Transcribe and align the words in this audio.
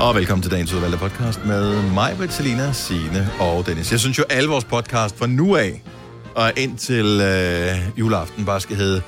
Og 0.00 0.14
velkommen 0.14 0.42
til 0.42 0.50
dagens 0.50 0.72
udvalgte 0.72 0.98
podcast 0.98 1.44
med 1.44 1.82
mig, 1.82 2.16
Selina, 2.30 2.72
Signe 2.72 3.30
og 3.40 3.66
Dennis. 3.66 3.92
Jeg 3.92 4.00
synes 4.00 4.18
jo, 4.18 4.24
alle 4.30 4.48
vores 4.48 4.64
podcast 4.64 5.18
fra 5.18 5.26
nu 5.26 5.56
af 5.56 5.82
og 6.34 6.52
indtil 6.56 7.20
øh, 7.20 7.98
juleaften 7.98 8.44
bare 8.44 8.60
skal 8.60 8.76
hedde 8.76 9.02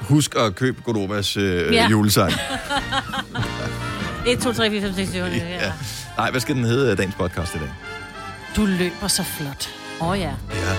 Husk 0.00 0.34
at 0.36 0.54
købe 0.54 0.82
Godovas 0.82 1.36
øh, 1.36 1.74
Ja. 1.74 1.88
julesang. 1.90 2.32
1, 4.26 4.38
2, 4.38 4.52
3, 4.52 4.70
4, 4.70 4.80
5, 4.80 4.94
6, 4.94 5.10
7, 5.10 5.20
8, 5.22 5.36
ja. 5.36 5.48
Ja. 5.48 5.72
Nej, 6.16 6.30
hvad 6.30 6.40
skal 6.40 6.54
den 6.56 6.64
hedde, 6.64 6.90
øh, 6.90 6.98
dagens 6.98 7.14
podcast 7.14 7.54
i 7.54 7.58
dag? 7.58 7.70
Du 8.56 8.64
løber 8.66 9.08
så 9.08 9.24
flot. 9.38 9.68
Åh 10.00 10.08
oh, 10.08 10.18
ja. 10.18 10.32
Ja. 10.50 10.76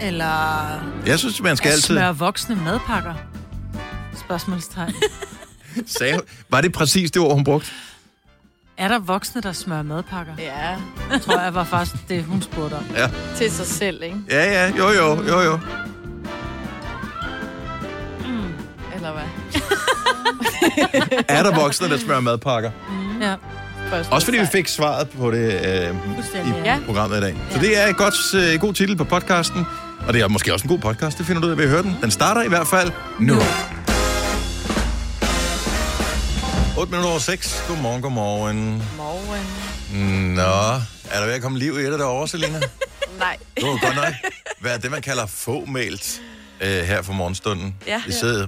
Eller 0.00 0.64
Jeg 1.06 1.18
synes, 1.18 1.42
man 1.42 1.56
skal 1.56 1.68
altid... 1.70 1.82
smøre 1.96 2.18
voksne 2.18 2.56
madpakker. 2.56 3.14
Spørgsmålstegn. 4.24 4.94
Sagde, 5.86 6.20
var 6.48 6.60
det 6.60 6.72
præcis 6.72 7.10
det 7.10 7.22
ord, 7.22 7.34
hun 7.34 7.44
brugte? 7.44 7.70
Er 8.76 8.88
der 8.88 8.98
voksne, 8.98 9.40
der 9.40 9.52
smører 9.52 9.82
madpakker? 9.82 10.32
Ja, 10.38 10.76
Tror 11.18 11.40
jeg 11.40 11.54
var 11.54 11.64
faktisk 11.64 12.08
det, 12.08 12.24
hun 12.24 12.42
spurgte 12.42 12.74
om. 12.74 12.84
Ja. 12.96 13.08
til 13.36 13.50
sig 13.50 13.66
selv, 13.66 14.02
ikke? 14.02 14.16
Ja, 14.30 14.52
ja, 14.52 14.72
jo, 14.78 14.88
jo, 14.90 15.22
jo, 15.28 15.40
jo. 15.40 15.58
Eller 18.94 19.12
hvad? 19.12 19.24
Er 21.28 21.42
der 21.42 21.54
voksne, 21.54 21.88
der 21.88 21.98
smører 21.98 22.20
madpakker? 22.20 22.70
Ja. 23.20 23.34
Også 24.10 24.26
fordi 24.26 24.38
vi 24.38 24.46
fik 24.52 24.68
svaret 24.68 25.08
på 25.08 25.30
det 25.30 25.52
øh, 25.52 25.94
i 26.46 26.52
ja. 26.64 26.78
programmet 26.86 27.18
i 27.18 27.20
dag. 27.20 27.36
Så 27.50 27.58
det 27.58 27.82
er 27.82 27.86
et 27.86 27.96
godt, 27.96 28.14
øh, 28.34 28.60
god 28.60 28.74
titel 28.74 28.96
på 28.96 29.04
podcasten. 29.04 29.66
Og 30.06 30.14
det 30.14 30.22
er 30.22 30.28
måske 30.28 30.52
også 30.52 30.64
en 30.64 30.68
god 30.68 30.78
podcast, 30.78 31.18
det 31.18 31.26
finder 31.26 31.40
du 31.40 31.46
ud 31.46 31.52
af 31.52 31.58
ved 31.58 31.64
at 31.64 31.70
høre 31.70 31.82
den. 31.82 31.96
Den 32.02 32.10
starter 32.10 32.42
i 32.42 32.48
hvert 32.48 32.66
fald 32.66 32.90
nu. 33.20 33.34
8 36.78 36.90
minutter 36.90 37.10
over 37.10 37.18
6. 37.18 37.64
Godmorgen, 37.68 38.02
godmorgen. 38.02 38.82
Morgen. 38.96 40.34
Nå, 40.34 40.42
er 41.10 41.18
der 41.20 41.26
ved 41.26 41.34
at 41.34 41.42
komme 41.42 41.58
liv 41.58 41.78
i 41.78 41.84
det 41.84 41.98
derovre, 41.98 42.28
Selina? 42.28 42.60
Nej. 43.18 43.36
Det 43.56 43.64
var 43.64 43.86
godt 43.86 43.96
nok. 43.96 44.14
Hvad 44.60 44.74
er 44.74 44.78
det, 44.78 44.90
man 44.90 45.02
kalder 45.02 45.26
fåmælt 45.26 46.22
øh, 46.60 46.68
her 46.68 47.02
for 47.02 47.12
morgenstunden? 47.12 47.74
Ja. 47.86 48.02
Vi 48.06 48.12
sidder 48.12 48.46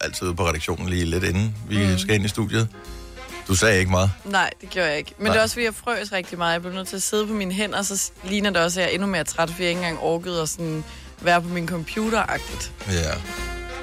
altid 0.00 0.26
ude 0.26 0.36
på 0.36 0.48
redaktionen 0.48 0.88
lige 0.88 1.04
lidt 1.04 1.24
inden 1.24 1.54
vi 1.68 1.86
mm. 1.86 1.98
skal 1.98 2.14
ind 2.14 2.24
i 2.24 2.28
studiet. 2.28 2.68
Du 3.48 3.54
sagde 3.54 3.78
ikke 3.78 3.90
meget. 3.90 4.10
Nej, 4.24 4.50
det 4.60 4.70
gjorde 4.70 4.88
jeg 4.88 4.98
ikke. 4.98 5.14
Men 5.18 5.24
Nej. 5.24 5.32
det 5.32 5.38
er 5.38 5.42
også, 5.42 5.54
fordi 5.54 5.64
jeg 5.64 5.74
frøs 5.74 6.12
rigtig 6.12 6.38
meget. 6.38 6.52
Jeg 6.52 6.60
blev 6.60 6.72
nødt 6.74 6.88
til 6.88 6.96
at 6.96 7.02
sidde 7.02 7.26
på 7.26 7.32
mine 7.32 7.52
hænder, 7.52 7.82
så 7.82 8.10
ligner 8.24 8.50
det 8.50 8.62
også, 8.62 8.80
at 8.80 8.84
jeg 8.84 8.90
er 8.90 8.94
endnu 8.94 9.08
mere 9.08 9.24
træt, 9.24 9.50
fordi 9.50 9.62
jeg 9.62 9.70
ikke 9.70 9.78
engang 9.80 9.98
orkede 10.02 10.42
at 10.42 10.48
sådan 10.48 10.84
være 11.20 11.42
på 11.42 11.48
min 11.48 11.68
computer-agtigt. 11.68 12.72
Ja, 12.92 13.12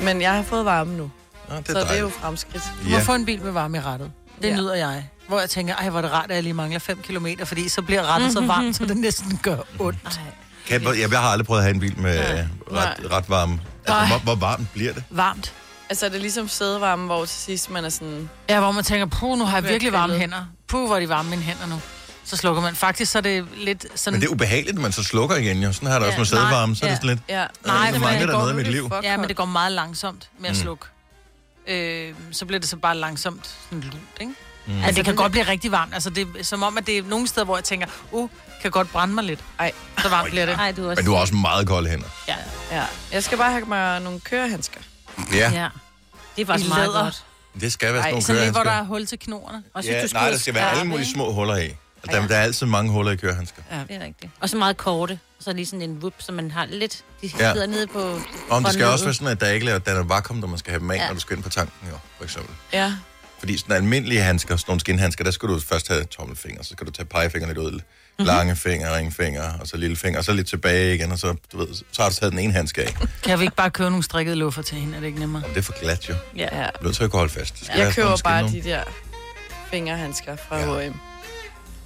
Men 0.01 0.21
jeg 0.21 0.33
har 0.33 0.43
fået 0.43 0.65
varme 0.65 0.97
nu, 0.97 1.11
Nå, 1.49 1.55
det 1.55 1.67
så 1.67 1.79
er 1.79 1.83
det 1.83 1.91
er 1.91 1.93
jo 1.93 1.99
dejligt. 1.99 2.15
fremskridt. 2.21 2.63
Du 2.83 2.89
må 2.89 2.95
Ja. 2.97 3.01
få 3.03 3.13
en 3.15 3.25
bil 3.25 3.41
med 3.41 3.51
varme 3.51 3.77
i 3.77 3.81
rettet. 3.81 4.11
Det 4.41 4.47
Ja. 4.49 4.55
nyder 4.55 4.73
jeg. 4.75 5.09
Hvor 5.27 5.39
jeg 5.39 5.49
tænker, 5.49 5.75
ej, 5.75 5.89
hvor 5.89 5.99
er 5.99 6.01
det 6.01 6.11
rart, 6.11 6.29
at 6.29 6.35
jeg 6.35 6.43
lige 6.43 6.53
mangler 6.53 6.79
5 6.79 7.01
km, 7.01 7.27
fordi 7.45 7.69
så 7.69 7.81
bliver 7.81 8.13
rettet 8.13 8.33
så 8.33 8.41
varmt, 8.41 8.75
så 8.75 8.85
det 8.85 8.97
næsten 8.97 9.39
gør 9.43 9.57
ondt. 9.79 10.19
Kan, 10.67 10.83
jeg, 10.83 11.11
jeg 11.11 11.19
har 11.19 11.29
aldrig 11.29 11.45
prøvet 11.47 11.59
at 11.59 11.63
have 11.63 11.73
en 11.73 11.79
bil 11.79 11.99
med 11.99 12.19
øh, 12.19 12.23
ret, 12.25 12.47
Nej. 12.71 12.95
ret 13.11 13.29
varm. 13.29 13.51
Altså, 13.51 13.93
Nej. 13.93 14.07
hvor, 14.07 14.17
hvor 14.17 14.35
varmt 14.35 14.67
bliver 14.73 14.93
det? 14.93 15.03
Varmt. 15.09 15.53
Altså, 15.89 16.05
det 16.09 16.15
er 16.15 16.19
ligesom 16.19 16.47
sædevarme, 16.47 17.05
hvor 17.05 17.25
til 17.25 17.35
sidst 17.35 17.69
man 17.69 17.85
er 17.85 17.89
sådan... 17.89 18.29
Ja, 18.49 18.59
hvor 18.59 18.71
man 18.71 18.83
tænker, 18.83 19.05
puh, 19.05 19.39
nu 19.39 19.45
har 19.45 19.57
jeg 19.57 19.63
virkelig 19.69 19.93
varme 19.93 20.13
hænder. 20.17 20.45
Puh, 20.67 20.85
hvor 20.87 20.95
er 20.95 20.99
de 20.99 21.09
varme 21.09 21.29
mine 21.29 21.41
hænder 21.41 21.65
nu. 21.67 21.81
Så 22.25 22.37
slukker 22.37 22.61
man. 22.61 22.75
Faktisk 22.75 23.11
så 23.11 23.17
er 23.17 23.21
det 23.21 23.45
lidt 23.57 23.85
sådan... 23.95 24.13
Men 24.13 24.21
det 24.21 24.27
er 24.27 24.31
ubehageligt, 24.31 24.75
når 24.75 24.81
man 24.81 24.91
så 24.91 25.03
slukker 25.03 25.35
igen. 25.35 25.63
Jo. 25.63 25.73
Sådan 25.73 25.89
har 25.89 25.99
det 25.99 26.07
også 26.07 26.15
Ja, 26.15 26.19
med 26.19 26.25
sædevarme. 26.25 26.75
Så 26.75 26.85
er 26.85 26.89
det 26.89 26.91
nej, 26.91 26.95
sådan 26.95 27.09
lidt... 27.09 27.19
Ja. 27.29 27.45
Nej, 27.65 27.93
så 27.93 27.99
mangler 27.99 28.19
det 28.19 28.27
der 28.27 28.33
går 28.33 28.39
noget 28.41 28.53
i 28.53 28.55
mit 28.55 28.67
liv. 28.67 28.91
Ja, 29.03 29.17
men 29.17 29.27
det 29.27 29.35
går 29.35 29.45
meget 29.45 29.71
langsomt 29.71 30.29
med 30.39 30.49
at 30.49 30.55
Mm. 30.55 30.61
Øh, 31.67 32.13
så 32.31 32.45
bliver 32.45 32.59
det 32.59 32.69
så 32.69 32.77
bare 32.77 32.97
langsomt 32.97 33.55
sådan 33.63 33.81
lunt, 33.81 33.95
ikke? 34.19 34.33
Mm. 34.67 34.73
Mm. 34.73 34.79
Altså, 34.83 34.95
det 34.95 35.05
kan 35.05 35.15
godt 35.15 35.31
blive 35.31 35.47
rigtig 35.47 35.71
varmt. 35.71 35.93
Altså, 35.93 36.09
det 36.09 36.27
er 36.39 36.43
som 36.43 36.63
om, 36.63 36.77
at 36.77 36.87
det 36.87 36.97
er 36.97 37.03
nogle 37.03 37.27
steder, 37.27 37.45
hvor 37.45 37.57
jeg 37.57 37.63
tænker, 37.63 37.87
uh, 38.11 38.29
kan 38.61 38.71
godt 38.71 38.91
brænde 38.91 39.13
mig 39.13 39.23
lidt. 39.23 39.39
Ej. 39.59 39.71
Så 40.01 40.09
varmt 40.09 40.29
bliver 40.29 40.45
det. 40.45 40.55
Ej, 40.55 40.71
du 40.71 40.85
er 40.85 40.89
også... 40.89 41.01
Men 41.01 41.05
du 41.05 41.13
har 41.13 41.21
også 41.21 41.35
meget 41.35 41.67
kolde 41.67 41.89
hænder. 41.89 42.07
Ja. 42.27 42.35
Ja. 42.71 42.83
Jeg 43.11 43.23
skal 43.23 43.37
bare 43.37 43.51
have 43.51 43.65
mig 43.65 43.99
nogle 44.01 44.19
kørehandsker. 44.19 44.79
Ja, 45.33 45.51
Ja. 45.51 45.67
Det 46.35 46.41
er 46.41 46.45
faktisk 46.45 46.65
I 46.65 46.69
meget 46.69 46.87
læder. 46.87 47.03
godt. 47.03 47.23
det 47.61 47.73
skal 47.73 47.93
være 47.93 48.01
sådan 48.01 48.05
Ej, 48.05 48.11
nogle 48.11 48.23
Sådan 48.23 48.41
lidt, 48.41 48.53
hvor 48.53 48.63
der 48.63 48.69
er 48.69 48.73
kørehandsker. 48.73 48.87
hul 48.95 49.05
til 49.05 49.19
knoerne. 49.19 49.63
Også 49.73 49.89
Ja, 49.91 50.01
du 50.01 50.07
nej, 50.13 50.21
der 50.23 50.29
skal 50.29 50.39
skal 50.39 50.53
være 50.53 50.71
alle 50.71 50.83
mulige 50.85 51.11
små 51.13 51.33
huller 51.33 51.55
i. 51.57 51.69
Og 52.07 52.11
Der, 52.13 52.21
Ja. 52.21 52.27
der 52.27 52.35
er 52.35 52.41
altid 52.41 52.65
mange 52.65 52.91
huller 52.91 53.11
i 53.11 53.15
kørehandsker. 53.15 53.61
Det 53.87 53.95
er 53.95 54.05
rigtigt. 54.05 54.31
Og 54.39 54.49
så 54.49 54.57
meget 54.57 54.77
korte. 54.77 55.19
Så 55.39 55.53
lige 55.53 55.65
sådan 55.65 55.81
en 55.89 56.01
vup, 56.01 56.13
så 56.19 56.31
man 56.31 56.51
har 56.51 56.65
lidt... 56.65 57.03
De 57.21 57.27
Ja. 57.39 57.53
sidder 57.53 57.67
nede 57.67 57.87
på... 57.87 58.19
Om 58.49 58.63
det 58.63 58.73
skal 58.73 58.85
også 58.85 59.05
være 59.05 59.13
sådan, 59.13 59.27
at 59.27 59.39
der 59.41 59.49
ikke 59.49 59.69
er, 59.69 59.79
der 59.79 59.91
er 59.91 60.03
vakuum, 60.03 60.37
når 60.39 60.47
man 60.47 60.57
skal 60.57 60.71
have 60.71 60.79
dem 60.79 60.91
af, 60.91 60.95
Ja. 60.95 61.07
når 61.07 61.13
du 61.13 61.19
skal 61.19 61.35
ind 61.35 61.43
på 61.43 61.49
tanken, 61.49 61.89
jo, 61.91 61.97
for 62.17 62.23
eksempel. 62.23 62.55
Ja. 62.73 62.93
Fordi 63.39 63.57
sådan 63.57 63.75
almindelige 63.75 64.21
handsker, 64.21 64.55
sådan 64.57 64.69
nogle 64.69 64.79
skinhandsker, 64.79 65.23
der 65.23 65.31
skal 65.31 65.49
du 65.49 65.59
først 65.59 65.87
have 65.87 66.03
tommelfinger, 66.03 66.63
så 66.63 66.69
skal 66.69 66.87
du 66.87 66.91
tage 66.91 67.05
pegefingeren 67.05 67.55
lidt 67.55 67.57
ud, 67.67 67.71
Mhm. 68.19 68.25
lange 68.27 68.55
fingre, 68.55 68.97
ringfinger, 68.97 69.59
og 69.59 69.67
så 69.67 69.77
lille 69.77 69.95
finger, 69.95 70.19
og 70.19 70.25
så 70.25 70.33
lidt 70.33 70.47
tilbage 70.47 70.95
igen, 70.95 71.11
og 71.11 71.19
så, 71.19 71.35
du 71.51 71.57
ved, 71.57 71.67
så 71.91 72.01
har 72.01 72.09
du 72.09 72.15
taget 72.15 72.31
den 72.31 72.39
ene 72.39 72.53
handske 72.53 72.81
af. 72.83 72.95
Kan 73.23 73.39
vi 73.39 73.43
ikke 73.43 73.55
bare 73.55 73.69
købe 73.71 73.89
nogle 73.89 74.03
strikkede 74.03 74.35
luffer 74.35 74.61
til 74.61 74.77
hende? 74.77 74.95
Er 74.95 74.99
det 74.99 75.07
ikke 75.07 75.19
nemmere? 75.19 75.41
Jamen, 75.41 75.53
det 75.55 75.59
er 75.61 75.63
for 75.65 75.79
glat 75.81 76.09
jo. 76.09 76.13
Ja. 76.35 76.41
ja. 76.61 76.63
Du 76.63 76.79
er 76.79 76.83
nødt 76.83 76.95
til 76.95 77.03
at 77.03 77.11
holde 77.11 77.33
fast. 77.33 77.67
Være 77.69 77.77
Jeg 77.85 77.93
køber 77.93 78.17
bare 78.23 78.43
de 78.49 78.61
der 78.63 78.83
fingerhandsker 79.71 80.35
fra 80.49 80.57
Ja. 80.59 80.87
H&M. 80.89 80.93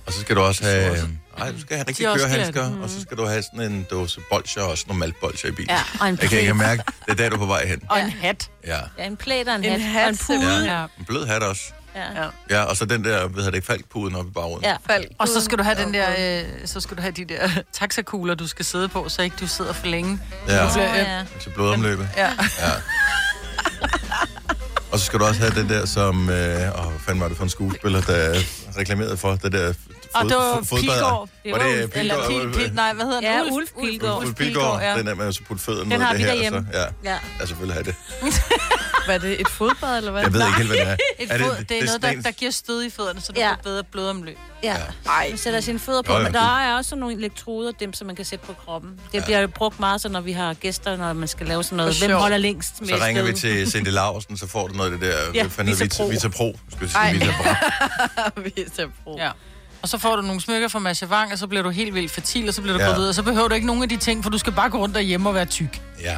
Og 0.09 0.13
så 0.13 0.21
skal 0.21 0.35
du 0.35 0.41
også 0.41 0.63
have... 0.63 0.95
Nej, 1.37 1.51
du 1.51 1.59
skal 1.61 1.75
have 1.75 1.83
De 1.83 1.89
rigtig 1.89 2.09
også 2.09 2.25
kørehandsker, 2.25 2.61
glatte. 2.61 2.83
og 2.83 2.89
så 2.89 3.01
skal 3.01 3.17
du 3.17 3.25
have 3.25 3.43
sådan 3.43 3.71
en 3.71 3.85
dåse 3.91 4.21
bolcher 4.31 4.61
og 4.61 4.69
også 4.69 4.83
nogle 4.87 4.99
maltbolcher 4.99 5.49
i 5.49 5.51
bilen. 5.51 5.69
Ja, 5.69 5.81
og 5.99 6.09
en 6.09 6.17
Jeg 6.21 6.29
kan 6.29 6.39
ikke 6.39 6.53
mærke, 6.53 6.83
det 7.05 7.11
er 7.11 7.15
der, 7.15 7.29
du 7.29 7.35
er 7.35 7.39
på 7.39 7.45
vej 7.45 7.65
hen. 7.67 7.81
Og 7.89 7.99
en 8.01 8.09
hat. 8.09 8.49
Ja. 8.67 8.79
Ja, 8.97 9.05
en 9.05 9.17
plæt 9.17 9.47
og 9.47 9.55
en, 9.55 9.63
En 9.63 9.81
hat. 9.81 9.81
hat, 9.81 10.03
og 10.03 10.09
en 10.09 10.17
pude. 10.41 10.73
Ja. 10.77 10.83
En 10.99 11.05
blød 11.05 11.25
hat 11.27 11.43
også. 11.43 11.61
Ja. 11.95 12.21
Ja. 12.23 12.27
Ja, 12.49 12.63
og 12.63 12.77
så 12.77 12.85
den 12.85 13.03
der, 13.03 13.27
hvad 13.27 13.43
hedder 13.43 13.57
det, 13.59 13.65
falkpuden 13.67 14.15
oppe 14.15 14.29
i 14.29 14.33
bagruden. 14.33 14.63
ja. 14.63 14.75
Falk. 14.87 15.07
Og 15.17 15.27
så 15.27 15.41
skal 15.41 15.57
du 15.57 15.63
have 15.63 15.75
den 15.83 15.93
der, 15.93 16.39
øh, 16.39 16.45
så 16.65 16.79
skal 16.79 16.97
du 16.97 17.01
have 17.01 17.11
de 17.11 17.25
der 17.25 17.49
taxakugler, 17.79 18.35
du 18.35 18.47
skal 18.47 18.65
sidde 18.65 18.87
på, 18.89 19.09
så 19.09 19.21
ikke 19.21 19.35
du 19.39 19.47
sidder 19.47 19.73
for 19.73 19.87
længe. 19.87 20.19
Ja, 20.47 20.65
Åh, 20.65 20.71
ja. 20.77 21.23
til 21.41 21.49
blodomløbet. 21.49 22.09
Ja. 22.17 22.25
Ja. 22.59 22.71
Og 24.91 24.99
så 24.99 25.05
skal 25.05 25.19
du 25.19 25.25
også 25.25 25.39
have 25.41 25.61
den 25.61 25.69
der, 25.69 25.85
som... 25.85 26.29
Øh, 26.29 26.79
åh, 26.79 26.89
hvad 26.91 26.99
fanden 26.99 27.21
var 27.21 27.27
det 27.27 27.37
for 27.37 27.43
en 27.43 27.49
skuespiller, 27.49 28.01
der 28.01 28.39
reklamerede 28.77 29.17
for 29.17 29.35
det 29.35 29.51
der 29.51 29.73
Og 30.13 30.25
det 30.29 30.35
var? 30.37 30.65
Pilgaard. 30.79 31.29
Det 31.43 31.51
Var 31.51 31.57
var 31.59 31.65
det 31.67 31.83
Ulf, 31.83 31.91
Eller 31.95 32.15
Pilgaard? 32.27 32.51
pil, 32.53 32.61
pil, 32.63 32.73
nej, 32.75 32.93
hvad 32.93 33.05
hedder 33.05 33.19
den? 33.21 33.29
Ja, 33.29 33.41
Ulf, 33.43 33.53
Ulf 33.53 33.89
Pilgaard. 33.89 34.17
Ulf 34.25 34.35
Pilgaard, 34.35 34.81
ja. 34.81 34.97
den 34.97 35.07
der 35.07 35.15
med 35.15 35.27
at 35.27 35.35
så 35.35 35.41
putte 35.47 35.63
fødderne 35.63 35.91
Den 35.91 35.99
ned 35.99 35.99
i 35.99 36.03
har 36.03 36.11
det 36.13 36.19
vi 36.19 36.23
her. 36.23 36.31
derhjemme. 36.33 36.59
Og 36.59 36.65
så, 36.73 36.79
ja, 36.79 37.11
Ja. 37.11 37.17
ja, 37.39 37.45
selvfølgelig 37.45 37.73
have 37.75 37.83
det. 37.83 37.95
Hvad 39.05 39.15
er 39.15 39.19
det? 39.19 39.41
Et 39.41 39.49
fodbad, 39.49 39.97
eller 39.97 40.11
hvad? 40.11 40.21
Jeg 40.21 40.33
ved 40.33 40.41
ikke 40.45 40.57
helt, 40.57 40.69
hvad 40.69 40.77
det 40.77 40.87
er. 40.87 40.93
Et 41.19 41.31
Er 41.31 41.37
fod, 41.39 41.55
det, 41.55 41.69
det 41.69 41.79
er 41.79 41.85
noget, 41.85 42.01
der, 42.01 42.21
der 42.21 42.31
giver 42.31 42.51
stød 42.51 42.83
i 42.83 42.89
fødderne, 42.89 43.21
så 43.21 43.31
du 43.31 43.39
Ja. 43.39 43.49
får 43.49 43.55
bedre 43.63 43.83
blodomløb. 43.83 44.37
Ja. 44.63 44.75
Ej. 45.07 45.27
Man 45.29 45.37
sætter 45.37 45.61
sine 45.61 45.79
fødder 45.79 46.01
på, 46.01 46.13
men 46.13 46.25
det- 46.25 46.33
der 46.33 46.59
er 46.59 46.75
også 46.75 46.95
nogle 46.95 47.15
elektroder, 47.17 47.71
dem 47.71 47.93
som 47.93 48.07
man 48.07 48.15
kan 48.15 48.25
sætte 48.25 48.45
på 48.45 48.53
kroppen. 48.65 48.99
Det 49.11 49.23
bliver 49.25 49.47
brugt 49.47 49.79
meget, 49.79 50.01
så 50.01 50.09
når 50.09 50.21
vi 50.21 50.31
har 50.31 50.53
gæster, 50.53 50.97
når 50.97 51.13
man 51.13 51.27
skal 51.27 51.47
lave 51.47 51.63
sådan 51.63 51.77
noget. 51.77 51.99
Hvem 51.99 52.11
holder 52.11 52.37
længst 52.37 52.81
med 52.81 52.89
Så 52.89 52.95
ringer 53.05 53.23
vi 53.23 53.33
til 53.33 53.71
Cindy 53.71 53.87
Larsen, 53.87 54.37
så 54.37 54.47
får 54.47 54.67
du 54.67 54.73
noget 54.73 54.93
af 54.93 54.99
det 54.99 55.11
der, 55.11 55.17
Ja, 55.33 55.43
det? 55.43 55.57
Vitapro. 55.79 56.03
Vita, 56.03 56.05
Vitapro. 56.27 56.59
Skal 56.71 56.89
jeg 56.93 57.11
sige, 57.11 57.13
Vitapro. 57.19 57.49
Vi 58.85 58.91
brug. 59.03 59.17
Ja. 59.19 59.29
Og 59.81 59.89
så 59.89 59.97
får 59.97 60.15
du 60.15 60.21
nogle 60.21 60.41
smykker 60.41 60.67
fra 60.67 60.79
Machevang, 60.79 61.31
og 61.31 61.37
så 61.37 61.47
bliver 61.47 61.63
du 61.63 61.69
helt 61.69 61.93
vildt 61.95 62.11
fertil, 62.11 62.47
og 62.47 62.53
så 62.53 62.61
bliver 62.61 62.77
du 62.77 62.83
Ja. 62.83 62.87
ja. 62.89 62.93
gravid, 62.93 63.07
og 63.09 63.15
så 63.15 63.23
behøver 63.23 63.47
du 63.47 63.55
ikke 63.55 63.67
nogen 63.67 63.83
af 63.83 63.89
de 63.89 63.97
ting, 63.97 64.23
for 64.23 64.29
du 64.29 64.37
skal 64.37 64.53
bare 64.53 64.69
gå 64.69 64.77
rundt 64.77 64.95
derhjemme 64.95 65.29
og 65.29 65.35
være 65.35 65.45
tyk. 65.45 65.81
Ja. 66.01 66.17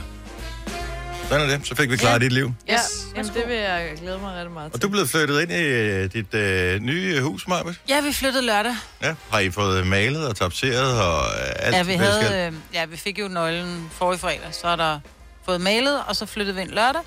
Sådan 1.29 1.49
er 1.49 1.57
det. 1.57 1.67
Så 1.67 1.75
fik 1.75 1.91
vi 1.91 1.97
klaret 1.97 2.13
Ja. 2.21 2.25
dit 2.25 2.31
liv. 2.33 2.53
Ja, 2.67 2.73
Yes. 2.73 2.81
jamen, 3.15 3.33
det 3.33 3.43
vil 3.47 3.55
jeg 3.55 3.91
glæde 4.01 4.17
mig 4.17 4.35
rigtig 4.35 4.51
meget 4.51 4.65
Og 4.65 4.71
til. 4.73 4.81
du 4.81 4.87
er 4.87 4.91
blevet 4.91 5.09
flyttet 5.09 5.41
ind 5.41 5.51
i 5.51 5.55
øh, 5.63 6.13
dit 6.13 6.33
øh, 6.33 6.79
nye 6.79 7.21
hus, 7.21 7.47
Marbet. 7.47 7.75
Ja, 7.89 8.01
vi 8.01 8.13
flyttede 8.13 8.45
lørdag. 8.45 8.75
Ja. 9.01 9.13
Har 9.31 9.39
I 9.39 9.49
fået 9.51 9.87
malet 9.87 10.27
og 10.27 10.35
tapseret 10.35 11.01
og 11.01 11.19
øh, 11.19 11.51
alt? 11.59 11.75
Ja, 11.75 11.83
vi, 11.83 11.93
I 11.93 11.95
havde, 11.95 12.47
øh, 12.47 12.53
ja, 12.73 12.85
vi 12.85 12.97
fik 12.97 13.19
jo 13.19 13.27
nøglen 13.27 13.89
forrige 13.91 14.19
fredag, 14.19 14.39
så 14.51 14.67
er 14.67 14.75
der 14.75 14.99
fået 15.45 15.61
malet, 15.61 15.99
og 16.07 16.15
så 16.15 16.25
flyttede 16.25 16.55
vi 16.55 16.61
ind 16.61 16.69
lørdag. 16.69 17.01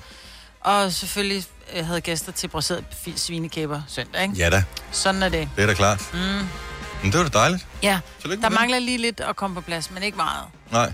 Og 0.65 0.91
selvfølgelig 0.93 1.43
øh, 1.75 1.85
havde 1.85 2.01
gæster 2.01 2.31
til 2.31 2.47
braseret 2.47 2.83
svinekæber 3.15 3.81
søndag, 3.87 4.21
ikke? 4.23 4.33
Ja 4.37 4.49
da, 4.49 4.63
Sådan 4.91 5.23
er 5.23 5.29
det. 5.29 5.49
det 5.55 5.63
er 5.63 5.67
da 5.67 5.73
klart. 5.73 6.01
Mm. 6.13 6.19
Men 6.19 7.11
det 7.11 7.17
var 7.17 7.23
da 7.23 7.39
dejligt. 7.39 7.67
Ja, 7.83 7.99
Tillykke 8.21 8.41
der 8.41 8.49
mangler 8.49 8.79
lige 8.79 8.97
lidt 8.97 9.19
at 9.19 9.35
komme 9.35 9.55
på 9.55 9.61
plads, 9.61 9.91
men 9.91 10.03
ikke 10.03 10.17
meget. 10.17 10.43
Nej. 10.71 10.93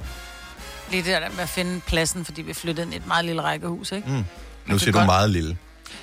Lige 0.91 1.03
det 1.03 1.21
der 1.21 1.29
med 1.29 1.39
at 1.39 1.49
finde 1.49 1.81
pladsen, 1.87 2.25
fordi 2.25 2.41
vi 2.41 2.53
flyttede 2.53 2.85
ind 2.85 2.93
i 2.93 2.97
et 2.97 3.07
meget 3.07 3.25
lille 3.25 3.41
rækkehus, 3.41 3.91
ikke? 3.91 4.09
Mm. 4.09 4.25
Nu 4.65 4.77
siger 4.79 4.91
du 4.91 4.97
godt- 4.97 5.05
meget 5.05 5.29
lille. 5.29 5.57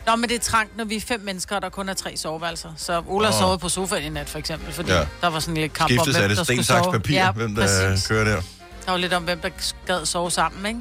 Nå, 0.07 0.17
men 0.17 0.29
det 0.29 0.35
er 0.35 0.41
trangt, 0.41 0.77
når 0.77 0.85
vi 0.85 0.97
er 0.97 1.01
fem 1.01 1.21
mennesker, 1.21 1.57
og 1.57 1.63
der 1.63 1.69
kun 1.69 1.89
er 1.89 1.95
tre 1.95 2.17
soveværelser. 2.17 2.73
Så 2.77 3.03
Ola 3.07 3.29
oh. 3.29 3.35
sovede 3.35 3.59
på 3.59 3.69
sofaen 3.69 4.05
i 4.05 4.09
nat, 4.09 4.29
for 4.29 4.39
eksempel, 4.39 4.73
fordi 4.73 4.91
Ja. 4.93 5.07
der 5.21 5.29
var 5.29 5.41
sådan 5.41 5.55
lille 5.55 5.69
kamp 5.69 5.91
Skiftes 5.91 6.17
om, 6.17 6.23
er 6.23 6.27
hvem 6.27 6.29
det 6.29 6.37
der 6.39 6.45
sten, 6.45 6.65
skulle 6.65 6.83
sove. 6.83 6.93
papir, 6.93 7.15
ja, 7.15 7.31
hvem 7.33 7.55
der 7.55 7.63
præcis. 7.63 8.07
kører 8.07 8.25
der. 8.25 8.43
Der 8.85 8.91
var 8.91 8.97
lidt 8.99 9.13
om, 9.13 9.23
hvem 9.25 9.41
der 9.41 9.49
gad 9.87 10.07
sove 10.07 10.31
sammen, 10.31 10.67
ikke? 10.67 10.81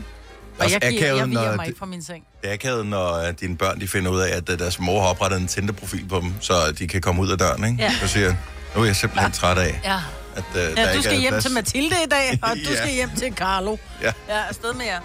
Og 0.60 0.64
Også 0.66 0.78
jeg, 0.82 0.92
giver, 0.92 1.04
akavet, 1.04 1.20
jeg 1.20 1.30
viger 1.30 1.56
mig 1.56 1.68
ikke 1.68 1.80
fra 1.80 1.86
min 1.86 2.04
seng. 2.04 2.24
Det 2.42 2.50
er 2.50 2.54
akavet, 2.54 2.86
når 2.86 3.32
dine 3.32 3.58
børn 3.58 3.82
de 3.82 3.88
finder 3.88 4.12
ud 4.12 4.20
af, 4.20 4.36
at 4.38 4.50
øh, 4.50 4.60
deres 4.60 4.80
mor 4.80 5.02
har 5.02 5.08
oprettet 5.10 5.42
en 5.42 5.48
Tinder-profil 5.48 6.06
på 6.08 6.20
dem, 6.20 6.34
så 6.42 6.54
de 6.80 6.88
kan 6.88 7.02
komme 7.02 7.22
ud 7.22 7.30
af 7.32 7.38
døren, 7.38 7.64
ikke? 7.64 7.78
Ja. 7.84 7.92
Så 8.02 8.08
siger 8.08 8.26
jeg, 8.26 8.38
nu 8.76 8.82
er 8.82 8.86
jeg 8.86 8.96
simpelthen 8.96 9.32
træt 9.32 9.58
af, 9.58 9.80
Ja. 9.84 10.00
at 10.36 10.44
der 10.54 10.62
ja 10.62 10.68
ikke 10.70 10.98
du 10.98 11.02
skal 11.02 11.20
hjem 11.20 11.32
plads. 11.32 11.44
til 11.44 11.54
Mathilde 11.54 11.96
i 12.06 12.10
dag, 12.12 12.40
og 12.44 12.50
du 12.66 12.72
Ja. 12.72 12.76
skal 12.78 12.90
hjem 12.94 13.10
til 13.18 13.34
Carlo. 13.36 13.78
Ja. 14.02 14.12
Ja, 14.30 14.40
afsted 14.50 14.74
med 14.74 14.86
jer. 14.86 15.00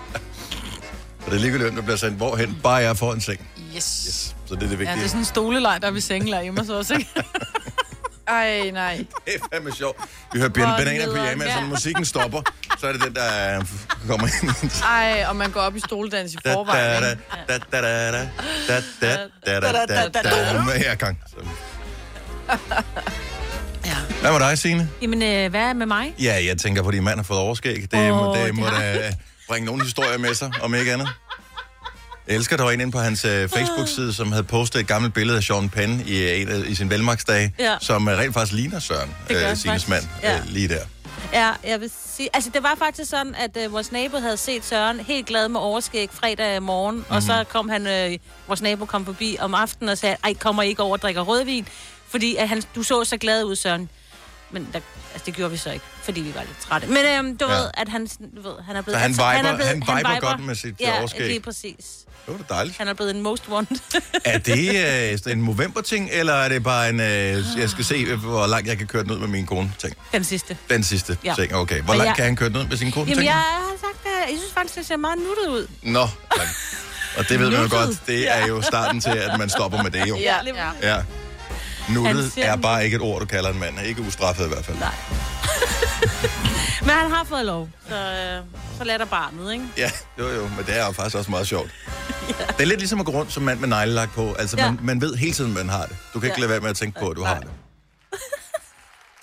Og 1.24 1.30
det 1.30 1.36
er 1.36 1.40
ligegyldigt, 1.40 1.62
hvem 1.64 1.74
der 1.74 1.82
bliver 1.82 1.96
sendt 1.96 2.16
hvorhen. 2.16 2.58
Bare 2.62 2.74
jeg 2.74 2.96
får 2.96 3.12
en 3.12 3.20
seng. 3.20 3.40
Yes. 3.76 4.04
Yes. 4.06 4.36
Så 4.46 4.54
det 4.54 4.62
er 4.62 4.66
det 4.68 4.70
Ja, 4.72 4.76
vigtige. 4.76 4.96
det 4.96 5.04
er 5.04 5.08
sådan 5.08 5.20
en 5.20 5.24
stoleleg, 5.24 5.78
der 5.82 5.88
er 5.88 5.92
ved 5.92 6.00
sengelej 6.00 6.42
hjemme 6.42 6.60
hos 6.60 6.68
os, 6.68 6.90
ikke? 6.90 7.08
Ej, 8.28 8.70
nej. 8.70 9.04
Det 9.26 9.34
er 9.34 9.38
fandme 9.52 9.72
sjovt. 9.72 9.96
Vi 10.32 10.38
hører 10.38 10.50
Hvor 10.50 10.64
Banana 10.64 10.92
nederen, 10.92 11.12
Pyjama, 11.26 11.50
så 11.54 11.60
når 11.60 11.66
musikken 11.68 12.04
stopper, 12.04 12.42
så 12.78 12.86
er 12.86 12.92
det 12.92 13.02
den, 13.02 13.14
der 13.14 13.58
øh, 13.58 13.64
kommer 14.08 14.26
ind. 14.42 14.70
Ej, 14.84 15.24
og 15.28 15.36
man 15.36 15.50
går 15.50 15.60
op 15.60 15.76
i 15.76 15.80
stoledans 15.80 16.32
i 16.32 16.36
Da, 16.44 16.50
da, 16.50 16.54
forvejen. 16.56 17.02
da, 17.02 17.10
ikke? 17.10 17.22
da, 17.48 17.58
da, 17.72 17.80
da, 17.80 18.10
da, 18.12 18.20
da, 18.68 18.80
da, 19.46 19.60
da, 19.60 19.86
da, 19.86 20.08
da, 20.08 20.22
da. 20.22 20.78
Her 20.78 20.94
gang. 20.94 21.18
Så. 21.26 21.36
Ja. 23.86 23.96
Hvad 24.20 24.32
med 24.32 24.40
dig, 24.48 24.58
Signe? 24.58 24.88
Jamen, 25.02 25.22
øh, 25.22 25.50
hvad 25.50 25.60
er 25.60 25.72
med 25.72 25.86
mig? 25.86 26.14
Ja, 26.22 26.44
jeg 26.46 26.58
tænker 26.58 26.82
på, 26.82 26.88
at 26.88 26.94
din 26.94 27.04
mand 27.04 27.16
har 27.18 27.22
fået 27.24 27.40
overskæg. 27.40 27.76
Det, 27.90 28.10
Åh, 28.10 28.16
må, 28.16 28.34
det 28.36 28.54
må 28.54 28.66
da 28.66 29.12
bringe 29.48 29.66
nogle 29.66 29.82
historier 29.82 30.18
med 30.18 30.34
sig, 30.34 30.52
om 30.62 30.74
ikke 30.74 30.92
andet. 30.92 31.08
Jeg 32.28 32.36
elsker, 32.36 32.56
der 32.56 32.64
var 32.64 32.70
en 32.70 32.80
inde 32.80 32.92
på 32.92 32.98
hans 32.98 33.24
uh, 33.24 33.30
Facebook-side, 33.30 34.12
som 34.14 34.32
havde 34.32 34.44
postet 34.44 34.80
et 34.80 34.86
gammelt 34.86 35.14
billede 35.14 35.36
af 35.36 35.42
Sean 35.44 35.68
Penn 35.70 36.00
i, 36.06 36.24
uh, 36.24 36.40
en 36.40 36.66
i 36.68 36.74
sin 36.74 36.90
velmagsdag, 36.90 37.52
Ja. 37.58 37.76
som 37.80 38.06
uh, 38.06 38.12
rent 38.12 38.34
faktisk 38.34 38.52
ligner 38.52 38.80
Søren, 38.80 39.14
han 39.30 39.56
Signes 39.56 39.88
mand. 39.88 40.04
Ja. 40.22 40.38
uh, 40.38 40.46
lige 40.48 40.68
der. 40.68 40.80
Ja, 41.32 41.50
jeg 41.64 41.80
vil 41.80 41.90
sige... 42.16 42.28
Altså, 42.34 42.50
det 42.54 42.62
var 42.62 42.74
faktisk 42.78 43.10
sådan, 43.10 43.34
at 43.34 43.56
øh, 43.64 43.72
vores 43.72 43.92
nabo 43.92 44.18
havde 44.18 44.36
set 44.36 44.64
Søren 44.64 45.00
helt 45.00 45.26
glad 45.26 45.48
med 45.48 45.60
overskæg 45.60 46.08
fredag 46.12 46.62
morgen, 46.62 46.96
mm-hmm. 46.96 47.16
og 47.16 47.22
så 47.22 47.44
kom 47.48 47.68
han... 47.68 47.86
Øh, 47.86 48.18
vores 48.46 48.62
nabo 48.62 48.84
kom 48.84 49.04
forbi 49.04 49.36
om 49.40 49.54
aftenen 49.54 49.88
og 49.88 49.98
sagde, 49.98 50.16
ej, 50.24 50.34
kommer 50.34 50.62
I 50.62 50.68
ikke 50.68 50.82
over 50.82 50.92
og 50.92 51.02
drikker 51.02 51.22
rødvin? 51.22 51.68
Fordi 52.08 52.36
at 52.36 52.48
han, 52.48 52.62
du 52.74 52.82
så 52.82 53.04
så 53.04 53.16
glad 53.16 53.44
ud, 53.44 53.56
Søren. 53.56 53.88
Men 54.50 54.68
der, 54.72 54.80
altså, 55.12 55.26
det 55.26 55.34
gjorde 55.34 55.50
vi 55.50 55.56
så 55.56 55.70
ikke, 55.70 55.84
fordi 56.02 56.20
vi 56.20 56.34
var 56.34 56.40
lidt 56.42 56.58
trætte. 56.60 56.86
Men 56.86 56.98
øhm, 57.18 57.36
du 57.36 57.44
Ja. 57.48 57.52
ja. 57.54 57.58
ved, 57.60 57.70
at 57.74 57.88
han, 57.88 58.06
du 58.36 58.42
ved, 58.42 58.54
han 58.66 58.76
er 58.76 58.82
blevet... 58.82 58.94
Så 58.94 58.98
han 58.98 59.10
altså, 59.10 59.22
viber- 59.22 59.48
er 59.52 59.54
blevet, 59.54 59.84
han 59.88 59.96
viber 59.98 60.20
godt 60.20 60.40
med 60.44 60.54
sit, 60.54 60.66
øh, 60.70 60.76
ja, 60.80 60.98
overskæg. 60.98 61.26
lige 61.26 61.40
præcis. 61.40 61.86
Det 62.26 62.32
var 62.38 62.44
da 62.48 62.54
dejligt. 62.54 62.78
Han 62.78 62.88
er 62.88 62.94
blevet 62.94 63.10
en 63.16 63.22
most 63.22 63.48
wanted. 63.48 63.76
Er 64.24 64.38
det 64.38 65.20
uh, 65.26 65.32
en 65.32 65.42
Movember-ting, 65.42 66.08
eller 66.12 66.32
er 66.34 66.48
det 66.48 66.62
bare 66.62 66.88
en, 66.88 67.00
uh, 67.00 67.06
jeg 67.60 67.70
skal 67.70 67.84
se, 67.84 68.14
hvor 68.16 68.46
langt 68.46 68.68
jeg 68.68 68.78
kan 68.78 68.86
køre 68.86 69.02
den 69.02 69.10
ud 69.10 69.18
med 69.18 69.28
min 69.28 69.46
kone 69.46 69.72
ting? 69.78 69.94
Den 70.12 70.24
sidste. 70.24 70.56
Den 70.70 70.84
sidste 70.84 71.16
Ja. 71.24 71.34
ting, 71.38 71.54
okay. 71.54 71.80
Hvor 71.82 71.94
langt 71.94 72.06
jeg- 72.06 72.16
kan 72.16 72.24
han 72.24 72.36
køre 72.36 72.48
den 72.48 72.56
ud 72.56 72.66
med 72.66 72.76
sin 72.76 72.92
kone 72.92 73.04
Jamen, 73.04 73.16
ting? 73.18 73.26
jeg 73.26 73.34
har 73.34 73.72
sagt, 73.80 74.06
at 74.06 74.30
jeg 74.30 74.38
synes 74.38 74.52
faktisk, 74.54 74.74
det 74.78 74.86
ser 74.86 74.96
meget 74.96 75.18
nuttet 75.18 75.48
ud. 75.60 75.66
Nå, 75.82 76.00
ja. 76.00 76.42
og 77.18 77.28
det 77.28 77.38
ved 77.40 77.50
man 77.50 77.62
jo 77.62 77.68
godt, 77.76 78.06
det 78.06 78.30
er 78.36 78.46
jo 78.46 78.62
starten 78.62 79.00
til, 79.00 79.10
at 79.10 79.38
man 79.38 79.50
stopper 79.50 79.82
med 79.82 79.90
det 79.90 80.08
jo. 80.08 80.16
Ja. 80.16 80.36
Ja. 80.82 80.94
Ja. 80.94 81.02
Nuttet 81.88 82.32
er 82.36 82.56
bare 82.56 82.84
ikke 82.84 82.94
et 82.94 83.00
ord, 83.02 83.20
du 83.20 83.26
kalder 83.26 83.50
en 83.50 83.58
mand. 83.60 83.80
Ikke 83.86 84.02
ustraffet 84.02 84.44
i 84.44 84.48
hvert 84.48 84.64
fald. 84.64 84.78
Nej. 84.78 84.94
Men 86.82 86.90
han 86.90 87.10
har 87.10 87.24
fået 87.24 87.44
lov, 87.44 87.68
så, 87.88 87.94
øh, 87.94 88.42
så 88.78 88.84
lader 88.84 89.04
barnet, 89.04 89.52
ikke? 89.52 89.64
Ja, 89.76 89.90
jo 90.18 90.28
jo, 90.28 90.42
men 90.42 90.66
det 90.66 90.78
er 90.78 90.86
jo 90.86 90.92
faktisk 90.92 91.16
også 91.16 91.30
meget 91.30 91.46
sjovt. 91.48 91.70
ja. 92.28 92.44
Det 92.46 92.60
er 92.60 92.64
lidt 92.64 92.80
ligesom 92.80 93.00
at 93.00 93.06
gå 93.06 93.12
rundt 93.12 93.32
som 93.32 93.42
mand 93.42 93.58
med 93.60 93.68
neglelak 93.68 94.14
på. 94.14 94.32
Altså, 94.38 94.56
Ja. 94.58 94.70
man, 94.70 94.78
man 94.82 95.00
ved 95.00 95.16
hele 95.16 95.32
tiden, 95.32 95.54
man 95.54 95.68
har 95.68 95.86
det. 95.86 95.96
Du 96.14 96.20
kan 96.20 96.26
ikke 96.26 96.36
Ja. 96.36 96.40
lade 96.40 96.50
være 96.50 96.60
med 96.60 96.70
at 96.70 96.76
tænke 96.76 97.00
på, 97.00 97.08
at 97.08 97.16
du 97.16 97.22
har 97.24 97.34
Nej. 97.34 97.40
det. 97.42 97.50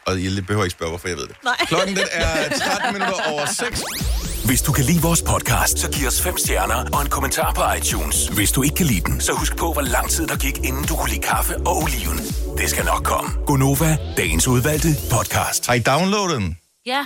Og 0.05 0.19
I 0.19 0.41
behøver 0.41 0.63
ikke 0.63 0.71
spørge, 0.73 0.89
hvorfor 0.91 1.07
jeg 1.07 1.17
ved 1.17 1.27
det. 1.27 1.35
Nej. 1.43 1.55
Klokken 1.67 1.95
den 1.95 2.05
er 2.11 2.49
13 2.57 2.93
minutter 2.93 3.31
over 3.31 3.45
6. 3.45 3.83
Hvis 4.45 4.61
du 4.61 4.71
kan 4.71 4.85
lide 4.85 5.01
vores 5.01 5.21
podcast, 5.21 5.79
så 5.79 5.91
giv 5.91 6.07
os 6.07 6.21
fem 6.21 6.37
stjerner 6.37 6.85
og 6.93 7.01
en 7.01 7.09
kommentar 7.09 7.53
på 7.53 7.61
iTunes. 7.77 8.27
Hvis 8.27 8.51
du 8.51 8.63
ikke 8.63 8.75
kan 8.75 8.85
lide 8.85 9.01
den, 9.01 9.21
så 9.21 9.33
husk 9.33 9.57
på, 9.57 9.73
hvor 9.73 9.81
lang 9.81 10.09
tid 10.09 10.27
der 10.27 10.37
gik, 10.37 10.57
inden 10.57 10.83
du 10.85 10.95
kunne 10.95 11.09
lide 11.09 11.21
kaffe 11.21 11.57
og 11.57 11.77
oliven. 11.77 12.17
Det 12.57 12.69
skal 12.69 12.85
nok 12.85 13.03
komme. 13.03 13.31
Gonova, 13.45 13.97
dagens 14.17 14.47
udvalgte 14.47 14.87
podcast. 15.11 15.67
Har 15.67 15.73
I 15.73 15.79
downloadet 15.79 16.41
den? 16.41 16.57
Ja, 16.85 17.05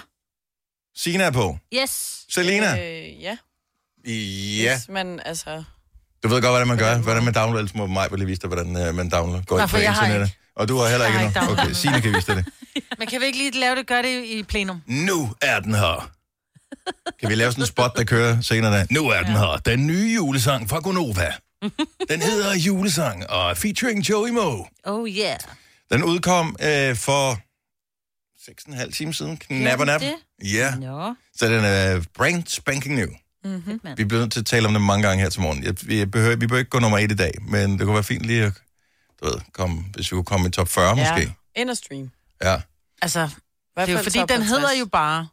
Sina 0.95 1.24
er 1.24 1.31
på. 1.31 1.57
yes. 1.74 2.25
Selina? 2.30 2.78
Øh, 2.84 3.22
ja. 3.22 3.38
Ja. 4.07 4.75
Hvis 4.75 4.90
man, 4.90 5.19
altså... 5.25 5.63
Du 6.24 6.28
ved 6.28 6.42
godt, 6.42 6.51
hvordan 6.51 6.68
man 6.68 6.78
gør. 6.78 6.98
Hvordan 6.98 7.24
man 7.24 7.34
downloader. 7.34 7.60
Ellers 7.60 7.75
må 7.75 7.88
mig 7.88 8.07
lige 8.12 8.25
vise 8.25 8.42
dig, 8.42 8.48
hvordan 8.48 8.88
uh, 8.90 8.95
man 8.95 9.10
downloader. 9.10 9.44
Går 9.45 9.60
ind 9.60 9.63
på 9.63 9.68
for 9.68 9.78
jeg 9.78 9.94
har 9.94 10.01
internettet. 10.06 10.28
ikke. 10.28 10.38
Og 10.56 10.68
du 10.68 10.78
har 10.78 10.90
heller 10.90 11.06
Jeg 11.06 11.13
ikke 11.13 11.40
har 11.40 11.42
ikke 11.42 11.51
endnu. 11.51 11.63
Okay. 11.63 11.74
Signe 11.74 12.01
kan 12.01 12.13
vise 12.16 12.28
dig 12.28 12.36
det. 12.36 12.45
Men 13.00 13.07
kan 13.07 13.22
vi 13.22 13.25
ikke 13.25 13.38
lige 13.38 13.60
lave 13.60 13.75
det, 13.75 13.88
gøre 13.88 14.01
det 14.04 14.25
i 14.25 14.44
plenum? 14.44 14.81
Nu 14.88 15.30
er 15.42 15.60
den 15.60 15.74
her. 15.75 16.12
Kan 17.19 17.30
vi 17.30 17.36
lave 17.36 17.51
sådan 17.51 17.62
en 17.62 17.68
spot, 17.68 17.92
der 17.98 18.04
kører 18.04 18.42
senere? 18.42 18.72
Der? 18.78 18.86
Nu 18.92 19.07
er 19.10 19.22
den 19.24 19.31
her. 19.36 19.57
Den 19.66 19.88
nye 19.88 20.13
julesang 20.16 20.69
fra 20.69 20.80
Gonova. 20.80 21.34
Den 22.10 22.22
hedder 22.22 22.56
Julesang, 22.56 23.30
og 23.30 23.57
featuring 23.57 24.10
Joey 24.10 24.30
Moe. 24.30 24.66
Oh 24.84 25.10
yeah. 25.10 25.39
Den 25.92 26.04
udkom 26.04 26.56
øh, 26.62 26.96
for 26.96 27.39
6,5 28.50 28.92
timer 28.92 29.13
siden. 29.13 29.38
Knap 29.38 29.80
og 29.80 29.86
nap. 29.86 30.01
Ja, 30.44 30.75
Nå. 30.75 31.13
så 31.36 31.45
den 31.45 31.63
er 31.66 32.04
brand 32.13 32.44
spanking 32.48 32.95
new. 32.95 33.07
Mm-hmm. 33.45 33.80
Vi 33.98 34.04
bliver 34.06 34.22
nødt 34.22 34.31
til 34.34 34.40
at 34.40 34.45
tale 34.45 34.68
om 34.68 34.74
det 34.74 34.81
mange 34.81 35.07
gange 35.07 35.24
her 35.24 35.30
til 35.30 35.42
morgen. 35.42 35.63
Jeg, 35.63 35.75
vi, 35.81 36.06
behøver, 36.06 36.36
vi 36.36 36.48
behøver 36.48 36.60
ikke 36.60 36.69
gå 36.69 36.80
nummer 36.80 36.98
et 36.98 37.12
i 37.12 37.16
dag, 37.16 37.31
men 37.42 37.72
det 37.72 37.80
kunne 37.80 37.94
være 37.94 38.04
fint 38.04 38.22
lige 38.25 38.44
at, 38.44 38.54
du 39.22 39.25
ved, 39.25 39.36
komme, 39.54 39.84
hvis 39.95 40.12
vi 40.12 40.16
kunne 40.16 40.24
komme 40.25 40.48
i 40.48 40.51
top 40.51 40.68
40 40.68 40.98
Ja. 41.00 41.13
måske. 41.16 41.34
Ind 41.56 41.69
og 41.69 41.78
stream. 41.78 42.12
Ja, 42.44 42.62
Altså, 43.01 43.19
det 43.78 43.90
er 43.90 43.92
jo 43.92 43.98
fordi, 44.04 44.19
den 44.19 44.30
50. 44.30 44.50
hedder 44.50 44.74
jo 44.80 44.86
bare... 44.86 45.28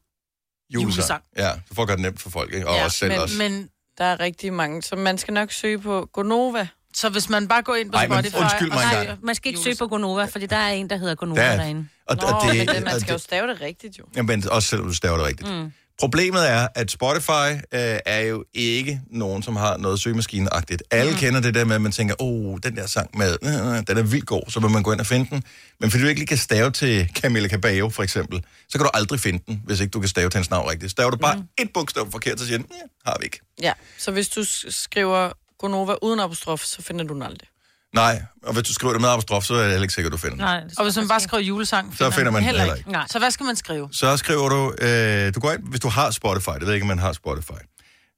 julesang. 0.74 0.92
Julesang. 0.96 1.22
Ja, 1.36 1.52
så 1.68 1.74
får 1.74 1.86
det 1.86 1.98
nemt 2.00 2.20
for 2.20 2.30
folk, 2.30 2.54
ikke? 2.54 2.68
Og 2.68 2.74
Ja, 2.76 2.84
os 2.86 2.94
selv 2.94 3.10
men- 3.10 3.20
også. 3.20 3.38
Men 3.38 3.68
Der 3.98 4.04
er 4.04 4.20
rigtig 4.20 4.52
mange, 4.52 4.82
så 4.82 4.96
man 4.96 5.18
skal 5.18 5.34
nok 5.34 5.52
søge 5.52 5.78
på 5.78 6.08
Gonova. 6.12 6.68
Så 6.94 7.08
hvis 7.08 7.28
man 7.28 7.48
bare 7.48 7.62
går 7.62 7.74
ind 7.74 7.90
på 7.92 7.96
Ej, 7.98 8.06
men 8.08 8.16
Spotify... 8.16 8.36
undskyld 8.36 8.70
og 8.70 8.74
mig 8.76 9.00
engang. 9.00 9.18
Man 9.24 9.34
skal 9.34 9.48
ikke 9.48 9.60
søge 9.60 9.76
på 9.76 9.86
Gonova, 9.86 10.24
fordi 10.24 10.46
der 10.46 10.56
er 10.56 10.68
en, 10.72 10.90
der 10.90 10.96
hedder 10.96 11.14
Gonova 11.14 11.40
Der 11.40 11.46
er- 11.46 11.56
derinde. 11.56 11.88
Og, 12.06 12.16
Nå, 12.16 12.22
og 12.26 12.42
det, 12.48 12.58
men 12.58 12.68
det, 12.68 12.84
man 12.84 12.94
og 12.94 13.00
skal 13.00 13.12
jo 13.12 13.18
stave 13.18 13.46
det 13.46 13.60
rigtigt, 13.60 13.98
jo. 13.98 14.04
Jamen, 14.16 14.48
også 14.50 14.68
selvom 14.68 14.86
du 14.88 14.94
staver 14.94 15.16
det 15.16 15.26
rigtigt. 15.26 15.50
Mm. 15.50 15.72
Problemet 16.00 16.50
er, 16.50 16.68
at 16.74 16.90
Spotify 16.90 17.52
øh, 17.74 17.98
er 18.06 18.20
jo 18.20 18.44
ikke 18.54 19.00
nogen, 19.10 19.42
som 19.42 19.56
har 19.56 19.76
noget 19.76 20.00
søgemaskineagtigt. 20.00 20.82
Alle 20.90 21.12
mm. 21.12 21.18
kender 21.18 21.40
det 21.40 21.54
der 21.54 21.64
med, 21.64 21.74
at 21.74 21.80
man 21.82 21.92
tænker, 21.92 22.14
åh, 22.22 22.52
oh, 22.52 22.58
den 22.62 22.76
der 22.76 22.86
sang 22.86 23.18
med, 23.18 23.36
øh, 23.42 23.50
den 23.88 23.98
er 23.98 24.02
vildt 24.02 24.26
god, 24.26 24.42
så 24.48 24.60
vil 24.60 24.70
man 24.70 24.82
gå 24.82 24.92
ind 24.92 25.00
og 25.00 25.06
finde 25.06 25.30
den. 25.30 25.42
Men 25.80 25.90
fordi 25.90 26.02
du 26.02 26.08
ikke 26.08 26.20
lige 26.20 26.26
kan 26.26 26.36
stave 26.36 26.70
til 26.70 27.10
Camilla 27.14 27.48
Cabello, 27.48 27.88
for 27.88 28.02
eksempel, 28.02 28.42
så 28.68 28.78
kan 28.78 28.84
du 28.84 28.90
aldrig 28.94 29.20
finde 29.20 29.42
den, 29.46 29.62
hvis 29.66 29.80
ikke 29.80 29.90
du 29.90 30.00
kan 30.00 30.08
stave 30.08 30.30
til 30.30 30.38
hendes 30.38 30.50
navn 30.50 30.70
rigtigt. 30.70 30.90
Staver 30.90 31.10
du 31.10 31.16
bare 31.16 31.36
mm. 31.36 31.42
et 31.58 31.70
bogstav 31.74 32.10
forkert, 32.12 32.40
så 32.40 32.46
siger 32.46 32.58
den, 32.58 32.66
ja, 32.70 33.10
har 33.10 33.16
vi 33.20 33.24
ikke. 33.24 33.40
Ja, 33.62 33.72
så 33.98 34.10
hvis 34.10 34.28
du 34.28 34.44
s- 34.44 34.66
skriver 34.70 35.30
Gonova 35.60 35.94
uden 36.02 36.20
apostrof, 36.20 36.60
så 36.64 36.82
finder 36.82 37.04
du 37.04 37.14
den 37.14 37.22
aldrig. 37.22 37.48
Nej, 37.94 38.22
og 38.42 38.52
hvis 38.52 38.64
du 38.66 38.72
skriver 38.74 38.92
det 38.92 39.00
med 39.00 39.08
apostrof, 39.08 39.44
så 39.44 39.54
er 39.54 39.58
det 39.58 39.70
heller 39.70 39.82
ikke 39.82 39.94
sikkert, 39.94 40.12
du 40.12 40.16
finder 40.16 40.36
den. 40.36 40.44
Nej, 40.44 40.64
Og 40.78 40.84
hvis 40.84 40.96
man 40.96 41.08
bare 41.08 41.20
skriver 41.20 41.42
julesang, 41.42 41.96
Så 41.98 42.10
finder 42.10 42.30
man 42.30 42.42
den 42.42 42.44
heller 42.44 42.74
ikke. 42.74 42.90
Nej. 42.90 43.06
Så 43.10 43.18
hvad 43.18 43.30
skal 43.30 43.44
man 43.46 43.56
skrive? 43.56 43.88
Så 43.92 44.16
skriver 44.16 44.48
du, 44.48 44.74
øh, 44.84 45.34
du 45.34 45.40
går 45.40 45.52
ind, 45.52 45.62
hvis 45.62 45.80
du 45.80 45.88
har 45.88 46.10
Spotify, 46.10 46.50
det 46.50 46.60
ved 46.60 46.68
jeg 46.68 46.74
ikke, 46.74 46.84
om 46.84 46.88
man 46.88 46.98
har 46.98 47.12
Spotify. 47.12 47.60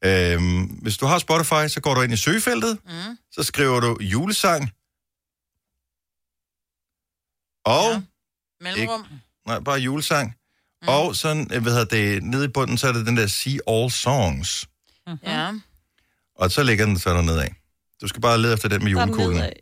Øhm, 0.05 0.62
hvis 0.65 0.97
du 0.97 1.06
har 1.06 1.19
Spotify, 1.19 1.69
så 1.69 1.81
går 1.83 1.95
du 1.95 2.00
ind 2.02 2.12
i 2.12 2.16
søgefeltet, 2.16 2.78
mm. 2.85 3.19
så 3.33 3.43
skriver 3.43 3.81
du 3.81 3.99
julesang, 4.00 4.71
og, 7.64 7.93
ja. 7.93 8.00
Mellemrum. 8.61 9.07
nej, 9.47 9.59
bare 9.61 9.78
julesang, 9.78 10.35
mm. 10.83 10.88
og 10.88 11.16
sådan, 11.16 11.49
øh, 11.55 11.62
hvad 11.62 11.73
hedder 11.73 11.85
det, 11.97 12.23
nede 12.23 12.45
i 12.45 12.49
bunden, 12.49 12.78
så 12.78 12.88
er 12.88 12.93
det 12.93 13.07
den 13.07 13.16
der 13.16 13.26
See 13.26 13.59
All 13.69 13.90
Songs, 13.90 14.66
Ja. 15.23 15.52
Og 16.37 16.51
så 16.51 16.62
ligger 16.62 16.87
den 16.87 16.99
så 16.99 17.11
dernede 17.11 17.43
af. 17.43 17.55
Du 18.01 18.09
skal 18.09 18.21
bare 18.21 18.39
lede 18.39 18.55
efter 18.55 18.69
den 18.69 18.85
med 18.85 18.93
er 18.93 19.07
nedad. 19.07 19.53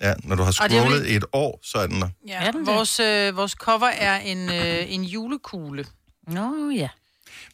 Ja, 0.00 0.14
når 0.24 0.36
du 0.36 0.42
har 0.42 0.48
er 0.48 0.68
scrollet 0.68 1.06
i 1.06 1.14
et 1.14 1.24
år, 1.32 1.60
så 1.62 1.78
er 1.78 1.86
den 1.86 2.00
der. 2.00 2.08
ja. 2.28 2.34
Er 2.34 2.50
den 2.50 2.66
det? 2.66 2.74
Vores, 2.74 3.00
øh, 3.00 3.36
vores 3.36 3.52
cover 3.52 3.86
er 3.86 4.18
en, 4.20 4.48
øh, 4.50 4.92
en 4.92 5.04
julekugle. 5.04 5.86
Nå, 6.28 6.70
ja. 6.70 6.88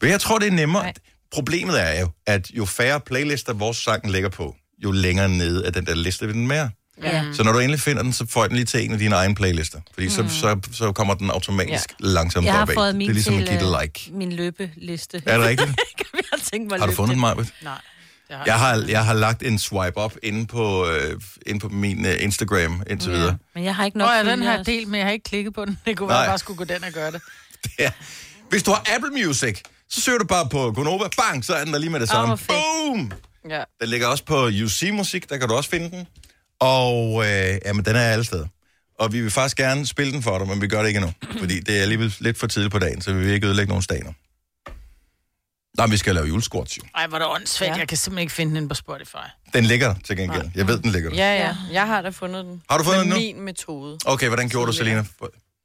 Men 0.00 0.10
jeg 0.10 0.20
tror, 0.20 0.38
det 0.38 0.48
er 0.48 0.52
nemmere. 0.52 0.82
Nej. 0.82 0.92
Problemet 1.30 1.82
er 1.82 2.00
jo, 2.00 2.08
at 2.26 2.50
jo 2.50 2.64
færre 2.64 3.00
playlister 3.00 3.52
vores 3.52 3.76
sang 3.76 4.10
ligger 4.10 4.28
på, 4.28 4.56
jo 4.78 4.90
længere 4.90 5.28
nede 5.28 5.66
af 5.66 5.72
den 5.72 5.86
der 5.86 5.94
liste 5.94 6.26
vil 6.26 6.34
den 6.34 6.48
være. 6.48 6.70
Ja. 7.02 7.24
Så 7.32 7.42
når 7.42 7.52
du 7.52 7.58
endelig 7.58 7.80
finder 7.80 8.02
den, 8.02 8.12
så 8.12 8.26
får 8.30 8.42
jeg 8.42 8.50
den 8.50 8.56
lige 8.56 8.66
til 8.66 8.84
en 8.84 8.92
af 8.92 8.98
dine 8.98 9.14
egne 9.16 9.34
playlister. 9.34 9.80
Fordi 9.94 10.08
så, 10.10 10.24
så, 10.28 10.60
så 10.72 10.92
kommer 10.92 11.14
den 11.14 11.30
automatisk 11.30 11.90
ja. 11.90 11.94
langsomt 12.06 12.46
Jeg 12.46 12.54
har 12.54 12.62
opad. 12.62 12.74
fået 12.74 12.86
Det 12.88 12.96
min 12.96 13.10
er 13.10 13.14
ligesom 13.14 13.34
at 13.34 13.40
til 13.40 13.48
give 13.48 13.60
det 13.70 13.74
øh, 13.76 13.80
like. 13.82 14.10
min 14.12 14.32
løbeliste. 14.32 15.22
Er 15.26 15.38
det 15.38 15.46
rigtigt? 15.46 15.68
jeg 16.14 16.22
har 16.32 16.38
tænkt 16.52 16.70
mig 16.70 16.78
Har 16.80 16.86
du 16.86 16.92
fundet 16.92 17.12
den. 17.14 17.20
Majbet? 17.20 17.52
Nej. 17.62 17.78
Det 18.28 18.36
har 18.36 18.44
Jeg 18.46 18.58
har, 18.58 18.84
jeg 18.88 19.04
har 19.04 19.14
lagt 19.14 19.42
en 19.42 19.58
swipe 19.58 20.00
up 20.04 20.12
inde 20.22 20.46
på, 20.46 20.86
øh, 20.88 21.20
inde 21.46 21.60
på 21.60 21.68
min 21.68 22.06
øh, 22.06 22.14
Instagram 22.22 22.82
indtil 22.90 23.10
Ja. 23.12 23.16
videre. 23.18 23.36
Men 23.54 23.64
jeg 23.64 23.76
har 23.76 23.84
ikke 23.84 23.98
Nå, 23.98 24.04
nok 24.04 24.14
ja, 24.26 24.30
den 24.30 24.42
her 24.42 24.62
del, 24.62 24.88
men 24.88 24.98
jeg 24.98 25.06
har 25.06 25.12
ikke 25.12 25.24
klikket 25.28 25.54
på 25.54 25.64
den. 25.64 25.78
Det 25.86 25.96
kunne 25.96 26.08
være, 26.08 26.16
Nej. 26.16 26.22
at 26.22 26.26
jeg 26.26 26.30
bare 26.30 26.38
skulle 26.38 26.56
gå 26.56 26.64
den 26.64 26.84
og 26.84 26.92
gøre 26.92 27.10
det. 27.12 27.20
Ja. 27.78 27.90
Hvis 28.50 28.62
du 28.62 28.70
har 28.70 28.86
Apple 28.96 29.10
Music, 29.26 29.60
så 29.90 30.00
søger 30.00 30.18
du 30.18 30.24
bare 30.26 30.48
på 30.48 30.72
Gonova. 30.72 31.04
Bang, 31.16 31.44
så 31.44 31.54
er 31.54 31.64
den 31.64 31.72
der 31.72 31.78
lige 31.78 31.90
med 31.90 32.00
det 32.00 32.08
samme. 32.08 32.38
fedt. 32.38 32.48
Boom! 32.48 33.12
Ja. 33.50 33.62
Den 33.80 33.88
ligger 33.88 34.06
også 34.06 34.24
på 34.24 34.46
UC 34.46 34.90
Musik, 34.92 35.28
der 35.30 35.36
kan 35.36 35.48
du 35.48 35.54
også 35.54 35.70
finde 35.70 35.90
den. 35.90 36.06
Og 36.64 37.24
øh, 37.26 37.58
jamen, 37.64 37.84
den 37.84 37.96
er 37.96 38.00
alle 38.00 38.24
steder. 38.24 38.46
Og 38.98 39.12
vi 39.12 39.20
vil 39.20 39.30
faktisk 39.30 39.56
gerne 39.56 39.86
spille 39.86 40.12
den 40.12 40.22
for 40.22 40.38
dig, 40.38 40.48
men 40.48 40.60
vi 40.60 40.68
gør 40.68 40.80
det 40.80 40.88
ikke 40.88 40.98
endnu. 40.98 41.12
Fordi 41.38 41.60
det 41.60 41.78
er 41.78 41.82
alligevel 41.82 42.14
lidt 42.20 42.38
for 42.38 42.46
tidligt 42.46 42.72
på 42.72 42.78
dagen, 42.78 43.00
så 43.02 43.12
vi 43.12 43.18
vil 43.18 43.28
ikke 43.34 43.46
ødelægge 43.46 43.68
nogen 43.68 43.82
staner. 43.82 44.12
Nej, 45.76 45.86
vi 45.86 45.96
skal 45.96 46.14
lave 46.14 46.26
juleskorts 46.26 46.78
jo. 46.78 46.82
Ej, 46.94 47.06
hvor 47.06 47.18
er 47.18 47.22
det 47.22 47.28
åndssvagt. 47.28 47.70
Ja. 47.70 47.76
Jeg 47.76 47.88
kan 47.88 47.96
simpelthen 47.98 48.22
ikke 48.22 48.32
finde 48.32 48.56
den 48.60 48.68
på 48.68 48.74
Spotify. 48.74 49.26
Den 49.54 49.64
ligger 49.64 49.92
der 49.94 50.00
til 50.04 50.16
gengæld. 50.16 50.50
Jeg 50.54 50.68
ved, 50.68 50.78
den 50.78 50.90
ligger 50.90 51.10
der. 51.10 51.16
Ja, 51.16 51.34
ja. 51.46 51.56
Jeg 51.72 51.86
har 51.86 52.02
da 52.02 52.08
fundet 52.08 52.44
den. 52.44 52.62
Har 52.70 52.78
du 52.78 52.84
fundet 52.84 53.06
med 53.06 53.14
den 53.16 53.22
nu? 53.22 53.34
min 53.36 53.44
metode. 53.44 53.98
Okay, 54.06 54.28
hvordan 54.28 54.48
gjorde 54.48 54.66
du, 54.66 54.72
Selina? 54.72 55.04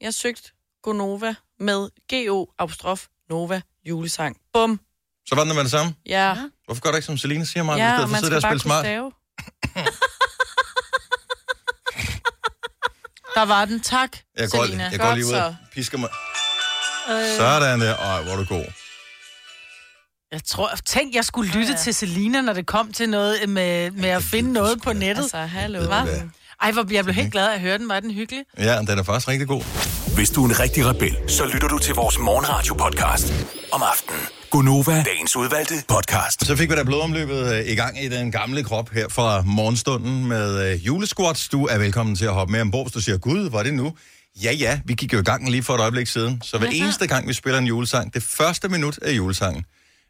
Jeg 0.01 0.13
søgte 0.13 0.51
Gonova 0.83 1.35
med 1.59 1.89
G-O 2.13 2.45
apostrof 2.59 3.05
Nova 3.29 3.61
julesang. 3.85 4.37
Bum. 4.53 4.79
Så 5.25 5.35
var 5.35 5.43
den 5.43 5.55
med 5.55 5.63
det 5.63 5.71
samme. 5.71 5.93
Ja. 6.05 6.35
Hvorfor 6.65 6.81
gør 6.81 6.89
du 6.89 6.95
ikke, 6.95 7.05
som 7.05 7.17
Selina 7.17 7.45
siger, 7.45 7.63
mig? 7.63 7.77
Ja, 7.77 8.05
man 8.05 8.23
skal 8.23 8.35
og 8.35 8.41
bare 8.41 8.51
kunne 8.51 8.59
smart. 8.59 8.85
stave. 8.85 9.11
Der 13.35 13.45
var 13.45 13.65
den. 13.65 13.79
Tak, 13.81 14.09
Jeg 14.37 14.49
går, 14.49 14.63
Selina. 14.65 14.89
jeg 14.91 14.99
går 14.99 15.13
lige 15.15 15.25
ud 15.25 15.31
Godt 15.31 15.43
og 15.43 15.51
så. 15.51 15.73
pisker 15.75 15.97
mig. 15.97 16.09
Sådan 17.37 17.81
der. 17.81 17.95
Ej, 17.95 18.21
hvor 18.23 18.31
er 18.31 18.35
du 18.37 18.45
god. 18.45 18.65
Jeg 20.31 20.43
tror, 20.43 20.71
tænk, 20.85 21.15
jeg 21.15 21.25
skulle 21.25 21.51
lytte 21.51 21.71
ja. 21.71 21.77
til 21.77 21.93
Selina, 21.95 22.41
når 22.41 22.53
det 22.53 22.65
kom 22.65 22.93
til 22.93 23.09
noget 23.09 23.49
med, 23.49 23.91
med 23.91 24.09
at 24.09 24.23
finde 24.23 24.53
noget 24.53 24.81
på 24.81 24.93
nettet. 24.93 25.23
Altså, 25.23 25.37
hallo. 25.37 25.79
Hvad? 25.87 26.21
Ej, 26.61 26.71
hvor 26.71 26.85
jeg 26.93 27.03
blev 27.03 27.15
helt 27.15 27.31
glad 27.31 27.49
af 27.49 27.53
at 27.53 27.59
høre 27.61 27.77
den. 27.77 27.89
Var 27.89 27.99
den 27.99 28.11
hyggelig? 28.11 28.45
Ja, 28.57 28.77
den 28.79 28.99
er 28.99 29.03
faktisk 29.03 29.27
rigtig 29.27 29.47
god. 29.47 29.63
Hvis 30.15 30.29
du 30.29 30.45
er 30.45 30.49
en 30.49 30.59
rigtig 30.59 30.85
rebel, 30.85 31.17
så 31.27 31.45
lytter 31.53 31.67
du 31.67 31.77
til 31.77 31.93
vores 31.95 32.19
morgenradio-podcast 32.19 33.33
om 33.71 33.81
aftenen. 33.83 34.21
Gunova, 34.51 35.03
dagens 35.03 35.35
udvalgte 35.35 35.73
podcast. 35.87 36.45
Så 36.45 36.55
fik 36.55 36.69
vi 36.69 36.75
da 36.75 36.83
blodomløbet 36.83 37.53
øh, 37.53 37.71
i 37.71 37.75
gang 37.75 38.03
i 38.03 38.09
den 38.09 38.31
gamle 38.31 38.63
krop 38.63 38.89
her 38.89 39.07
fra 39.09 39.41
morgenstunden 39.41 40.25
med 40.25 40.71
øh, 40.71 40.85
julesquats. 40.85 41.49
Du 41.49 41.65
er 41.65 41.77
velkommen 41.77 42.15
til 42.15 42.25
at 42.25 42.33
hoppe 42.33 42.51
med 42.51 42.61
ombord, 42.61 42.85
hvis 42.85 42.93
du 42.93 43.01
siger, 43.01 43.17
gud, 43.17 43.49
var 43.49 43.63
det 43.63 43.73
nu? 43.73 43.93
Ja, 44.43 44.51
ja, 44.51 44.81
vi 44.85 44.93
gik 44.93 45.13
jo 45.13 45.19
i 45.19 45.23
gang 45.23 45.49
lige 45.49 45.63
for 45.63 45.75
et 45.75 45.81
øjeblik 45.81 46.07
siden. 46.07 46.41
Så 46.41 46.57
hver 46.57 46.67
eneste 46.67 47.07
gang, 47.07 47.27
vi 47.27 47.33
spiller 47.33 47.59
en 47.59 47.65
julesang, 47.67 48.13
det 48.13 48.23
første 48.23 48.69
minut 48.69 48.97
af 49.01 49.11
julesangen, 49.11 49.65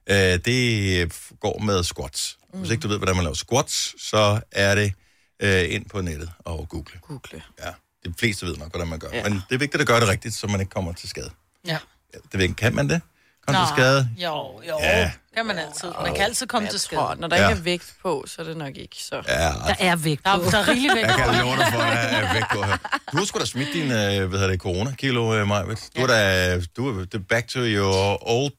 øh, 0.10 0.16
det 0.18 1.14
går 1.40 1.60
med 1.60 1.84
squats. 1.84 2.38
Hvis 2.54 2.72
ikke 2.72 2.82
du 2.82 2.88
ved, 2.88 2.98
hvordan 2.98 3.16
man 3.16 3.24
laver 3.24 3.36
squats, 3.36 3.96
så 4.10 4.40
er 4.52 4.76
det 4.76 4.94
øh, 5.40 5.74
ind 5.74 5.86
på 5.90 6.02
nettet 6.02 6.30
og 6.40 6.68
google. 6.70 7.00
Google. 7.02 7.42
Ja, 7.60 7.70
de 8.06 8.14
fleste 8.20 8.46
ved 8.46 8.58
nok, 8.58 8.70
hvordan 8.72 8.88
man 8.88 9.00
gør. 9.00 9.08
Ja. 9.14 9.24
Men 9.24 9.34
det 9.50 9.56
er 9.56 9.60
vigtigt 9.60 9.82
at 9.82 9.88
gøre 9.88 10.00
det 10.00 10.08
rigtigt, 10.08 10.36
så 10.36 10.48
man 10.48 10.60
ikke 10.60 10.70
kommer 10.70 10.94
til 10.94 11.10
skade. 11.10 11.30
Ja. 11.68 11.78
Ja, 12.14 12.20
det 12.32 12.40
ved 12.40 12.54
kan 12.54 12.76
man 12.76 12.90
det? 12.90 13.02
Komme 13.48 13.62
til 13.68 13.76
skade? 13.76 14.10
Jo, 14.18 14.62
jo. 14.68 14.78
Ja. 14.80 15.12
Kan 15.36 15.46
man 15.46 15.58
altid. 15.58 15.90
Man 16.02 16.14
kan 16.16 16.24
altid 16.24 16.48
komme 16.48 16.66
Jeg 16.66 16.72
til 16.72 16.80
skade. 16.80 17.02
tror, 17.02 17.16
når 17.16 17.28
der 17.28 17.38
Ja. 17.38 17.50
ikke 17.50 17.60
er 17.60 17.64
vægt 17.64 17.94
på, 18.02 18.24
så 18.28 18.42
er 18.42 18.46
det 18.46 18.58
nok 18.58 18.76
ikke 18.78 18.96
så. 19.00 19.16
Ja, 19.28 19.34
Der 19.34 19.76
er 19.80 19.96
vægt 19.96 20.26
Der, 20.26 20.36
på. 20.38 20.42
er- 20.44 20.50
der 20.50 20.58
er 20.58 20.68
rigeligt 20.68 20.96
væk. 20.96 21.04
Jeg 21.06 21.16
kan 21.16 21.26
love 21.46 21.56
dig 21.58 21.68
for, 21.74 21.80
at 21.80 22.14
jeg 22.14 22.24
er 22.30 22.34
væk 22.34 22.44
på 22.52 22.64
her. 22.64 22.78
Du 23.12 23.18
har 23.18 23.26
sgu 23.26 23.40
da 23.40 23.46
smidt 23.46 23.70
din, 23.74 23.84
øh, 23.84 23.90
hvad 23.92 24.30
hedder 24.30 24.48
det, 24.48 24.60
corona-kilo, 24.62 25.36
øh. 25.36 25.48
Du 25.98 26.02
er 26.04 26.08
da, 26.08 26.60
du 26.78 27.04
er 27.14 27.20
back 27.30 27.48
to 27.48 27.60
your 27.60 28.30
old 28.30 28.54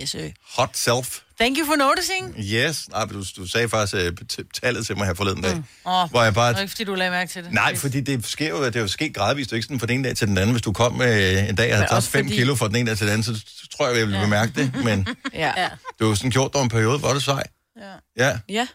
Yes, 0.00 0.10
sir. 0.10 0.30
hot 0.56 0.76
self. 0.76 1.20
Thank 1.40 1.58
you 1.58 1.66
for 1.66 1.76
noticing. 1.76 2.34
Yes. 2.38 2.88
Nej, 2.88 3.04
du, 3.04 3.24
du 3.36 3.46
sagde 3.46 3.68
faktisk 3.68 3.94
øh, 4.04 4.12
t- 4.32 4.50
tallet 4.62 4.86
til 4.86 4.96
mig 4.96 5.06
her 5.06 5.14
forleden 5.14 5.42
dag. 5.42 5.56
Mm. 5.56 5.62
Hvor 6.10 6.22
jeg 6.22 6.34
bare... 6.34 6.52
Det 6.52 6.60
ikke, 6.60 6.70
fordi 6.70 6.84
du 6.84 6.94
lagde 6.94 7.10
mærke 7.10 7.30
til 7.32 7.44
det. 7.44 7.52
Nej, 7.52 7.76
fordi 7.76 8.00
det 8.00 8.26
sker 8.26 8.48
jo, 8.48 8.64
det 8.64 8.76
er 8.76 8.80
jo 8.80 8.88
sket 8.88 9.14
gradvist, 9.14 9.50
det 9.50 9.54
er 9.54 9.56
ikke 9.56 9.64
sådan 9.66 9.80
fra 9.80 9.86
den 9.86 9.94
ene 9.94 10.08
dag 10.08 10.16
til 10.16 10.26
den 10.28 10.38
anden. 10.38 10.50
Hvis 10.52 10.62
du 10.62 10.72
kom 10.72 10.92
med 10.94 11.48
en 11.48 11.54
dag 11.56 11.70
og 11.70 11.76
havde 11.76 11.88
tabt 11.88 11.96
også 11.96 12.10
5 12.10 12.24
fordi- 12.26 12.36
kilo 12.36 12.54
fra 12.54 12.68
den 12.68 12.76
ene 12.76 12.88
dag 12.90 12.96
til 12.98 13.06
den 13.06 13.12
anden, 13.12 13.34
så 13.34 13.44
tror 13.76 13.88
jeg, 13.88 13.96
jeg 13.98 14.06
ville 14.06 14.20
bemærke 14.20 14.52
det. 14.54 14.84
Men 14.84 15.06
Ja. 15.32 15.52
Ja. 15.62 15.68
du 15.98 16.04
har 16.04 16.08
jo 16.08 16.14
sådan 16.14 16.30
gjort 16.30 16.54
over 16.54 16.62
en 16.64 16.68
periode, 16.70 16.98
hvor 16.98 17.08
er 17.08 17.14
du 17.14 17.20
sej. 17.20 17.42
Ja. 17.80 17.92
Ja, 18.26 18.38
Ja. 18.48 18.66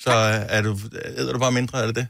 så 0.00 0.10
øh, 0.10 0.46
er 0.56 0.62
du, 0.62 0.78
æder 1.16 1.32
du 1.32 1.38
bare 1.38 1.52
mindre, 1.52 1.82
er 1.82 1.86
det 1.86 1.96
det? 1.96 2.06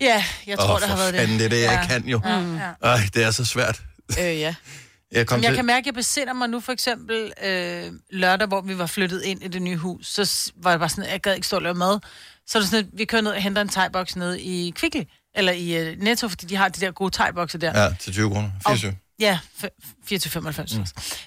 Ja, 0.00 0.24
jeg 0.46 0.58
tror, 0.58 0.74
Åh, 0.74 0.80
det 0.80 0.88
har 0.88 0.96
været 0.96 1.14
det. 1.14 1.28
det 1.28 1.44
er 1.44 1.48
det, 1.48 1.62
jeg 1.62 1.70
ja. 1.82 1.86
kan 1.86 2.04
jo. 2.08 2.20
Ja, 2.24 2.38
ja. 2.38 2.70
Ej, 2.82 3.00
det 3.14 3.24
er 3.24 3.30
så 3.30 3.44
svært. 3.44 3.80
Øh, 4.18 4.24
ja. 4.40 4.54
Jeg 5.12 5.26
kom 5.26 5.38
Men 5.38 5.44
jeg 5.44 5.50
til... 5.50 5.56
kan 5.56 5.66
mærke, 5.66 5.78
at 5.78 5.86
jeg 5.86 5.94
besinder 5.94 6.32
mig 6.32 6.48
nu 6.48 6.60
for 6.60 6.72
eksempel 6.72 7.32
øh, 7.44 7.92
lørdag, 8.10 8.46
hvor 8.48 8.60
vi 8.60 8.78
var 8.78 8.86
flyttet 8.86 9.22
ind 9.22 9.42
i 9.42 9.48
det 9.48 9.62
nye 9.62 9.76
hus. 9.76 10.06
Så 10.06 10.52
var 10.56 10.70
det 10.70 10.80
bare 10.80 10.88
sådan, 10.88 11.04
at 11.04 11.10
jeg 11.12 11.20
gad 11.20 11.34
ikke 11.34 11.46
stå 11.46 11.56
og 11.56 11.62
lave 11.62 11.74
mad. 11.74 11.98
Så 12.46 12.58
er 12.58 12.62
det 12.62 12.70
sådan, 12.70 12.84
at 12.86 12.98
vi 12.98 13.04
kører 13.04 13.22
ned 13.22 13.30
og 13.30 13.42
henter 13.42 13.62
en 13.62 13.68
thai-boks 13.68 14.16
nede 14.16 14.40
i 14.40 14.70
Kvickly. 14.76 15.02
Eller 15.34 15.52
i 15.52 15.76
øh, 15.76 15.98
Netto, 16.00 16.28
fordi 16.28 16.46
de 16.46 16.56
har 16.56 16.68
de 16.68 16.80
der 16.80 16.90
gode 16.90 17.10
thai-bokser 17.22 17.58
der. 17.58 17.82
Ja, 17.82 17.94
til 18.00 18.12
20 18.12 18.30
kroner. 18.30 18.50
24. 18.66 18.96
Ja, 19.20 19.38
f- 19.62 19.68
4-95. 20.12 20.78
Mm. 20.78 20.84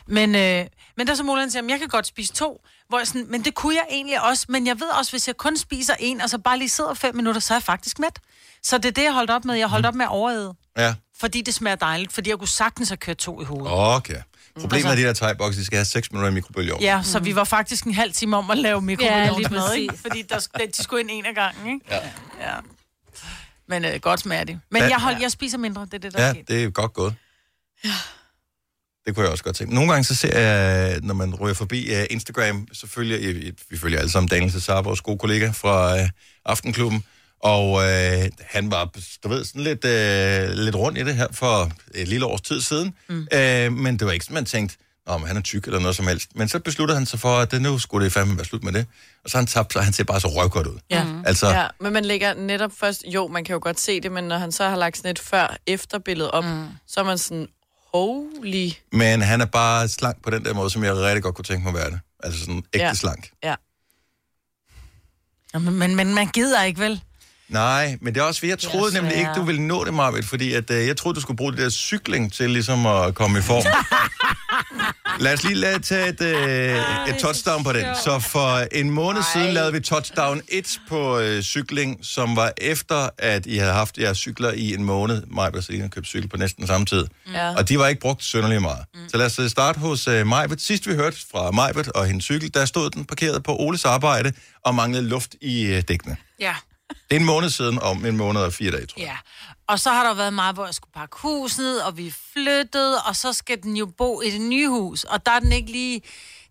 Men, 0.07 0.35
øh, 0.35 0.65
men 0.97 1.07
der 1.07 1.13
er 1.13 1.15
så 1.17 1.47
til, 1.51 1.57
at 1.59 1.65
jeg 1.69 1.79
kan 1.79 1.87
godt 1.87 2.07
spise 2.07 2.33
to. 2.33 2.61
Hvor 2.89 2.97
jeg 2.97 3.07
sådan, 3.07 3.25
men 3.29 3.45
det 3.45 3.55
kunne 3.55 3.75
jeg 3.75 3.85
egentlig 3.89 4.21
også. 4.23 4.45
Men 4.49 4.67
jeg 4.67 4.79
ved 4.79 4.87
også, 4.99 5.11
hvis 5.11 5.27
jeg 5.27 5.37
kun 5.37 5.57
spiser 5.57 5.93
en, 5.99 6.21
og 6.21 6.29
så 6.29 6.37
bare 6.37 6.57
lige 6.57 6.69
sidder 6.69 6.93
fem 6.93 7.15
minutter, 7.15 7.41
så 7.41 7.53
er 7.53 7.55
jeg 7.55 7.63
faktisk 7.63 7.99
mæt. 7.99 8.19
Så 8.63 8.77
det 8.77 8.85
er 8.85 8.91
det, 8.91 9.03
jeg 9.03 9.13
holdt 9.13 9.29
op 9.31 9.45
med. 9.45 9.55
Jeg 9.55 9.67
holdt 9.67 9.85
op 9.85 9.95
med 9.95 10.05
at 10.05 10.09
overæde. 10.11 10.53
Ja, 10.77 10.95
Fordi 11.19 11.41
det 11.41 11.53
smager 11.53 11.75
dejligt. 11.75 12.13
Fordi 12.13 12.29
jeg 12.29 12.37
kunne 12.37 12.47
sagtens 12.47 12.89
have 12.89 12.97
kørt 12.97 13.17
to 13.17 13.41
i 13.41 13.43
hovedet. 13.43 13.67
okay. 13.71 14.15
Problemet 14.59 14.75
Altså- 14.75 14.89
er 14.91 14.95
de 14.95 15.03
der 15.03 15.33
thai 15.35 15.51
de 15.51 15.65
skal 15.65 15.77
have 15.77 15.85
6 15.85 16.11
minutter 16.11 16.29
i 16.31 16.33
mikrobølgeovnen. 16.33 16.83
Ja, 16.83 17.01
så 17.03 17.19
vi 17.19 17.35
var 17.35 17.43
faktisk 17.43 17.83
en 17.83 17.93
halv 17.93 18.13
time 18.13 18.37
om 18.37 18.51
at 18.51 18.57
lave 18.57 18.73
Ja, 18.75 18.79
mikrobølgeovnsmad, 18.79 19.73
lige 19.73 19.81
ikke? 19.81 19.91
præcis. 19.93 20.01
Fordi 20.01 20.21
der, 20.21 20.65
de 20.77 20.83
skulle 20.83 21.01
ind 21.01 21.09
en 21.11 21.25
af 21.25 21.35
gangen, 21.35 21.73
ikke? 21.73 21.85
Ja. 21.89 21.97
ja. 22.41 22.55
Men 23.67 23.85
øh, 23.85 23.99
godt 23.99 24.19
smager 24.19 24.43
de. 24.43 24.59
Men 24.69 24.81
Ja. 24.81 24.87
jeg, 24.89 24.97
hold, 24.97 25.15
jeg 25.21 25.31
spiser 25.31 25.57
mindre, 25.57 25.81
det 25.85 25.93
er 25.93 25.97
det, 25.97 26.13
der 26.13 26.21
Ja, 26.23 26.29
er 26.29 26.33
sket. 26.33 26.47
det 26.47 26.63
er 26.63 26.69
godt 26.69 26.93
gået. 26.93 27.15
Ja. 27.83 27.93
Det 29.05 29.15
kunne 29.15 29.23
jeg 29.23 29.31
også 29.31 29.43
godt 29.43 29.55
tænke. 29.55 29.73
Nogle 29.73 29.91
gange 29.91 30.03
så 30.03 30.15
ser 30.15 30.39
jeg, 30.39 30.99
når 31.01 31.13
man 31.13 31.35
ryger 31.35 31.53
forbi 31.53 31.89
uh, 31.91 32.03
Instagram, 32.09 32.67
så 32.73 32.87
følger 32.87 33.17
jeg, 33.17 33.53
vi 33.69 33.77
følger 33.77 33.99
alle 33.99 34.11
sammen 34.11 34.29
Daniel 34.29 34.51
Cesar, 34.51 34.81
vores 34.81 35.01
gode 35.01 35.17
kollega 35.17 35.49
fra 35.49 35.95
uh, 35.95 36.09
Aftenklubben, 36.45 37.03
og 37.39 37.71
uh, 37.71 37.83
han 38.41 38.71
var, 38.71 38.89
du 39.23 39.29
ved, 39.29 39.45
sådan 39.45 39.61
lidt, 39.61 39.85
uh, 39.85 40.63
lidt 40.65 40.75
rundt 40.75 40.97
i 40.97 41.03
det 41.03 41.15
her 41.15 41.27
for 41.31 41.71
et 41.95 42.07
lille 42.07 42.25
års 42.25 42.41
tid 42.41 42.61
siden, 42.61 42.93
mm. 43.09 43.19
uh, 43.19 43.73
men 43.73 43.99
det 43.99 44.07
var 44.07 44.11
ikke 44.11 44.25
sådan, 44.25 44.33
man 44.33 44.45
tænkte, 44.45 44.77
men 45.07 45.27
han 45.27 45.37
er 45.37 45.41
tyk 45.41 45.65
eller 45.65 45.79
noget 45.79 45.95
som 45.95 46.07
helst. 46.07 46.29
Men 46.35 46.47
så 46.47 46.59
besluttede 46.59 46.97
han 46.97 47.05
sig 47.05 47.19
for, 47.19 47.37
at 47.37 47.51
det 47.51 47.61
nu 47.61 47.79
skulle 47.79 48.05
det 48.05 48.13
fandme 48.13 48.37
være 48.37 48.45
slut 48.45 48.63
med 48.63 48.71
det. 48.71 48.85
Og 49.23 49.29
så 49.29 49.37
han 49.37 49.47
tabt, 49.47 49.73
så 49.73 49.79
han 49.79 49.93
ser 49.93 50.03
bare 50.03 50.19
så 50.19 50.27
røvgodt 50.27 50.67
ud. 50.67 50.79
Ja. 50.89 51.05
Altså, 51.25 51.47
Ja, 51.49 51.67
men 51.79 51.93
man 51.93 52.05
lægger 52.05 52.33
netop 52.33 52.71
først, 52.79 53.03
jo, 53.07 53.27
man 53.27 53.43
kan 53.43 53.53
jo 53.53 53.59
godt 53.63 53.79
se 53.79 54.01
det, 54.01 54.11
men 54.11 54.23
når 54.23 54.37
han 54.37 54.51
så 54.51 54.69
har 54.69 54.75
lagt 54.75 54.97
sådan 54.97 55.11
et 55.11 55.19
før-efter-billede 55.19 56.31
op, 56.31 56.43
mm. 56.43 56.67
så 56.87 56.99
er 56.99 57.03
man 57.03 57.17
sådan, 57.17 57.47
holy, 57.93 58.69
Men 58.91 59.21
han 59.21 59.41
er 59.41 59.45
bare 59.45 59.87
slank 59.87 60.23
på 60.23 60.29
den 60.29 60.45
der 60.45 60.53
måde, 60.53 60.69
som 60.69 60.83
jeg 60.83 60.95
rigtig 60.95 61.23
godt 61.23 61.35
kunne 61.35 61.45
tænke 61.45 61.63
mig 61.63 61.69
at 61.69 61.75
være 61.75 61.91
det. 61.91 61.99
Altså 62.23 62.39
sådan 62.39 62.63
ægte 62.73 62.85
ja. 62.85 62.93
Slank. 62.93 63.29
ja. 63.43 63.55
Ja, 65.53 65.59
men, 65.59 65.73
men, 65.73 65.95
men 65.95 66.13
man 66.13 66.27
gider 66.27 66.63
ikke, 66.63 66.79
vel? 66.79 67.01
Nej, 67.49 67.97
men 68.01 68.13
det 68.15 68.21
er 68.21 68.25
også, 68.25 68.39
fordi 68.39 68.49
jeg 68.49 68.59
troede 68.59 68.93
nemlig 68.93 69.15
ikke, 69.15 69.31
du 69.35 69.43
ville 69.43 69.67
nå 69.67 69.83
det, 69.85 69.93
Marvitt, 69.93 70.27
fordi 70.27 70.53
at, 70.53 70.71
øh, 70.71 70.87
jeg 70.87 70.97
troede, 70.97 71.15
du 71.15 71.21
skulle 71.21 71.37
bruge 71.37 71.51
det 71.51 71.59
der 71.59 71.69
cykling 71.69 72.33
til 72.33 72.49
ligesom 72.49 72.85
at 72.85 73.15
komme 73.15 73.39
i 73.39 73.41
form. 73.41 73.63
Lad 75.21 75.33
os 75.33 75.43
lige 75.43 75.55
lade 75.55 75.79
tage 75.79 76.07
et, 76.07 76.21
øh, 76.21 77.09
et 77.09 77.15
touchdown 77.19 77.63
på 77.63 77.73
den. 77.73 77.85
Så 78.03 78.19
for 78.19 78.67
en 78.71 78.89
måned 78.89 79.21
siden 79.33 79.53
lavede 79.53 79.73
vi 79.73 79.79
touchdown 79.79 80.41
1 80.47 80.79
på 80.89 81.19
øh, 81.19 81.41
cykling, 81.41 81.99
som 82.01 82.35
var 82.35 82.53
efter, 82.57 83.09
at 83.17 83.45
I 83.45 83.57
havde 83.57 83.73
haft 83.73 83.97
jeres 83.97 84.17
cykler 84.17 84.51
i 84.51 84.73
en 84.73 84.83
måned. 84.83 85.23
Mig 85.27 85.55
og 85.55 85.63
Selina 85.63 85.87
købte 85.87 86.09
cykel 86.09 86.29
på 86.29 86.37
næsten 86.37 86.67
samme 86.67 86.85
tid. 86.85 87.07
Ja. 87.33 87.55
Og 87.55 87.69
de 87.69 87.79
var 87.79 87.87
ikke 87.87 88.01
brugt 88.01 88.23
synderligt 88.23 88.61
meget. 88.61 88.85
Mm. 88.93 89.09
Så 89.09 89.17
lad 89.17 89.25
os 89.25 89.39
øh, 89.39 89.49
starte 89.49 89.79
hos 89.79 90.07
uh, 90.07 90.27
Majbet. 90.27 90.61
Sidst 90.61 90.87
vi 90.87 90.95
hørte 90.95 91.17
fra 91.31 91.51
Majbet 91.51 91.87
og 91.87 92.05
hendes 92.05 92.23
cykel, 92.25 92.53
der 92.53 92.65
stod 92.65 92.89
den 92.89 93.05
parkeret 93.05 93.43
på 93.43 93.55
Oles 93.59 93.85
arbejde 93.85 94.33
og 94.65 94.75
manglede 94.75 95.07
luft 95.09 95.35
i 95.41 95.71
uh, 95.71 95.79
dækkene. 95.87 96.17
Ja. 96.39 96.55
Det 96.89 97.15
er 97.15 97.19
en 97.19 97.25
måned 97.25 97.49
siden, 97.49 97.79
om 97.79 98.05
en 98.05 98.17
måned 98.17 98.41
og 98.41 98.53
fire 98.53 98.71
dage, 98.71 98.85
tror 98.85 99.01
jeg. 99.01 99.07
Ja. 99.07 99.15
Og 99.71 99.79
så 99.79 99.89
har 99.89 100.03
der 100.07 100.13
været 100.13 100.33
meget, 100.33 100.55
hvor 100.55 100.65
jeg 100.65 100.73
skulle 100.73 100.91
pakke 100.93 101.15
huset, 101.19 101.83
og 101.83 101.97
vi 101.97 102.13
flyttede, 102.33 103.01
og 103.01 103.15
så 103.15 103.33
skal 103.33 103.63
den 103.63 103.77
jo 103.77 103.85
bo 103.85 104.21
i 104.21 104.29
det 104.29 104.41
nye 104.41 104.69
hus, 104.69 105.03
og 105.03 105.25
der 105.25 105.31
er 105.31 105.39
den 105.39 105.51
ikke 105.51 105.71
lige, 105.71 106.01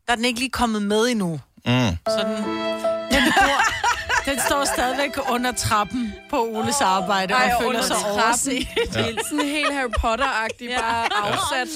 der 0.07 0.12
er 0.12 0.17
den 0.17 0.25
ikke 0.25 0.41
lige 0.41 0.50
kommet 0.50 0.83
med 0.83 1.05
endnu. 1.07 1.41
Mm. 1.67 1.97
Så 2.09 2.19
den, 2.19 2.37
den, 3.12 3.33
bor, 3.37 3.61
den 4.31 4.41
står 4.47 4.65
stadigvæk 4.65 5.11
under 5.31 5.53
trappen 5.53 6.12
på 6.31 6.47
Oles 6.47 6.81
arbejde, 6.81 7.35
Ej, 7.35 7.53
og 7.55 7.62
føler 7.62 7.83
sig 7.83 7.97
overset. 7.97 8.69
Ja. 8.77 9.15
Sådan 9.31 9.47
helt 9.47 9.73
Harry 9.75 9.91
Potter-agtigt, 9.99 10.71
ja. 10.71 10.81
bare 10.81 11.09
afsat. 11.15 11.69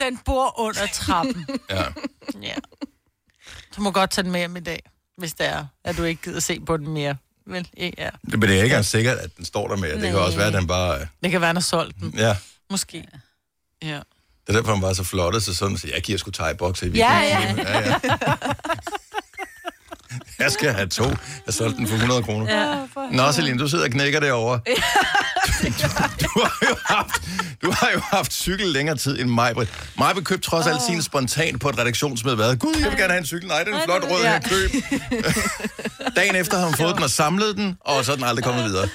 Den 0.00 0.18
bor 0.18 0.60
under 0.60 0.86
trappen. 0.92 1.46
Ja. 1.70 1.84
Ja. 2.42 2.54
Du 3.76 3.82
må 3.82 3.90
godt 3.90 4.10
tage 4.10 4.22
den 4.22 4.32
med 4.32 4.40
hjem 4.40 4.56
i 4.56 4.60
dag, 4.60 4.82
hvis 5.16 5.34
det 5.34 5.46
er, 5.46 5.66
at 5.84 5.96
du 5.96 6.02
ikke 6.02 6.22
gider 6.22 6.40
se 6.40 6.60
på 6.60 6.76
den 6.76 6.88
mere. 6.88 7.16
Vel, 7.50 7.68
ja. 7.98 8.10
Det, 8.30 8.38
men 8.38 8.40
det 8.42 8.48
er 8.50 8.54
ikke 8.54 8.62
engang 8.64 8.84
sikkert, 8.84 9.18
at 9.18 9.36
den 9.36 9.44
står 9.44 9.68
der 9.68 9.76
med. 9.76 9.92
Det 9.94 10.02
kan 10.10 10.18
også 10.18 10.36
være, 10.38 10.46
at 10.46 10.52
den 10.54 10.66
bare... 10.66 11.00
øh, 11.00 11.06
Det 11.22 11.30
kan 11.30 11.40
være, 11.40 11.48
han 11.48 11.56
har 11.56 11.60
solgt 11.60 11.96
den. 12.00 12.14
Ja, 12.16 12.36
Måske. 12.70 13.04
Ja. 13.82 14.00
det 14.46 14.48
er 14.48 14.52
derfor, 14.52 14.72
han 14.72 14.82
var 14.82 14.92
så 14.92 15.04
flot, 15.04 15.42
så 15.42 15.54
sådan, 15.54 15.78
så 15.78 15.88
jeg 15.94 16.02
giver 16.02 16.18
sgu 16.18 16.30
thai-bokser 16.30 16.86
i 16.86 16.90
Ja, 16.90 17.20
weekenden. 17.20 17.66
ja. 17.66 17.80
ja. 17.80 17.94
Jeg 20.38 20.52
skal 20.52 20.72
have 20.72 20.86
to. 20.88 21.04
Jeg 21.46 21.54
solgte 21.54 21.76
den 21.76 21.86
for 21.88 21.94
100 21.94 22.22
kroner. 22.22 22.54
Ja, 22.58 22.86
Nå, 23.16 23.32
Celine, 23.32 23.58
du 23.58 23.68
sidder 23.68 23.84
og 23.84 23.90
knækker 23.90 24.20
derovre. 24.20 24.60
Du, 24.66 24.76
du, 26.26 26.40
har 26.40 26.68
jo 26.70 26.76
haft, 26.84 27.22
du 27.62 27.70
har 27.70 27.90
jo 27.94 28.00
haft 28.00 28.32
cykel 28.32 28.66
længere 28.66 28.96
tid 28.96 29.20
end 29.20 29.30
mig. 29.30 29.54
Mig 29.98 30.14
købte 30.24 30.48
trods 30.50 30.66
alt 30.66 30.82
sin 30.82 31.02
spontan 31.02 31.58
på 31.58 31.68
et 31.68 31.78
redaktionsmøde. 31.78 32.36
Hvad? 32.36 32.56
Gud, 32.56 32.74
jeg 32.80 32.90
vil 32.90 32.98
gerne 32.98 33.12
have 33.12 33.18
en 33.18 33.26
cykel. 33.26 33.48
Nej, 33.48 33.64
den 33.64 33.74
er 33.74 33.84
flot 33.84 34.02
rød, 34.10 34.22
jeg 34.22 34.42
køb. 34.50 34.70
Dagen 36.16 36.36
efter 36.36 36.58
har 36.58 36.64
hun 36.64 36.74
fået 36.74 36.94
den 36.94 37.02
og 37.04 37.10
samlet 37.10 37.56
den, 37.56 37.76
og 37.80 38.04
så 38.04 38.12
er 38.12 38.16
den 38.16 38.24
aldrig 38.24 38.44
kommet 38.44 38.64
videre. 38.64 38.88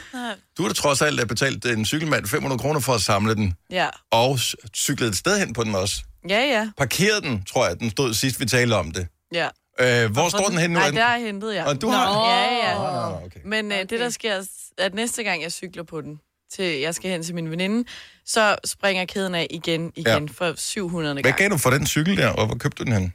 Du 0.58 0.62
har 0.64 0.68
da 0.70 0.74
trods 0.74 1.02
alt 1.02 1.28
betalt 1.28 1.66
en 1.66 1.86
cykelmand 1.86 2.28
500 2.28 2.60
kroner 2.60 2.80
for 2.80 2.94
at 2.94 3.02
samle 3.02 3.36
den, 3.36 3.54
Ja. 3.72 3.88
og 4.12 4.36
c- 4.36 4.54
cyklede 4.76 5.10
et 5.10 5.18
sted 5.18 5.40
hen 5.40 5.54
på 5.54 5.64
den 5.64 5.76
også. 5.76 5.96
Ja, 6.30 6.40
ja. 6.40 6.68
Parkerede 6.78 7.22
den, 7.22 7.44
tror 7.54 7.68
jeg, 7.68 7.80
den 7.80 7.90
stod 7.92 8.14
sidst, 8.14 8.40
vi 8.40 8.46
talte 8.46 8.74
om 8.74 8.92
det. 8.92 9.08
ja. 9.34 9.48
Øh, 9.80 10.12
hvor 10.12 10.30
står 10.30 10.48
den 10.50 10.58
hen 10.58 10.70
nu? 10.72 10.80
Nej, 10.80 10.88
Er 10.88 10.92
der 10.92 11.04
er 11.04 11.18
hentet 11.20 11.56
jeg. 11.56 11.66
Og 11.66 11.82
du 11.82 11.90
har... 11.90 12.30
Ja, 12.30 12.70
ja. 12.70 12.74
Nå, 12.78 12.84
nå, 12.84 13.10
nå, 13.20 13.26
okay. 13.26 13.40
Men 13.46 13.72
øh, 13.72 13.78
det, 13.80 13.90
der 14.00 14.10
sker, 14.10 14.34
er, 14.34 14.44
at 14.78 14.94
næste 14.94 15.24
gang, 15.24 15.42
jeg 15.42 15.52
cykler 15.52 15.84
på 15.84 16.02
den, 16.02 16.20
til 16.52 16.80
jeg 16.80 16.96
skal 16.96 17.12
hen 17.12 17.24
til 17.24 17.36
min 17.36 17.52
veninde, 17.52 17.90
så 18.26 18.56
springer 18.66 19.06
kæden 19.06 19.36
af 19.36 19.48
igen, 19.50 19.92
igen 19.96 20.08
Ja. 20.08 20.20
ja. 20.20 20.50
for 20.52 20.54
700. 20.58 21.14
Hvad 21.14 21.24
gang. 21.24 21.38
gav 21.38 21.50
du 21.50 21.58
for 21.58 21.70
den 21.70 21.88
cykel 21.88 22.18
der, 22.18 22.30
og 22.30 22.46
hvor 22.46 22.56
købte 22.56 22.78
du 22.78 22.84
den 22.84 22.94
hen? 22.94 23.14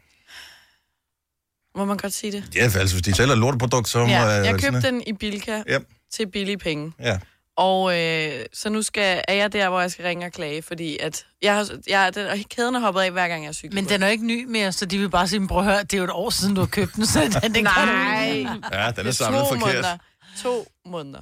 Må 1.77 1.85
man 1.85 1.97
godt 1.97 2.13
sige 2.13 2.33
det? 2.33 2.45
Ja, 2.55 2.67
for 2.67 2.79
altså, 2.79 2.97
hvis 2.97 3.03
de 3.05 3.15
sælger 3.15 3.33
et 3.33 3.39
lorteprodukt, 3.39 3.89
så 3.89 3.99
må 3.99 4.07
Ja, 4.07 4.41
øh, 4.41 4.47
jeg 4.47 4.61
købte 4.61 4.83
den 4.83 5.03
i 5.07 5.13
Bilka 5.13 5.63
Ja. 5.69 5.79
til 6.13 6.27
billige 6.31 6.59
penge. 6.59 6.93
Ja. 7.01 7.19
Og 7.61 7.99
øh, 7.99 8.45
så 8.53 8.69
nu 8.69 8.83
skal, 8.83 9.23
er 9.29 9.35
jeg 9.35 9.53
der, 9.53 9.69
hvor 9.69 9.81
jeg 9.81 9.91
skal 9.91 10.05
ringe 10.05 10.27
og 10.27 10.33
klage, 10.33 10.63
fordi 10.63 10.99
at 10.99 11.25
jeg 11.43 11.55
har, 11.55 11.69
jeg, 11.89 12.15
den, 12.15 12.27
og 12.27 12.39
kæden 12.51 12.75
er 12.75 12.81
hoppet 12.81 13.01
af, 13.01 13.11
hver 13.11 13.29
gang 13.29 13.45
jeg 13.45 13.55
cykler. 13.55 13.75
Men 13.75 13.89
den 13.89 14.03
er 14.03 14.09
ikke 14.09 14.27
ny 14.27 14.45
mere, 14.45 14.73
så 14.73 14.87
de 14.87 14.99
vil 14.99 15.11
bare 15.11 15.29
sige, 15.29 15.49
prøv 15.49 15.59
at 15.59 15.65
høre, 15.65 15.83
det 15.83 15.93
er 15.95 15.99
jo 15.99 16.05
et 16.05 16.11
år 16.11 16.31
siden, 16.31 16.55
du 16.55 16.61
har 16.61 16.69
købt 16.69 16.95
den, 16.95 17.07
så 17.07 17.21
den, 17.43 17.55
den 17.55 17.65
kan 17.65 17.89
du 17.89 17.93
Nej. 17.93 18.31
ikke. 18.33 18.51
ja, 18.51 18.77
den 18.77 18.83
er 18.87 18.91
Det 18.93 19.07
er 19.07 19.11
samlet 19.11 19.41
to 19.41 19.47
forkert. 19.49 19.61
måneder. 19.61 19.97
To 20.43 20.67
måneder. 20.87 21.21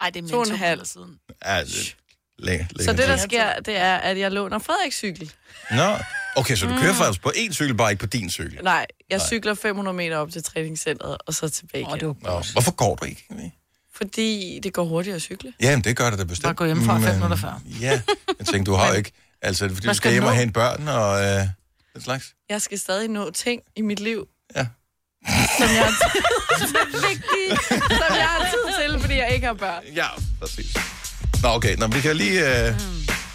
Ej, 0.00 0.10
det 0.10 0.24
er 0.24 0.28
To 0.28 0.42
en 0.42 0.48
to 0.48 0.56
halv. 0.56 0.70
måneder 0.70 0.84
siden. 0.84 1.18
Ja, 1.46 1.60
det, 1.64 1.96
læ- 2.38 2.58
Så 2.84 2.92
det, 2.92 3.08
der 3.08 3.16
sker, 3.16 3.60
det 3.60 3.76
er, 3.76 3.96
at 3.96 4.18
jeg 4.18 4.32
låner 4.32 4.58
Frederiks 4.58 4.96
cykel. 4.96 5.32
Nå, 5.70 5.96
okay, 6.36 6.56
så 6.56 6.66
du 6.66 6.72
Mm. 6.74 6.80
kører 6.80 6.94
faktisk 6.94 7.22
på 7.22 7.32
én 7.36 7.52
cykel, 7.52 7.74
bare 7.74 7.90
ikke 7.90 8.00
på 8.00 8.06
din 8.06 8.30
cykel. 8.30 8.58
Nej, 8.64 8.86
jeg 9.10 9.20
cykler 9.20 9.54
500 9.54 9.96
meter 9.96 10.16
op 10.16 10.30
til 10.30 10.42
træningscenteret, 10.44 11.16
og 11.26 11.34
så 11.34 11.48
tilbage 11.48 11.82
igen. 11.82 11.92
Åh, 11.92 11.98
det 12.00 12.06
var 12.08 12.14
Nå, 12.22 12.42
hvorfor 12.52 12.72
går 12.74 12.94
du 12.96 13.04
ikke? 13.04 13.26
Fordi 13.98 14.60
det 14.62 14.72
går 14.72 14.84
hurtigt 14.84 15.16
at 15.16 15.22
cykle. 15.22 15.52
Jamen, 15.60 15.84
det 15.84 15.96
gør 15.96 16.10
det 16.10 16.18
da 16.18 16.24
bestemt. 16.24 16.42
Bare 16.44 16.54
gå 16.54 16.64
hjemmefra 16.64 16.94
fem 16.94 17.02
Men, 17.02 17.12
minutter 17.14 17.36
før. 17.36 17.60
Ja, 17.80 18.00
jeg 18.38 18.46
tænkte, 18.46 18.70
du 18.70 18.76
har 18.76 18.92
ikke... 18.98 19.12
Altså, 19.42 19.64
fordi 19.68 19.74
Hvad 19.74 19.80
du 19.80 19.84
skal 19.84 19.94
skal 19.96 20.12
hjem 20.12 20.24
og 20.24 20.30
nå? 20.30 20.34
hente 20.36 20.52
børn 20.52 20.88
og 20.88 21.20
øh, 21.24 21.40
den 21.94 22.02
slags? 22.02 22.24
Jeg 22.50 22.62
skal 22.62 22.78
stadig 22.78 23.08
nå 23.08 23.30
ting 23.30 23.62
i 23.76 23.82
mit 23.82 24.00
liv, 24.00 24.26
Ja. 24.56 24.66
som 25.58 25.68
jeg, 25.68 25.88
som 26.60 28.16
jeg 28.16 28.28
har 28.28 28.50
tid 28.50 28.90
til, 28.92 29.00
fordi 29.00 29.14
jeg 29.16 29.30
ikke 29.34 29.46
har 29.46 29.54
børn. 29.54 29.82
Ja, 29.94 30.06
præcis. 30.40 30.76
Nå, 31.42 31.48
okay. 31.48 31.76
Nå, 31.76 31.86
men 31.86 31.96
vi 31.96 32.00
kan 32.00 32.16
lige 32.16 32.66
øh, 32.68 32.74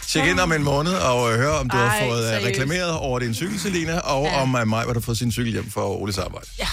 tjekke 0.07 0.29
ind 0.29 0.39
om 0.39 0.51
en 0.51 0.63
måned 0.63 0.93
og 0.93 1.31
øh, 1.33 1.39
høre, 1.39 1.57
om 1.59 1.69
du 1.69 1.77
har 1.77 1.85
Ej, 1.89 2.07
fået 2.07 2.23
øh, 2.23 2.29
seriøst. 2.29 2.47
reklameret 2.47 2.91
over 2.97 3.19
din 3.19 3.33
cykel, 3.33 3.59
Selina, 3.59 3.99
og 3.99 4.23
ja. 4.25 4.41
om 4.41 4.55
øh, 4.55 4.67
mig, 4.67 4.83
hvad 4.85 4.93
du 4.93 4.99
har 4.99 5.05
fået 5.05 5.17
sin 5.17 5.31
cykel 5.31 5.51
hjem 5.51 5.71
for 5.71 6.01
Oles 6.01 6.17
arbejde. 6.17 6.47
Ja. 6.59 6.67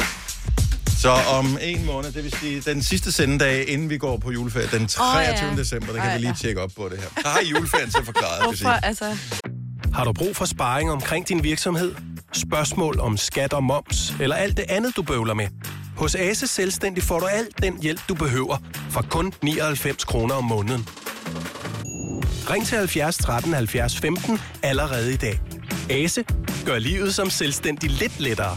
Så 1.00 1.10
om 1.10 1.58
en 1.60 1.86
måned, 1.86 2.12
det 2.12 2.24
vil 2.24 2.32
sige 2.40 2.60
den 2.60 2.82
sidste 2.82 3.12
sendedag, 3.12 3.68
inden 3.68 3.90
vi 3.90 3.98
går 3.98 4.16
på 4.16 4.30
juleferie, 4.32 4.68
den 4.72 4.86
23. 4.86 5.50
ja. 5.50 5.56
december, 5.56 5.86
der 5.86 6.00
kan 6.00 6.08
Ej, 6.08 6.14
vi 6.14 6.20
lige 6.20 6.28
ja. 6.30 6.34
tjekke 6.36 6.60
op 6.60 6.70
på 6.76 6.88
det 6.88 6.98
her. 6.98 7.08
Så 7.22 7.28
har 7.28 7.40
juleferien 7.40 7.90
til 7.90 7.98
at 7.98 8.04
forklare, 8.04 8.30
det 8.32 8.38
vil 8.38 8.44
Hvorfor? 8.44 8.78
sige. 8.80 8.84
Altså, 8.84 9.16
Har 9.94 10.04
du 10.04 10.12
brug 10.12 10.36
for 10.36 10.44
sparring 10.44 10.90
omkring 10.90 11.28
din 11.28 11.44
virksomhed? 11.44 11.94
Spørgsmål 12.32 13.00
om 13.00 13.16
skat 13.16 13.52
og 13.52 13.64
moms, 13.64 14.14
eller 14.20 14.36
alt 14.36 14.56
det 14.56 14.64
andet, 14.68 14.96
du 14.96 15.02
bøvler 15.02 15.34
med? 15.34 15.48
Hos 15.96 16.14
Ase 16.14 16.46
Selvstændig 16.46 17.02
får 17.02 17.20
du 17.20 17.26
alt 17.26 17.62
den 17.62 17.82
hjælp, 17.82 18.00
du 18.08 18.14
behøver, 18.14 18.56
for 18.90 19.02
kun 19.10 19.32
99 19.42 20.04
kroner 20.04 20.34
om 20.34 20.44
måneden. 20.44 20.88
Ring 22.50 22.66
til 22.66 22.78
70 22.78 23.16
13 23.16 23.52
70 23.52 23.96
15 23.98 24.40
allerede 24.62 25.12
i 25.12 25.16
dag. 25.16 25.40
Ase 25.90 26.24
gør 26.66 26.78
livet 26.78 27.14
som 27.14 27.30
selvstændig 27.30 27.90
lidt 27.90 28.20
lettere. 28.20 28.56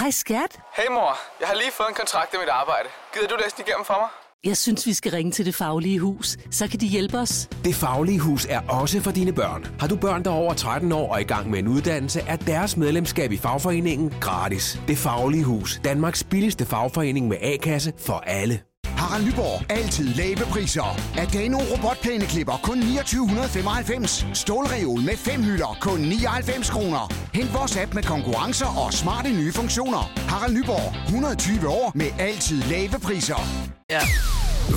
Hej 0.00 0.10
skat. 0.10 0.60
Hey 0.76 0.88
mor, 0.90 1.18
jeg 1.40 1.48
har 1.48 1.54
lige 1.54 1.72
fået 1.72 1.88
en 1.88 1.94
kontrakt 1.94 2.34
i 2.34 2.36
mit 2.40 2.48
arbejde. 2.48 2.88
Gider 3.14 3.28
du 3.28 3.36
læse 3.42 3.56
den 3.56 3.64
igennem 3.66 3.84
for 3.84 3.94
mig? 4.00 4.08
Jeg 4.44 4.56
synes, 4.56 4.86
vi 4.86 4.94
skal 4.94 5.12
ringe 5.12 5.32
til 5.32 5.46
Det 5.46 5.54
Faglige 5.54 5.98
Hus. 5.98 6.36
Så 6.50 6.68
kan 6.68 6.80
de 6.80 6.86
hjælpe 6.86 7.18
os. 7.18 7.48
Det 7.64 7.74
Faglige 7.74 8.20
Hus 8.20 8.46
er 8.50 8.60
også 8.68 9.00
for 9.00 9.10
dine 9.10 9.32
børn. 9.32 9.66
Har 9.80 9.86
du 9.86 9.96
børn, 9.96 10.24
der 10.24 10.30
er 10.30 10.34
over 10.34 10.54
13 10.54 10.92
år 10.92 11.12
og 11.12 11.20
i 11.20 11.24
gang 11.24 11.50
med 11.50 11.58
en 11.58 11.68
uddannelse, 11.68 12.20
er 12.20 12.36
deres 12.36 12.76
medlemskab 12.76 13.32
i 13.32 13.38
fagforeningen 13.38 14.14
gratis. 14.20 14.78
Det 14.88 14.98
Faglige 14.98 15.44
Hus. 15.44 15.80
Danmarks 15.84 16.24
billigste 16.24 16.66
fagforening 16.66 17.28
med 17.28 17.36
A-kasse 17.40 17.92
for 17.98 18.22
alle. 18.26 18.60
Harald 18.86 19.24
Nyborg. 19.26 19.62
Altid 19.70 20.14
lave 20.14 20.36
priser. 20.36 20.96
Adano 21.18 21.58
robotplæneklipper 21.58 22.60
kun 22.62 22.80
2995. 22.82 24.26
Stålreol 24.34 25.00
med 25.00 25.16
fem 25.16 25.42
hylder 25.42 25.76
kun 25.80 26.00
99 26.00 26.70
kroner. 26.70 27.12
Hent 27.34 27.54
vores 27.54 27.76
app 27.76 27.94
med 27.94 28.02
konkurrencer 28.02 28.66
og 28.86 28.92
smarte 28.94 29.30
nye 29.30 29.52
funktioner. 29.52 30.12
Harald 30.28 30.54
Nyborg. 30.54 30.94
120 31.06 31.68
år 31.68 31.92
med 31.94 32.06
altid 32.18 32.62
lave 32.62 32.98
priser. 33.02 33.48
ja. 33.90 34.00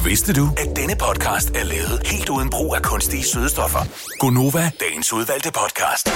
Vidste 0.06 0.34
du, 0.34 0.50
at 0.58 0.76
denne 0.76 0.96
podcast 0.96 1.50
er 1.50 1.63
lavet 1.63 2.02
helt 2.06 2.30
uden 2.30 2.50
brug 2.50 2.76
af 2.76 2.82
kunstige 2.82 3.24
sødestoffer? 3.24 3.80
Gonova, 4.20 4.72
dagens 4.80 5.13
udvalgte 5.13 5.52
podcast. 5.52 6.10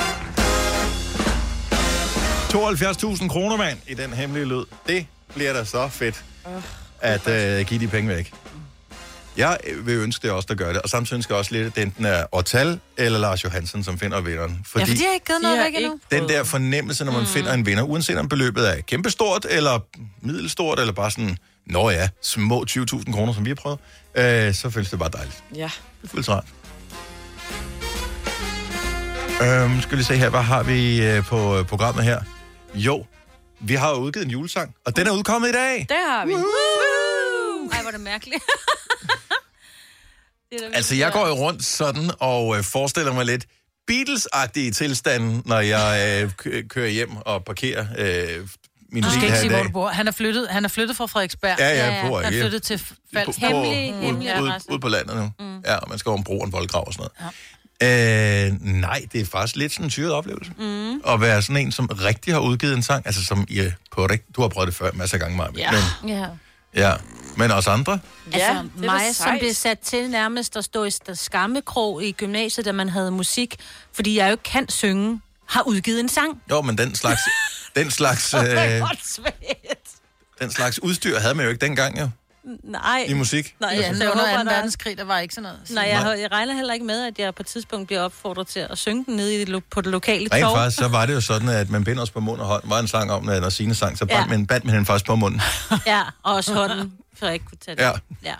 72.000 3.13 3.27
kroner, 3.27 3.57
mand, 3.57 3.77
i 3.87 3.93
den 3.93 4.13
hemmelige 4.13 4.45
lyd. 4.45 4.63
Det 4.87 5.05
bliver 5.35 5.53
da 5.53 5.63
så 5.63 5.87
fedt, 5.87 6.23
at 7.01 7.27
øh, 7.27 7.65
give 7.65 7.79
de 7.79 7.87
penge 7.87 8.09
væk. 8.09 8.33
Jeg 9.37 9.57
vil 9.83 9.95
ønske, 9.95 10.21
det 10.23 10.29
er 10.29 10.33
os, 10.33 10.45
der 10.45 10.55
gør 10.55 10.73
det. 10.73 10.81
Og 10.81 10.89
samtidig 10.89 11.17
ønsker 11.17 11.35
jeg 11.35 11.39
også 11.39 11.51
lidt, 11.51 11.67
at 11.67 11.75
det 11.75 11.83
enten 11.83 12.05
er 12.05 12.23
Ortal 12.31 12.79
eller 12.97 13.19
Lars 13.19 13.43
Johansen, 13.43 13.83
som 13.83 13.99
finder 13.99 14.21
vinderen. 14.21 14.51
Ja, 14.51 14.57
for 14.65 14.79
de 14.79 14.85
har 14.85 15.13
ikke 15.13 15.25
givet 15.25 15.41
noget 15.41 15.59
væk 15.65 15.75
endnu. 15.75 15.99
Den 16.11 16.29
der 16.29 16.43
fornemmelse, 16.43 17.05
når 17.05 17.11
man 17.11 17.21
mm. 17.21 17.27
finder 17.27 17.53
en 17.53 17.65
vinder, 17.65 17.83
uanset 17.83 18.17
om 18.17 18.29
beløbet 18.29 18.69
er 18.77 18.81
kæmpestort, 18.81 19.45
eller 19.49 19.79
middelstort, 20.21 20.79
eller 20.79 20.93
bare 20.93 21.11
sådan, 21.11 21.37
nå 21.65 21.89
ja, 21.89 22.09
små 22.21 22.65
20.000 22.69 23.13
kroner, 23.13 23.33
som 23.33 23.45
vi 23.45 23.49
har 23.49 23.55
prøvet, 23.55 23.79
øh, 24.15 24.53
så 24.53 24.69
føles 24.69 24.89
det 24.89 24.99
bare 24.99 25.09
dejligt. 25.09 25.43
ja. 25.55 25.69
Det 26.01 26.09
føles 26.09 26.29
rart. 26.29 26.45
Øhm, 29.41 29.81
skal 29.81 29.97
vi 29.97 30.03
se 30.03 30.15
her, 30.15 30.29
hvad 30.29 30.41
har 30.41 30.63
vi 30.63 31.05
øh, 31.07 31.23
på 31.23 31.57
øh, 31.57 31.65
programmet 31.65 32.03
her? 32.03 32.19
Jo, 32.75 33.05
vi 33.59 33.75
har 33.75 33.89
jo 33.89 33.95
udgivet 33.95 34.25
en 34.25 34.31
julesang, 34.31 34.75
og 34.85 34.95
den 34.95 35.07
er 35.07 35.11
udkommet 35.11 35.49
i 35.49 35.51
dag. 35.51 35.79
Det 35.89 35.97
har 36.07 36.25
vi. 36.25 36.33
Ej, 36.33 37.81
hvor 37.81 37.87
er 37.87 37.91
det 37.91 38.01
mærkeligt. 38.01 38.43
det 40.51 40.59
er 40.63 40.69
Altså, 40.73 40.95
jeg 40.95 41.11
går 41.11 41.27
jo 41.27 41.33
rundt 41.33 41.65
sådan 41.65 42.11
og 42.19 42.57
øh, 42.57 42.63
forestiller 42.63 43.13
mig 43.13 43.25
lidt 43.25 43.45
Beatles-agtige 43.91 44.71
tilstanden, 44.71 45.41
når 45.45 45.59
jeg 45.59 46.21
øh, 46.23 46.31
kø- 46.37 46.67
kører 46.67 46.89
hjem 46.89 47.17
og 47.17 47.45
parkerer 47.45 47.85
øh, 47.97 48.47
min 48.91 49.03
Du 49.03 49.09
bil 49.09 49.13
skal 49.13 49.23
ikke 49.25 49.37
sige, 49.37 49.49
hvor 49.49 49.63
du 49.63 49.69
bor. 49.69 49.87
Han 49.89 50.07
er 50.07 50.11
flyttet, 50.11 50.47
han 50.49 50.65
er 50.65 50.69
flyttet 50.69 50.97
fra 50.97 51.05
Frederiksberg. 51.05 51.55
Ja, 51.59 51.67
Ja, 51.69 51.85
jeg 51.93 52.05
bor 52.09 52.21
Han 52.21 52.33
er 52.33 52.41
flyttet 52.41 52.63
til 52.63 52.81
Falsk. 53.13 53.39
Hemmelig- 53.39 53.93
hemmelig 54.01 54.41
ud, 54.41 54.51
ud 54.69 54.79
på 54.79 54.87
landet 54.87 55.15
nu. 55.15 55.31
Mm. 55.45 55.59
Ja, 55.65 55.75
og 55.75 55.89
man 55.89 55.99
skal 55.99 56.09
over 56.09 56.17
en 56.17 56.23
bro 56.23 56.39
og 56.39 56.45
en 56.45 56.51
voldgrav 56.51 56.87
og 56.87 56.93
sådan 56.93 57.07
noget. 57.21 57.33
Øh, 57.83 58.53
nej, 58.61 59.05
det 59.13 59.21
er 59.21 59.25
faktisk 59.25 59.55
lidt 59.55 59.71
sådan 59.73 59.85
en 59.85 59.89
syret 59.89 60.11
oplevelse. 60.11 60.51
Mm. 60.57 61.01
At 61.07 61.21
være 61.21 61.41
sådan 61.41 61.57
en, 61.65 61.71
som 61.71 61.85
rigtig 61.85 62.33
har 62.33 62.39
udgivet 62.39 62.73
en 62.75 62.83
sang, 62.83 63.05
altså 63.05 63.25
som 63.25 63.45
I, 63.49 63.59
er 63.59 63.71
på 63.91 64.05
rigt- 64.05 64.35
du 64.35 64.41
har 64.41 64.47
prøvet 64.47 64.67
det 64.67 64.75
før 64.75 64.91
masser 64.93 65.15
af 65.15 65.19
gange, 65.21 65.37
Maja. 65.37 65.49
Ja. 65.57 65.71
Men, 66.01 66.09
Ja. 66.09 66.25
ja. 66.75 66.93
Men 67.35 67.51
også 67.51 67.69
andre. 67.71 67.99
Ja, 68.33 68.37
altså, 68.37 68.63
det 68.77 68.85
mig, 68.85 69.15
som 69.15 69.37
blev 69.39 69.53
sat 69.53 69.79
til 69.79 70.09
nærmest 70.09 70.57
at 70.57 70.63
stå 70.65 70.83
i 70.85 70.91
skammekrog 71.13 72.03
i 72.03 72.11
gymnasiet, 72.11 72.65
da 72.65 72.71
man 72.71 72.89
havde 72.89 73.11
musik, 73.11 73.55
fordi 73.93 74.17
jeg 74.17 74.25
jo 74.27 74.31
ikke 74.31 74.43
kan 74.43 74.69
synge, 74.69 75.21
har 75.45 75.61
udgivet 75.67 75.99
en 75.99 76.09
sang. 76.09 76.41
Jo, 76.51 76.61
men 76.61 76.77
den 76.77 76.95
slags, 76.95 77.21
den 77.75 77.91
slags, 77.91 78.33
øh, 78.37 78.81
den 80.41 80.51
slags 80.51 80.79
udstyr 80.83 81.19
havde 81.19 81.35
man 81.35 81.43
jo 81.45 81.49
ikke 81.51 81.65
dengang, 81.65 81.99
jo, 81.99 82.09
Nej. 82.63 83.05
i 83.07 83.13
musik. 83.13 83.55
Nej, 83.59 83.69
Ja, 83.73 83.81
så 83.81 83.87
altså, 83.87 84.03
jeg 84.03 84.11
under 84.11 84.25
håber, 84.27 84.43
2. 84.43 84.49
der- 84.49 84.55
verdenskrig, 84.55 84.97
der 84.97 85.03
var 85.03 85.19
ikke 85.19 85.33
sådan 85.33 85.43
noget. 85.43 85.59
Nej, 85.69 85.83
jeg, 85.83 86.19
jeg 86.21 86.31
regner 86.31 86.53
heller 86.53 86.73
ikke 86.73 86.85
med, 86.85 87.05
at 87.05 87.19
jeg 87.19 87.35
på 87.35 87.43
et 87.43 87.47
tidspunkt 87.47 87.87
bliver 87.87 88.01
opfordret 88.01 88.47
til 88.47 88.59
at 88.59 88.77
synge 88.77 89.05
den 89.05 89.15
nede 89.15 89.35
i 89.35 89.39
det, 89.39 89.49
lo- 89.49 89.61
på 89.71 89.81
det 89.81 89.91
lokale 89.91 90.29
Rent 90.33 90.43
torv. 90.43 90.55
faktisk, 90.57 90.77
så 90.77 90.87
var 90.87 91.05
det 91.05 91.13
jo 91.13 91.21
sådan, 91.21 91.49
at 91.49 91.69
man 91.69 91.83
binder 91.83 92.01
os 92.03 92.11
på 92.11 92.19
mund 92.19 92.41
og 92.41 92.47
hånd. 92.47 92.63
var 92.65 92.79
en 92.79 92.87
sang 92.87 93.11
om, 93.11 93.29
at 93.29 93.41
når 93.41 93.49
Signe 93.49 93.75
sang, 93.75 93.97
så 93.97 94.05
bandt 94.05 94.11
Ja. 94.13 94.19
ja. 94.21 94.27
man, 94.27 94.47
bandt 94.47 94.65
man 94.65 94.73
hende 94.73 94.85
faktisk 94.85 95.05
på 95.05 95.15
munden. 95.15 95.41
Ja, 95.85 96.01
og 96.23 96.33
også 96.35 96.53
hånden, 96.53 96.93
for 97.19 97.25
jeg 97.25 97.33
ikke 97.33 97.45
kunne 97.45 97.57
tage 97.65 97.75
det. 97.75 97.81
Ja. 97.83 97.91
ja. 98.25 98.33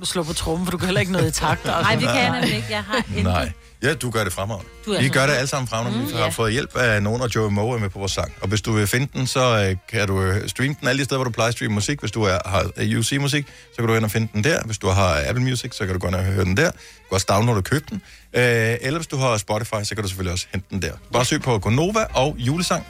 Du 0.00 0.04
slår 0.06 0.22
på 0.22 0.32
trummen, 0.32 0.66
for 0.66 0.70
du 0.70 0.76
kan 0.78 0.86
heller 0.86 1.00
ikke 1.00 1.12
noget 1.12 1.28
i 1.28 1.30
takt. 1.30 1.60
Altså. 1.66 1.80
Nej, 1.82 1.94
det 1.94 2.02
kan 2.08 2.16
jeg 2.16 2.30
nemlig 2.32 2.54
ikke. 2.56 2.68
Jeg 2.70 2.82
har 2.84 2.96
intet. 3.08 3.22
Nej. 3.24 3.52
Ja, 3.82 3.94
du 3.94 4.10
gør 4.10 4.24
det 4.24 4.32
fremragende. 4.32 4.70
Du 4.86 4.98
Vi 4.98 5.06
så 5.06 5.12
gør 5.12 5.26
det 5.26 5.32
alle 5.32 5.46
sammen 5.46 5.68
fremragende. 5.68 6.04
Mm, 6.04 6.08
vi 6.08 6.12
har 6.16 6.22
ja. 6.22 6.28
fået 6.28 6.52
hjælp 6.52 6.76
af 6.76 7.02
nogen, 7.02 7.22
og 7.22 7.34
Joey 7.34 7.50
Moe 7.52 7.74
er 7.76 7.80
med 7.80 7.90
på 7.90 7.98
vores 7.98 8.12
sang. 8.12 8.32
Og 8.40 8.48
hvis 8.48 8.62
du 8.62 8.72
vil 8.72 8.86
finde 8.86 9.08
den, 9.18 9.26
så 9.26 9.66
øh, 9.70 9.76
kan 9.88 10.08
du 10.08 10.22
øh, 10.22 10.48
streame 10.48 10.76
den 10.80 10.88
alle 10.88 10.98
de 11.00 11.04
steder, 11.04 11.18
hvor 11.18 11.24
du 11.24 11.30
plejer 11.30 11.48
at 11.48 11.54
streame 11.54 11.74
musik. 11.74 12.00
Hvis 12.00 12.10
du 12.10 12.22
er, 12.22 12.38
har 12.46 12.70
øh, 12.76 12.98
UC-musik, 12.98 13.46
så 13.70 13.76
kan 13.76 13.86
du 13.86 13.94
ind 13.94 14.04
og 14.04 14.10
finde 14.10 14.28
den 14.32 14.44
der. 14.44 14.62
Hvis 14.64 14.78
du 14.78 14.88
har 14.88 15.22
Apple 15.28 15.44
Music, 15.44 15.74
så 15.76 15.84
kan 15.86 15.92
du 15.94 15.98
gå 15.98 16.06
ind 16.06 16.14
og 16.14 16.24
høre 16.24 16.44
den 16.44 16.56
der. 16.56 16.70
Du 16.70 16.76
kan 17.08 17.14
også 17.14 17.26
downloade 17.30 17.58
og 17.58 17.64
købe 17.64 17.84
den. 17.90 18.02
Eller 18.32 18.98
hvis 18.98 19.06
du 19.06 19.16
har 19.16 19.36
Spotify, 19.36 19.74
så 19.84 19.94
kan 19.94 20.02
du 20.02 20.08
selvfølgelig 20.08 20.32
også 20.32 20.46
hente 20.52 20.66
den 20.70 20.82
der. 20.82 20.92
Bare 21.12 21.24
søg 21.24 21.42
på 21.42 21.58
Gonova 21.58 22.04
og 22.14 22.34
julesang. 22.38 22.86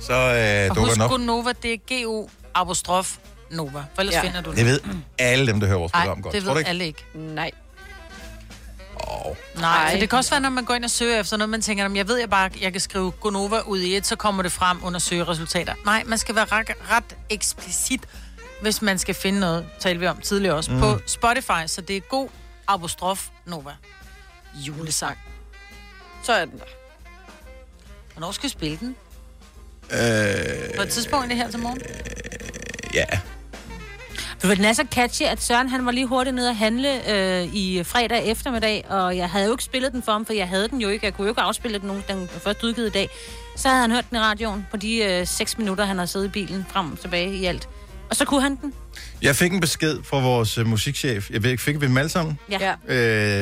Så 0.00 0.12
øh, 0.12 0.70
Og 0.70 0.76
dukker 0.76 0.80
husk, 0.82 0.94
den 0.94 1.02
op. 1.02 1.10
Gonova, 1.10 1.52
det 1.62 1.72
er 1.72 1.76
G-O 1.92 2.28
apostrof 2.54 3.16
Nova. 3.50 3.84
For 3.94 4.00
ellers 4.02 4.14
Ja. 4.14 4.22
finder 4.22 4.40
du 4.40 4.50
det. 4.50 4.58
Det 4.58 4.66
ved 4.66 4.80
alle 5.18 5.46
dem, 5.46 5.60
der 5.60 5.66
hører 5.66 5.78
vores 5.78 5.92
program 5.92 6.22
godt. 6.22 6.34
det 6.34 6.42
Tror 6.42 6.48
du 6.50 6.54
ved 6.54 6.60
ikke? 6.60 6.68
alle 6.68 6.84
ikke. 6.86 7.04
Nej. 7.14 7.50
Nej, 9.54 9.84
Ej. 9.84 9.90
for 9.92 9.98
det 9.98 10.10
kan 10.10 10.16
også 10.18 10.30
være, 10.30 10.40
når 10.40 10.50
man 10.50 10.64
går 10.64 10.74
ind 10.74 10.84
og 10.84 10.90
søger 10.90 11.20
efter 11.20 11.36
noget, 11.36 11.48
man 11.48 11.60
tænker, 11.62 11.84
"Jamen, 11.84 11.96
jeg 11.96 12.08
ved 12.08 12.18
jeg 12.18 12.30
bare, 12.30 12.50
jeg 12.60 12.72
kan 12.72 12.80
skrive 12.80 13.10
Gonova 13.10 13.60
ud 13.60 13.78
i 13.80 13.96
et, 13.96 14.06
så 14.06 14.16
kommer 14.16 14.42
det 14.42 14.52
frem 14.52 14.78
under 14.84 15.00
søgeresultater. 15.00 15.74
Nej, 15.84 16.02
man 16.06 16.18
skal 16.18 16.34
være 16.34 16.44
ret, 16.44 16.70
ret 16.90 17.16
eksplicit 17.30 18.00
hvis 18.62 18.82
man 18.82 18.98
skal 18.98 19.14
finde 19.14 19.40
noget, 19.40 19.66
talte 19.78 20.00
vi 20.00 20.06
om 20.06 20.20
tidligere 20.20 20.54
også, 20.54 20.70
Mm. 20.72 20.80
på 20.80 20.98
Spotify. 21.06 21.66
Så 21.66 21.80
det 21.80 21.96
er 21.96 22.00
god 22.00 22.28
apostrof 22.68 23.28
Nova. 23.46 23.70
Julesang. 24.54 25.18
Så 26.22 26.32
er 26.32 26.44
den 26.44 26.58
der. 26.58 26.64
Hvornår 28.12 28.32
skal 28.32 28.44
vi 28.44 28.48
spille 28.48 28.76
den? 28.76 28.96
Øh, 29.90 30.76
På 30.76 30.82
et 30.82 30.88
tidspunkt 30.90 31.26
i 31.26 31.28
det 31.28 31.36
her 31.36 31.50
til 31.50 31.58
morgen? 31.60 31.80
ja. 32.94 33.04
Du 34.42 34.46
ved, 34.46 34.56
den 34.56 34.64
er 34.64 34.72
så 34.72 34.84
catchy, 34.94 35.22
at 35.22 35.42
Søren 35.42 35.68
han 35.68 35.86
var 35.86 35.92
lige 35.92 36.06
hurtigt 36.06 36.36
nede 36.36 36.48
at 36.48 36.56
handle 36.56 37.10
øh, 37.10 37.54
i 37.54 37.82
fredag 37.84 38.26
eftermiddag, 38.26 38.84
og 38.88 39.16
jeg 39.16 39.30
havde 39.30 39.46
jo 39.46 39.52
ikke 39.52 39.64
spillet 39.64 39.92
den 39.92 40.02
for 40.02 40.12
ham, 40.12 40.26
for 40.26 40.32
jeg 40.32 40.48
havde 40.48 40.68
den 40.68 40.80
jo 40.80 40.88
ikke. 40.88 41.06
Jeg 41.06 41.14
kunne 41.14 41.24
jo 41.26 41.30
ikke 41.32 41.40
afspille 41.40 41.78
den, 41.78 41.86
nogen, 41.86 42.04
den 42.08 42.20
var 42.20 42.40
først 42.44 42.62
udgivet 42.62 42.86
i 42.86 42.90
dag. 42.90 43.08
Så 43.56 43.68
havde 43.68 43.80
han 43.80 43.90
hørt 43.90 44.04
den 44.10 44.16
i 44.16 44.20
radioen 44.20 44.66
på 44.70 44.76
de 44.76 45.04
øh, 45.04 45.26
6 45.26 45.58
minutter, 45.58 45.84
han 45.84 45.98
har 45.98 46.06
siddet 46.06 46.26
i 46.26 46.30
bilen 46.30 46.66
frem 46.68 46.92
og 46.92 47.00
tilbage 47.00 47.34
i 47.34 47.44
alt. 47.44 47.68
Og 48.10 48.16
så 48.16 48.24
kunne 48.24 48.42
han 48.42 48.56
den. 48.56 48.72
Jeg 49.22 49.36
fik 49.36 49.52
en 49.52 49.60
besked 49.60 49.98
fra 50.04 50.20
vores 50.20 50.58
uh, 50.58 50.66
musikchef. 50.66 51.30
Jeg 51.30 51.42
ved 51.42 51.50
ikke, 51.50 51.62
fik 51.62 51.80
vi 51.80 51.86
dem 51.86 51.96
alle 51.96 52.08
sammen? 52.08 52.38
Ja. 52.50 52.74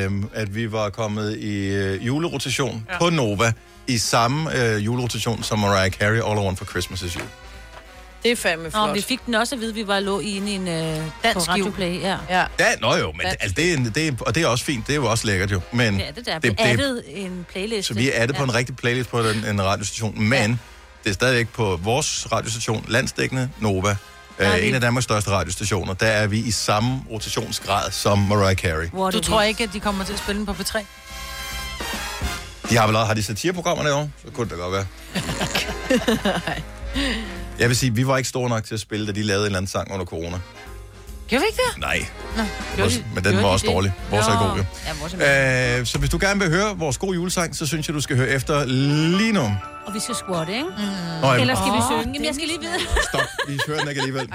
Øh, 0.07 0.13
at 0.33 0.55
vi 0.55 0.73
var 0.73 0.91
kommet 0.91 1.37
i 1.37 1.79
uh, 1.79 2.07
julerotation 2.07 2.87
ja. 2.93 2.99
på 2.99 3.11
Nova. 3.11 3.53
I 3.87 3.99
samme 3.99 4.51
uh, 4.51 4.85
julerotation 4.85 5.43
som 5.43 5.59
Mariah 5.59 5.91
Carey, 5.91 6.21
All 6.31 6.39
I 6.39 6.45
Want 6.45 6.59
for 6.59 6.65
Christmas 6.65 7.03
Is 7.03 7.13
You. 7.13 7.25
Det 8.22 8.31
er 8.33 8.37
fandme 8.37 8.70
flot. 8.70 8.88
Nå, 8.88 8.94
vi 8.94 9.00
fik 9.00 9.26
den 9.26 9.35
også 9.35 9.54
at 9.54 9.61
vide, 9.61 9.70
at 9.70 9.74
vi 9.76 9.87
var 9.87 10.00
lå 10.00 10.20
inde 10.20 10.52
i 10.52 10.54
en 10.54 10.68
øh, 10.68 10.74
Dansk 11.22 11.46
på 11.46 11.52
Radio 11.52 11.70
Play. 11.70 12.00
Ja. 12.00 12.16
Ja. 12.31 12.44
Ja, 12.61 12.66
nå 12.81 12.96
jo, 12.96 13.12
men 13.12 13.20
det, 13.26 13.37
altså, 13.40 13.54
det, 13.57 13.72
er, 13.72 13.90
det 13.94 14.09
er, 14.09 14.12
og 14.20 14.35
det 14.35 14.42
er 14.42 14.46
også 14.46 14.64
fint. 14.64 14.87
Det 14.87 14.92
er 14.92 14.96
jo 14.96 15.07
også 15.11 15.26
lækkert 15.26 15.50
jo. 15.52 15.61
Men 15.72 15.98
Ja, 16.00 16.07
det 16.16 16.26
der. 16.26 16.35
det, 16.38 16.42
Det, 16.42 16.59
det, 16.59 16.64
addet 16.81 17.02
en 17.07 17.46
playlist. 17.52 17.88
så 17.88 17.94
vi 17.94 18.11
er 18.14 18.26
det 18.26 18.37
på 18.37 18.42
en 18.42 18.54
rigtig 18.54 18.76
playlist 18.76 19.11
på 19.11 19.22
den, 19.22 19.44
en 19.44 19.62
radiostation. 19.62 20.22
Men 20.22 20.50
ja. 20.50 20.57
det 21.04 21.11
er 21.11 21.14
stadigvæk 21.14 21.48
på 21.48 21.76
vores 21.83 22.26
radiostation, 22.33 22.85
landsdækkende 22.88 23.50
Nova. 23.61 23.96
Er 24.38 24.57
vi- 24.61 24.68
en 24.68 24.74
af 24.74 24.81
Danmarks 24.81 25.04
største 25.04 25.31
radiostationer. 25.31 25.94
Der 25.94 26.07
er 26.07 26.26
vi 26.26 26.38
i 26.38 26.50
samme 26.50 27.02
rotationsgrad 27.11 27.90
som 27.90 28.18
Mariah 28.18 28.57
Carey. 28.57 28.88
Du 29.12 29.20
tror 29.20 29.42
ikke, 29.42 29.64
at 29.64 29.70
de 29.72 29.81
kommer 29.81 30.04
til 30.04 30.12
at 30.12 30.18
spille 30.18 30.38
den 30.38 30.46
på 30.46 30.52
P3? 30.52 30.78
De 32.70 32.76
har 32.76 32.87
vel 32.87 32.96
også, 32.96 33.07
har 33.07 33.14
de 33.14 33.22
satireprogrammer 33.22 33.85
derovre? 33.85 34.11
Så 34.24 34.31
kunne 34.33 34.48
det 34.50 34.59
da 34.59 34.62
godt 34.62 34.72
være. 34.72 34.87
Jeg 37.59 37.68
vil 37.68 37.77
sige, 37.77 37.94
vi 37.94 38.07
var 38.07 38.16
ikke 38.16 38.29
store 38.29 38.49
nok 38.49 38.64
til 38.64 38.75
at 38.75 38.81
spille, 38.81 39.07
da 39.07 39.12
de 39.12 39.23
lavede 39.23 39.42
en 39.42 39.47
eller 39.47 39.57
anden 39.59 39.68
sang 39.68 39.92
under 39.92 40.05
corona. 40.07 40.40
Gjorde 41.29 41.42
vi 41.42 41.47
ikke 41.47 41.62
det? 41.73 41.81
Nej, 41.81 42.07
Nå, 42.37 42.42
vores, 42.83 43.03
men 43.14 43.25
den 43.25 43.37
var 43.37 43.42
også 43.44 43.66
dårlig. 43.66 43.92
Vores 44.11 44.27
er 44.27 44.49
god, 44.49 44.57
jo. 44.59 44.64
Ja, 44.87 44.92
vores 45.01 45.14
er 45.18 45.79
Øh, 45.81 45.87
så 45.87 45.99
hvis 45.99 46.11
du 46.11 46.18
gerne 46.21 46.40
vil 46.40 46.51
høre 46.51 46.77
vores 46.79 46.99
gode 46.99 47.14
julesang, 47.14 47.57
så 47.57 47.66
synes 47.66 47.88
jeg, 47.88 47.94
du 47.94 48.01
skal 48.01 48.16
høre 48.16 48.29
efter 48.29 48.64
lige 49.18 49.33
nu. 49.33 49.57
Og 49.87 49.94
vi 49.94 50.01
skal 50.01 50.14
squatte, 50.14 50.53
ikke? 50.53 50.64
Mm. 50.79 50.85
Nå. 51.23 51.35
Eller 51.35 51.55
skal 51.55 51.73
vi 51.73 51.79
Åh, 51.79 51.85
synge? 51.90 52.12
Jamen, 52.14 52.25
jeg 52.25 52.35
skal 52.35 52.47
lige 52.49 52.61
vide. 52.61 52.79
Stop, 53.09 53.21
vi 53.49 53.59
hører 53.66 53.79
den 53.79 53.88
ikke 53.88 54.01
alligevel. 54.01 54.29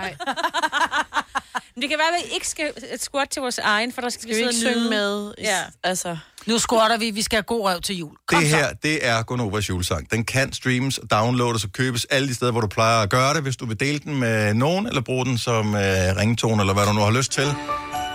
Men 1.76 1.82
det 1.82 1.90
kan 1.90 1.98
være, 2.00 2.08
at 2.18 2.24
vi 2.30 2.34
ikke 2.34 2.48
skal 2.48 2.72
squat 3.00 3.30
til 3.30 3.42
vores 3.42 3.58
egen, 3.60 3.92
for 3.94 4.02
der 4.02 4.10
skal, 4.10 4.22
Skal 4.22 4.36
vi 4.36 4.42
ikke 4.42 4.54
sidde 4.54 4.70
og 4.70 4.74
synge 4.76 4.90
med? 4.90 5.34
Ja. 5.42 5.60
Altså, 5.84 6.18
Nu 6.46 6.60
squatter 6.60 6.98
vi, 6.98 7.10
vi 7.12 7.22
skal 7.22 7.36
have 7.38 7.44
god 7.44 7.64
røv 7.66 7.82
til 7.82 7.96
jul. 7.98 8.16
Kom 8.28 8.40
Det 8.42 8.50
så. 8.52 8.56
her, 8.58 8.74
det 8.84 9.08
er 9.08 9.24
Gonovas 9.24 9.70
julesang. 9.70 10.12
Den 10.12 10.26
kan 10.26 10.54
streames, 10.54 11.00
downloades 11.12 11.64
og 11.64 11.72
købes 11.72 12.06
alle 12.06 12.28
de 12.28 12.36
steder, 12.36 12.52
hvor 12.52 12.62
du 12.62 12.68
plejer 12.68 13.02
at 13.02 13.10
gøre 13.10 13.34
det. 13.34 13.42
Hvis 13.42 13.56
du 13.56 13.66
vil 13.66 13.80
dele 13.80 14.00
den 14.00 14.20
med 14.20 14.54
nogen, 14.54 14.88
eller 14.88 15.02
bruge 15.02 15.26
den 15.26 15.38
som 15.38 15.76
øh, 15.76 15.82
ringetone, 16.18 16.62
eller 16.62 16.74
hvad 16.74 16.86
du 16.86 16.94
nu 16.94 17.02
har 17.02 17.12
lyst 17.12 17.32
til. 17.32 17.48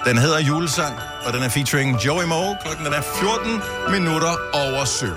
Den 0.05 0.19
hedder 0.19 0.39
Julesang, 0.41 0.95
og 1.27 1.33
den 1.33 1.43
er 1.43 1.49
featuring 1.49 2.05
Joey 2.07 2.25
Moe. 2.25 2.57
Klokken 2.63 2.85
den 2.87 2.95
er 2.95 3.03
14 3.03 3.61
minutter 4.01 4.33
over 4.55 4.85
syv. 4.85 5.15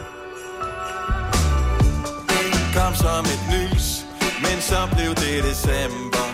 kom 2.75 2.95
som 2.95 3.25
et 3.25 3.43
nys, 3.55 4.05
men 4.41 4.61
så 4.61 4.87
blev 4.95 5.09
det 5.15 5.43
december. 5.43 6.30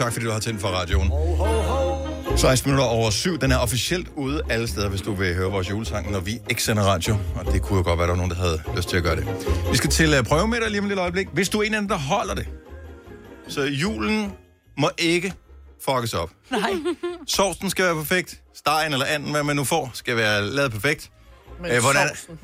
Tak 0.00 0.12
fordi 0.12 0.26
du 0.26 0.30
har 0.32 0.38
tændt 0.40 0.60
for 0.60 0.68
radioen. 0.68 1.10
16 2.38 2.70
minutter 2.70 2.84
over 2.90 3.10
syv. 3.10 3.38
Den 3.38 3.52
er 3.52 3.56
officielt 3.58 4.08
ude 4.16 4.42
alle 4.50 4.68
steder, 4.68 4.88
hvis 4.88 5.00
du 5.00 5.14
vil 5.14 5.34
høre 5.34 5.50
vores 5.50 5.70
julesang, 5.70 6.10
når 6.12 6.20
vi 6.20 6.38
ikke 6.50 6.62
sender 6.62 6.82
radio. 6.82 7.16
Og 7.34 7.52
det 7.52 7.62
kunne 7.62 7.76
jo 7.78 7.82
godt 7.84 7.98
være, 7.98 8.06
der 8.06 8.12
var 8.12 8.16
nogen, 8.16 8.30
der 8.30 8.36
havde 8.36 8.62
lyst 8.76 8.88
til 8.88 8.96
at 8.96 9.02
gøre 9.02 9.16
det. 9.16 9.26
Vi 9.70 9.76
skal 9.76 9.90
til 9.90 10.18
uh, 10.18 10.24
prøve 10.24 10.48
med 10.48 10.60
dig 10.60 10.70
lige 10.70 10.78
om 10.80 10.84
et 10.84 10.88
lille 10.88 11.02
øjeblik. 11.02 11.28
Hvis 11.32 11.48
du 11.48 11.58
er 11.60 11.62
en 11.66 11.74
af 11.74 11.80
dem, 11.80 11.88
der 11.88 11.96
holder 11.98 12.34
det. 12.34 12.48
Så 13.48 13.62
julen 13.62 14.32
må 14.78 14.90
ikke 14.98 15.32
fuckes 15.84 16.14
op. 16.14 16.30
Nej. 16.50 16.70
Sovsen 17.26 17.70
skal 17.70 17.84
være 17.84 17.94
perfekt. 17.94 18.40
Stegen 18.56 18.92
eller 18.92 19.06
anden, 19.06 19.30
hvad 19.30 19.42
man 19.42 19.56
nu 19.56 19.64
får, 19.64 19.90
skal 19.94 20.16
være 20.16 20.46
lavet 20.46 20.72
perfekt. 20.72 21.10
men 21.62 21.70
Øh, 21.70 21.80
hvordan- 21.82 22.08
sovsen. 22.08 22.38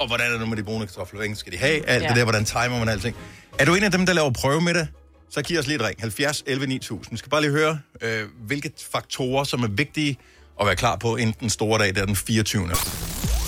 Og 0.00 0.06
hvordan 0.06 0.26
er 0.26 0.30
det 0.30 0.40
nu 0.40 0.46
med 0.46 0.56
de 0.56 0.62
brune 0.62 0.86
kartofler? 0.86 1.20
Hvad 1.26 1.36
skal 1.36 1.52
de 1.52 1.58
have? 1.58 1.86
Alt 1.88 2.02
Ja. 2.02 2.08
det 2.08 2.16
der, 2.16 2.24
hvordan 2.24 2.44
timer 2.44 2.78
man 2.78 2.88
alting. 2.88 3.16
Er 3.58 3.64
du 3.64 3.74
en 3.74 3.82
af 3.84 3.90
dem, 3.90 4.06
der 4.06 4.12
laver 4.12 4.30
prøve 4.30 4.60
med 4.60 4.74
det? 4.74 4.88
Så 5.30 5.42
giv 5.42 5.58
os 5.58 5.66
lige 5.66 5.76
et 5.76 5.82
ring. 5.82 6.00
70 6.00 6.42
11 6.46 6.66
9000. 6.66 7.10
Vi 7.10 7.16
skal 7.16 7.30
bare 7.30 7.40
lige 7.40 7.50
høre, 7.50 7.78
øh, 8.02 8.24
hvilke 8.46 8.72
faktorer, 8.92 9.44
som 9.44 9.62
er 9.62 9.68
vigtige 9.68 10.18
at 10.60 10.66
være 10.66 10.76
klar 10.76 10.96
på 10.96 11.16
inden 11.16 11.36
den 11.40 11.50
store 11.50 11.78
dag, 11.78 11.94
der 11.94 12.02
er 12.02 12.06
den 12.06 12.16
24. 12.16 12.68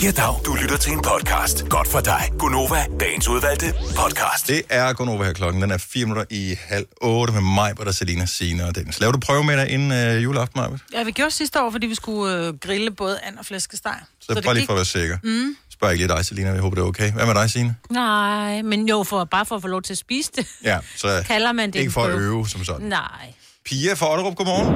Ja, 0.02 0.10
dag. 0.10 0.34
Du 0.44 0.54
lytter 0.54 0.76
til 0.76 0.92
en 0.92 1.02
podcast. 1.02 1.68
Godt 1.68 1.88
for 1.88 2.00
dig. 2.00 2.22
Gunova, 2.38 2.84
dagens 3.00 3.28
udvalgte 3.28 3.66
podcast. 3.96 4.48
Det 4.48 4.62
er 4.68 4.92
Gunova 4.92 5.24
her 5.24 5.32
klokken. 5.32 5.62
Den 5.62 5.70
er 5.70 5.78
4 5.78 6.04
minutter 6.04 6.24
i 6.30 6.56
halv 6.60 6.86
8 7.00 7.32
med 7.32 7.40
mig, 7.42 7.72
hvor 7.72 7.84
der 7.84 7.90
er 7.90 7.94
Selina, 7.94 8.26
Signe 8.26 8.66
og 8.66 8.74
Dennis. 8.74 9.00
Laver 9.00 9.12
du 9.12 9.18
prøve 9.18 9.44
med 9.44 9.56
dig 9.56 9.68
inden 9.68 9.92
øh, 9.92 10.22
juleaften, 10.24 10.60
Marvitt? 10.60 10.82
Ja, 10.92 11.02
vi 11.02 11.10
gjorde 11.12 11.30
sidste 11.30 11.62
år, 11.62 11.70
fordi 11.70 11.86
vi 11.86 11.94
skulle 11.94 12.46
øh, 12.46 12.58
grille 12.58 12.90
både 12.90 13.18
and 13.22 13.38
og 13.38 13.46
flæskesteg. 13.46 14.00
Så, 14.20 14.34
så 14.34 14.42
bare 14.42 14.54
lige 14.54 14.66
for 14.66 14.72
at 14.72 14.76
være 14.76 14.84
sikker. 14.84 15.18
Mm. 15.22 15.56
Spørg 15.80 15.92
ikke 15.92 16.06
lige 16.06 16.16
dig, 16.16 16.24
Selina. 16.24 16.48
Jeg 16.50 16.60
håber, 16.60 16.74
det 16.76 16.82
er 16.82 16.86
okay. 16.88 17.12
Hvad 17.12 17.26
med 17.26 17.34
dig, 17.34 17.50
Signe? 17.50 17.76
Nej, 17.90 18.62
men 18.62 18.88
jo, 18.88 19.02
for, 19.02 19.24
bare 19.24 19.46
for 19.46 19.54
at 19.56 19.62
få 19.62 19.68
lov 19.68 19.82
til 19.82 19.92
at 19.94 19.98
spise 19.98 20.30
det, 20.36 20.44
Ja, 20.64 20.78
så 20.96 21.08
kalder 21.32 21.52
man 21.52 21.66
det 21.70 21.78
ikke 21.78 21.90
for 21.92 22.00
at 22.00 22.10
prøve. 22.10 22.20
øve 22.26 22.48
som 22.48 22.64
sådan. 22.64 22.86
Nej. 22.86 23.24
Pia 23.66 23.92
fra 23.94 24.06
Otterup, 24.12 24.34
godmorgen. 24.36 24.68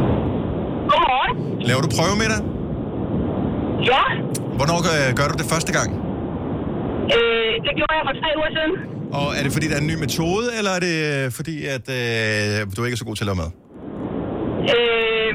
Godmorgen. 0.92 1.62
Laver 1.68 1.80
du 1.80 1.88
prøvemiddag? 1.96 2.40
Ja, 3.92 4.04
Hvornår 4.58 4.78
øh, 5.08 5.14
gør 5.18 5.26
du 5.32 5.34
det 5.42 5.46
første 5.52 5.72
gang? 5.78 5.88
øh, 7.16 7.52
det 7.66 7.72
gjorde 7.78 7.94
jeg 7.98 8.04
for 8.08 8.14
tre 8.22 8.28
uger 8.40 8.50
siden. 8.56 8.72
Og 9.18 9.26
er 9.36 9.42
det 9.42 9.52
fordi, 9.52 9.66
der 9.68 9.76
er 9.76 9.80
en 9.80 9.86
ny 9.86 9.96
metode, 10.06 10.46
eller 10.58 10.70
er 10.70 10.80
det 10.88 10.94
øh, 11.26 11.32
fordi, 11.32 11.56
at 11.76 11.86
øh, 11.98 12.66
du 12.76 12.84
ikke 12.84 12.94
er 12.94 13.00
så 13.02 13.04
god 13.04 13.16
til 13.16 13.24
at 13.24 13.30
lave 13.30 13.36
mad? 13.42 13.50
Øh, 14.76 15.32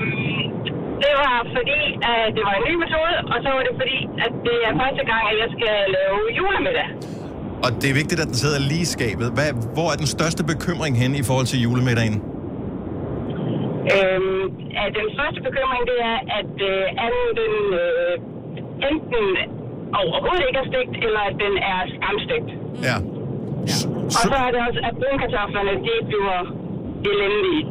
det 1.04 1.14
var 1.24 1.36
fordi, 1.58 1.82
at 2.14 2.28
det 2.36 2.44
var 2.48 2.56
en 2.60 2.66
ny 2.70 2.74
metode, 2.84 3.16
og 3.32 3.38
så 3.44 3.50
var 3.56 3.62
det 3.68 3.74
fordi, 3.82 4.00
at 4.26 4.34
det 4.48 4.58
er 4.68 4.74
første 4.84 5.04
gang, 5.12 5.22
at 5.32 5.36
jeg 5.44 5.50
skal 5.56 5.76
lave 5.98 6.18
julemiddag. 6.38 6.88
Og 7.66 7.70
det 7.82 7.88
er 7.92 7.96
vigtigt, 8.02 8.20
at 8.24 8.28
den 8.32 8.38
sidder 8.44 8.60
lige 8.72 8.86
i 8.88 8.92
skabet. 8.98 9.28
Hvad, 9.38 9.50
hvor 9.76 9.88
er 9.94 9.98
den 10.04 10.10
største 10.18 10.42
bekymring 10.52 10.94
henne 11.02 11.16
i 11.22 11.24
forhold 11.30 11.48
til 11.52 11.60
julemiddagen? 11.66 12.18
Øh, 13.96 14.22
at 14.84 14.92
den 15.00 15.08
første 15.20 15.40
bekymring, 15.48 15.84
det 15.92 16.00
er, 16.12 16.18
at 16.40 16.54
øh, 16.72 17.06
anden, 17.06 17.28
den 17.42 17.54
øh, 17.84 18.14
enten 18.90 19.26
overhovedet 20.02 20.44
ikke 20.48 20.60
er 20.64 20.68
stegt, 20.72 20.94
eller 21.06 21.22
at 21.30 21.36
den 21.46 21.54
er 21.74 21.80
skamstegt. 21.96 22.50
Ja. 22.88 22.98
Og 24.18 24.24
så 24.32 24.36
er 24.46 24.50
det 24.54 24.60
også, 24.68 24.80
at 24.88 24.94
brunkartoflerne, 25.02 25.74
de 25.88 25.94
bliver 26.10 26.40
elendige. 27.12 27.64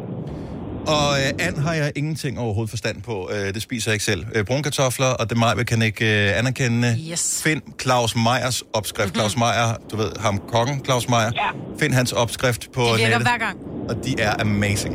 Og 0.96 1.10
øh, 1.22 1.46
and 1.46 1.56
har 1.66 1.74
jeg 1.74 1.92
ingenting 1.96 2.38
overhovedet 2.38 2.70
forstand 2.70 3.02
på. 3.02 3.30
Øh, 3.32 3.54
det 3.54 3.62
spiser 3.62 3.90
jeg 3.90 3.94
ikke 3.94 4.04
selv. 4.04 4.22
Øh, 4.34 4.44
brunkartofler, 4.44 5.06
og 5.20 5.30
det 5.30 5.38
mig 5.38 5.66
kan 5.66 5.82
ikke 5.82 6.04
øh, 6.30 6.38
anerkende. 6.38 6.88
Yes. 7.12 7.40
Find 7.46 7.62
Claus 7.82 8.16
Meyers 8.16 8.62
opskrift. 8.72 9.14
Claus 9.14 9.36
Meyer, 9.36 9.68
du 9.90 9.96
ved 9.96 10.10
ham 10.20 10.38
kongen, 10.54 10.84
Claus 10.84 11.08
Meyer. 11.08 11.30
Ja. 11.42 11.48
Find 11.80 11.92
hans 11.94 12.12
opskrift 12.12 12.62
på 12.74 12.80
Det 12.80 12.90
virker 12.98 13.08
nettet. 13.08 13.28
hver 13.28 13.38
gang. 13.46 13.56
Og 13.88 13.94
de 14.04 14.20
er 14.20 14.32
amazing. 14.40 14.94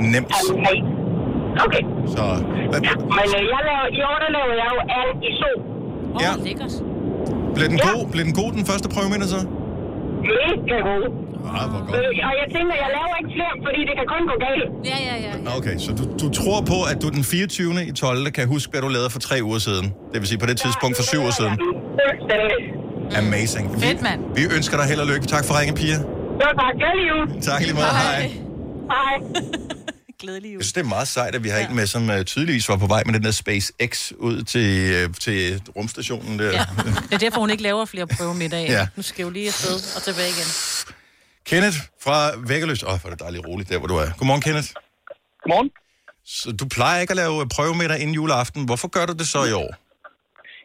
Nemt. 0.00 0.32
Okay. 0.50 0.78
Okay. 1.66 1.82
Så, 2.14 2.22
hvad, 2.70 2.80
Men 2.80 3.28
øh, 3.38 3.42
jeg 3.52 3.60
laver, 3.68 3.86
i 3.98 4.00
år, 4.10 4.16
der 4.24 4.30
laver 4.36 4.54
jeg 4.62 4.68
jo 4.74 4.78
and 4.98 5.24
i 5.30 5.32
sol. 5.40 5.58
Åh, 6.14 6.22
Ja. 6.22 6.30
oh, 6.38 6.44
lækkert. 6.44 6.72
blev, 7.54 7.66
den 7.68 7.78
Ja. 7.84 7.88
god, 7.92 8.10
blev 8.12 8.24
den 8.24 8.34
god, 8.40 8.52
den 8.52 8.66
første 8.66 8.88
prøvemiddag 8.94 9.28
så? 9.28 9.40
Mega 10.30 10.76
god. 10.90 11.04
Ah, 11.58 11.66
hvor 11.72 11.80
godt. 11.86 11.96
Øh, 11.98 12.28
og 12.28 12.34
jeg 12.40 12.48
tænker, 12.56 12.74
jeg 12.84 12.90
laver 12.96 13.14
ikke 13.20 13.32
flere, 13.36 13.54
fordi 13.66 13.80
det 13.88 13.94
kan 13.98 14.06
kun 14.14 14.22
gå 14.30 14.36
galt. 14.46 14.68
Ja, 14.90 14.98
ja, 15.08 15.14
ja. 15.26 15.32
ja. 15.44 15.56
Okay, 15.58 15.76
så 15.84 15.90
du, 15.98 16.04
du 16.22 16.26
tror 16.38 16.58
på, 16.72 16.78
at 16.90 16.96
du 17.02 17.08
den 17.16 17.24
24. 17.24 17.86
i 17.90 17.92
12. 17.92 18.30
kan 18.38 18.44
huske, 18.54 18.70
hvad 18.72 18.80
du 18.86 18.88
lavede 18.96 19.10
for 19.10 19.20
tre 19.28 19.36
uger 19.48 19.58
siden. 19.68 19.86
Det 20.12 20.18
vil 20.20 20.28
sige 20.32 20.38
på 20.44 20.46
det 20.46 20.56
tidspunkt 20.64 20.94
for 20.98 21.04
syv 21.12 21.20
år 21.28 21.30
siden. 21.40 21.54
Amazing. 23.16 23.74
Vi, 23.74 23.80
Fedt, 23.80 24.02
mand. 24.02 24.20
vi 24.34 24.42
ønsker 24.56 24.76
dig 24.76 24.86
held 24.86 25.00
og 25.00 25.06
lykke. 25.06 25.26
Tak 25.26 25.44
for 25.44 25.60
ringen, 25.60 25.76
Pia. 25.76 25.98
Det 26.38 26.44
var 26.48 26.54
bare 26.62 26.72
glædelig 26.80 27.04
jul. 27.10 27.42
Tak 27.42 27.60
i 27.60 27.64
lige 27.64 27.74
måde. 27.74 27.86
Hej. 27.86 28.30
Hej. 28.94 29.14
Glædelig 30.22 30.48
jul. 30.52 30.58
Jeg 30.58 30.64
synes, 30.64 30.72
det 30.72 30.80
er 30.80 30.88
meget 30.88 31.08
sejt, 31.08 31.34
at 31.34 31.44
vi 31.44 31.48
har 31.48 31.58
ja. 31.58 31.68
en 31.68 31.76
med, 31.76 31.86
som 31.86 32.08
uh, 32.10 32.22
tydeligvis 32.22 32.68
var 32.68 32.76
på 32.76 32.86
vej 32.86 33.02
med 33.06 33.14
den 33.14 33.24
der 33.24 33.30
SpaceX 33.30 34.12
ud 34.18 34.42
til, 34.42 34.94
uh, 35.08 35.14
til 35.14 35.62
rumstationen 35.76 36.38
der. 36.38 36.44
Ja. 36.50 36.58
Det 37.08 37.12
er 37.12 37.18
derfor, 37.18 37.40
hun 37.40 37.50
ikke 37.50 37.62
laver 37.62 37.84
flere 37.84 38.06
prøvemiddage. 38.06 38.66
Ja. 38.72 38.78
Ja. 38.78 38.86
Nu 38.96 39.02
skal 39.02 39.22
jo 39.22 39.30
lige 39.30 39.46
afsted 39.46 39.96
og 39.96 40.02
tilbage 40.02 40.28
igen. 40.28 40.46
Kenneth 41.50 41.78
fra 42.04 42.16
Vækkerløs. 42.50 42.82
Åh, 42.82 42.90
oh, 42.92 42.96
hvor 43.00 43.08
er 43.10 43.14
det 43.14 43.22
dejligt 43.26 43.46
roligt 43.48 43.68
der, 43.72 43.78
hvor 43.80 43.90
du 43.92 43.96
er. 44.04 44.08
Godmorgen, 44.18 44.44
Kenneth. 44.46 44.70
Godmorgen. 45.42 45.70
Så 46.38 46.46
du 46.60 46.64
plejer 46.76 46.98
ikke 47.02 47.14
at 47.16 47.20
lave 47.24 47.34
prøvemiddag 47.56 47.98
inden 48.02 48.14
juleaften. 48.20 48.60
Hvorfor 48.70 48.88
gør 48.96 49.04
du 49.10 49.14
det 49.20 49.28
så 49.34 49.40
i 49.52 49.54
år? 49.64 49.70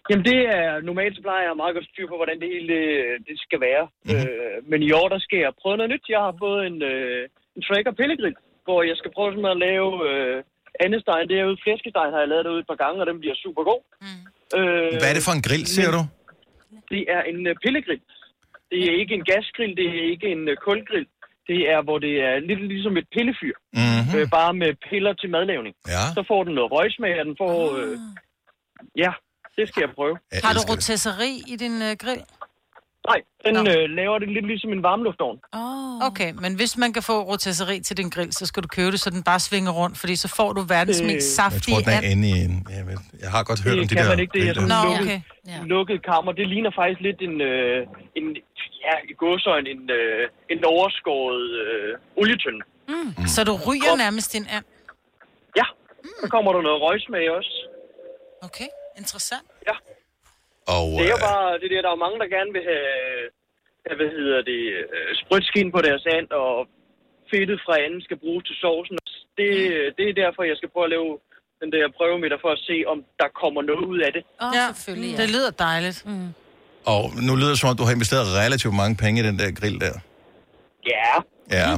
Jamen 0.10 0.26
det 0.32 0.40
er, 0.60 0.70
normalt 0.90 1.14
så 1.18 1.22
plejer 1.28 1.44
jeg 1.48 1.62
meget 1.64 1.74
godt 1.78 1.88
styr 1.92 2.08
på, 2.12 2.16
hvordan 2.20 2.38
det 2.42 2.50
hele 2.56 2.74
øh, 2.92 3.14
det 3.28 3.36
skal 3.46 3.60
være. 3.68 3.84
Mhm. 3.88 3.96
Mm-hmm. 4.08 4.28
Øh, 4.28 4.58
men 4.72 4.80
i 4.88 4.92
år, 5.00 5.08
der 5.14 5.20
skal 5.26 5.40
jeg 5.46 5.52
prøve 5.62 5.78
noget 5.80 5.92
nyt. 5.94 6.06
Jeg 6.16 6.22
har 6.28 6.36
fået 6.46 6.62
en, 6.70 6.78
øh, 6.92 7.22
en 7.58 7.62
tracker 7.68 7.94
pillegrill, 8.00 8.38
hvor 8.66 8.80
jeg 8.90 8.96
skal 9.02 9.12
prøve 9.16 9.30
sådan 9.36 9.54
at 9.56 9.60
lave 9.68 9.90
øh, 10.10 10.38
andestegen 10.86 11.28
derude. 11.34 11.58
Flæskestegen 11.64 12.12
har 12.14 12.22
jeg 12.24 12.32
lavet 12.34 12.46
derude 12.48 12.62
et 12.64 12.70
par 12.72 12.82
gange, 12.84 12.98
og 13.02 13.08
den 13.10 13.18
bliver 13.24 13.38
super 13.46 13.64
god. 13.72 13.82
Mm. 14.04 14.22
Øh, 14.58 14.92
Hvad 15.02 15.10
er 15.12 15.16
det 15.18 15.28
for 15.28 15.36
en 15.38 15.44
grill, 15.48 15.66
siger 15.76 15.92
du? 15.98 16.02
Det 16.94 17.02
er 17.16 17.22
en 17.32 17.40
øh, 17.50 17.56
pillegrill. 17.64 18.04
Det 18.72 18.82
er 18.90 18.94
ikke 19.02 19.14
en 19.20 19.26
gasgrill, 19.32 19.74
det 19.82 19.88
er 19.98 20.04
ikke 20.14 20.28
en 20.36 20.44
øh, 20.52 20.58
kulgrill. 20.68 21.08
Det 21.52 21.60
er, 21.74 21.80
hvor 21.88 21.98
det 22.06 22.14
er 22.28 22.34
lidt 22.50 22.62
ligesom 22.74 22.98
et 23.02 23.08
pillefyr. 23.16 23.56
Mm-hmm. 23.74 24.18
Øh, 24.18 24.26
bare 24.38 24.54
med 24.62 24.72
piller 24.90 25.14
til 25.14 25.30
madlavning. 25.36 25.76
Ja. 25.96 26.04
Så 26.18 26.22
får 26.28 26.42
den 26.44 26.54
noget 26.58 26.72
røgsmag, 26.72 27.14
og 27.20 27.26
den 27.30 27.36
får... 27.44 27.56
Øh, 27.80 27.98
ja, 29.04 29.12
det 29.58 29.64
skal 29.70 29.82
jeg 29.86 29.92
prøve. 29.96 30.16
Jeg 30.32 30.40
Har 30.44 30.54
du 30.54 30.62
rotisserie 30.72 31.38
i 31.54 31.56
din 31.64 31.76
øh, 31.88 31.94
grill? 32.04 32.24
Nej, 33.10 33.20
den 33.46 33.56
øh, 33.74 33.84
laver 34.00 34.18
det 34.20 34.30
lidt 34.36 34.48
ligesom 34.52 34.72
en 34.78 34.84
varmluftovn. 34.84 35.38
Oh. 35.54 36.08
Okay, 36.08 36.32
men 36.44 36.52
hvis 36.56 36.78
man 36.78 36.94
kan 36.94 37.04
få 37.04 37.16
rotisserie 37.32 37.82
til 37.88 37.98
din 37.98 38.10
grill, 38.10 38.34
så 38.34 38.46
skal 38.46 38.64
du 38.64 38.68
købe 38.68 38.92
det, 38.92 39.00
så 39.00 39.10
den 39.10 39.24
bare 39.24 39.40
svinger 39.40 39.72
rundt, 39.72 39.98
fordi 39.98 40.16
så 40.16 40.28
får 40.38 40.50
du 40.54 40.62
verdens 40.62 41.02
Øh, 41.02 41.08
mest 41.08 41.16
Jeg 41.16 41.36
saftige 41.40 41.76
tror, 41.76 41.82
den 41.82 42.04
er 42.04 42.12
inde 42.12 42.28
i 42.34 42.36
en... 42.46 42.56
Jeg, 42.78 42.84
ved, 42.88 42.98
jeg 43.24 43.32
har 43.36 43.44
godt 43.50 43.60
hørt 43.64 43.74
Det 43.74 43.82
om 43.82 43.88
de 43.88 43.96
kan 43.96 44.04
der... 44.04 44.10
man 44.14 44.20
ikke, 44.24 44.34
det 44.38 44.50
er 44.50 44.54
sådan 44.54 44.70
Nå, 44.76 44.80
lukket, 44.88 45.06
okay. 45.06 45.20
Ja. 45.52 45.58
lukket 45.74 45.98
kammer. 46.12 46.32
Det 46.40 46.46
ligner 46.54 46.72
faktisk 46.80 47.02
lidt 47.08 47.20
en, 47.28 47.36
øh, 47.50 47.88
en 48.20 48.28
ja, 48.88 48.96
i 49.12 49.14
gåsøjne, 49.22 49.70
en, 49.76 49.84
øh, 50.00 50.24
en 50.54 50.60
overskåret 50.66 51.46
øh, 51.64 51.92
olietønde. 52.22 52.64
Mm. 52.92 53.12
Så 53.36 53.40
du 53.50 53.54
ryger 53.68 53.94
nærmest 54.06 54.34
din 54.34 54.46
and. 54.56 54.66
Ja, 55.60 55.66
så 56.22 56.28
kommer 56.34 56.50
der 56.54 56.62
noget 56.68 56.80
røgsmag 56.86 57.26
også. 57.40 57.54
Okay, 58.48 58.70
interessant. 59.02 59.48
Ja, 59.70 59.76
Og, 60.76 60.86
det 61.00 61.06
er 61.10 61.14
jo 61.18 61.22
øh, 61.24 61.30
bare 61.32 61.60
det 61.62 61.70
der, 61.74 61.82
der 61.86 61.92
er 61.96 62.04
mange, 62.06 62.18
der 62.22 62.28
gerne 62.38 62.52
vil 62.56 62.64
have, 62.70 63.96
hvad 64.00 64.10
hedder 64.18 64.40
det, 64.52 64.62
øh, 64.80 65.10
sprødskin 65.22 65.68
på 65.76 65.80
deres 65.88 66.04
and, 66.16 66.28
og 66.44 66.68
fedtet 67.32 67.60
fra 67.66 67.74
anden 67.86 68.02
skal 68.08 68.18
bruges 68.24 68.44
til 68.50 68.56
sovsen. 68.64 68.98
Det, 69.40 69.50
det 69.98 70.06
er 70.10 70.14
derfor, 70.24 70.42
jeg 70.52 70.58
skal 70.58 70.70
prøve 70.74 70.86
at 70.90 70.94
lave 70.98 71.10
den 71.62 71.70
der 71.76 71.84
prøvemiddag 71.98 72.40
for 72.46 72.52
at 72.58 72.60
se, 72.70 72.78
om 72.88 72.98
der 73.22 73.28
kommer 73.42 73.62
noget 73.70 73.86
ud 73.94 74.00
af 74.08 74.12
det. 74.14 74.24
Åh, 74.44 74.52
Ja, 74.58 74.66
selvfølgelig. 74.74 75.12
Ja. 75.16 75.22
det 75.22 75.30
lyder 75.36 75.52
dejligt. 75.52 76.00
Mm. 76.06 76.30
Og 76.94 77.02
nu 77.28 77.36
lyder 77.36 77.50
det 77.54 77.60
som 77.60 77.70
om, 77.70 77.78
du 77.78 77.84
har 77.84 77.92
investeret 77.98 78.28
relativt 78.44 78.74
mange 78.82 78.96
penge 79.04 79.22
i 79.22 79.26
den 79.28 79.40
der 79.40 79.52
grill 79.52 79.80
der. 79.80 79.94
Ja, 80.94 81.14
Ja, 81.52 81.70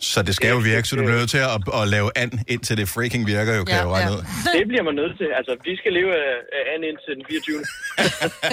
så 0.00 0.22
det 0.22 0.34
skal 0.34 0.50
jo 0.50 0.56
virke, 0.72 0.88
så 0.88 0.96
du 0.96 1.02
bliver 1.02 1.18
nødt 1.18 1.30
til 1.30 1.38
at, 1.38 1.50
at 1.80 1.88
lave 1.88 2.08
and, 2.22 2.32
indtil 2.48 2.76
det 2.76 2.88
freaking 2.88 3.26
virker 3.26 3.52
jo, 3.58 3.64
kan 3.64 3.74
Ja, 3.74 3.78
jeg 3.80 3.84
jo 3.88 3.94
regne 3.94 4.10
ja. 4.10 4.16
ud. 4.16 4.22
det 4.58 4.68
bliver 4.70 4.82
man 4.88 4.94
nødt 4.94 5.14
til. 5.20 5.28
Altså, 5.38 5.52
vi 5.64 5.76
skal 5.80 5.92
leve 5.98 6.10
af, 6.26 6.32
af 6.58 6.62
and 6.74 6.82
indtil 6.90 7.12
den 7.18 7.24
24. 7.28 7.60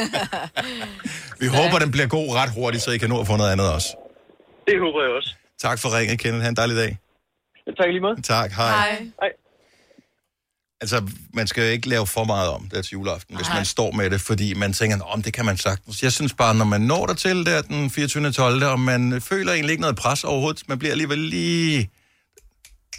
Vi 1.42 1.48
håber, 1.58 1.78
den 1.84 1.92
bliver 1.96 2.08
god 2.18 2.28
ret 2.40 2.52
hurtigt, 2.58 2.84
så 2.84 2.92
I 2.92 2.98
kan 2.98 3.10
nå 3.10 3.18
at 3.24 3.28
få 3.28 3.36
noget 3.42 3.52
andet 3.52 3.68
også. 3.76 3.90
Det 4.68 4.76
håber 4.84 5.00
jeg 5.06 5.12
også. 5.18 5.30
Tak 5.66 5.78
for 5.82 5.90
ringen, 5.98 6.18
Kenneth. 6.18 6.42
Ha' 6.44 6.50
en 6.50 6.56
dejlig 6.56 6.76
dag. 6.84 6.92
Tak 7.78 7.88
lige 7.96 8.04
måde. 8.08 8.22
Tak, 8.22 8.50
hej. 8.52 8.72
Hej. 8.80 8.92
Hej. 9.22 9.32
Altså, 10.82 11.08
man 11.34 11.48
skal 11.48 11.64
jo 11.64 11.70
ikke 11.70 11.90
lave 11.90 12.08
for 12.08 12.24
meget 12.24 12.50
om 12.50 12.70
det 12.70 12.86
til 12.86 12.92
juleaften, 12.92 13.36
hvis 13.36 13.48
man 13.50 13.66
står 13.66 13.92
med 13.92 14.10
det, 14.10 14.22
fordi 14.22 14.54
man 14.54 14.74
tænker, 14.74 15.04
om 15.04 15.24
det 15.24 15.34
kan 15.34 15.46
man 15.46 15.58
sagtens. 15.58 16.04
Jeg 16.04 16.12
synes 16.12 16.34
bare, 16.34 16.56
når 16.56 16.66
man 16.66 16.82
når 16.82 17.06
der 17.06 17.14
til 17.14 17.46
der 17.46 17.62
den 17.62 17.90
24. 17.90 18.32
12. 18.32 18.64
og 18.66 18.80
man 18.80 19.22
føler 19.22 19.54
egentlig 19.54 19.72
ikke 19.72 19.82
noget 19.82 19.96
pres 19.96 20.24
overhovedet, 20.24 20.64
man 20.68 20.80
bliver 20.80 20.92
alligevel 20.92 21.20
lige... 21.20 21.90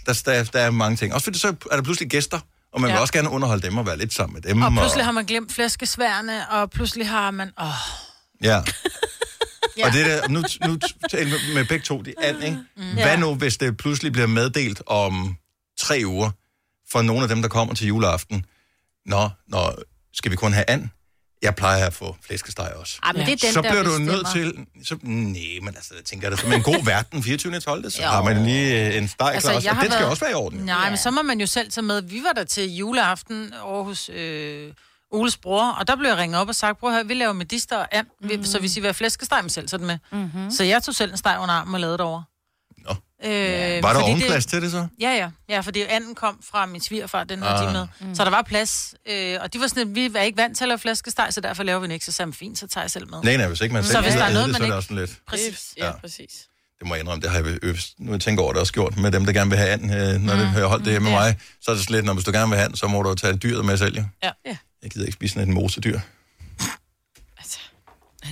Der, 0.06 0.22
der, 0.24 0.44
der 0.44 0.60
er 0.60 0.70
mange 0.70 0.96
ting. 0.96 1.14
Også 1.14 1.24
fordi 1.24 1.38
så 1.38 1.54
er 1.70 1.76
der 1.76 1.82
pludselig 1.82 2.10
gæster, 2.10 2.40
og 2.72 2.80
man 2.80 2.90
ja. 2.90 2.94
vil 2.96 3.00
også 3.00 3.12
gerne 3.12 3.30
underholde 3.30 3.66
dem 3.66 3.78
og 3.78 3.86
være 3.86 3.98
lidt 3.98 4.14
sammen 4.14 4.34
med 4.34 4.42
dem. 4.42 4.62
Og 4.62 4.72
pludselig 4.72 5.04
har 5.04 5.12
man 5.12 5.24
glemt 5.24 5.52
flæskesværne, 5.52 6.50
og 6.50 6.70
pludselig 6.70 7.08
har 7.08 7.30
man... 7.30 7.50
Åh, 7.60 7.66
Ja. 8.42 8.48
ja. 9.78 9.86
Og 9.86 9.92
det 9.92 10.06
der, 10.06 10.28
nu, 10.28 10.42
nu 10.66 10.78
taler 11.10 11.30
vi 11.30 11.54
med 11.54 11.64
begge 11.64 11.84
to, 11.84 12.02
det 12.02 12.14
er 12.22 12.44
ikke? 12.44 12.58
Mm. 12.76 12.82
Hvad 12.92 13.18
nu, 13.18 13.34
hvis 13.34 13.56
det 13.56 13.76
pludselig 13.76 14.12
bliver 14.12 14.26
meddelt 14.26 14.82
om 14.86 15.36
tre 15.78 16.02
uger 16.06 16.30
for 16.92 17.02
nogle 17.02 17.22
af 17.22 17.28
dem, 17.28 17.42
der 17.42 17.48
kommer 17.48 17.74
til 17.74 17.86
juleaften? 17.86 18.46
Nå, 19.06 19.28
nå, 19.48 19.72
skal 20.14 20.30
vi 20.30 20.36
kun 20.36 20.52
have 20.52 20.70
and? 20.70 20.88
Jeg 21.42 21.54
plejer 21.54 21.86
at 21.86 21.94
få 21.94 22.16
flæskesteg 22.26 22.72
også. 22.76 22.98
Ej, 23.02 23.12
men 23.12 23.26
det 23.26 23.32
er 23.32 23.36
den, 23.36 23.52
så 23.52 23.62
der 23.62 23.70
bliver 23.70 23.82
du 23.82 23.88
bestemmer. 23.88 24.12
nødt 24.12 24.26
til... 24.32 24.86
Så, 24.86 24.96
nej, 25.02 25.58
men 25.62 25.68
altså, 25.68 25.94
jeg 25.94 26.04
tænker, 26.04 26.30
at 26.30 26.44
med 26.48 26.56
en 26.56 26.62
god 26.62 26.84
vært 26.84 27.12
den 27.12 27.22
24. 27.22 27.60
12. 27.60 27.90
så 27.90 28.02
Jo. 28.02 28.08
har 28.08 28.22
man 28.22 28.44
lige 28.44 28.86
øh, 28.88 28.96
en 28.96 29.08
steg 29.08 29.30
altså, 29.34 29.48
klar 29.48 29.56
også. 29.56 29.70
Og 29.70 29.76
den 29.82 29.92
skal 29.92 30.04
også 30.06 30.24
være 30.24 30.30
i 30.30 30.34
orden. 30.34 30.58
jo. 30.58 30.64
Nej, 30.64 30.82
ja. 30.84 30.88
men 30.90 30.96
så 30.98 31.10
må 31.10 31.22
man 31.22 31.40
jo 31.40 31.46
selv 31.46 31.70
tage 31.70 31.84
med. 31.84 32.02
Vi 32.02 32.22
var 32.26 32.32
der 32.32 32.44
til 32.44 32.76
juleaften 32.76 33.54
over 33.62 33.84
hos 33.84 34.08
øh, 34.14 34.72
Oles 35.12 35.36
bror, 35.36 35.70
og 35.70 35.86
der 35.88 35.96
blev 35.96 36.08
jeg 36.08 36.16
ringet 36.18 36.40
op 36.40 36.48
og 36.48 36.54
sagt, 36.54 36.78
prøv 36.78 37.08
vi 37.08 37.14
laver 37.14 37.32
medister 37.32 37.76
og 37.76 37.88
and, 37.92 38.06
mm. 38.20 38.44
så 38.44 38.58
hvis 38.58 38.76
I 38.76 38.80
vil 38.80 38.86
have 38.86 38.94
flæskesteg 38.94 39.38
med 39.42 39.50
selv, 39.50 39.68
så 39.68 39.76
er 39.76 39.78
det 39.78 39.86
med. 39.86 39.98
Mm-hmm. 40.12 40.50
Så 40.50 40.64
jeg 40.64 40.82
tog 40.82 40.94
selv 40.94 41.10
en 41.10 41.16
steg 41.16 41.36
under 41.40 41.54
armen 41.54 41.74
og 41.74 41.80
lavede 41.80 41.98
det 41.98 42.06
over. 42.06 42.22
Øh, 43.24 43.30
Var 43.82 43.92
der 43.92 44.00
fordi 44.00 44.10
ovenplads 44.10 44.46
til 44.46 44.62
det 44.62 44.70
så? 44.70 44.86
Ja, 45.00 45.10
ja. 45.10 45.28
Ja, 45.48 45.60
fordi 45.60 45.82
anden 45.82 46.14
kom 46.14 46.38
fra 46.50 46.66
min 46.66 46.80
svigerfar, 46.80 47.24
den 47.24 47.42
havde 47.42 47.54
Ah. 47.54 47.66
de 47.68 47.72
med. 47.72 47.86
Mm. 48.08 48.14
Så 48.14 48.24
der 48.24 48.30
var 48.30 48.42
plads. 48.42 48.94
Øh, 49.08 49.38
og 49.40 49.52
de 49.52 49.60
var 49.60 49.66
sådan, 49.66 49.94
vi 49.94 50.10
er 50.16 50.20
ikke 50.22 50.36
vant 50.36 50.56
til 50.56 50.64
at 50.64 50.68
lave 50.68 50.78
flæskesteg, 50.78 51.26
så 51.30 51.40
derfor 51.40 51.62
laver 51.62 51.78
vi 51.80 51.84
den 51.84 51.92
ikke. 51.92 52.04
Så 52.04 52.12
sagde 52.12 52.32
fint, 52.32 52.58
så 52.58 52.66
tager 52.66 52.82
jeg 52.84 52.90
selv 52.90 53.10
med. 53.10 53.18
Nej, 53.24 53.36
nej, 53.36 53.46
hvis 53.48 53.60
ikke 53.60 53.72
man 53.74 53.84
selv 53.84 53.92
Så 53.96 54.00
hvis 54.00 54.14
der 54.14 54.24
er 54.24 54.32
noget, 54.32 54.48
det, 54.48 54.56
så 54.56 54.62
man 54.62 54.62
er 54.62 54.64
det 54.64 54.64
ikke... 54.66 54.74
også 54.76 54.86
sådan 54.86 54.96
lidt... 55.00 55.18
Præcis. 55.28 55.74
Ja, 55.78 55.86
Ja. 55.86 55.92
præcis. 55.92 56.30
Det 56.78 56.88
må 56.88 56.94
jeg 56.94 57.00
indrømme, 57.00 57.22
det 57.22 57.30
har 57.30 57.38
jeg 57.38 57.58
øvst. 57.62 57.94
Nu 57.98 58.12
jeg 58.12 58.20
tænker 58.20 58.42
over 58.42 58.52
det 58.52 58.60
også 58.60 58.72
gjort 58.72 58.96
med 58.98 59.10
dem, 59.12 59.24
der 59.26 59.32
gerne 59.32 59.50
vil 59.50 59.58
have 59.58 59.70
and, 59.70 59.82
øh, 59.94 60.20
når 60.20 60.34
det 60.34 60.46
har 60.46 60.66
holdt 60.66 60.84
det 60.84 60.92
hjemme 60.92 61.10
med 61.10 61.18
mig. 61.18 61.36
Så 61.60 61.70
er 61.70 61.74
det 61.74 61.84
sådan 61.84 61.94
lidt, 61.94 62.04
når 62.04 62.12
hvis 62.14 62.24
du 62.24 62.32
gerne 62.32 62.48
vil 62.48 62.56
have 62.58 62.66
and, 62.66 62.74
så 62.76 62.86
må 62.86 63.02
du 63.02 63.14
tage 63.14 63.36
dyret 63.36 63.64
med 63.64 63.76
selv. 63.76 63.96
Ja. 64.22 64.30
ja. 64.46 64.56
Jeg 64.82 64.90
gider 64.90 65.06
ikke 65.06 65.12
spise 65.14 65.34
sådan 65.34 65.48
et 65.48 65.54
mosedyr. 65.54 66.00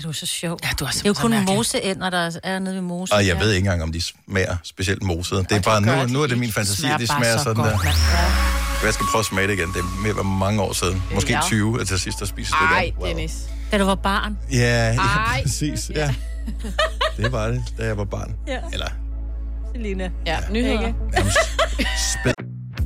Du 0.03 0.09
er 0.09 0.13
så 0.13 0.27
sjov. 0.27 0.59
Ja, 0.65 0.69
du 0.81 0.85
er 0.85 0.89
det 0.89 1.05
er 1.05 1.09
jo 1.09 1.15
kun 1.15 1.45
moseænder, 1.47 2.11
der 2.11 2.39
er 2.43 2.59
nede 2.59 2.75
ved 2.75 2.83
mosen. 2.83 3.17
Og 3.17 3.27
jeg 3.27 3.41
ved 3.41 3.53
ikke 3.53 3.59
engang, 3.67 3.83
om 3.83 3.93
de 3.93 4.01
smager 4.03 4.57
specielt 4.65 5.03
moset. 5.03 5.47
Det 5.51 5.57
er 5.57 5.61
bare, 5.63 5.81
nu, 5.81 6.13
nu 6.13 6.23
er 6.23 6.27
det 6.27 6.39
min 6.39 6.53
fantasi, 6.53 6.87
at 6.87 7.01
de 7.01 7.07
smager 7.07 7.39
sådan 7.39 7.65
der. 7.65 7.79
Jeg 8.85 8.95
skal 8.95 9.07
prøve 9.07 9.21
at 9.21 9.27
smage 9.27 9.49
det 9.49 9.55
igen. 9.55 9.69
Det 9.69 9.77
er 9.77 10.03
mere 10.03 10.25
mange 10.25 10.63
år 10.63 10.73
siden. 10.73 11.03
Måske 11.15 11.33
Ja. 11.33 11.41
20, 11.43 11.81
at 11.81 11.89
til 11.89 12.01
sidst 12.01 12.23
at 12.23 12.29
spise 12.29 12.53
det 12.53 12.77
Ej, 12.77 12.83
igen. 12.83 12.95
Wow. 12.99 13.09
Dennis. 13.09 13.33
Da 13.73 13.79
du 13.79 13.85
var 13.85 13.95
barn. 13.95 14.39
Ja, 14.53 14.93
ja 14.93 15.43
præcis. 15.43 15.91
Ja. 15.95 16.15
Det 17.17 17.33
var 17.33 17.47
det, 17.47 17.65
da 17.79 17.85
jeg 17.87 17.97
var 17.97 18.05
barn. 18.05 18.35
Ja. 18.47 18.59
Eller 18.73 18.87
Selina. 19.75 20.11
Ja, 20.27 20.39
nyheder. 20.51 20.93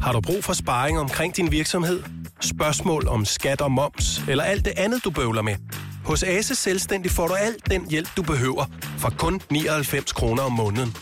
Har 0.03 0.13
du 0.13 0.21
brug 0.21 0.45
for 0.45 0.53
sparring 0.53 0.99
omkring 0.99 1.37
din 1.37 1.51
virksomhed? 1.53 2.03
Spørgsmål 2.41 3.09
om 3.09 3.25
skat 3.25 3.61
og 3.61 3.73
moms, 3.73 4.23
eller 4.29 4.45
alt 4.45 4.65
det 4.65 4.73
andet, 4.77 5.05
du 5.05 5.11
bøvler 5.11 5.43
med? 5.43 5.55
Hos 6.05 6.23
Ase 6.23 6.55
Selvstændig 6.55 7.11
får 7.11 7.29
du 7.29 7.35
alt 7.35 7.71
den 7.71 7.91
hjælp, 7.91 8.09
du 8.17 8.23
behøver, 8.23 8.65
for 8.99 9.11
kun 9.19 9.41
99 9.51 10.13
kroner 10.13 10.43
om 10.43 10.53
måneden. 10.53 10.97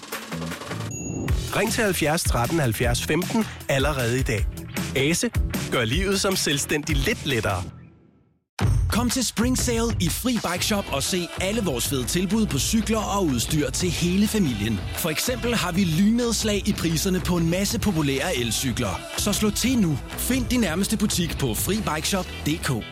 Ring 1.57 1.73
til 1.73 1.85
70 1.85 2.23
13 2.23 2.59
70 2.61 3.05
15 3.05 3.47
allerede 3.69 4.19
i 4.19 4.23
dag. 4.23 4.47
Ase 4.97 5.31
gør 5.73 5.85
livet 5.85 6.21
som 6.21 6.37
selvstændig 6.37 6.97
lidt 6.97 7.27
lettere. 7.27 7.63
Kom 8.93 9.11
til 9.11 9.27
Spring 9.27 9.59
Sale 9.59 9.97
i 10.01 10.09
Fri 10.09 10.33
Bike 10.33 10.65
Shop 10.65 10.85
og 10.93 11.03
se 11.03 11.29
alle 11.41 11.63
vores 11.63 11.89
fede 11.89 12.05
tilbud 12.05 12.47
på 12.47 12.59
cykler 12.59 12.99
og 12.99 13.25
udstyr 13.25 13.71
til 13.71 13.91
hele 13.91 14.27
familien. 14.27 14.81
For 14.97 15.11
eksempel 15.11 15.55
har 15.55 15.73
vi 15.73 15.85
lynnedslag 15.85 16.69
i 16.69 16.73
priserne 16.73 17.21
på 17.21 17.37
en 17.37 17.51
masse 17.51 17.81
populære 17.81 18.37
elcykler. 18.37 19.01
Så 19.17 19.33
slå 19.33 19.51
til 19.51 19.79
nu. 19.79 19.99
Find 20.09 20.47
din 20.47 20.61
nærmeste 20.61 20.97
butik 20.97 21.39
på 21.39 21.55
FriBikeShop.dk 21.55 22.92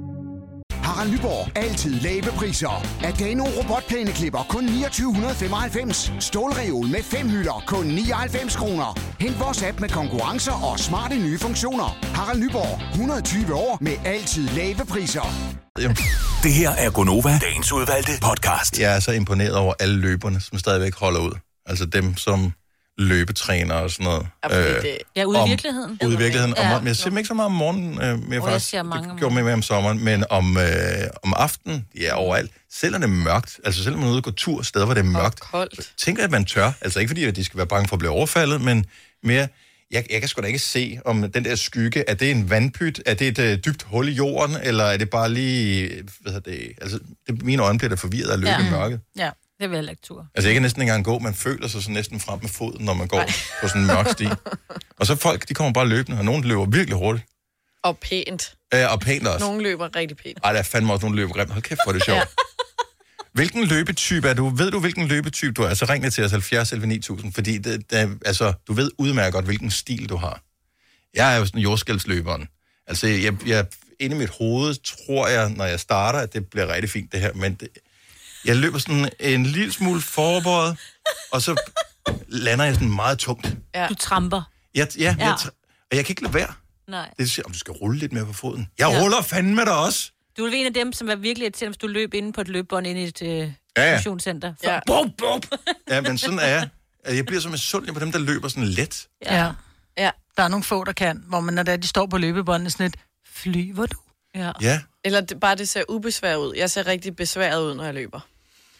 Harald 0.83 1.11
Nyborg. 1.11 1.51
Altid 1.57 1.99
lave 1.99 2.23
priser. 2.37 2.85
Adano 3.03 3.43
robotplæneklipper 3.43 4.45
kun 4.49 4.67
2995. 4.67 6.13
Stålreol 6.19 6.87
med 6.87 7.03
fem 7.03 7.29
hylder 7.29 7.63
kun 7.67 7.85
99 7.85 8.55
kroner. 8.55 8.99
Hent 9.19 9.39
vores 9.39 9.63
app 9.63 9.79
med 9.79 9.89
konkurrencer 9.89 10.51
og 10.51 10.79
smarte 10.79 11.15
nye 11.15 11.39
funktioner. 11.39 11.97
Harald 12.15 12.39
Nyborg. 12.39 12.81
120 12.91 13.53
år 13.55 13.77
med 13.81 13.93
altid 14.05 14.47
lave 14.49 14.85
priser. 14.89 15.27
Det 16.43 16.53
her 16.53 16.69
er 16.69 16.89
Gonova, 16.91 17.39
dagens 17.41 17.71
udvalgte 17.71 18.11
podcast. 18.21 18.79
Jeg 18.79 18.95
er 18.95 18.99
så 18.99 19.11
imponeret 19.11 19.55
over 19.55 19.73
alle 19.79 19.97
løberne, 19.99 20.41
som 20.41 20.59
stadigvæk 20.59 20.95
holder 20.95 21.19
ud. 21.19 21.31
Altså 21.65 21.85
dem, 21.85 22.15
som 22.17 22.53
løbetræner 22.97 23.73
og 23.75 23.91
sådan 23.91 24.03
noget. 24.03 24.27
Øh, 24.51 24.85
Ja, 25.15 25.23
ude 25.25 25.39
i 25.45 25.49
virkeligheden. 25.49 25.99
Ude 26.05 26.13
i 26.13 26.17
virkeligheden. 26.17 26.53
Ja. 26.57 26.69
Ja. 26.69 26.75
Om, 26.77 26.87
jeg 26.87 26.95
ser 26.95 27.09
dem 27.09 27.17
ikke 27.17 27.27
så 27.27 27.33
meget 27.33 27.45
om 27.45 27.51
morgenen, 27.51 27.93
øh, 28.01 28.19
mere 28.19 28.33
jeg 28.33 28.41
faktisk. 28.43 28.69
ser 28.69 28.83
mange 28.83 29.09
det 29.09 29.17
gjorde 29.19 29.33
mig 29.35 29.43
med 29.43 29.53
om 29.53 29.61
sommeren, 29.61 30.03
men 30.03 30.23
om, 30.29 30.57
øh, 30.57 30.63
om 31.23 31.33
aftenen, 31.37 31.85
ja, 31.99 32.15
overalt. 32.15 32.51
Selv 32.73 32.91
når 32.91 32.97
det 32.99 33.05
er 33.05 33.09
mørkt, 33.23 33.59
altså 33.65 33.83
selv 33.83 33.95
når 33.95 33.99
man 33.99 34.07
er 34.07 34.11
ude 34.11 34.19
og 34.19 34.23
gå 34.23 34.31
tur 34.31 34.61
steder, 34.61 34.85
hvor 34.85 34.93
det 34.93 35.01
er 35.01 35.05
mørkt. 35.09 35.39
koldt. 35.39 35.91
Tænk, 35.97 36.19
at 36.19 36.31
man 36.31 36.45
tør. 36.45 36.71
Altså 36.81 36.99
ikke 36.99 37.09
fordi, 37.09 37.23
at 37.23 37.35
de 37.35 37.43
skal 37.45 37.57
være 37.57 37.67
bange 37.67 37.87
for 37.87 37.95
at 37.95 37.99
blive 37.99 38.11
overfaldet, 38.11 38.61
men 38.61 38.85
mere, 39.23 39.47
jeg, 39.91 40.05
jeg 40.11 40.19
kan 40.21 40.27
sgu 40.27 40.41
da 40.41 40.47
ikke 40.47 40.59
se, 40.59 40.99
om 41.05 41.31
den 41.31 41.45
der 41.45 41.55
skygge, 41.55 42.03
er 42.09 42.13
det 42.13 42.31
en 42.31 42.49
vandpyt, 42.49 43.01
er 43.05 43.13
det 43.13 43.27
et 43.27 43.39
øh, 43.39 43.57
dybt 43.65 43.83
hul 43.83 44.07
i 44.07 44.11
jorden, 44.11 44.57
eller 44.63 44.83
er 44.83 44.97
det 44.97 45.09
bare 45.09 45.29
lige, 45.29 46.03
hvad 46.19 46.41
det, 46.41 46.71
altså 46.81 46.99
det, 47.27 47.43
mine 47.43 47.63
øjne 47.63 47.77
bliver 47.79 47.89
da 47.89 47.95
forvirret 47.95 48.29
af 48.29 48.33
at 48.33 48.39
løbe 48.39 48.49
Ja. 48.51 48.59
ja. 48.61 48.67
i 48.67 48.71
mørket. 48.71 48.99
Ja, 49.17 49.29
det 49.61 49.71
vil 49.71 49.77
jeg 49.77 49.89
ikke 49.89 50.01
tur. 50.01 50.27
Altså 50.35 50.47
jeg 50.49 50.55
kan 50.55 50.61
næsten 50.61 50.81
ikke 50.81 50.91
engang 50.91 51.05
gå, 51.05 51.19
man 51.19 51.33
føler 51.33 51.67
sig 51.67 51.83
så 51.83 51.91
næsten 51.91 52.19
frem 52.19 52.39
med 52.41 52.49
foden, 52.49 52.85
når 52.85 52.93
man 52.93 53.07
går 53.07 53.23
på 53.61 53.67
sådan 53.67 53.81
en 53.81 53.87
mørk 53.87 54.09
sti. 54.11 54.27
Og 54.99 55.05
så 55.05 55.15
folk, 55.15 55.49
de 55.49 55.53
kommer 55.53 55.73
bare 55.73 55.87
løbende, 55.87 56.17
og 56.17 56.25
nogen 56.25 56.43
løber 56.43 56.65
virkelig 56.65 56.97
hurtigt. 56.97 57.25
Og 57.83 57.97
pænt. 57.97 58.55
Øh, 58.73 58.91
og 58.91 58.99
pænt 58.99 59.27
også. 59.27 59.45
Nogle 59.45 59.63
løber 59.63 59.95
rigtig 59.95 60.17
pænt. 60.17 60.39
Ej, 60.43 60.51
der 60.51 60.59
er 60.59 60.63
fandme 60.63 60.93
også 60.93 61.05
nogle 61.05 61.21
løber 61.21 61.33
grimt. 61.33 61.51
Hold 61.51 61.63
kæft, 61.63 61.79
hvor 61.85 61.91
er 61.91 61.97
det 61.97 62.05
sjovt. 62.05 62.17
ja. 62.17 62.23
Hvilken 63.33 63.65
løbetype 63.65 64.29
er 64.29 64.33
du? 64.33 64.49
Ved 64.49 64.71
du, 64.71 64.79
hvilken 64.79 65.07
løbetype 65.07 65.53
du 65.53 65.61
er? 65.61 65.67
Altså 65.67 65.85
ring 65.85 66.13
til 66.13 66.23
os 66.23 66.31
70 66.31 66.71
11 66.71 66.87
9000, 66.87 67.33
fordi 67.33 67.57
det, 67.57 67.91
det, 67.91 68.17
altså, 68.25 68.53
du 68.67 68.73
ved 68.73 68.91
udmærket 68.97 69.33
godt, 69.33 69.45
hvilken 69.45 69.71
stil 69.71 70.09
du 70.09 70.15
har. 70.15 70.41
Jeg 71.13 71.35
er 71.35 71.39
jo 71.39 71.45
sådan 71.45 71.61
jordskældsløberen. 71.61 72.47
Altså, 72.87 73.07
jeg, 73.07 73.47
jeg, 73.47 73.65
inde 73.99 74.15
i 74.15 74.19
mit 74.19 74.29
hoved 74.29 74.75
tror 74.83 75.27
jeg, 75.27 75.49
når 75.49 75.65
jeg 75.65 75.79
starter, 75.79 76.19
at 76.19 76.33
det 76.33 76.49
bliver 76.49 76.73
rigtig 76.73 76.89
fint, 76.89 77.11
det 77.11 77.19
her. 77.19 77.33
Men 77.33 77.53
det, 77.53 77.69
jeg 78.45 78.55
løber 78.55 78.77
sådan 78.79 79.09
en 79.19 79.45
lille 79.45 79.73
smule 79.73 80.01
forberedt, 80.01 80.79
og 81.31 81.41
så 81.41 81.71
lander 82.27 82.65
jeg 82.65 82.73
sådan 82.73 82.89
meget 82.95 83.19
tungt. 83.19 83.55
Ja. 83.75 83.87
Du 83.87 83.93
tramper. 83.95 84.41
Jeg, 84.75 84.87
ja, 84.97 85.03
Ja. 85.03 85.15
ja. 85.19 85.25
Jeg, 85.25 85.33
tr- 85.39 85.87
og 85.91 85.97
jeg 85.97 86.05
kan 86.05 86.11
ikke 86.13 86.21
lade 86.23 86.33
være. 86.33 86.53
Nej. 86.87 87.09
Det 87.19 87.31
siger, 87.31 87.45
om 87.45 87.51
du 87.51 87.59
skal 87.59 87.71
rulle 87.73 87.99
lidt 87.99 88.13
mere 88.13 88.25
på 88.25 88.33
foden. 88.33 88.69
Jeg 88.79 88.87
Ja. 88.89 88.95
ja. 88.97 89.01
ruller 89.03 89.21
fandme 89.21 89.61
dig 89.65 89.77
også. 89.77 90.11
Du 90.37 90.45
er 90.45 90.51
en 90.53 90.65
af 90.65 90.73
dem, 90.73 90.93
som 90.93 91.09
er 91.09 91.15
virkelig 91.15 91.45
irriterende, 91.45 91.69
hvis 91.71 91.77
du 91.77 91.87
løb 91.87 92.13
inde 92.13 92.33
på 92.33 92.41
et 92.41 92.47
løbbånd 92.47 92.87
inde 92.87 93.01
i 93.01 93.03
et 93.03 93.21
øh, 93.21 93.27
Ja, 93.29 93.51
ja. 93.77 93.95
motionscenter. 93.97 94.53
For... 94.63 94.69
Ja. 94.71 94.79
Bup, 94.87 95.05
bup. 95.17 95.45
Ja, 95.89 96.01
men 96.01 96.17
sådan 96.17 96.39
er 96.39 96.47
jeg. 96.47 96.69
Altså, 97.05 97.15
Jeg 97.15 97.25
bliver 97.25 97.41
så 97.41 97.49
misundelig 97.49 97.93
på 97.93 97.99
dem, 97.99 98.11
der 98.11 98.19
løber 98.19 98.47
sådan 98.47 98.63
let. 98.67 99.07
Ja. 99.25 99.51
ja. 99.97 100.11
Der 100.37 100.43
er 100.43 100.47
nogle 100.47 100.63
få, 100.63 100.83
der 100.83 100.91
kan, 100.91 101.23
hvor 101.27 101.39
man, 101.39 101.53
når 101.53 101.63
der, 101.63 101.77
de 101.77 101.87
står 101.87 102.05
på 102.05 102.17
løbebåndet, 102.17 102.71
sådan 102.71 102.83
lidt, 102.83 102.95
flyver 103.27 103.85
du? 103.85 103.97
Ja. 104.35 104.51
Ja. 104.61 104.79
Eller 105.03 105.21
det, 105.21 105.39
bare 105.39 105.55
det 105.55 105.69
ser 105.69 105.83
ubesværet 105.89 106.37
ud. 106.37 106.53
Jeg 106.55 106.71
ser 106.71 106.87
rigtig 106.87 107.15
besværet 107.15 107.61
ud, 107.61 107.73
når 107.73 107.83
jeg 107.83 107.93
løber. 107.93 108.19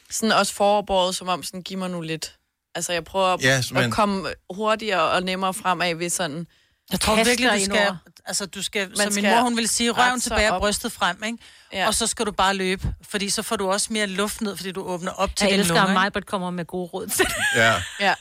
Sådan 0.10 0.31
også 0.31 0.53
foroverbåret, 0.53 1.15
som 1.15 1.27
om 1.27 1.43
sådan, 1.43 1.62
giv 1.62 1.77
mig 1.77 1.89
nu 1.89 2.01
lidt. 2.01 2.36
Altså, 2.75 2.93
jeg 2.93 3.03
prøver 3.03 3.27
at, 3.27 3.84
at 3.84 3.91
komme 3.91 4.29
hurtigere 4.53 5.01
og 5.01 5.23
nemmere 5.23 5.53
fremad 5.53 5.95
ved 5.95 6.10
sådan... 6.10 6.47
Jeg 6.91 6.99
tror 6.99 7.15
kaste 7.15 7.29
virkelig, 7.29 7.49
du 7.49 7.55
dig 7.55 7.65
skal, 7.65 7.97
altså, 8.25 8.45
du 8.45 8.63
skal, 8.63 8.88
Man 8.88 8.97
som 8.97 9.13
min 9.13 9.31
mor, 9.31 9.41
hun 9.41 9.55
ville 9.55 9.67
sige, 9.67 9.91
røven 9.91 10.19
tilbage 10.19 10.53
og 10.53 10.60
brystet 10.60 10.91
frem, 10.91 11.23
ikke? 11.23 11.38
Ja. 11.73 11.88
Og 11.88 11.93
så 11.93 12.07
skal 12.07 12.25
du 12.25 12.31
bare 12.31 12.53
løbe, 12.53 12.93
fordi 13.10 13.29
så 13.29 13.41
får 13.41 13.55
du 13.55 13.71
også 13.71 13.88
mere 13.93 14.07
luft 14.07 14.41
ned, 14.41 14.57
fordi 14.57 14.71
du 14.71 14.84
åbner 14.84 15.12
op 15.12 15.36
til 15.36 15.47
Jeg 15.47 15.55
elsker, 15.57 15.81
at? 15.81 15.93
Majbert 15.93 16.25
kommer 16.25 16.49
med 16.49 16.65
gode 16.65 16.88
råd 16.88 17.07
til 17.07 17.25
Ja. 17.55 17.73
Ja. 17.99 18.13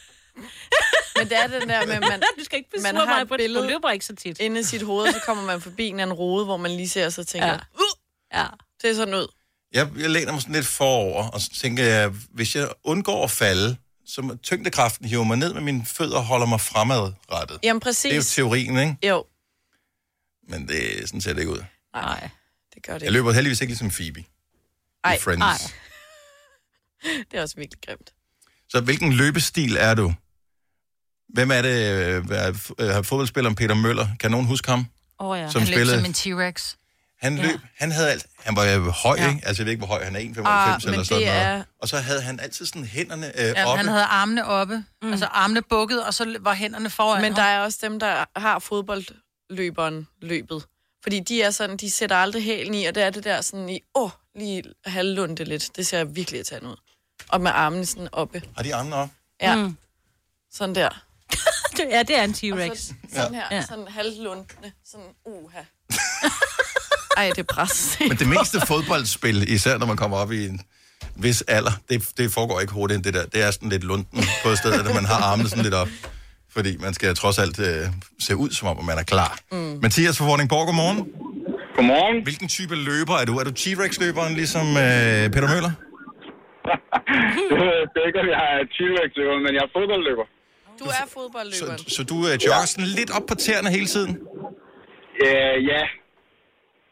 Men 1.16 1.28
det 1.28 1.38
er 1.38 1.46
den 1.46 1.68
der 1.68 1.86
med, 1.86 1.94
at 1.94 2.00
man, 2.00 2.20
Du 2.38 2.44
skal 2.44 2.58
ikke 2.58 2.70
man 2.82 2.96
har 2.96 3.06
mig 3.06 3.22
et 3.22 3.28
på 3.28 3.34
det. 3.36 3.42
billede 3.44 3.62
Du 3.64 3.68
løber 3.68 3.90
ikke 3.90 4.04
så 4.04 4.14
tit. 4.16 4.38
inde 4.40 4.60
i 4.60 4.62
sit 4.62 4.82
hoved, 4.82 5.06
og 5.08 5.12
så 5.14 5.20
kommer 5.26 5.44
man 5.44 5.60
forbi 5.60 5.86
en 5.88 6.00
anden 6.00 6.12
rode, 6.16 6.44
hvor 6.44 6.56
man 6.56 6.70
lige 6.70 6.88
ser 6.88 7.06
og 7.06 7.12
så 7.12 7.24
tænker, 7.24 7.48
Ja. 7.48 7.58
ja. 8.32 8.40
Ja. 8.40 8.46
det 8.82 8.90
er 8.90 8.94
sådan 8.94 9.14
ud. 9.14 9.26
Jeg, 9.72 9.88
jeg 9.98 10.10
læner 10.10 10.32
mig 10.32 10.40
sådan 10.42 10.54
lidt 10.54 10.66
forover, 10.66 11.28
og 11.28 11.40
så 11.40 11.50
tænker 11.60 11.84
jeg, 11.84 12.08
hvis 12.30 12.56
jeg 12.56 12.68
undgår 12.84 13.24
at 13.24 13.30
falde, 13.30 13.76
så 14.06 14.22
må 14.22 14.34
tyngdekraften 14.42 15.06
hiver 15.08 15.24
mig 15.24 15.36
ned 15.36 15.54
med 15.54 15.60
mine 15.62 15.86
fødder 15.86 16.16
og 16.16 16.24
holder 16.24 16.46
mig 16.46 16.60
fremadrettet. 16.60 17.18
Jamen 17.30 17.58
Det 17.60 17.64
er 17.66 17.72
jo 17.74 17.78
præcis. 18.20 18.34
teorien, 18.34 18.78
ikke? 18.78 18.96
Jo. 19.08 19.24
Men 20.48 20.68
det, 20.68 21.08
sådan 21.08 21.20
ser 21.20 21.32
det 21.32 21.40
ikke 21.40 21.52
ud. 21.52 21.64
Nej, 21.94 22.28
det 22.74 22.82
gør 22.82 22.92
det 22.92 23.00
Jeg 23.00 23.06
ikke. 23.08 23.12
løber 23.12 23.32
heldigvis 23.32 23.60
ikke 23.60 23.70
ligesom 23.70 23.90
Phoebe. 23.90 24.24
Ej, 25.04 25.14
I 25.14 25.18
Friends. 25.18 25.42
ej. 25.42 25.70
Det 27.30 27.38
er 27.38 27.42
også 27.42 27.56
virkelig 27.56 27.80
grimt. 27.86 28.12
Så 28.68 28.80
hvilken 28.80 29.12
løbestil 29.12 29.76
er 29.76 29.94
du? 29.94 30.14
Hvem 31.34 31.50
er 31.50 31.62
det, 31.62 31.68
øh, 31.68 32.24
er- 32.30 32.72
øh, 32.78 33.04
fodboldspilleren 33.04 33.54
Peter 33.56 33.74
Møller? 33.74 34.06
Kan 34.20 34.30
nogen 34.30 34.46
huske 34.46 34.70
ham? 34.70 34.86
Åh 35.20 35.26
oh, 35.28 35.38
ja. 35.38 35.50
Som 35.50 35.60
Han 35.60 35.68
løb 35.68 35.76
spillede- 35.76 35.96
som 35.96 36.04
en 36.04 36.14
T-Rex. 36.48 36.74
Han 37.22 37.36
løb, 37.36 37.44
ja. 37.44 37.58
han 37.78 37.92
havde 37.92 38.10
alt, 38.10 38.26
han 38.44 38.56
var 38.56 38.64
jo 38.64 38.90
høj, 38.90 39.16
ja. 39.18 39.28
ikke? 39.28 39.46
Altså 39.46 39.62
jeg 39.62 39.66
ved 39.66 39.72
ikke, 39.72 39.86
hvor 39.86 39.94
høj 39.94 40.04
han 40.04 40.16
er, 40.16 40.20
1,95 40.20 40.46
Ah, 40.46 40.80
eller 40.86 41.02
sådan 41.04 41.26
noget. 41.26 41.42
er- 41.42 41.62
Og 41.82 41.88
så 41.88 41.96
havde 41.98 42.20
han 42.22 42.40
altid 42.40 42.66
sådan 42.66 42.84
hænderne 42.84 43.26
øh, 43.26 43.44
Ja, 43.44 43.64
oppe. 43.66 43.76
han 43.76 43.88
havde 43.88 44.04
armene 44.04 44.46
oppe, 44.46 44.84
mm. 45.02 45.10
altså 45.10 45.26
armene 45.26 45.62
bukket, 45.62 46.04
og 46.04 46.14
så 46.14 46.36
var 46.40 46.54
hænderne 46.54 46.90
foran 46.90 47.22
Men 47.22 47.32
ham. 47.32 47.34
der 47.34 47.42
er 47.42 47.60
også 47.60 47.78
dem, 47.82 48.00
der 48.00 48.24
har 48.36 48.58
fodboldløberen 48.58 50.06
løbet. 50.22 50.64
Fordi 51.02 51.20
de 51.20 51.42
er 51.42 51.50
sådan, 51.50 51.76
de 51.76 51.90
sætter 51.90 52.16
aldrig 52.16 52.44
hælen 52.44 52.74
i, 52.74 52.84
og 52.84 52.94
det 52.94 53.02
er 53.02 53.10
det 53.10 53.24
der 53.24 53.40
sådan 53.40 53.68
i, 53.68 53.80
åh, 53.94 54.10
lige 54.36 54.62
halvlunde 54.86 55.44
lidt. 55.44 55.70
Det 55.76 55.86
ser 55.86 56.04
virkelig 56.04 56.38
irriterende 56.38 56.68
ud. 56.68 56.76
Og 57.28 57.40
med 57.40 57.50
armene 57.54 57.86
sådan 57.86 58.08
oppe. 58.12 58.42
Har 58.56 58.62
de 58.62 58.74
armene 58.74 58.96
oppe? 58.96 59.14
Ja. 59.42 59.54
Mm. 59.56 59.76
Sådan 60.52 60.74
der. 60.74 61.02
ja, 61.94 62.02
det 62.02 62.18
er 62.18 62.22
en 62.24 62.30
T-Rex. 62.30 62.76
så 62.76 62.92
sådan 63.14 63.34
her, 63.34 63.42
Ja. 63.50 63.62
sådan 63.62 63.86
halvlundende. 63.88 64.72
Sådan, 64.90 65.06
uha. 65.26 65.60
Ej, 67.16 67.28
det 67.36 67.38
er 67.38 67.52
pres. 67.54 67.96
Men 68.00 68.16
det 68.16 68.28
meste 68.28 68.66
fodboldspil, 68.66 69.52
især 69.52 69.78
når 69.78 69.86
man 69.86 69.96
kommer 69.96 70.16
op 70.16 70.32
i 70.32 70.44
en 70.46 70.60
vis 71.16 71.42
alder, 71.42 71.70
det, 71.90 72.02
det 72.18 72.32
foregår 72.32 72.60
ikke 72.60 72.72
hurtigt, 72.72 73.04
det 73.04 73.14
der. 73.14 73.26
Det 73.26 73.42
er 73.42 73.50
sådan 73.50 73.68
lidt 73.68 73.84
lunden 73.84 74.24
på 74.44 74.56
stedet, 74.56 74.86
at 74.88 74.94
man 74.94 75.04
har 75.04 75.18
armene 75.30 75.48
sådan 75.48 75.64
lidt 75.64 75.74
op. 75.74 75.88
Fordi 76.56 76.76
man 76.76 76.94
skal 76.94 77.14
trods 77.14 77.38
alt 77.38 77.58
øh, 77.68 77.86
se 78.26 78.36
ud, 78.36 78.50
som 78.50 78.68
om 78.68 78.84
man 78.84 78.98
er 78.98 79.02
klar. 79.02 79.38
Mm. 79.52 79.78
Mathias 79.82 80.18
fra 80.18 80.24
Vordingborg, 80.24 80.66
godmorgen. 80.66 80.98
Godmorgen. 81.76 82.22
Hvilken 82.22 82.48
type 82.48 82.74
løber 82.88 83.14
er 83.20 83.24
du? 83.24 83.32
Er 83.40 83.44
du 83.44 83.52
T-Rex-løberen, 83.62 84.34
ligesom 84.34 84.66
øh, 84.84 85.22
Peter 85.34 85.48
Møller? 85.54 85.72
det 87.92 87.98
er 88.02 88.06
ikke, 88.10 88.20
at 88.24 88.28
jeg 88.34 88.40
er 88.56 88.60
T-Rex-løber, 88.76 89.36
men 89.44 89.52
jeg 89.56 89.62
er 89.68 89.70
fodboldløber. 89.76 90.26
Du 90.80 90.86
er 91.00 91.04
fodboldløberen. 91.16 91.78
Så 91.96 92.00
du 92.10 92.16
uh, 92.26 92.34
jogger 92.46 92.66
sådan 92.72 92.90
lidt 92.98 93.10
op 93.16 93.24
på 93.30 93.34
tæerne 93.44 93.68
hele 93.76 93.88
tiden? 93.94 94.12
Øh, 95.26 95.56
ja. 95.72 95.82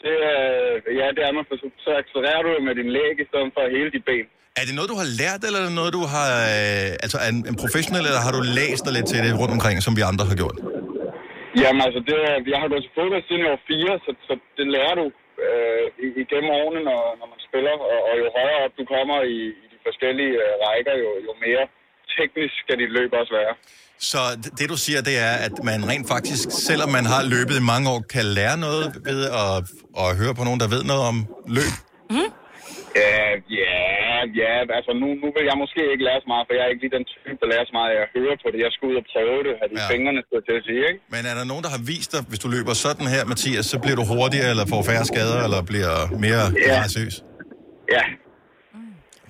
Det, 0.05 0.14
øh, 0.32 0.74
ja, 1.01 1.07
det 1.16 1.22
er 1.28 1.32
man, 1.36 1.45
for 1.49 1.57
så, 1.62 1.66
så 1.84 1.91
accelererer 2.03 2.43
du 2.47 2.51
jo 2.57 2.61
med 2.68 2.74
din 2.80 2.91
læg 2.99 3.14
i 3.24 3.26
stedet 3.30 3.49
for 3.57 3.62
hele 3.76 3.91
dit 3.97 4.05
ben. 4.11 4.26
Er 4.61 4.64
det 4.68 4.74
noget, 4.78 4.91
du 4.95 4.99
har 5.03 5.09
lært, 5.22 5.41
eller 5.47 5.59
er 5.62 5.66
det 5.70 5.76
noget, 5.80 5.93
du 5.99 6.03
har... 6.14 6.28
Øh, 6.55 7.05
altså, 7.05 7.16
er 7.24 7.28
en, 7.34 7.41
en 7.53 7.57
professionel, 7.64 8.05
eller 8.09 8.22
har 8.26 8.32
du 8.39 8.43
læst 8.61 8.82
dig 8.86 8.93
lidt 8.97 9.07
til 9.11 9.18
det 9.26 9.32
rundt 9.41 9.53
omkring, 9.57 9.76
som 9.86 9.93
vi 9.99 10.03
andre 10.11 10.24
har 10.30 10.36
gjort? 10.43 10.57
Jamen 11.62 11.80
altså, 11.86 12.01
det, 12.09 12.16
jeg 12.53 12.59
har 12.62 12.68
gået 12.72 12.82
til 12.86 12.93
fodbold 12.99 13.22
siden 13.28 13.43
jeg 13.47 13.53
var 13.57 13.62
fire, 13.72 13.93
så, 14.05 14.11
så 14.28 14.32
det 14.59 14.66
lærer 14.74 14.95
du 15.01 15.07
øh, 15.47 15.84
i- 16.07 16.16
igennem 16.24 16.51
årene, 16.61 16.80
når, 16.89 17.01
når 17.20 17.26
man 17.32 17.41
spiller. 17.49 17.74
Og, 17.93 17.99
og 18.09 18.14
jo 18.20 18.26
højere 18.39 18.61
op 18.64 18.72
du 18.80 18.84
kommer 18.95 19.16
i, 19.36 19.39
i 19.64 19.66
de 19.72 19.78
forskellige 19.89 20.34
øh, 20.45 20.53
rækker, 20.64 20.95
jo, 21.05 21.11
jo 21.26 21.32
mere 21.47 21.64
teknisk 22.19 22.55
skal 22.63 22.77
dit 22.83 22.93
løb 22.99 23.11
også 23.21 23.33
være. 23.41 23.53
Så 24.11 24.21
det- 24.59 24.69
du 24.75 24.79
siger, 24.87 25.01
det 25.09 25.17
er, 25.29 25.35
at 25.47 25.55
man 25.71 25.79
rent 25.91 26.07
faktisk, 26.15 26.45
selvom 26.69 26.91
man 26.99 27.05
har 27.13 27.21
løbet 27.35 27.55
i 27.63 27.65
mange 27.73 27.87
år, 27.95 28.01
kan 28.15 28.25
lære 28.39 28.57
noget 28.67 28.85
ved 29.09 29.21
at, 29.45 29.57
at 30.03 30.09
høre 30.21 30.35
på 30.39 30.43
nogen, 30.47 30.61
der 30.63 30.69
ved 30.77 30.83
noget 30.91 31.05
om 31.13 31.17
løb? 31.59 31.75
Ja, 33.03 33.21
ja, 33.61 33.79
ja, 34.43 34.53
altså 34.79 34.93
nu, 35.03 35.09
nu 35.23 35.29
vil 35.37 35.45
jeg 35.51 35.57
måske 35.65 35.81
ikke 35.93 36.05
lære 36.09 36.21
så 36.25 36.29
meget, 36.33 36.45
for 36.47 36.53
jeg 36.57 36.63
er 36.67 36.71
ikke 36.73 36.83
lige 36.85 36.95
den 36.99 37.07
type, 37.13 37.35
der 37.41 37.47
lærer 37.53 37.65
så 37.71 37.75
meget, 37.79 37.91
jeg 38.01 38.07
hører 38.17 38.37
på 38.43 38.47
det. 38.53 38.59
Jeg 38.67 38.71
skal 38.75 38.85
ud 38.91 38.97
og 39.03 39.07
prøve 39.15 39.39
det, 39.47 39.53
have 39.61 39.69
det 39.73 39.77
i 39.83 39.85
fingrene, 39.93 40.21
skulle 40.27 40.45
til 40.49 40.57
at 40.61 40.65
sige, 40.69 40.83
ikke? 40.91 41.01
Men 41.15 41.23
er 41.31 41.35
der 41.39 41.45
nogen, 41.53 41.63
der 41.67 41.73
har 41.77 41.83
vist 41.93 42.11
dig, 42.15 42.21
hvis 42.31 42.41
du 42.45 42.49
løber 42.57 42.73
sådan 42.87 43.07
her, 43.15 43.23
Mathias, 43.33 43.67
så 43.73 43.77
bliver 43.83 43.97
du 44.01 44.05
hurtigere, 44.13 44.49
eller 44.55 44.65
får 44.75 44.83
færre 44.91 45.05
skader, 45.13 45.39
eller 45.47 45.61
bliver 45.71 45.95
mere 46.27 46.45
Ja. 46.71 46.77
Ja. 47.97 48.05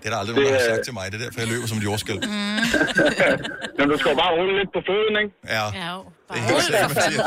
Det 0.08 0.14
er 0.14 0.16
der 0.18 0.22
aldrig 0.24 0.36
nogen, 0.36 0.52
der 0.54 0.60
har 0.60 0.68
sagt 0.74 0.84
til 0.88 0.94
mig. 0.98 1.04
Det 1.12 1.16
er 1.20 1.24
derfor, 1.24 1.40
jeg 1.44 1.48
løber 1.54 1.66
som 1.72 1.78
et 1.80 1.84
jordskælv. 1.90 2.20
Men 3.78 3.84
du 3.90 3.94
skal 4.00 4.08
jo 4.14 4.16
bare 4.22 4.32
rulle 4.38 4.52
lidt 4.60 4.70
på 4.76 4.80
føden, 4.88 5.14
ikke? 5.22 5.32
Ja. 5.56 5.64
Ja, 5.84 5.92
Det 6.32 6.38
er 6.40 6.46
helt 6.50 6.62
sikkert, 6.68 6.90
Mathias. 6.94 7.20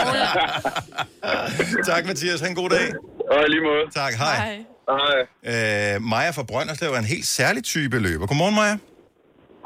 tak, 1.92 2.02
Mathias. 2.10 2.40
Ha' 2.44 2.48
en 2.54 2.58
god 2.62 2.70
dag. 2.78 2.88
Og 3.34 3.40
lige 3.54 3.64
måde. 3.70 3.84
Tak, 4.02 4.14
hej. 4.24 4.36
Hej. 4.94 5.18
Øh, 5.52 6.02
Maja 6.12 6.32
fra 6.38 6.44
Brønderslev 6.52 6.90
er 6.98 7.02
en 7.06 7.12
helt 7.16 7.28
særlig 7.40 7.62
type 7.74 7.98
løber. 8.08 8.26
Godmorgen, 8.32 8.56
Maja. 8.62 8.76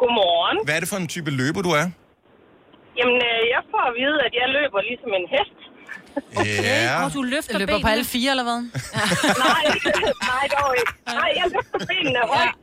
Godmorgen. 0.02 0.58
Hvad 0.66 0.76
er 0.76 0.80
det 0.84 0.90
for 0.94 0.98
en 1.04 1.08
type 1.16 1.32
løber, 1.42 1.62
du 1.68 1.72
er? 1.82 1.86
Jamen, 3.00 3.18
øh, 3.30 3.42
jeg 3.56 3.62
får 3.72 3.84
at 3.92 3.94
vide, 4.02 4.18
at 4.28 4.34
jeg 4.42 4.48
løber 4.58 4.80
ligesom 4.92 5.10
en 5.20 5.26
hest. 5.36 5.58
Ja. 6.46 7.06
Og 7.06 7.14
du 7.14 7.22
løfter 7.22 7.58
løber 7.60 7.74
på 7.74 7.78
benene. 7.78 7.92
alle 7.92 8.06
fire, 8.16 8.30
eller 8.34 8.46
hvad? 8.50 8.60
nej, 9.48 9.64
nej, 10.32 10.46
dog 10.56 10.70
ikke. 10.80 10.92
Nej, 11.20 11.30
jeg 11.40 11.46
løfter 11.56 11.80
benene 11.92 12.20
højt. 12.34 12.56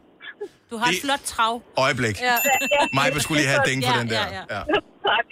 Du 0.72 0.76
har 0.82 0.88
et 0.94 1.00
flot 1.06 1.24
trav. 1.32 1.52
Øjeblik. 1.86 2.16
Ja, 2.28 2.36
ja. 2.74 2.80
Maja 2.96 3.18
skulle 3.24 3.38
lige 3.40 3.50
have 3.52 3.60
et 3.64 3.68
ding 3.70 3.78
på 3.88 3.92
Ja, 3.94 4.00
den 4.00 4.08
der. 4.14 4.24
ja, 4.38 4.42
ja. 4.54 4.60
Ja. 4.72 4.78
tak. 5.08 5.26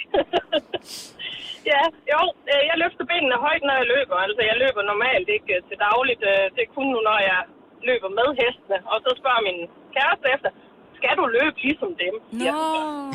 ja, 1.72 1.82
jo, 2.12 2.20
øh, 2.52 2.62
jeg 2.70 2.76
løfter 2.82 3.04
benene 3.12 3.36
højt, 3.46 3.62
når 3.68 3.74
jeg 3.80 3.86
løber. 3.94 4.16
Altså, 4.26 4.40
jeg 4.50 4.56
løber 4.62 4.80
normalt 4.92 5.28
ikke 5.36 5.50
øh, 5.56 5.60
til 5.68 5.76
dagligt. 5.88 6.22
Øh, 6.32 6.44
Det 6.54 6.60
er 6.66 6.70
kun 6.76 6.86
nu, 6.94 6.98
når 7.08 7.18
jeg 7.30 7.40
løber 7.88 8.10
med 8.18 8.28
hestene. 8.40 8.78
Og 8.92 8.96
så 9.04 9.10
spørger 9.20 9.42
min 9.48 9.58
kæreste 9.96 10.26
efter, 10.36 10.50
skal 10.98 11.12
du 11.20 11.24
løbe 11.38 11.56
ligesom 11.66 11.90
dem? 12.04 12.14
Ja. 12.48 12.54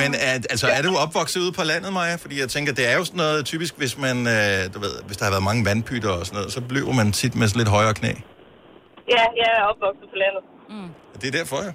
Men 0.01 0.09
er, 0.27 0.33
altså, 0.53 0.67
er 0.77 0.81
du 0.87 0.91
opvokset 1.05 1.39
ude 1.45 1.53
på 1.59 1.63
landet, 1.71 1.89
Maja? 1.97 2.15
Fordi 2.23 2.35
jeg 2.43 2.49
tænker, 2.55 2.71
det 2.79 2.85
er 2.91 2.95
jo 2.99 3.03
sådan 3.09 3.21
noget 3.25 3.39
typisk, 3.51 3.73
hvis 3.81 3.93
man, 4.05 4.17
øh, 4.35 4.59
du 4.73 4.77
ved, 4.85 4.93
hvis 5.07 5.17
der 5.19 5.23
har 5.27 5.33
været 5.35 5.45
mange 5.49 5.63
vandpytter 5.69 6.11
og 6.19 6.23
sådan 6.27 6.37
noget, 6.39 6.51
så 6.55 6.59
løber 6.77 6.93
man 7.01 7.07
tit 7.19 7.33
med 7.39 7.45
sådan 7.49 7.59
lidt 7.63 7.71
højere 7.77 7.93
knæ. 8.01 8.11
ja, 9.15 9.23
jeg 9.41 9.49
er 9.59 9.63
opvokset 9.71 10.07
på 10.13 10.17
landet. 10.23 10.43
Det 11.21 11.27
er 11.31 11.35
derfor, 11.41 11.57
ja. 11.67 11.71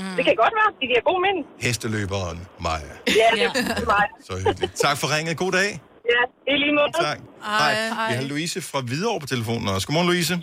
Mm. 0.00 0.14
Det 0.18 0.22
kan 0.28 0.34
godt 0.42 0.54
være, 0.60 0.70
det 0.80 0.86
giver 0.90 1.02
god 1.10 1.18
mening. 1.26 1.44
Hesteløberen 1.66 2.38
Maja. 2.66 2.94
Ja, 3.20 3.28
det 3.36 3.42
er 3.84 3.88
mig. 3.96 4.06
Så 4.28 4.32
hyggeligt. 4.44 4.72
Tak 4.86 4.96
for 5.00 5.06
ringet. 5.14 5.34
God 5.44 5.52
dag. 5.60 5.70
Ja, 6.14 6.22
i 6.50 6.54
lige 6.62 6.74
måde. 6.78 6.90
Tak. 7.08 7.18
Hej. 7.60 7.72
Vi 8.10 8.14
har 8.20 8.24
Louise 8.32 8.58
fra 8.70 8.78
Hvidovre 8.88 9.20
på 9.24 9.28
telefonen 9.34 9.66
også. 9.74 9.84
Godmorgen, 9.88 10.08
Louise. 10.12 10.34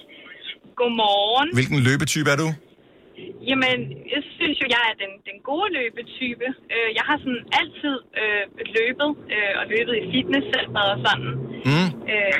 Godmorgen. 0.80 1.47
Hvilken 1.58 1.78
løbetype 1.88 2.30
er 2.36 2.39
du? 2.43 2.49
Jamen, 3.49 3.78
jeg 4.14 4.22
synes 4.38 4.55
jo, 4.62 4.66
jeg 4.76 4.84
er 4.91 4.95
den, 5.03 5.12
den 5.30 5.38
gode 5.49 5.70
løbetype. 5.80 6.47
Øh, 6.74 6.89
Jeg 6.97 7.03
har 7.10 7.18
sådan 7.24 7.43
altid 7.60 7.95
øh, 8.22 8.43
løbet, 8.78 9.10
øh, 9.36 9.53
og 9.60 9.64
løbet 9.74 9.93
i 10.01 10.03
fitnesscenter 10.14 10.84
og 10.93 10.97
sådan. 11.05 11.32
Mm. 11.70 11.88
Øh, 12.14 12.38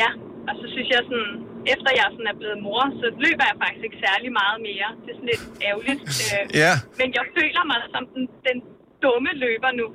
ja, 0.00 0.08
og 0.48 0.54
så 0.60 0.64
synes 0.74 0.88
jeg 0.94 1.00
sådan, 1.10 1.32
efter 1.74 1.90
jeg 2.00 2.06
sådan 2.14 2.28
er 2.32 2.36
blevet 2.40 2.58
mor, 2.66 2.82
så 3.00 3.06
løber 3.24 3.44
jeg 3.50 3.56
faktisk 3.62 3.82
ikke 3.88 4.00
særlig 4.06 4.30
meget 4.42 4.58
mere. 4.68 4.88
Det 5.02 5.10
er 5.12 5.16
sådan 5.18 5.30
lidt 5.34 5.44
ærgerligt. 5.68 6.02
Øh, 6.34 6.42
Ja. 6.62 6.72
Men 7.00 7.08
jeg 7.18 7.24
føler 7.38 7.62
mig 7.70 7.78
som 7.94 8.02
den, 8.14 8.24
den 8.48 8.56
dumme 9.04 9.30
løber 9.44 9.70
nu, 9.80 9.86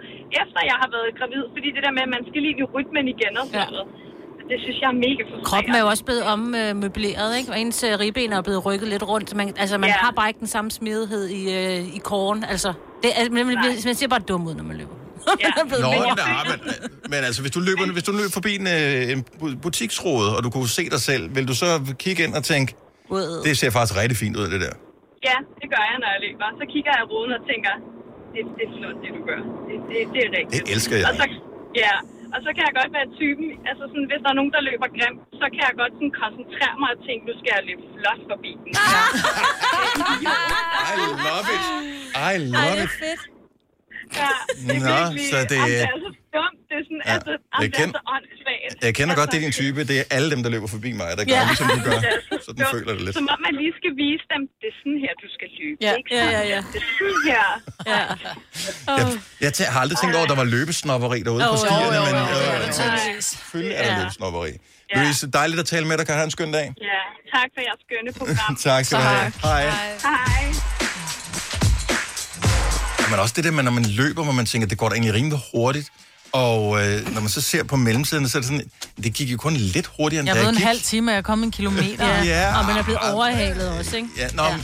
efter 0.42 0.60
jeg 0.72 0.78
har 0.84 0.90
været 0.96 1.10
gravid. 1.20 1.44
Fordi 1.56 1.68
det 1.76 1.82
der 1.86 1.94
med, 1.98 2.04
at 2.08 2.12
man 2.16 2.24
skal 2.30 2.40
lige 2.46 2.56
i 2.64 2.66
rytmen 2.76 3.06
igen 3.16 3.34
og 3.42 3.46
sådan 3.52 3.72
noget. 3.78 3.88
Det 4.52 4.58
synes 4.66 4.78
jeg 4.84 4.90
er 4.96 4.98
mega 5.08 5.22
frustrerende. 5.24 5.50
Kroppen 5.52 5.74
er 5.78 5.82
jo 5.86 5.88
også 5.94 6.06
blevet 6.10 6.24
ommøbleret, 6.34 7.32
ikke? 7.40 7.50
Og 7.54 7.58
ens 7.64 7.80
øh, 7.88 7.92
ribben 8.04 8.34
er 8.34 8.42
blevet 8.48 8.62
rykket 8.68 8.88
lidt 8.94 9.04
rundt. 9.12 9.30
så 9.30 9.36
Man, 9.38 9.48
altså, 9.64 9.76
man 9.78 9.90
Ja. 9.90 9.96
har 10.06 10.12
bare 10.20 10.28
ikke 10.32 10.40
den 10.46 10.52
samme 10.56 10.70
smidighed 10.72 11.24
i, 11.40 11.42
øh, 11.60 11.96
i 11.98 12.00
kåren. 12.10 12.44
Altså, 12.54 12.70
det, 13.04 13.10
man, 13.32 13.46
man, 13.46 13.56
man 13.90 13.96
ser 14.00 14.08
bare 14.08 14.20
dum 14.20 14.48
ud, 14.48 14.54
når 14.60 14.64
man 14.64 14.78
løber. 14.78 14.96
Ja. 15.44 15.50
Nå, 15.86 15.92
nej, 16.16 16.44
men, 16.52 16.60
men 17.12 17.20
altså, 17.28 17.40
hvis 17.44 17.54
du 17.58 17.62
løber, 17.68 17.84
hvis 17.98 18.06
du 18.10 18.14
løber 18.20 18.34
forbi 18.40 18.52
en, 18.62 18.68
øh, 18.78 19.12
en 19.14 19.20
bu- 19.42 19.58
butiksrode, 19.66 20.28
og 20.36 20.40
du 20.46 20.50
kunne 20.56 20.70
se 20.80 20.84
dig 20.96 21.02
selv, 21.10 21.24
vil 21.36 21.46
du 21.52 21.56
så 21.64 21.68
kigge 22.04 22.20
ind 22.26 22.34
og 22.40 22.44
tænke, 22.52 22.70
det 23.46 23.52
ser 23.62 23.70
faktisk 23.78 23.96
rigtig 24.02 24.18
fint 24.24 24.36
ud, 24.42 24.46
det 24.54 24.60
der. 24.66 24.74
Ja, 25.30 25.38
det 25.62 25.68
gør 25.74 25.84
jeg, 25.90 25.98
når 26.04 26.10
jeg 26.16 26.22
løber. 26.28 26.48
Så 26.62 26.66
kigger 26.74 26.92
jeg 26.96 27.02
i 27.06 27.08
ruden 27.12 27.32
og 27.38 27.42
tænker, 27.52 27.74
det, 28.34 28.42
det 28.58 28.64
er 28.70 28.74
flot, 28.78 28.98
det 29.04 29.10
du 29.18 29.22
gør. 29.30 29.42
Det, 29.68 29.76
det, 29.90 29.98
det 30.14 30.22
er 30.28 30.32
rigtigt. 30.38 30.62
Det 30.68 30.74
elsker 30.76 30.96
jeg. 31.02 31.08
Og 31.10 31.14
så, 31.20 31.26
ja, 31.84 31.94
og 32.36 32.40
så 32.46 32.50
kan 32.56 32.64
jeg 32.68 32.74
godt 32.82 32.92
være 32.98 33.08
typen, 33.22 33.48
altså 33.70 33.84
sådan, 33.92 34.08
hvis 34.12 34.22
der 34.24 34.30
er 34.34 34.38
nogen, 34.40 34.54
der 34.58 34.62
løber 34.70 34.88
grimt, 34.98 35.20
så 35.42 35.46
kan 35.54 35.62
jeg 35.68 35.74
godt 35.82 35.94
sådan 35.98 36.14
koncentrere 36.24 36.76
mig 36.82 36.90
og 36.96 37.00
tænke, 37.08 37.22
nu 37.30 37.34
skal 37.40 37.52
jeg 37.58 37.64
løbe 37.70 37.84
flot 37.98 38.22
forbi 38.32 38.52
den. 38.64 38.72
I 40.92 40.94
love 41.28 41.48
it. 41.56 41.64
I 42.32 42.34
love 42.56 42.78
it. 42.86 42.92
fedt. 43.04 43.22
Ja, 44.22 44.32
det 44.68 44.76
er 44.76 44.82
Nå, 44.90 44.96
virkelig, 44.96 45.30
så 45.32 45.38
det- 45.52 45.58
Jamen, 45.58 45.72
det 45.72 45.94
er 45.96 46.00
så 46.08 46.12
dumt. 46.38 46.60
Det 46.70 46.76
er 46.80 46.84
sådan, 46.90 47.02
Ja, 47.10 47.14
altså, 47.16 47.32
jeg 47.32 47.40
jamen, 47.54 47.72
det 47.72 47.84
er 47.88 47.92
så 48.00 48.04
åndssvagt. 48.16 48.84
Jeg 48.88 48.94
kender 49.00 49.14
godt, 49.20 49.28
det 49.32 49.38
er 49.42 49.44
din 49.48 49.56
type. 49.62 49.80
Det 49.90 49.96
er 50.02 50.06
alle 50.16 50.28
dem, 50.34 50.40
der 50.46 50.50
løber 50.56 50.70
forbi 50.76 50.90
mig, 51.00 51.08
der 51.20 51.24
gør 51.30 51.36
Ja. 51.40 51.44
ligesom 51.52 51.68
du 51.76 51.80
gør. 51.90 52.00
Er 52.04 52.42
Sådan 52.48 52.62
dumt. 52.64 52.72
føler 52.76 52.90
jeg 52.92 52.98
det 53.00 53.06
lidt. 53.08 53.16
Som 53.20 53.28
om 53.36 53.40
man 53.48 53.54
lige 53.62 53.74
skal 53.80 53.92
vise 54.04 54.26
dem, 54.34 54.42
det 54.62 54.68
er 54.72 54.76
sådan 54.82 54.98
her, 55.06 55.14
du 55.24 55.28
skal 55.36 55.48
løbe. 55.60 55.78
Ja. 55.88 55.92
Ikke 56.00 56.12
Ja, 56.20 56.26
ja, 56.38 56.42
ja. 56.54 56.60
Det 56.74 56.80
er 56.84 56.88
sådan 57.00 57.22
her. 57.32 57.46
Ja. 57.92 58.02
Jeg, 59.00 59.06
jeg 59.46 59.52
tæ- 59.58 59.70
har 59.74 59.80
aldrig 59.86 59.98
tænkt 60.02 60.14
over, 60.18 60.26
at 60.28 60.32
der 60.34 60.40
var 60.44 60.48
løbesnopperi 60.58 61.20
derude 61.28 61.42
på 61.44 61.46
Jo, 61.46 61.52
jo, 61.52 61.58
stierne, 61.66 61.96
jo, 62.00 62.04
men 62.08 62.14
jo, 62.22 62.26
jo, 62.34 62.54
øh, 62.54 63.16
jo, 63.16 63.22
selvfølgelig 63.32 63.76
er 63.80 63.84
der 63.88 63.94
Ja. 63.96 64.00
løbesnopperi. 64.02 64.52
Louise, 64.96 65.24
dejligt 65.40 65.60
at 65.64 65.68
tale 65.74 65.86
med 65.90 65.96
dig. 65.98 66.06
Kan 66.08 66.16
have 66.20 66.28
en 66.32 66.36
skøn 66.38 66.52
dag? 66.60 66.68
Ja, 66.92 67.02
tak 67.36 67.48
for 67.56 67.62
jeres 67.68 67.82
skønne 67.88 68.10
program. 68.20 68.56
Tak 68.70 68.82
skal 68.86 68.98
du 68.98 69.04
have. 69.04 69.32
Hej. 69.44 69.64
Hej. 70.08 70.93
Men 73.14 73.20
også 73.20 73.34
det 73.36 73.44
der 73.44 73.52
med, 73.52 73.64
når 73.64 73.72
man 73.72 73.86
løber, 73.86 74.24
hvor 74.24 74.34
man 74.34 74.46
tænker, 74.46 74.68
det 74.68 74.78
går 74.78 74.90
da 74.90 74.94
egentlig 74.96 75.14
rimelig 75.14 75.40
hurtigt. 75.54 75.92
Og 76.32 76.86
øh, 76.86 77.14
når 77.14 77.22
man 77.22 77.30
så 77.30 77.42
ser 77.42 77.64
på 77.64 77.76
mellemtiden, 77.76 78.30
så 78.30 78.38
er 78.38 78.42
det 78.42 78.48
sådan, 78.50 78.70
det 79.04 79.14
gik 79.14 79.32
jo 79.32 79.38
kun 79.38 79.54
lidt 79.54 79.90
hurtigere, 79.98 80.20
end 80.22 80.28
Jeg 80.28 80.36
da 80.36 80.40
ved 80.40 80.46
jeg 80.46 80.50
en 80.50 80.56
gik. 80.56 80.66
halv 80.66 80.82
time, 80.82 81.12
og 81.12 81.16
jeg 81.16 81.24
kommet 81.24 81.46
en 81.46 81.52
kilometer. 81.52 82.24
Ja. 82.24 82.60
Og 82.60 82.66
man 82.66 82.78
er 82.78 82.84
blevet 82.84 83.00
overhalet 83.14 83.70
også, 83.70 83.96
ikke? 83.98 84.10
Ja, 84.18 84.28
nå, 84.34 84.44
ja. 84.44 84.58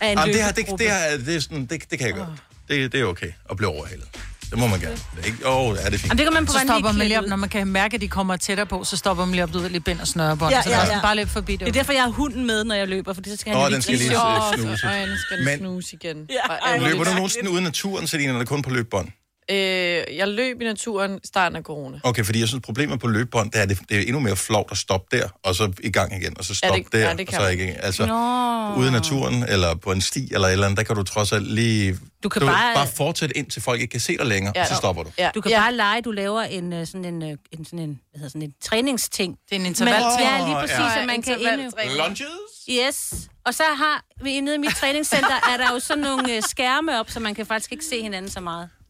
Af 0.00 0.12
en 0.12 0.18
Jamen, 0.18 0.34
det, 0.34 0.44
her, 0.44 0.52
det, 0.52 0.66
det, 0.78 0.90
her, 0.90 1.16
det, 1.26 1.36
er 1.36 1.40
sådan, 1.40 1.66
det, 1.66 1.90
det 1.90 1.98
kan 1.98 2.06
jeg 2.08 2.14
godt. 2.16 2.28
Det, 2.68 2.92
det 2.92 3.00
er 3.00 3.04
okay 3.04 3.32
at 3.50 3.56
blive 3.56 3.68
overhalet. 3.70 4.04
Det 4.50 4.58
må 4.58 4.66
man 4.66 4.80
gerne. 4.80 4.94
Det 4.94 5.22
er 5.22 5.26
ikke, 5.26 5.48
åh, 5.48 5.76
er 5.80 5.90
det 5.90 6.00
fint. 6.00 6.04
Jamen, 6.04 6.18
det 6.18 6.26
kan 6.26 6.32
man 6.34 6.46
på 6.46 6.52
så 6.52 6.58
stopper 6.66 6.92
man 6.92 7.06
lige 7.06 7.18
op, 7.18 7.24
når 7.26 7.36
man 7.36 7.48
kan 7.48 7.66
mærke, 7.66 7.94
at 7.94 8.00
de 8.00 8.08
kommer 8.08 8.36
tættere 8.36 8.66
på, 8.66 8.84
så 8.84 8.96
stopper 8.96 9.24
man 9.24 9.32
lige 9.32 9.42
op, 9.44 9.52
du 9.52 9.58
ved, 9.58 9.70
lige 9.70 9.80
bind 9.80 10.00
og 10.00 10.06
snørebånd. 10.08 10.54
Ja, 10.54 10.62
så 10.62 10.70
ja, 10.70 10.78
ja, 10.78 10.86
ja. 10.86 10.94
ja. 10.94 11.00
bare 11.00 11.16
lidt 11.16 11.30
forbi 11.30 11.52
det. 11.52 11.60
Det 11.60 11.68
er 11.68 11.72
derfor, 11.72 11.92
jeg 11.92 12.02
har 12.02 12.10
hunden 12.10 12.46
med, 12.46 12.64
når 12.64 12.74
jeg 12.74 12.88
løber, 12.88 13.12
for 13.12 13.22
så 13.26 13.36
skal 13.36 13.52
han 13.52 13.62
Åh, 13.62 13.68
jo 13.70 13.74
den 13.74 13.82
skal 13.82 13.94
lige 13.98 14.10
øh, 14.10 14.58
snuse. 14.58 14.86
Ej, 14.86 15.06
nu 15.06 15.16
skal 15.16 15.36
den 15.36 15.44
Men- 15.44 15.58
snuse 15.58 15.96
igen. 16.02 16.16
Ja, 16.30 16.88
Løber 16.88 17.04
du 17.04 17.10
nogensinde 17.14 17.50
uden 17.50 17.64
naturen, 17.64 18.06
Selina, 18.06 18.32
eller 18.32 18.44
kun 18.44 18.62
på 18.62 18.70
løbbånd? 18.70 19.08
Øh, 19.50 19.56
jeg 20.16 20.28
løb 20.28 20.60
i 20.60 20.64
naturen 20.64 21.14
i 21.24 21.26
starten 21.26 21.56
af 21.56 21.62
corona. 21.62 22.00
Okay, 22.02 22.24
fordi 22.24 22.40
jeg 22.40 22.48
synes, 22.48 22.62
problemet 22.64 23.00
på 23.00 23.06
løbbånd, 23.06 23.50
det 23.50 23.60
er, 23.60 23.66
det, 23.66 23.78
det 23.88 23.96
er 23.96 24.00
endnu 24.02 24.20
mere 24.20 24.36
flovt 24.36 24.70
at 24.72 24.78
stoppe 24.78 25.16
der, 25.16 25.28
og 25.42 25.54
så 25.54 25.72
i 25.80 25.90
gang 25.90 26.22
igen, 26.22 26.38
og 26.38 26.44
så 26.44 26.60
Ja, 26.62 26.68
stoppe 26.68 26.82
det- 26.82 26.92
der, 26.92 26.98
ja, 26.98 27.14
det 27.14 27.28
og 27.28 27.34
så 27.34 27.48
ikke 27.48 27.64
igen. 27.64 27.76
Altså, 27.78 28.06
Nå. 28.06 28.80
ude 28.80 28.88
i 28.88 28.92
naturen, 28.92 29.44
eller 29.48 29.74
på 29.74 29.92
en 29.92 30.00
sti, 30.00 30.28
eller 30.34 30.48
et 30.48 30.52
eller 30.52 30.66
andet, 30.66 30.78
der 30.78 30.84
kan 30.84 30.96
du 30.96 31.02
trods 31.02 31.32
alt 31.32 31.46
lige... 31.52 31.98
Du 32.22 32.28
kan 32.28 32.42
ved, 32.42 32.48
bare- 32.48 32.74
bare 32.74 32.86
fortsætte 32.96 33.36
ind, 33.38 33.46
til 33.50 33.62
folk 33.62 33.80
ikke 33.80 33.90
kan 33.90 34.00
se 34.00 34.16
dig 34.16 34.26
længere, 34.26 34.52
Ja. 34.56 34.62
og 34.62 34.66
så 34.68 34.74
stopper 34.74 35.02
du. 35.02 35.10
Ja. 35.18 35.30
Du 35.34 35.40
kan 35.40 35.52
bare 35.52 35.74
lege, 35.74 36.02
du 36.02 36.10
laver 36.10 36.42
en, 36.42 36.72
øh, 36.72 36.86
sådan 36.86 37.04
en, 37.04 37.22
øh, 37.22 37.36
en, 37.52 37.64
sådan 37.64 37.78
en, 37.78 38.00
hvad 38.10 38.18
hedder 38.18 38.28
sådan 38.28 38.42
en 38.42 38.52
træningsting. 38.64 39.36
Det 39.50 39.56
er 39.56 39.60
en 39.60 39.66
intervaltræning. 39.66 40.30
Ja, 40.40 40.46
lige 40.46 40.54
præcis, 40.54 40.78
ja. 40.78 41.00
at 41.00 41.06
man 41.06 41.22
kan 41.22 41.40
indøve. 41.40 41.70
Lunges? 41.98 42.22
Yes. 42.70 43.14
Og 43.46 43.54
så 43.54 43.62
har 43.76 44.04
vi 44.24 44.40
nede 44.40 44.54
i 44.54 44.58
mit 44.58 44.74
træningscenter, 44.76 45.34
er 45.52 45.56
der 45.56 45.72
jo 45.72 45.78
sådan 45.80 46.02
nogle 46.02 46.36
øh, 46.36 46.42
skærme 46.42 47.00
op, 47.00 47.10
så 47.10 47.20
man 47.20 47.34
kan 47.34 47.46
faktisk 47.46 47.72
ikke 47.72 47.84
se 47.84 48.02
hinanden 48.02 48.30
så 48.30 48.40
meget. 48.40 48.68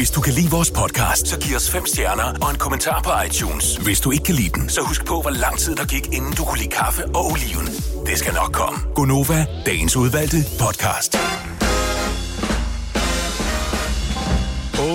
Hvis 0.00 0.10
du 0.10 0.20
kan 0.20 0.32
lide 0.32 0.50
vores 0.50 0.70
podcast, 0.70 1.28
så 1.28 1.40
giv 1.40 1.56
os 1.56 1.70
fem 1.70 1.86
stjerner 1.86 2.38
og 2.42 2.50
en 2.50 2.56
kommentar 2.56 3.02
på 3.02 3.10
iTunes. 3.26 3.76
Hvis 3.76 4.00
du 4.00 4.10
ikke 4.10 4.24
kan 4.24 4.34
lide 4.34 4.48
den, 4.48 4.68
så 4.68 4.80
husk 4.82 5.04
på, 5.04 5.20
hvor 5.20 5.30
lang 5.30 5.58
tid 5.58 5.76
der 5.76 5.84
gik, 5.84 6.06
inden 6.06 6.32
du 6.32 6.44
kunne 6.44 6.58
lide 6.58 6.70
kaffe 6.70 7.04
og 7.04 7.26
oliven. 7.30 7.66
Det 8.06 8.18
skal 8.18 8.34
nok 8.34 8.52
komme. 8.52 8.78
Gonova, 8.94 9.46
dagens 9.66 9.96
udvalgte 9.96 10.36
podcast. 10.60 11.18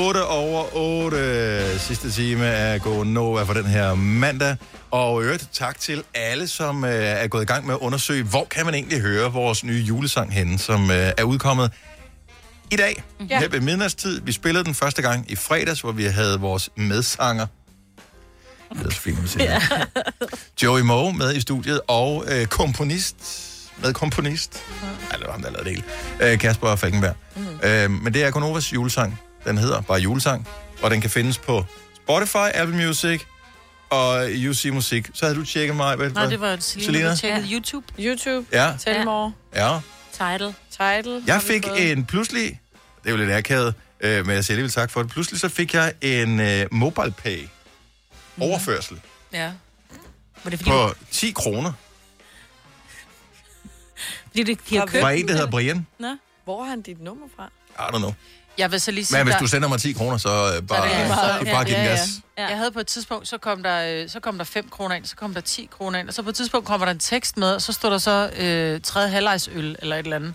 8 0.08 0.26
over 0.28 0.76
8. 0.76 1.80
Sidste 1.80 2.12
time 2.12 2.46
er 2.46 2.78
Gonova 2.78 3.44
for 3.44 3.54
den 3.54 3.66
her 3.66 3.96
mandag. 3.96 4.56
Og 4.92 5.24
øvrigt 5.24 5.50
tak 5.54 5.80
til 5.80 6.04
alle, 6.14 6.48
som 6.48 6.86
øh, 6.86 6.92
er 6.92 7.28
gået 7.28 7.42
i 7.42 7.46
gang 7.46 7.66
med 7.66 7.74
at 7.74 7.80
undersøge, 7.80 8.24
hvor 8.24 8.46
kan 8.52 8.66
man 8.66 8.74
egentlig 8.74 9.02
høre 9.02 9.32
vores 9.32 9.64
nye 9.64 9.84
julesang 9.88 10.34
henne, 10.34 10.60
som 10.60 10.92
øh, 10.92 11.12
er 11.18 11.24
udkommet 11.24 11.72
i 12.72 12.76
dag, 12.76 13.04
Ja. 13.20 13.26
ja. 13.30 13.40
her 13.40 13.48
ved 13.50 13.60
midnadstid. 13.60 14.22
Vi 14.22 14.32
spillede 14.32 14.64
den 14.66 14.74
første 14.76 15.02
gang 15.02 15.32
i 15.32 15.36
fredags, 15.36 15.82
hvor 15.82 15.92
vi 15.92 16.04
havde 16.04 16.40
vores 16.40 16.70
medsanger. 16.76 17.48
Det 18.74 18.86
er 18.86 18.90
så 18.92 19.00
fint. 19.02 19.36
Ja. 19.40 19.62
Joey 20.64 20.82
Moe 20.82 21.14
med 21.14 21.36
i 21.36 21.42
studiet, 21.42 21.82
og 21.88 22.26
øh, 22.28 22.46
komponist, 22.46 23.16
med 23.84 23.94
komponist, 23.94 24.64
ja, 25.12 25.18
det 25.18 25.26
var 25.26 25.32
ham, 25.32 25.42
der 25.42 25.52
lavede 25.52 25.70
det 25.70 25.84
hele, 26.20 26.32
øh, 26.34 26.40
Kasper 26.40 26.76
Falkenberg. 26.76 27.16
Mm. 27.36 27.46
Øh, 27.64 27.92
men 27.92 28.14
det 28.14 28.24
er 28.24 28.32
Konovas 28.32 28.74
julesang. 28.74 29.20
Den 29.46 29.58
hedder 29.58 29.82
bare 29.82 30.00
julesang, 30.00 30.48
og 30.82 30.92
den 30.92 31.02
kan 31.02 31.10
findes 31.10 31.38
på 31.38 31.66
Spotify, 31.96 32.38
Apple 32.54 32.86
Music 32.88 33.22
og 33.90 34.26
UC 34.50 34.66
Musik. 34.74 35.10
Så 35.14 35.26
havde 35.26 35.40
du 35.40 35.46
tjekket 35.46 35.76
mig, 35.76 35.96
hvad? 35.96 36.10
Nej, 36.10 36.26
det 36.26 36.40
var 36.42 36.58
Selina, 36.60 37.08
der 37.08 37.16
tjekkede 37.16 37.48
YouTube. 37.54 37.86
YouTube. 38.00 38.48
Ja. 38.52 38.74
Tell 38.80 39.06
more. 39.06 39.32
Ja. 39.56 39.80
Title. 40.18 40.56
Title. 40.72 41.24
Jeg 41.28 41.42
fik 41.42 41.66
en 41.78 42.06
pludselig, 42.06 42.62
det 43.04 43.10
er 43.10 43.12
jo 43.12 43.18
lidt 43.18 43.32
akavet, 43.32 43.74
øh, 44.00 44.26
men 44.26 44.36
jeg 44.36 44.46
siger 44.46 44.56
alligevel 44.56 44.72
tak 44.72 44.92
for 44.92 45.02
det. 45.04 45.12
Pludselig 45.12 45.40
så 45.40 45.50
fik 45.50 45.74
jeg 45.74 45.94
en 46.02 46.40
øh, 46.40 46.66
mobile 46.72 47.12
pay 47.12 47.48
overførsel 48.42 49.02
Ja. 49.34 49.52
Var 50.44 50.50
det 50.50 50.60
fordi, 50.60 50.70
på 50.70 50.94
10 51.12 51.32
kroner 51.32 51.72
fordi 54.28 54.44
de, 54.44 54.56
de 54.70 54.78
har 54.78 54.86
købt 54.86 55.02
fra 55.02 55.12
en, 55.12 55.28
der 55.28 55.34
hedder 55.34 55.52
Brian. 55.52 55.88
Nå. 56.00 56.18
Hvor 56.44 56.64
har 56.64 56.70
han 56.70 56.82
dit 56.82 57.02
nummer 57.02 57.28
fra? 57.36 57.50
I 57.70 57.96
don't 57.96 57.98
know. 57.98 58.14
Jeg 58.58 58.72
vil 58.72 58.82
så 58.82 58.92
lige 58.92 59.06
sige, 59.06 59.18
Men 59.18 59.26
hvis 59.26 59.34
der- 59.34 59.40
du 59.40 59.48
sender 59.48 59.68
mig 59.70 59.80
10 59.80 59.92
kroner, 59.94 60.18
så 60.18 60.30
øh, 60.30 60.34
bare, 60.68 60.90
Så 60.90 60.96
er 60.96 61.00
det 61.00 61.08
meget. 61.08 61.40
så 61.48 61.52
bare 61.54 61.66
giv 61.66 61.76
den 61.76 61.86
gas. 61.86 62.10
Ja. 62.38 62.48
Jeg 62.48 62.58
havde 62.58 62.72
på 62.72 62.80
et 62.80 62.88
tidspunkt, 62.88 63.28
så 63.28 63.38
kom 63.38 63.64
der, 63.64 64.02
øh, 64.04 64.10
så 64.10 64.20
kom 64.20 64.38
der 64.38 64.46
5 64.46 64.70
kroner 64.70 64.96
ind, 64.96 65.06
så 65.06 65.16
kom 65.16 65.34
der 65.34 65.42
10 65.42 65.70
kroner 65.78 66.00
ind, 66.00 66.08
og 66.08 66.14
så 66.14 66.24
på 66.24 66.30
et 66.30 66.36
tidspunkt 66.36 66.68
kommer 66.68 66.86
der 66.86 66.92
en 66.92 67.00
tekst 67.00 67.38
med, 67.38 67.54
og 67.56 67.62
så 67.62 67.74
stod 67.74 67.92
der 67.92 67.98
så 67.98 68.30
øh, 68.38 68.82
tredje 68.82 69.10
halvlejsøl 69.10 69.76
eller 69.80 69.96
et 69.96 70.04
eller 70.04 70.16
andet. 70.16 70.34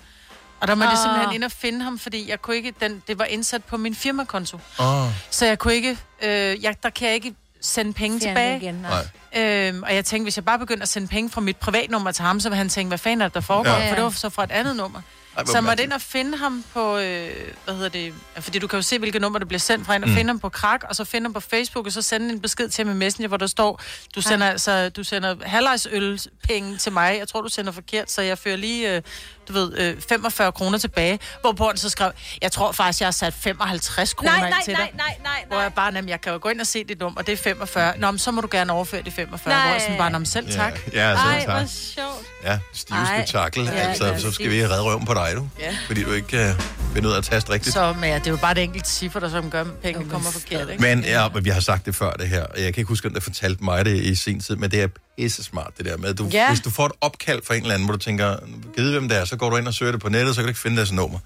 Og 0.60 0.68
der 0.68 0.74
må 0.74 0.84
jeg 0.84 0.92
Ah. 0.92 0.98
simpelthen 0.98 1.34
ind 1.34 1.44
og 1.44 1.52
finde 1.52 1.84
ham, 1.84 1.98
fordi 1.98 2.30
jeg 2.30 2.42
kunne 2.42 2.56
ikke, 2.56 2.72
den, 2.80 3.02
det 3.08 3.18
var 3.18 3.24
indsat 3.24 3.64
på 3.64 3.76
min 3.76 3.94
firmakonto. 3.94 4.58
Oh. 4.78 5.06
Så 5.30 5.46
jeg 5.46 5.58
kunne 5.58 5.74
ikke, 5.74 5.98
øh, 6.22 6.62
jeg, 6.64 6.76
der 6.82 6.90
kan 6.90 7.06
jeg 7.06 7.14
ikke 7.14 7.34
sende 7.62 7.92
penge 7.92 8.20
Fjerne 8.20 8.30
tilbage. 8.30 8.56
igen, 8.56 8.74
nej. 8.74 9.66
Øhm, 9.68 9.82
og 9.82 9.94
jeg 9.94 10.04
tænkte, 10.04 10.24
hvis 10.24 10.36
jeg 10.36 10.44
bare 10.44 10.58
begyndte 10.58 10.82
at 10.82 10.88
sende 10.88 11.08
penge 11.08 11.30
fra 11.30 11.40
mit 11.40 11.56
privatnummer 11.56 12.12
til 12.12 12.24
ham, 12.24 12.40
så 12.40 12.48
ville 12.48 12.56
han 12.58 12.68
tænke, 12.68 12.88
hvad 12.88 12.98
fanden 12.98 13.20
er 13.20 13.26
det, 13.26 13.34
der 13.34 13.40
foregår? 13.40 13.70
Ja. 13.70 13.78
Ja. 13.84 13.90
For 13.90 13.94
det 13.94 14.04
var 14.04 14.10
så 14.10 14.28
fra 14.30 14.44
et 14.44 14.50
andet 14.50 14.76
nummer. 14.76 15.00
Ej, 15.36 15.44
så 15.44 15.52
jeg 15.56 15.64
måtte 15.64 15.82
ind 15.82 15.92
og 15.92 16.00
finde 16.00 16.38
ham 16.38 16.64
på, 16.72 16.96
øh, 16.98 17.30
hvad 17.64 17.74
hedder 17.74 17.88
det, 17.88 18.14
fordi 18.40 18.58
du 18.58 18.66
kan 18.66 18.76
jo 18.76 18.82
se, 18.82 18.98
hvilke 18.98 19.18
nummer, 19.18 19.38
der 19.38 19.46
bliver 19.46 19.58
sendt 19.60 19.86
fra, 19.86 19.94
ind 19.94 20.02
og 20.04 20.08
Mm. 20.10 20.14
finde 20.16 20.28
ham 20.28 20.38
på 20.38 20.48
Krak, 20.48 20.84
og 20.88 20.96
så 20.96 21.04
finde 21.04 21.24
ham 21.24 21.32
på 21.32 21.40
Facebook, 21.40 21.86
og 21.86 21.92
så 21.92 22.02
sende 22.02 22.28
en 22.32 22.40
besked 22.40 22.68
til 22.68 22.84
ham 22.86 22.94
i 22.94 22.98
Messenger, 22.98 23.28
hvor 23.28 23.36
der 23.36 23.46
står, 23.46 23.80
du 24.14 24.20
sender, 24.20 24.46
altså, 24.46 24.88
du 24.88 25.04
sender 25.04 25.36
halvlejsøl 25.42 26.20
penge 26.48 26.76
til 26.76 26.92
mig, 26.92 27.16
jeg 27.18 27.28
tror, 27.28 27.40
du 27.40 27.48
sender 27.48 27.72
forkert, 27.72 28.10
så 28.10 28.22
jeg 28.22 28.38
fører 28.38 28.56
lige, 28.56 28.96
øh, 28.96 29.02
du 29.48 29.52
ved, 29.52 29.78
øh, 29.78 29.96
45 30.08 30.52
kroner 30.52 30.78
tilbage, 30.78 31.18
hvor 31.40 31.66
han 31.68 31.76
så 31.76 31.88
skrev, 31.90 32.12
jeg 32.42 32.52
tror 32.52 32.72
faktisk, 32.72 33.00
jeg 33.00 33.06
har 33.06 33.12
sat 33.12 33.34
55 33.34 34.14
kroner 34.14 34.36
Nej, 34.36 34.46
ind 34.46 34.54
nej, 34.54 34.62
til 34.64 34.72
nej, 34.72 34.82
dig. 34.86 34.92
nej, 34.96 35.16
nej, 35.22 35.44
Hvor 35.48 35.60
jeg 35.60 35.72
bare, 35.74 35.92
jamen, 35.94 36.08
jeg 36.08 36.20
kan 36.20 36.32
jo 36.32 36.38
gå 36.42 36.48
ind 36.48 36.60
og 36.60 36.66
se 36.66 36.84
dit 36.84 37.00
nummer, 37.00 37.22
det 37.22 37.32
er 37.32 37.36
45. 37.36 37.98
Nå, 37.98 38.10
men 38.10 38.18
så 38.18 38.30
må 38.30 38.40
du 38.40 38.48
gerne 38.50 38.72
overføre 38.72 39.02
de 39.02 39.10
45. 39.10 39.54
Nej. 39.54 39.62
Hvor 39.62 39.72
jeg 39.72 39.80
sådan 39.80 39.98
bare, 39.98 40.10
men 40.10 40.26
selv 40.26 40.46
Ja. 40.50 40.52
tak. 40.56 40.72
Ja, 40.92 41.16
selv 41.16 41.28
Ej, 41.28 41.44
tak. 41.44 41.56
hvor 41.58 41.66
sjovt. 41.66 42.26
Ja, 42.44 42.58
stive 42.72 42.98
Ej. 42.98 43.16
spektakel. 43.18 43.64
Ja, 43.64 43.70
altså, 43.70 44.06
ja, 44.06 44.18
så 44.18 44.32
skal 44.32 44.50
vi 44.50 44.66
redde 44.66 44.82
røven 44.82 45.04
på 45.06 45.14
dig, 45.14 45.32
du. 45.36 45.48
Ja. 45.60 45.76
Fordi 45.86 46.04
du 46.04 46.12
ikke 46.12 46.36
uh, 46.50 46.79
vil 46.94 47.06
ud 47.06 47.12
at 47.12 47.24
taste 47.24 47.52
rigtigt. 47.52 47.74
Så 47.74 47.92
men 47.92 48.04
ja, 48.04 48.14
det 48.14 48.26
er 48.26 48.30
jo 48.30 48.36
bare 48.36 48.54
det 48.54 48.62
enkelte 48.62 48.90
cifre, 48.90 49.20
der 49.20 49.30
som 49.30 49.50
gør, 49.50 49.60
at 49.60 49.66
pengene 49.82 50.10
kommer 50.10 50.30
forkert, 50.30 50.70
ikke? 50.70 50.82
Men 50.82 51.04
ja, 51.04 51.28
men 51.28 51.44
vi 51.44 51.50
har 51.50 51.60
sagt 51.60 51.86
det 51.86 51.94
før, 51.94 52.12
det 52.12 52.28
her. 52.28 52.46
Jeg 52.56 52.74
kan 52.74 52.80
ikke 52.80 52.88
huske, 52.88 53.08
om 53.08 53.14
der 53.14 53.20
fortalte 53.20 53.64
mig 53.64 53.84
det 53.84 54.02
i 54.02 54.14
sin 54.14 54.40
tid, 54.40 54.56
men 54.56 54.70
det 54.70 54.82
er 54.82 54.88
pisse 55.18 55.44
smart, 55.44 55.72
det 55.78 55.86
der 55.86 55.96
med. 55.96 56.14
Du, 56.14 56.28
Ja. 56.32 56.48
Hvis 56.48 56.60
du 56.60 56.70
får 56.70 56.86
et 56.86 56.92
opkald 57.00 57.42
fra 57.46 57.54
en 57.54 57.60
eller 57.62 57.74
anden, 57.74 57.86
hvor 57.86 57.96
du 57.96 57.98
tænker, 58.02 58.36
givet 58.76 58.92
hvem 58.92 59.08
det 59.08 59.18
er, 59.18 59.24
så 59.24 59.36
går 59.36 59.50
du 59.50 59.56
ind 59.56 59.68
og 59.68 59.74
søger 59.74 59.92
det 59.92 60.00
på 60.00 60.08
nettet, 60.08 60.34
så 60.34 60.40
kan 60.40 60.44
du 60.46 60.50
ikke 60.50 60.60
finde 60.60 60.76
deres 60.76 60.92
nummer. 60.92 61.18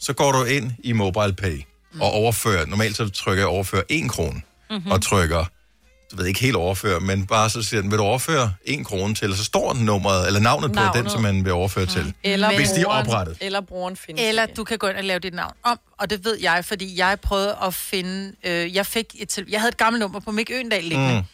Så 0.00 0.12
går 0.12 0.32
du 0.32 0.44
ind 0.44 0.72
i 0.84 0.92
Mobile 0.92 1.32
Pay 1.32 1.62
og 2.00 2.10
overfører, 2.12 2.66
normalt 2.66 2.96
så 2.96 3.08
trykker 3.08 3.42
jeg 3.42 3.48
overfør 3.48 3.80
1 3.88 4.10
krone, 4.10 4.42
mm-hmm. 4.70 4.90
og 4.90 5.02
trykker, 5.02 5.44
du 6.12 6.16
ved 6.16 6.26
ikke 6.26 6.40
helt 6.40 6.56
overføre, 6.56 7.00
men 7.00 7.26
bare 7.26 7.50
så 7.50 7.62
siger 7.62 7.80
den, 7.82 7.90
vil 7.90 7.98
du 7.98 8.02
overføre 8.04 8.54
1 8.64 8.86
krone 8.86 9.14
til, 9.14 9.30
og 9.30 9.36
så 9.36 9.44
står 9.44 9.74
nummeret, 9.74 10.26
eller 10.26 10.40
navnet, 10.40 10.72
navnet. 10.74 10.92
på 10.92 10.98
den, 10.98 11.10
som 11.10 11.22
man 11.22 11.44
vil 11.44 11.52
overføre 11.52 11.86
til. 11.86 12.14
Eller 12.22 12.54
hvis 12.56 12.70
de 12.70 12.80
er 12.80 12.86
oprettet. 12.86 13.36
Eller 13.40 13.60
brugeren 13.60 13.96
findes 13.96 14.24
Eller 14.28 14.46
du 14.46 14.64
kan 14.64 14.78
gå 14.78 14.86
ind 14.88 14.96
og 14.96 15.04
lave 15.04 15.18
dit 15.18 15.34
navn 15.34 15.52
om, 15.62 15.78
og 15.98 16.10
det 16.10 16.24
ved 16.24 16.38
jeg, 16.40 16.64
fordi 16.64 16.98
jeg 16.98 17.20
prøvede 17.20 17.56
at 17.62 17.74
finde... 17.74 18.32
Øh, 18.44 18.74
jeg, 18.74 18.86
fik 18.86 19.06
et, 19.18 19.38
jeg 19.48 19.60
havde 19.60 19.68
et 19.68 19.76
gammelt 19.76 20.00
nummer 20.00 20.20
på 20.20 20.30
Mik 20.30 20.50
Øendal 20.52 20.84
liggende, 20.84 21.14
Mm. 21.20 21.24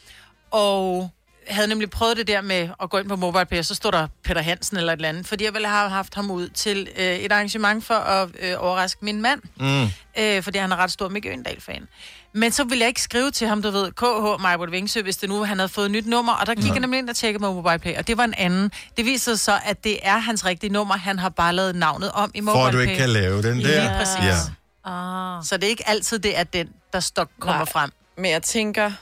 og 0.51 1.11
havde 1.49 1.69
nemlig 1.69 1.91
prøvet 1.91 2.17
det 2.17 2.27
der 2.27 2.41
med 2.41 2.69
at 2.83 2.91
gå 2.91 2.99
ind 2.99 3.09
på 3.09 3.17
MobilePay, 3.17 3.59
og 3.59 3.65
så 3.65 3.75
stod 3.75 3.93
der 3.93 4.07
Peter 4.25 4.43
Hansen 4.43 4.77
eller 4.77 4.93
et 4.93 4.97
eller 4.97 5.09
andet, 5.09 5.27
fordi 5.27 5.45
jeg 5.45 5.55
ville 5.55 5.69
have 5.69 5.91
haft 5.91 6.15
ham 6.15 6.31
ud 6.31 6.49
til 6.49 6.89
øh, 6.99 7.05
et 7.17 7.33
arrangement 7.33 7.85
for 7.85 7.95
at 7.95 8.29
øh, 8.43 8.55
overraske 8.59 9.05
min 9.05 9.23
mand, 9.23 9.41
Mm. 9.61 9.89
øh, 10.23 10.43
fordi 10.43 10.59
han 10.59 10.73
er 10.73 10.77
ret 10.77 10.91
stor 10.91 11.09
Mik 11.09 11.27
Øendal-fan. 11.27 11.89
Men 12.33 12.53
så 12.53 12.65
ville 12.65 12.81
jeg 12.81 12.89
ikke 12.89 13.03
skrive 13.03 13.31
til 13.31 13.47
ham, 13.49 13.63
du 13.63 13.71
ved, 13.71 13.93
KH 13.93 14.43
Majbert 14.43 14.73
Vingsø, 14.73 15.03
hvis 15.03 15.17
det 15.17 15.29
nu 15.29 15.45
han 15.45 15.59
havde 15.59 15.69
fået 15.69 15.85
et 15.87 15.91
nyt 15.91 16.07
nummer, 16.07 16.33
og 16.33 16.47
der 16.47 16.55
gik 16.55 16.71
jeg 16.71 16.81
nemlig 16.81 16.99
ind 16.99 17.11
og 17.11 17.17
tjekkede 17.17 17.43
med 17.43 17.55
MobilePay, 17.55 17.97
og 17.97 18.07
det 18.07 18.17
var 18.17 18.25
en 18.25 18.35
anden. 18.35 18.71
Det 18.97 19.05
viser 19.05 19.33
sig 19.35 19.41
så, 19.41 19.59
at 19.65 19.85
det 19.85 19.99
er 20.03 20.19
hans 20.19 20.45
rigtige 20.45 20.73
nummer, 20.73 20.97
han 20.97 21.19
har 21.19 21.29
bare 21.29 21.53
lavet 21.53 21.77
navnet 21.77 22.11
om 22.13 22.31
i 22.35 22.39
For 22.41 22.45
MobilePay. 22.45 22.67
at 22.69 22.73
du 22.73 22.79
ikke 22.79 22.97
kan 22.97 23.09
lave 23.09 23.43
den 23.43 23.59
der. 23.61 23.81
Lige 23.81 23.91
præcis. 23.99 24.51
Ja. 24.87 24.91
Ah. 24.91 25.45
Så 25.45 25.57
det 25.57 25.65
er 25.65 25.69
ikke 25.69 25.89
altid 25.89 26.19
det, 26.19 26.31
at 26.31 26.53
den, 26.53 26.69
der 26.93 27.01
stok 27.01 27.29
kommer 27.41 27.65
Nej. 27.65 27.73
frem. 27.73 27.91
Men 28.17 28.31
jeg 28.31 28.43
tænker, 28.43 28.93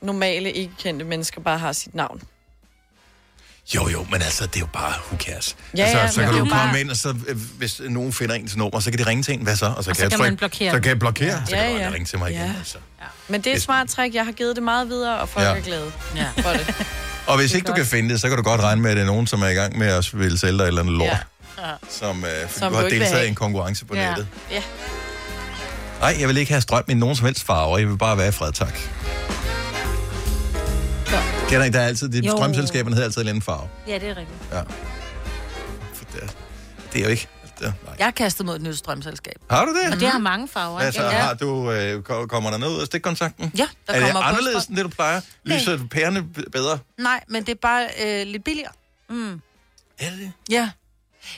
normale, 0.00 0.52
ikke 0.52 0.72
kendte 0.78 1.04
mennesker 1.04 1.40
bare 1.40 1.58
har 1.58 1.72
sit 1.72 1.94
navn. 1.94 2.22
Jo, 3.74 3.88
jo, 3.88 4.06
men 4.10 4.22
altså, 4.22 4.46
det 4.46 4.56
er 4.56 4.60
jo 4.60 4.66
bare, 4.72 4.92
who 5.06 5.16
cares? 5.18 5.56
Ja, 5.76 5.82
altså, 5.82 5.98
ja, 5.98 6.08
så 6.10 6.20
kan 6.20 6.24
det 6.28 6.32
du 6.32 6.38
jo 6.38 6.44
komme 6.44 6.70
bare- 6.72 6.80
ind, 6.80 6.90
og 6.90 6.96
så, 6.96 7.14
øh, 7.28 7.36
hvis 7.58 7.80
nogen 7.88 8.12
finder 8.12 8.34
ens 8.34 8.56
nummer, 8.56 8.80
så 8.80 8.90
kan 8.90 8.98
de 8.98 9.06
ringe 9.06 9.22
til 9.22 9.34
en, 9.34 9.40
hvad 9.42 9.56
så? 9.56 9.66
Og 9.66 9.84
så, 9.84 9.90
Og 9.90 9.96
så 9.96 10.02
jeg 10.02 10.10
kan 10.10 10.18
trykke- 10.18 10.30
man 10.30 10.36
blokere 10.36 10.72
Så 10.72 10.80
kan 10.80 10.88
jeg 10.88 10.98
blokere, 10.98 11.42
så 11.46 11.56
Ja, 11.56 11.62
kan 11.62 11.70
du 11.70 11.76
ja. 11.76 11.78
aldrig 11.78 11.94
ringe 11.94 12.06
til 12.06 12.18
mig 12.18 12.30
igen. 12.30 12.42
Ja. 12.42 12.52
Altså. 12.58 12.78
Men 13.28 13.40
det 13.40 13.52
er 13.52 13.56
et 13.56 13.62
smart 13.62 13.88
trick. 13.88 14.14
Jeg 14.14 14.24
har 14.24 14.32
givet 14.32 14.56
det 14.56 14.62
meget 14.64 14.88
videre, 14.88 15.18
og 15.20 15.28
folk 15.28 15.44
Ja. 15.46 15.50
ja. 15.52 15.56
er 15.58 15.62
glade 15.62 15.92
ja. 16.16 16.26
for 16.42 16.50
det. 16.50 16.74
Og 17.26 17.36
hvis 17.36 17.54
ikke 17.54 17.66
du 17.66 17.72
kan 17.72 17.86
finde 17.86 18.08
det, 18.08 18.20
så 18.20 18.28
kan 18.28 18.36
du 18.36 18.42
godt 18.42 18.60
regne 18.60 18.82
med, 18.82 18.90
at 18.90 18.96
det 18.96 19.02
er 19.02 19.06
nogen, 19.06 19.26
som 19.26 19.42
er 19.42 19.48
i 19.48 19.54
gang 19.54 19.78
med 19.78 19.86
at 19.86 20.10
ville 20.18 20.38
sælge 20.38 20.58
dig 20.58 20.62
et 20.62 20.68
eller 20.68 20.82
andet 20.82 20.94
lort. 20.94 21.08
Ja. 21.08 21.18
Ja. 21.68 21.72
Som, 21.90 22.24
øh, 22.24 22.30
Som 22.50 22.70
du 22.72 22.76
har 22.76 22.82
vil 22.84 22.92
deltaget 23.00 23.24
i 23.24 23.28
en 23.28 23.34
konkurrence 23.34 23.84
på 23.84 23.94
Ja. 23.96 24.08
nettet. 24.08 24.26
Ja. 24.50 24.62
Nej, 26.00 26.16
jeg 26.20 26.28
vil 26.28 26.36
ikke 26.36 26.52
have 26.52 26.60
strøm 26.62 26.84
i 26.88 26.94
nogen 26.94 27.16
som 27.16 27.26
helst 27.26 27.46
farver. 27.46 27.78
Jeg 27.78 27.88
vil 27.88 27.98
bare 27.98 28.18
være 28.18 28.28
i 28.28 28.32
fred, 28.32 28.52
tak. 28.52 28.78
Kender 31.48 31.64
ikke, 31.64 31.76
der 31.76 31.82
er 31.82 31.86
altid, 31.86 32.08
de 32.08 32.26
Jo. 32.26 32.36
strømselskaberne 32.36 32.94
hedder 32.96 33.06
altid 33.06 33.18
en 33.18 33.20
eller 33.22 33.30
anden 33.32 33.42
farve. 33.42 33.68
Ja, 33.86 33.94
det 33.98 34.08
er 34.08 34.16
rigtigt. 34.16 34.38
Ja. 34.52 34.60
For 35.94 36.04
det, 36.04 36.22
er- 36.22 36.26
det 36.92 37.00
er 37.00 37.04
jo 37.04 37.10
ikke, 37.10 37.28
nej. 37.60 37.72
Jeg 37.98 38.06
har 38.06 38.10
kastet 38.10 38.46
mod 38.46 38.56
et 38.56 38.62
nyt 38.62 38.76
strømselskab. 38.78 39.34
Har 39.50 39.64
du 39.64 39.74
det? 39.84 39.92
Og 39.94 40.00
det 40.00 40.08
har 40.08 40.18
mange 40.18 40.48
farver. 40.48 40.78
Altså, 40.80 41.02
ikke? 41.04 41.16
har 41.16 41.34
du, 41.34 41.72
øh, 41.72 42.02
ko- 42.02 42.26
kommer 42.26 42.50
der 42.50 42.58
noget 42.58 42.74
ud 42.74 42.80
af 42.80 42.86
stikkontakten? 42.86 43.52
Ja, 43.58 43.68
der 43.86 43.92
er 43.92 43.98
det 43.98 44.06
kommer 44.06 44.22
anderledes 44.22 44.54
busstrøm. 44.56 44.72
end 44.72 44.76
det, 44.76 44.84
du 44.84 44.88
plejer? 44.90 45.20
Lyser 45.44 45.78
pærerne 45.90 46.22
b- 46.22 46.38
bedre? 46.52 46.78
Nej, 46.98 47.20
men 47.28 47.42
det 47.46 47.52
er 47.52 47.58
bare 47.62 47.86
øh, 48.04 48.26
lidt 48.26 48.44
billigere. 48.44 48.72
Mm. 49.10 49.32
Er 49.98 50.10
det 50.10 50.18
det? 50.18 50.32
Ja. 50.50 50.70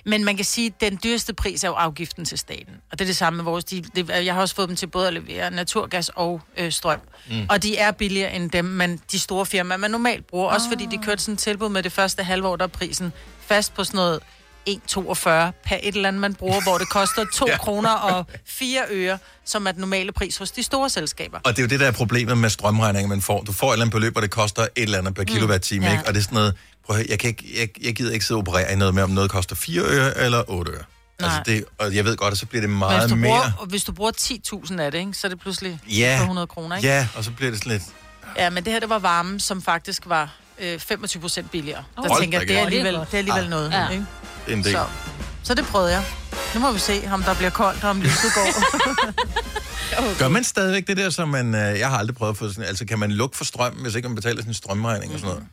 Men 0.05 0.25
man 0.25 0.37
kan 0.37 0.45
sige, 0.45 0.67
at 0.67 0.81
den 0.81 0.99
dyreste 1.05 1.35
pris 1.35 1.65
er 1.65 1.69
jo 1.69 1.75
afgiften 1.75 2.25
til 2.25 2.39
staten. 2.39 2.75
Og 2.93 2.99
det 2.99 3.05
er 3.05 3.07
det 3.07 3.17
samme 3.17 3.37
med 3.37 3.45
vores... 3.45 3.65
De, 3.65 3.83
det, 3.97 4.09
jeg 4.09 4.35
har 4.35 4.41
også 4.41 4.55
fået 4.55 4.69
dem 4.69 4.77
til 4.77 4.87
både 4.87 5.07
at 5.07 5.15
levere 5.15 5.51
naturgas 5.51 6.09
og 6.09 6.41
øh, 6.57 6.73
strøm. 6.73 7.01
Mm. 7.31 7.47
Og 7.51 7.63
de 7.63 7.77
er 7.77 7.91
billigere 7.91 8.33
end 8.33 8.51
dem, 8.51 8.65
man, 8.65 9.01
de 9.13 9.19
store 9.19 9.47
firmaer, 9.47 9.79
man 9.79 9.91
normalt 9.91 10.27
bruger. 10.27 10.47
Oh. 10.47 10.55
Også 10.55 10.69
fordi 10.69 10.87
de 10.87 10.99
kørte 10.99 11.23
sådan 11.23 11.35
et 11.35 11.39
tilbud 11.39 11.69
med 11.69 11.83
det 11.83 11.93
første 11.93 12.23
halvår, 12.23 12.57
der 12.57 12.65
er 12.65 12.69
prisen 12.69 13.13
fast 13.41 13.75
på 13.75 13.85
sådan 13.85 13.99
noget 13.99 14.21
1,42 14.69 15.29
per 15.65 15.77
et 15.83 15.95
eller 15.95 16.09
andet, 16.09 16.21
man 16.21 16.35
bruger, 16.35 16.61
hvor 16.63 16.79
det 16.79 16.89
koster 16.89 17.25
2 17.35 17.47
Ja. 17.47 17.53
ja. 17.53 17.59
kroner 17.59 17.91
og 17.91 18.27
4 18.47 18.81
øre, 18.91 19.19
som 19.45 19.67
er 19.67 19.73
den 19.73 19.81
normale 19.81 20.13
pris 20.13 20.37
hos 20.37 20.51
de 20.51 20.63
store 20.63 20.91
selskaber. 20.91 21.39
Og 21.45 21.51
det 21.57 21.59
er 21.59 21.63
jo 21.63 21.69
det, 21.69 21.81
der 21.81 21.87
er 21.87 21.91
problemet 21.93 22.39
med 22.39 22.51
strømregninger, 22.51 23.09
man 23.09 23.23
får. 23.23 23.41
Du 23.43 23.53
får 23.53 23.69
et 23.69 23.73
eller 23.73 23.85
andet 23.85 23.93
beløb, 23.95 24.17
og 24.17 24.23
det 24.23 24.31
koster 24.31 24.63
et 24.63 24.69
eller 24.77 24.99
andet 24.99 25.15
per 25.15 25.25
kilowatt-time, 25.25 25.87
ja. 25.87 25.93
ikke? 25.93 26.05
Og 26.07 26.15
det 26.15 26.19
er 26.21 26.25
sådan 26.25 26.35
noget, 26.37 26.55
prøv 26.87 26.97
at 26.97 27.03
høre, 27.03 27.07
jeg, 27.11 27.19
kan 27.19 27.29
ikke, 27.29 27.45
jeg, 27.61 27.69
jeg 27.87 27.95
gider 27.95 28.13
ikke 28.13 28.25
sidde 28.25 28.39
og 28.39 28.49
operere 28.49 28.73
i 28.73 28.77
noget 28.77 28.95
med, 28.95 29.03
om 29.03 29.11
noget 29.11 29.31
koster 29.31 29.57
4 29.57 29.81
øre 29.83 30.19
eller 30.19 30.43
8 30.51 30.73
øre. 30.73 30.83
Altså 31.21 31.37
Nej. 31.37 31.43
det, 31.45 31.65
og 31.79 31.95
jeg 31.95 32.05
ved 32.05 32.17
godt, 32.17 32.33
at 32.33 32.39
så 32.39 32.47
bliver 32.47 32.61
det 32.61 32.71
meget 32.71 33.01
hvis 33.01 33.11
du, 33.11 33.17
mere... 33.17 33.31
bruger, 33.31 33.53
og 33.59 33.67
hvis 33.67 33.85
du 33.85 33.93
bruger 33.93 34.13
10.000 34.73 34.81
af 34.81 34.93
det, 34.93 34.99
ikke, 34.99 35.15
så 35.15 35.27
er 35.27 35.29
det 35.29 35.41
pludselig 35.41 35.81
Ja, 35.89 36.15
på 36.19 36.23
100 36.23 36.47
kroner. 36.47 36.77
Ikke? 36.77 36.89
ja, 36.89 37.09
og 37.17 37.25
så 37.25 37.31
bliver 37.31 37.51
det 37.51 37.59
sådan 37.61 37.73
lidt... 37.73 37.83
Ja, 38.37 38.51
men 38.51 38.65
det 38.65 38.73
her, 38.73 38.81
det 38.81 38.89
var 38.89 38.99
varme, 38.99 39.41
som 39.41 39.63
faktisk 39.63 40.03
var 40.07 40.31
øh, 40.59 40.79
25 40.81 41.21
procent 41.21 41.51
billigere. 41.51 41.85
Der 41.97 42.09
Hold 42.09 42.21
tænker 42.21 42.39
jeg, 42.39 42.49
det 42.49 42.57
er 42.59 42.65
alligevel, 42.65 42.95
Det 42.95 43.07
er 43.15 43.19
alligevel 43.19 43.45
Ah, 43.45 43.51
noget. 43.51 43.71
ja. 43.73 43.89
Ikke? 43.89 44.05
En 44.49 44.65
del. 44.65 44.73
Så, 44.73 44.85
så 45.43 45.55
det 45.55 45.65
prøvede 45.65 45.93
jeg. 45.93 46.05
Nu 46.55 46.61
må 46.61 46.73
vi 46.73 46.79
se, 46.79 47.03
om 47.13 47.23
der 47.23 47.35
bliver 47.35 47.51
koldt, 47.51 47.85
og 47.85 47.91
om 47.91 48.01
lyset 48.03 48.35
går. 48.35 48.49
Gør 50.19 50.29
man 50.29 50.45
stadigvæk 50.45 50.87
det 50.87 50.97
der, 50.97 51.11
som 51.11 51.29
man... 51.29 51.55
Øh, 51.55 51.79
jeg 51.79 51.89
har 51.89 51.99
aldrig 51.99 52.17
prøvet 52.17 52.33
at 52.33 52.37
få 52.37 52.49
sådan... 52.49 52.65
Altså, 52.65 52.85
kan 52.85 52.99
man 52.99 53.11
lukke 53.13 53.37
for 53.37 53.45
strøm, 53.45 53.73
hvis 53.73 53.95
ikke 53.95 54.09
man 54.09 54.17
betaler 54.17 54.43
sin 54.43 54.55
strømregning 54.55 55.13
og 55.13 55.21
sådan 55.21 55.35
noget? 55.35 55.49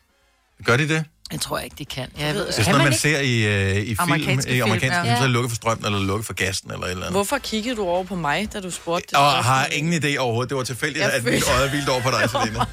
Gør 0.64 0.76
de 0.76 0.88
det? 0.88 1.04
jeg 1.32 1.40
tror 1.40 1.58
ikke, 1.58 1.76
de 1.78 1.84
kan. 1.84 2.08
Jeg 2.18 2.34
ved, 2.34 2.46
Det 2.46 2.48
er 2.48 2.52
sådan 2.52 2.70
noget, 2.70 2.84
man 2.84 2.98
ser 2.98 3.20
i, 3.20 3.44
øh, 3.44 3.76
i 3.76 3.84
film, 3.84 3.96
Amerikanske 3.98 4.50
i 4.50 4.52
film, 4.52 4.62
amerikanske 4.62 4.96
ja. 4.96 5.02
film, 5.02 5.16
så 5.16 5.22
er 5.22 5.26
det 5.26 5.30
lukket 5.30 5.50
for 5.50 5.56
strømmen, 5.56 5.86
eller 5.86 5.98
lukket 5.98 6.26
for 6.26 6.32
gassen, 6.32 6.72
eller 6.72 6.86
et 6.86 6.90
eller 6.90 7.02
andet. 7.02 7.16
Hvorfor 7.16 7.38
kiggede 7.38 7.76
du 7.76 7.82
over 7.82 8.04
på 8.04 8.14
mig, 8.14 8.48
da 8.52 8.60
du 8.60 8.70
spurgte 8.70 9.06
det? 9.10 9.18
Og 9.18 9.44
har 9.44 9.66
ingen 9.66 10.04
idé 10.04 10.16
overhovedet. 10.18 10.50
Det 10.50 10.56
var 10.56 10.64
tilfældigt, 10.64 11.04
Jeg 11.04 11.12
at 11.12 11.24
mit 11.24 11.48
øje 11.58 11.68
hvilede 11.68 11.90
over 11.90 12.00
på 12.00 12.10
dig, 12.10 12.30
Selina. 12.42 12.64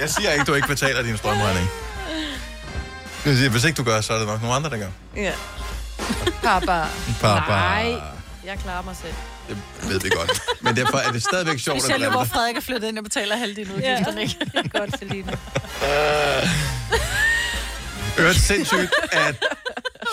Jeg 0.00 0.10
siger 0.10 0.32
ikke, 0.32 0.44
du 0.44 0.54
ikke 0.54 0.68
betaler 0.68 1.02
din 1.02 1.16
strømregning. 1.16 1.68
Jeg 3.26 3.36
siger, 3.36 3.50
Hvis 3.50 3.64
ikke 3.64 3.76
du 3.76 3.82
gør, 3.84 4.00
så 4.00 4.12
er 4.12 4.18
det 4.18 4.26
nok 4.26 4.40
nogle 4.40 4.56
andre, 4.56 4.70
der 4.70 4.76
gør. 4.76 4.88
Ja. 5.16 5.32
Papa. 6.42 6.84
Papa. 7.20 7.50
Nej, 7.52 7.94
jeg 8.44 8.58
klarer 8.58 8.82
mig 8.82 8.96
selv. 8.96 9.14
Det 9.48 9.56
ved 9.88 10.00
vi 10.00 10.08
godt. 10.08 10.40
Men 10.60 10.76
derfor 10.76 10.98
er 10.98 11.12
det 11.12 11.22
stadigvæk 11.22 11.58
sjovt 11.58 11.84
at 11.84 11.90
nu, 11.90 11.96
glemme 11.96 12.12
hvor 12.14 12.22
det. 12.22 12.32
Frederik 12.32 12.56
er 12.56 12.60
flyttet 12.60 12.88
ind 12.88 12.98
og 12.98 13.04
betaler 13.04 13.36
halvdelen 13.36 13.72
udgifterne, 13.76 14.22
ikke? 14.22 14.36
Det 14.40 14.72
er 14.74 14.78
godt, 14.78 14.98
Selina. 14.98 15.32
Øvrigt 18.18 18.38
sindssygt, 18.40 18.90
at 19.12 19.44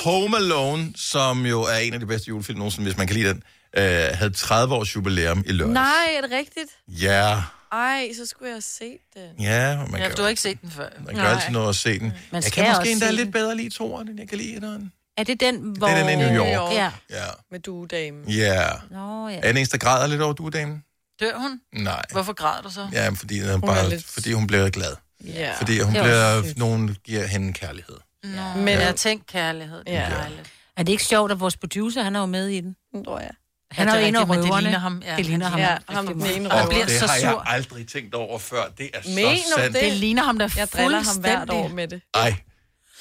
Home 0.03 0.37
Alone, 0.37 0.93
som 0.95 1.45
jo 1.45 1.61
er 1.61 1.77
en 1.77 1.93
af 1.93 1.99
de 1.99 2.05
bedste 2.05 2.27
julefilm 2.29 2.57
nogensinde, 2.57 2.85
hvis 2.87 2.97
man 2.97 3.07
kan 3.07 3.15
lide 3.15 3.29
den, 3.29 3.43
øh, 3.77 3.83
havde 4.13 4.33
30 4.33 4.75
års 4.75 4.95
jubilæum 4.95 5.43
i 5.47 5.51
lørdags. 5.51 5.73
Nej, 5.73 6.17
er 6.17 6.21
det 6.21 6.31
rigtigt? 6.31 6.69
Ja, 6.87 7.41
Ej, 7.73 8.09
så 8.17 8.25
skulle 8.25 8.47
jeg 8.49 8.55
have 8.55 8.61
set 8.61 8.97
den. 9.13 9.29
ja, 9.45 9.77
man 9.77 10.01
Ja, 10.01 10.07
kan, 10.07 10.15
du 10.17 10.21
har 10.21 10.29
ikke 10.29 10.41
set 10.41 10.61
den 10.61 10.71
før. 10.71 10.89
man 11.05 11.15
kan 11.15 11.25
altid 11.25 11.49
noget 11.51 11.69
at 11.69 11.75
se 11.75 11.99
den. 11.99 12.07
Man 12.07 12.13
Jeg 12.33 12.43
skal 12.43 12.63
kan 12.63 12.71
måske 12.75 12.91
endda 12.91 13.05
se 13.07 13.13
lidt 13.15 13.31
bedre 13.33 13.57
lide 13.57 13.69
toeren, 13.69 14.07
end 14.09 14.19
jeg 14.19 14.29
kan 14.29 14.37
lide 14.37 14.55
etteren. 14.55 14.91
Er 15.17 15.23
det 15.23 15.39
den, 15.39 15.55
hvor... 15.77 15.87
Det 15.87 15.97
er 15.97 16.07
den 16.07 16.09
i 16.09 16.15
New 16.15 16.35
York. 16.45 16.73
Ja. 16.73 16.91
Ja. 17.09 17.25
Med 17.51 17.59
duedamen. 17.59 18.29
Ja. 18.29 18.67
Nå, 18.91 19.27
ja. 19.29 19.37
Er 19.37 19.41
den 19.41 19.57
eneste, 19.57 19.77
der 19.77 19.85
græder 19.85 20.07
lidt 20.07 20.21
over 20.21 20.33
duedamen? 20.33 20.83
Dør 21.19 21.37
hun? 21.37 21.61
Nej. 21.73 22.01
Hvorfor 22.11 22.33
græder 22.33 22.61
du 22.61 22.69
så? 22.69 22.87
Ja, 22.91 23.09
fordi 23.09 23.39
hun, 23.41 23.49
er 23.49 23.57
bare, 23.59 23.89
lidt- 23.89 24.05
fordi 24.05 24.31
hun 24.33 24.47
bliver 24.47 24.69
glad. 24.69 24.95
Ja. 25.25 25.53
Fordi 25.57 25.79
hun 25.79 25.93
Det 25.93 26.01
er 26.01 26.37
også 26.37 26.53
nogen 26.57 26.97
giver 27.03 27.25
hende 27.27 27.53
kærlighed. 27.53 27.95
Nå, 28.23 28.29
Men- 28.55 28.65
men 28.65 28.73
jeg 28.79 28.95
tænkte 28.95 29.31
kærlighed. 29.31 29.77
Det 29.77 29.93
er 29.95 30.01
Ja. 30.09 30.15
dejligt. 30.15 30.51
Er 30.77 30.83
det 30.83 30.91
ikke 30.91 31.03
sjovt, 31.03 31.31
at 31.31 31.39
vores 31.39 31.57
producer, 31.57 32.03
han 32.03 32.15
er 32.15 32.19
jo 32.19 32.25
med 32.25 32.47
i 32.47 32.61
den? 32.61 32.75
Tror 33.05 33.19
jeg. 33.19 33.31
Han 33.73 33.87
Ja, 33.87 33.93
er 33.93 33.95
det 33.97 34.01
jo 34.01 34.05
er 34.05 34.07
en 34.07 34.15
af 34.15 34.27
men 34.27 34.37
det 34.37 34.45
røverne. 34.45 34.61
ligner 34.63 34.79
ham. 34.79 35.01
Ja, 35.05 35.15
det 35.17 35.25
ligner 35.25 35.47
ham. 35.49 35.59
Ja, 35.59 35.77
ham 35.89 36.07
den 36.07 36.25
ene 36.25 36.49
Og 36.51 36.55
han 36.57 36.63
Og 36.63 36.69
bliver 36.69 36.85
det 36.85 36.99
så 36.99 37.07
har 37.07 37.15
jeg 37.15 37.41
aldrig 37.45 37.87
tænkt 37.87 38.15
over 38.15 38.39
før. 38.39 38.67
Det 38.77 38.89
er 38.93 38.99
Mener 39.15 39.35
så 39.35 39.43
du 39.55 39.61
sandt. 39.61 39.75
det? 39.75 39.83
Det 39.83 39.93
ligner 39.93 40.23
ham, 40.23 40.39
der 40.39 40.49
Jeg 40.57 40.67
driller 40.73 40.99
ham 41.01 41.17
hvert 41.21 41.37
fuldstændig. 41.39 41.55
år 41.55 41.67
med 41.67 41.87
det. 41.87 42.01
Ej, 42.13 42.35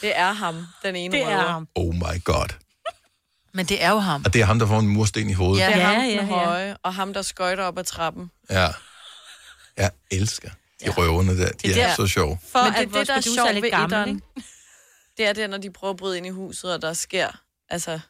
Det 0.01 0.19
er 0.19 0.33
ham, 0.33 0.67
den 0.83 0.97
ene 0.97 1.17
Det 1.17 1.23
er 1.23 1.27
røver. 1.29 1.49
ham. 1.53 1.69
oh 1.75 1.95
my 1.95 2.25
god. 2.25 2.47
Men 3.55 3.67
det 3.67 3.83
er 3.85 3.91
jo 3.91 3.99
ham. 3.99 4.23
Og 4.25 4.33
det 4.33 4.41
er 4.41 4.45
ham, 4.45 4.59
der 4.59 4.67
får 4.67 4.79
en 4.79 4.89
mursten 4.89 5.31
i 5.31 5.33
hovedet. 5.33 5.61
Ja. 5.63 5.67
Det 5.67 5.77
er 5.83 5.87
ham, 5.87 5.97
Ja, 5.97 6.03
ja, 6.03 6.15
ja. 6.15 6.25
høje, 6.25 6.77
og 6.83 6.95
ham, 6.95 7.13
der 7.15 7.23
skøjter 7.23 7.65
op 7.65 7.79
ad 7.79 7.85
trappen. 7.85 8.31
Ja. 8.51 8.69
Jeg 9.77 9.91
elsker 10.11 10.51
de 10.85 10.91
røverne 10.91 11.39
der. 11.39 11.49
De 11.49 11.53
Det 11.69 11.83
er 11.83 11.87
der- 11.87 11.95
så 11.95 12.07
sjove. 12.07 12.39
For 12.53 12.59
Men 12.65 12.73
det 12.73 12.77
er 12.79 12.83
at 12.83 12.89
det, 12.95 13.07
der 13.09 13.13
er 13.15 13.17
er 13.17 13.21
sjovt 13.21 13.63
ved 13.63 13.71
gammel, 13.71 13.99
etteren. 13.99 14.23
Det 15.17 15.27
er 15.27 15.33
det, 15.33 15.51
når 15.51 15.59
de 15.59 15.71
prøver 15.71 15.91
at 15.93 15.97
bryde 15.97 16.17
ind 16.17 16.27
i 16.27 16.31
huset, 16.31 16.75
og 16.75 16.83
der 16.83 16.93
sker, 16.93 17.29
altså... 17.69 18.01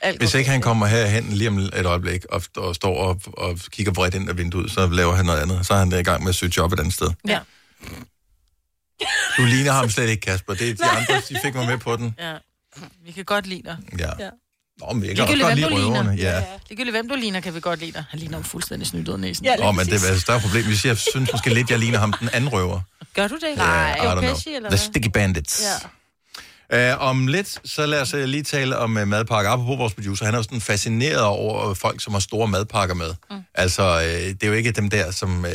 Alt 0.00 0.18
Hvis 0.18 0.34
ikke 0.34 0.50
han 0.50 0.60
kommer 0.60 0.86
herhen 0.86 1.24
lige 1.32 1.48
om 1.48 1.58
et 1.58 1.86
øjeblik 1.86 2.24
og, 2.24 2.42
og 2.56 2.74
står 2.74 2.96
og, 2.98 3.20
og 3.26 3.58
kigger 3.70 3.92
bredt 3.92 4.14
ind 4.14 4.30
ad 4.30 4.34
vinduet, 4.34 4.70
så 4.70 4.86
laver 4.86 5.14
han 5.14 5.24
noget 5.24 5.40
andet. 5.40 5.66
Så 5.66 5.74
er 5.74 5.78
han 5.78 5.92
i 5.92 6.02
gang 6.02 6.22
med 6.22 6.28
at 6.28 6.34
søge 6.34 6.52
job 6.56 6.72
et 6.72 6.80
andet 6.80 6.94
sted. 6.94 7.10
Ja. 7.28 7.38
Du 9.38 9.42
ligner 9.44 9.72
ham 9.72 9.90
slet 9.90 10.08
ikke, 10.08 10.20
Kasper. 10.20 10.54
Det 10.54 10.70
er 10.70 10.74
de 10.74 10.84
andre, 10.84 11.22
de 11.28 11.38
fik 11.44 11.54
mig 11.54 11.66
med 11.66 11.78
på 11.78 11.96
den. 11.96 12.14
ja. 12.18 12.34
Vi 13.04 13.12
kan 13.12 13.24
godt 13.24 13.46
lide 13.46 13.62
dig. 13.64 13.76
Ja. 13.98 14.10
Ja. 14.24 14.30
Nå, 14.80 14.92
men 14.92 15.04
jeg 15.04 15.16
kan 15.16 15.24
også 15.24 15.36
godt 15.42 15.54
lide 15.54 15.66
du 15.66 15.70
ligner. 15.76 15.84
røverne. 15.86 16.12
Ja. 16.18 16.44
Ligegyldigt, 16.68 16.94
hvem 16.96 17.08
du 17.08 17.14
ligner, 17.14 17.40
kan 17.40 17.54
vi 17.54 17.60
godt 17.60 17.80
lide 17.80 17.92
dig. 17.92 18.04
Han 18.10 18.18
ligner 18.20 18.38
jo 18.38 18.42
fuldstændig 18.44 18.88
snydt 18.88 19.08
ud 19.08 19.14
af 19.14 19.20
næsen. 19.20 19.46
Åh, 19.62 19.74
men 19.76 19.86
det 19.86 20.08
er 20.08 20.12
et 20.12 20.20
større 20.20 20.40
problem. 20.40 20.64
Hvis 20.64 20.84
jeg 20.84 20.98
synes 20.98 21.32
måske 21.32 21.54
lidt, 21.54 21.70
jeg 21.70 21.78
ligner 21.78 21.98
ham 21.98 22.12
den 22.20 22.28
anden 22.32 22.52
røver. 22.52 22.80
Gør 23.14 23.28
du 23.28 23.34
det? 23.34 23.56
Nej, 23.56 23.92
Pesci, 23.92 24.00
know. 24.04 24.56
eller 24.56 24.68
The 24.68 24.68
hvad? 24.68 24.78
Sticky 24.78 25.08
Bandits. 25.08 25.62
Ja. 25.82 25.88
Uh, 26.74 27.00
om 27.02 27.26
lidt, 27.26 27.60
så 27.64 27.86
lad 27.86 28.00
os 28.00 28.14
uh, 28.14 28.20
lige 28.20 28.42
tale 28.42 28.78
om 28.78 28.96
uh, 28.96 29.08
madpakker. 29.08 29.50
Apropos 29.50 29.78
vores 29.78 29.94
producer, 29.94 30.24
han 30.24 30.34
er 30.34 30.38
jo 30.38 30.42
sådan 30.42 30.60
fascineret 30.60 31.22
over 31.22 31.74
folk, 31.74 32.00
som 32.02 32.12
har 32.12 32.20
store 32.20 32.48
madpakker 32.48 32.94
med. 32.94 33.14
Mm. 33.30 33.36
Altså, 33.54 33.96
uh, 33.96 34.02
det 34.04 34.42
er 34.42 34.46
jo 34.46 34.52
ikke 34.52 34.70
dem 34.70 34.90
der, 34.90 35.10
som, 35.10 35.38
uh, 35.38 35.50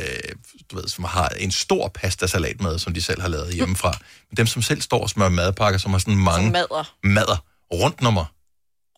du 0.72 0.76
ved, 0.76 0.88
som 0.88 1.04
har 1.04 1.28
en 1.30 1.52
stor 1.52 1.88
pastasalat 1.88 2.62
med, 2.62 2.80
som 2.80 2.94
de 2.94 3.02
selv 3.02 3.22
har 3.22 3.28
lavet 3.30 3.54
hjemmefra. 3.54 3.92
Men 4.30 4.38
dem, 4.38 4.48
som 4.48 4.62
selv 4.62 4.82
står 4.82 5.02
og 5.02 5.10
smører 5.10 5.30
madpakker, 5.30 5.80
som 5.80 5.92
har 5.92 5.98
sådan 6.00 6.16
mange 6.16 6.46
Som 6.46 6.52
madder 6.52 6.94
madder. 7.04 7.38
Rundt 7.74 8.02
nummer. 8.02 8.26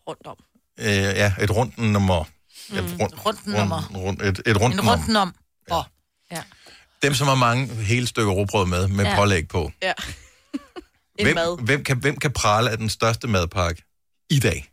rundt 0.08 0.26
om. 0.26 0.36
Uh, 0.80 0.86
ja, 0.86 1.32
et 1.40 1.50
rundt 1.50 1.78
nummer. 1.78 2.24
Ja, 2.74 2.80
Mm, 2.80 2.86
rundt, 3.00 3.26
rundt 3.26 3.46
nummer. 3.46 3.90
Rundt, 3.96 4.22
et, 4.22 4.42
et 4.46 4.60
rundt 4.60 4.74
En 4.74 4.76
nummer. 4.76 4.92
rundt 4.92 5.16
om. 5.16 5.34
Åh. 5.70 5.82
Ja. 6.32 6.42
Dem, 7.02 7.14
som 7.14 7.26
har 7.28 7.34
mange 7.34 7.74
hele 7.74 8.06
stykker 8.06 8.32
råbrød 8.32 8.66
med, 8.66 8.88
med 8.88 9.04
Ja. 9.04 9.10
ja. 9.10 9.16
pålæg 9.16 9.48
på. 9.48 9.72
Ja. 9.82 9.92
Hvem, 11.22 11.34
mad. 11.34 11.64
hvem, 11.64 11.84
kan, 11.84 11.96
hvem 11.98 12.16
kan 12.18 12.32
prale 12.32 12.70
af 12.70 12.78
den 12.78 12.88
største 12.88 13.28
madpakke 13.28 13.82
i 14.30 14.38
dag? 14.38 14.72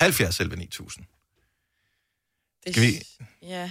70 0.00 0.34
selv 0.34 0.56
9000. 0.58 1.04
Det, 2.66 2.74
Skal 2.74 2.82
vi- 2.82 3.02
Ja. 3.42 3.70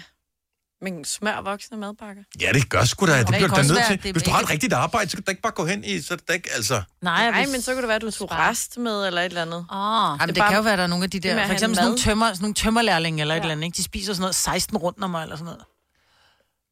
Men 0.82 1.06
smør 1.06 1.42
voksne 1.42 1.78
madpakker. 1.78 2.24
Ja, 2.42 2.52
det 2.54 2.70
gør 2.70 2.84
sgu 2.84 3.06
da. 3.06 3.12
Det 3.12 3.20
det 3.20 3.28
bliver 3.28 3.48
kan 3.48 3.58
da 3.68 3.74
nødt 3.74 3.86
til. 3.88 4.04
det 4.04 4.12
Hvis 4.12 4.24
du 4.24 4.30
har 4.32 4.40
et 4.40 4.50
rigtigt 4.50 4.74
arbejde, 4.74 5.10
så 5.10 5.18
kan 5.18 5.24
du 5.24 5.26
da 5.26 5.32
ikke 5.32 5.42
bare 5.42 5.52
gå 5.54 5.66
hen 5.66 5.84
i, 5.84 6.02
så 6.02 6.14
er 6.14 6.18
det 6.28 6.34
ikke, 6.34 6.50
altså... 6.52 6.74
Nej, 7.02 7.30
Nej, 7.32 7.42
hvis- 7.42 7.52
men 7.52 7.62
så 7.62 7.72
kunne 7.74 7.82
det 7.82 7.88
være, 7.88 7.96
at 7.96 8.02
du 8.02 8.12
tog 8.12 8.32
rest 8.32 8.78
med, 8.78 9.08
eller 9.08 9.22
et 9.22 9.26
eller 9.26 9.42
andet. 9.42 9.66
Åh, 9.72 9.76
Jamen, 9.78 10.20
det, 10.20 10.28
det 10.28 10.36
bare- 10.42 10.50
kan 10.50 10.56
jo 10.58 10.62
være, 10.64 10.74
at 10.74 10.78
der 10.78 10.84
er 10.84 10.88
nogle 10.88 11.04
af 11.04 11.10
de 11.10 11.20
der, 11.20 11.46
for 11.46 11.54
eksempel 11.54 11.76
sådan 11.76 11.86
nogle, 11.88 12.00
tømmer, 12.00 12.28
sådan 12.28 12.42
nogle 12.42 12.54
tømmerlærlinge 12.54 13.22
eller 13.22 13.36
et 13.36 13.40
eller 13.40 13.52
andet, 13.52 13.66
ikke? 13.66 13.76
De 13.78 13.84
spiser 13.84 14.14
sådan 14.14 14.22
noget 14.22 14.36
16 14.36 14.78
rundt 14.78 15.00
nummer 15.00 15.20
eller 15.22 15.36
sådan 15.36 15.46
noget. 15.46 15.64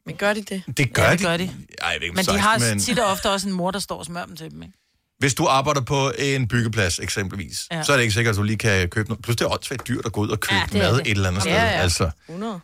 Men 0.05 0.15
gør 0.17 0.33
de 0.33 0.41
det? 0.41 0.63
Det 0.77 0.93
gør 0.93 1.03
ja, 1.03 1.11
de. 1.11 1.17
det 1.17 1.25
gør 1.25 1.37
de. 1.37 1.43
Ej, 1.43 1.89
jeg 1.89 1.95
ved 1.95 2.01
ikke, 2.01 2.11
om 2.11 2.15
Men 2.15 2.25
de 2.25 2.31
16, 2.31 2.41
har 2.41 2.59
men... 2.73 2.79
tit 2.79 2.99
og 2.99 3.05
ofte 3.11 3.29
også 3.29 3.47
en 3.47 3.53
mor, 3.53 3.71
der 3.71 3.79
står 3.79 3.97
og 3.99 4.05
smører 4.05 4.25
dem 4.25 4.35
til 4.35 4.51
dem, 4.51 4.61
ikke? 4.63 4.73
Hvis 5.19 5.33
du 5.33 5.45
arbejder 5.47 5.81
på 5.81 6.11
en 6.19 6.47
byggeplads, 6.47 6.99
eksempelvis, 6.99 7.67
Ja. 7.71 7.83
så 7.83 7.91
er 7.91 7.95
det 7.97 8.03
ikke 8.03 8.13
sikkert, 8.13 8.31
at 8.35 8.37
du 8.37 8.43
lige 8.43 8.57
kan 8.57 8.89
købe 8.89 9.09
noget. 9.09 9.23
Plus 9.23 9.35
det 9.35 9.45
er 9.45 9.49
åndssvagt 9.53 9.87
dyrt 9.87 10.05
at 10.05 10.11
gå 10.11 10.21
ud 10.21 10.29
og 10.29 10.39
købe 10.39 10.61
Ja, 10.73 10.77
mad 10.79 10.93
det. 10.97 11.01
et 11.07 11.11
eller 11.11 11.27
andet 11.27 11.45
Ja, 11.45 11.51
sted. 11.51 11.51
ja. 11.53 11.81
Altså, 11.81 12.09
100. 12.29 12.59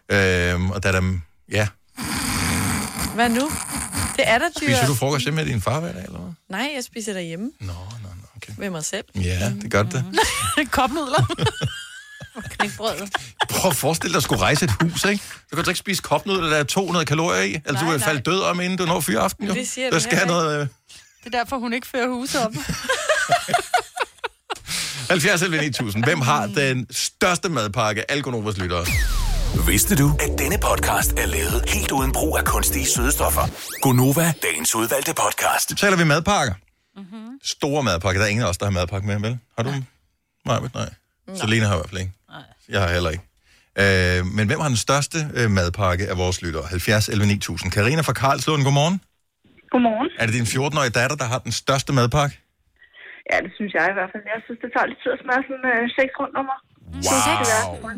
øhm, 0.53 0.71
og 0.71 0.83
der 0.83 0.89
er 0.89 0.93
dem... 0.99 1.21
Ja. 1.51 1.67
Hvad 3.15 3.29
nu? 3.29 3.51
Det 4.15 4.23
er 4.27 4.37
da 4.37 4.45
dyrt. 4.45 4.53
Spiser 4.69 4.87
du 4.87 4.95
frokost 4.95 5.23
hjemme 5.23 5.43
med 5.43 5.51
din 5.51 5.61
far 5.61 5.79
hver 5.79 5.91
dag, 5.91 6.03
eller 6.05 6.19
hvad? 6.19 6.31
Nej, 6.49 6.71
jeg 6.75 6.83
spiser 6.83 7.13
derhjemme. 7.13 7.51
Nå, 7.59 7.67
nå, 7.67 7.73
nå, 8.03 8.07
okay. 8.35 8.53
Ved 8.57 8.69
mig 8.69 8.83
selv. 8.85 9.03
Ja, 9.15 9.51
det 9.61 9.71
gør 9.71 9.83
det. 9.83 10.05
Kopnudler. 10.71 11.25
knækbrødet. 12.49 13.09
Prøv 13.49 13.71
at 13.71 13.75
forestille 13.77 14.13
dig 14.13 14.17
at 14.17 14.23
skulle 14.23 14.41
rejse 14.41 14.65
et 14.65 14.71
hus, 14.81 15.05
ikke? 15.05 15.23
Så 15.49 15.55
kan 15.55 15.63
du 15.63 15.69
ikke 15.69 15.79
spise 15.79 16.01
kopnudler, 16.01 16.49
der 16.49 16.57
er 16.57 16.63
200 16.63 17.05
kalorier 17.05 17.41
i. 17.41 17.53
Du 17.67 17.73
Nej, 17.73 17.91
vil 17.91 17.99
falde 18.01 18.21
død 18.21 18.41
om, 18.41 18.59
inden 18.61 18.77
du 18.77 18.85
når 18.85 18.99
fyre 18.99 19.19
aften, 19.19 19.47
jo. 19.47 19.53
Det 19.53 19.67
siger 19.67 19.89
der 19.89 19.97
du 19.97 20.03
skal 20.03 20.17
have 20.17 20.27
noget... 20.27 20.61
Øh, 20.61 20.67
Det 21.23 21.35
er 21.35 21.37
derfor, 21.37 21.57
hun 21.57 21.73
ikke 21.73 21.87
fører 21.87 22.07
huset 22.07 22.45
op. 22.45 22.51
70 25.09 25.41
eller 25.41 25.61
9000. 25.61 26.03
Hvem 26.03 26.21
har 26.21 26.47
den 26.47 26.87
største 26.91 27.49
madpakke? 27.49 28.11
Algonovas 28.11 28.57
lyttere. 28.57 28.85
Vidste 29.67 29.95
du, 29.95 30.17
at 30.19 30.39
denne 30.39 30.57
podcast 30.57 31.11
er 31.11 31.25
lavet 31.25 31.63
helt 31.69 31.91
uden 31.91 32.11
brug 32.11 32.37
af 32.37 32.45
kunstige 32.45 32.85
sødestoffer? 32.85 33.41
Gonova, 33.81 34.33
dagens 34.43 34.75
udvalgte 34.75 35.13
podcast. 35.13 35.69
Så 35.69 35.75
taler 35.75 35.97
vi 35.97 36.03
madpakker. 36.03 36.53
Mm-hmm. 36.95 37.39
Store 37.43 37.83
madpakker. 37.83 38.19
Der 38.21 38.25
er 38.25 38.29
ingen 38.29 38.45
af 38.45 38.49
os, 38.49 38.57
der 38.57 38.65
har 38.65 38.71
madpakke 38.71 39.07
med, 39.07 39.19
vel? 39.19 39.39
Har 39.57 39.63
du 39.63 39.69
dem? 39.69 39.83
Nej, 40.45 40.59
nej. 40.59 40.69
nej. 40.73 41.37
Selina 41.37 41.65
har 41.67 41.73
i 41.73 41.77
hvert 41.77 41.89
fald 41.89 42.01
ikke. 42.01 42.13
Jeg 42.69 42.81
har 42.81 42.87
heller 42.87 43.09
ikke. 43.09 43.23
Øh, 43.79 44.25
men 44.25 44.47
hvem 44.47 44.59
har 44.59 44.67
den 44.67 44.77
største 44.77 45.27
øh, 45.33 45.51
madpakke 45.51 46.07
af 46.07 46.17
vores 46.17 46.41
lyttere? 46.41 46.63
70 46.67 47.09
11 47.09 47.27
9000. 47.27 47.71
Karina 47.71 48.01
fra 48.01 48.13
Karlslund, 48.13 48.63
godmorgen. 48.63 49.01
Godmorgen. 49.73 50.09
Er 50.21 50.25
det 50.27 50.33
din 50.39 50.47
14-årige 50.55 50.93
datter, 50.99 51.17
der 51.23 51.27
har 51.33 51.39
den 51.47 51.53
største 51.61 51.91
madpakke? 51.97 52.35
Ja, 53.31 53.37
det 53.45 53.51
synes 53.57 53.71
jeg 53.77 53.85
i 53.93 53.95
hvert 53.97 54.09
fald. 54.13 54.23
Jeg 54.33 54.41
synes, 54.45 54.59
det 54.63 54.69
tager 54.75 54.87
lidt 54.91 54.99
tid 55.03 55.11
at 55.17 55.21
smøre 55.23 55.41
sådan 55.49 55.67
øh, 55.73 55.83
seks 55.99 56.11
rundt 56.21 56.33
nummer. 56.37 56.57
Wow. 57.05 57.89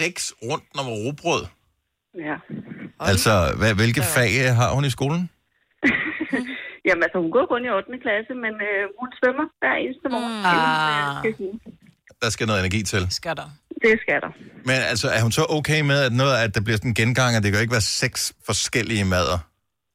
Seks 0.00 0.22
rundt 0.48 0.66
nummer 0.76 0.94
robrød. 1.02 1.42
Ja. 2.28 2.36
Altså, 3.10 3.32
hvad, 3.58 3.72
hvilke 3.80 4.02
fag 4.16 4.30
øh, 4.44 4.50
har 4.60 4.68
hun 4.76 4.84
i 4.90 4.92
skolen? 4.96 5.22
Jamen 6.86 7.02
altså, 7.06 7.18
hun 7.24 7.30
går 7.36 7.46
kun 7.52 7.62
i 7.68 7.70
8. 7.70 8.04
klasse, 8.04 8.32
men 8.44 8.54
øh, 8.68 8.82
hun 9.00 9.08
svømmer 9.18 9.46
hver 9.60 9.74
eneste 9.84 10.06
morgen. 10.14 10.34
Ah. 10.50 10.56
Øh, 10.90 11.04
skal 11.18 11.28
jeg 11.30 11.36
sige. 11.42 11.54
Der 12.22 12.30
skal 12.34 12.44
noget 12.50 12.60
energi 12.64 12.82
til. 12.92 13.02
Skal 13.20 13.34
der. 13.40 13.48
Det 13.84 13.94
skal 14.04 14.18
der. 14.24 14.32
Men 14.68 14.78
altså, 14.92 15.06
er 15.16 15.22
hun 15.26 15.32
så 15.38 15.44
okay 15.58 15.80
med, 15.90 15.98
at 16.08 16.12
noget 16.12 16.34
at 16.44 16.50
der 16.54 16.62
bliver 16.66 16.76
sådan 16.80 16.90
en 16.90 16.98
gengang, 17.02 17.30
at 17.36 17.42
det 17.42 17.52
kan 17.52 17.60
ikke 17.64 17.76
være 17.78 17.88
seks 18.04 18.20
forskellige 18.48 19.04
mader? 19.14 19.38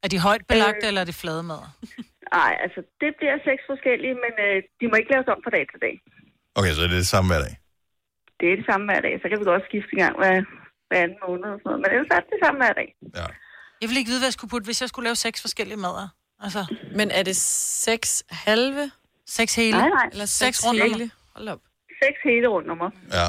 Er 0.04 0.08
de 0.14 0.20
højt 0.28 0.46
belagte, 0.52 0.86
øh. 0.86 0.88
eller 0.90 1.02
er 1.02 1.10
de 1.12 1.14
flade 1.22 1.44
mad? 1.52 1.64
Nej, 2.40 2.54
altså, 2.66 2.80
det 3.02 3.12
bliver 3.20 3.38
seks 3.50 3.62
forskellige, 3.72 4.16
men 4.24 4.34
øh, 4.46 4.58
de 4.80 4.84
må 4.90 4.96
ikke 5.02 5.12
laves 5.14 5.28
om 5.34 5.40
fra 5.46 5.52
dag 5.58 5.66
til 5.72 5.80
dag. 5.86 5.96
Okay, 6.60 6.72
så 6.76 6.82
det 6.90 6.96
er 6.98 7.04
det 7.06 7.14
samme 7.16 7.28
hver 7.32 7.42
dag. 7.48 7.54
Det 8.40 8.46
er 8.52 8.56
det 8.60 8.66
samme 8.72 8.84
hver 8.90 9.02
dag. 9.06 9.14
Så 9.22 9.26
kan 9.30 9.38
vi 9.40 9.46
godt 9.54 9.64
skifte 9.70 9.90
en 9.96 10.00
gang 10.04 10.16
hver, 10.22 10.34
hver 10.90 11.00
anden 11.06 11.20
måned 11.28 11.48
og 11.54 11.58
sådan 11.60 11.70
noget. 11.70 11.80
Men 11.84 11.90
ellers 11.94 12.12
er 12.16 12.20
det 12.24 12.30
det 12.36 12.42
samme 12.46 12.58
hver 12.64 12.74
dag. 12.82 12.90
Jeg 13.82 13.88
vil 13.90 13.98
ikke 14.00 14.12
vide, 14.12 14.22
hvad 14.22 14.30
jeg 14.32 14.38
skulle 14.38 14.54
putte, 14.54 14.68
hvis 14.70 14.82
jeg 14.84 14.90
skulle 14.92 15.08
lave 15.10 15.20
seks 15.28 15.38
forskellige 15.46 15.80
mader. 15.86 16.08
Altså. 16.46 16.62
Men 17.00 17.08
er 17.20 17.24
det 17.30 17.36
seks 17.88 18.10
halve? 18.30 18.84
Seks 19.38 19.52
hele? 19.56 19.78
Nej, 19.78 19.90
nej. 20.00 20.08
Eller 20.14 20.26
Seks 20.26 20.58
seks, 20.58 20.68
rundt 20.68 20.82
hele? 20.84 20.92
nummer. 20.94 21.10
Hold 21.36 21.48
op. 21.54 21.62
Seks 22.04 22.20
hele 22.30 22.48
rundnummer. 22.54 22.90
Ja, 23.20 23.28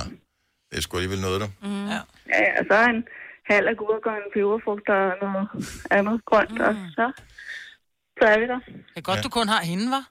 det 0.69 0.77
er 0.79 0.83
sgu 0.83 0.97
alligevel 0.97 1.21
noget, 1.27 1.39
der. 1.43 1.49
Mm. 1.63 1.87
Ja. 1.95 2.01
ja, 2.33 2.39
ja, 2.47 2.53
og 2.61 2.65
så 2.71 2.77
en 2.91 3.01
halv 3.53 3.67
agurk 3.75 4.05
og 4.11 4.15
en 4.23 4.29
peberfrugt 4.35 4.87
og 4.97 5.03
noget 5.23 5.47
andet 5.97 6.17
grønt, 6.31 6.51
mm. 6.59 6.67
og 6.67 6.73
så, 6.97 7.05
så 8.19 8.25
er 8.33 8.39
vi 8.41 8.47
der. 8.53 8.61
Det 8.67 8.97
er 8.97 9.01
godt, 9.11 9.17
ja. 9.17 9.23
du 9.23 9.29
kun 9.29 9.49
har 9.55 9.63
hende, 9.73 9.87
var? 9.97 10.05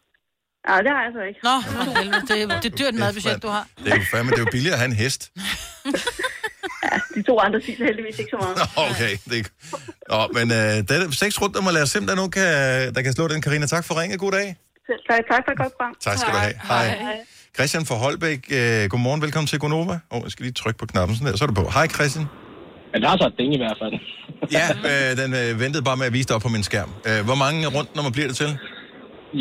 Ja, 0.69 0.75
det 0.86 0.91
har 0.95 1.01
jeg 1.07 1.11
så 1.17 1.21
ikke. 1.29 1.39
Nå, 1.43 1.55
for 1.86 1.97
helvede. 1.99 2.21
Det, 2.29 2.38
er- 2.41 2.59
det 2.63 2.69
er 2.73 2.77
dyrt 2.81 2.95
madbudget, 3.01 3.43
du 3.43 3.47
har. 3.47 3.67
Det 3.84 3.91
er 3.93 3.95
jo 3.95 4.05
fandme, 4.11 4.31
det 4.31 4.38
er 4.38 4.45
jo 4.47 4.51
billigere 4.51 4.73
at 4.73 4.79
have 4.79 4.89
en 4.95 4.95
hest. 5.03 5.21
De 7.15 7.21
to 7.21 7.39
andre 7.39 7.61
spiser 7.61 7.86
heldigvis 7.86 8.19
ikke 8.19 8.29
så 8.29 8.38
meget. 8.43 8.55
Okay, 8.91 9.13
det 9.29 9.38
er... 9.39 9.45
Nå, 10.13 10.19
men 10.38 10.51
øh, 10.51 10.75
det 10.88 10.91
er 10.91 11.11
seks 11.11 11.41
rundt 11.41 11.55
nummer. 11.55 11.71
Lad 11.71 11.81
os 11.81 11.89
se, 11.89 11.99
om 11.99 12.05
der 12.05 12.11
er 12.11 12.15
nogen, 12.15 12.31
kan, 12.31 12.43
der 12.95 13.01
kan 13.01 13.13
slå 13.13 13.27
den. 13.27 13.41
Karina, 13.41 13.65
tak 13.65 13.86
for 13.86 14.01
ringet. 14.01 14.19
God 14.19 14.31
dag. 14.31 14.55
Selv 14.86 14.99
tak, 15.09 15.19
tak 15.31 15.41
for 15.47 15.55
godt 15.63 15.73
program. 15.77 15.95
Tak 15.99 16.17
skal 16.17 16.34
du 16.34 16.38
have. 16.38 16.53
Hej. 16.63 17.17
Christian 17.55 17.86
fra 17.86 17.95
Holbæk, 17.95 18.39
øh, 18.51 18.89
godmorgen. 18.89 19.21
Velkommen 19.21 19.47
til 19.47 19.59
Gonova. 19.59 19.93
Åh, 19.93 19.99
oh, 20.17 20.21
jeg 20.23 20.31
skal 20.31 20.43
lige 20.43 20.53
trykke 20.53 20.77
på 20.79 20.86
knappen 20.86 21.17
sådan 21.17 21.31
der. 21.31 21.38
Så 21.38 21.43
er 21.43 21.47
du 21.47 21.53
på. 21.53 21.69
Hej, 21.69 21.88
Christian. 21.88 22.25
Men 22.94 23.02
der 23.02 23.10
er 23.10 23.18
så 23.22 23.28
et 23.28 23.38
ding 23.38 23.52
i 23.54 23.62
hvert 23.64 23.78
fald. 23.82 23.96
Ja, 24.58 24.68
øh, 24.91 25.10
den 25.22 25.32
øh, 25.41 25.50
ventede 25.64 25.84
bare 25.89 25.98
med 26.02 26.06
at 26.10 26.14
vise 26.18 26.28
det 26.28 26.36
op 26.36 26.44
på 26.48 26.54
min 26.56 26.64
skærm. 26.70 26.91
Øh, 27.10 27.20
hvor 27.28 27.38
mange 27.46 27.60
rundt 27.76 27.91
nummer 27.96 28.12
bliver 28.16 28.28
det 28.32 28.38
til? 28.44 28.52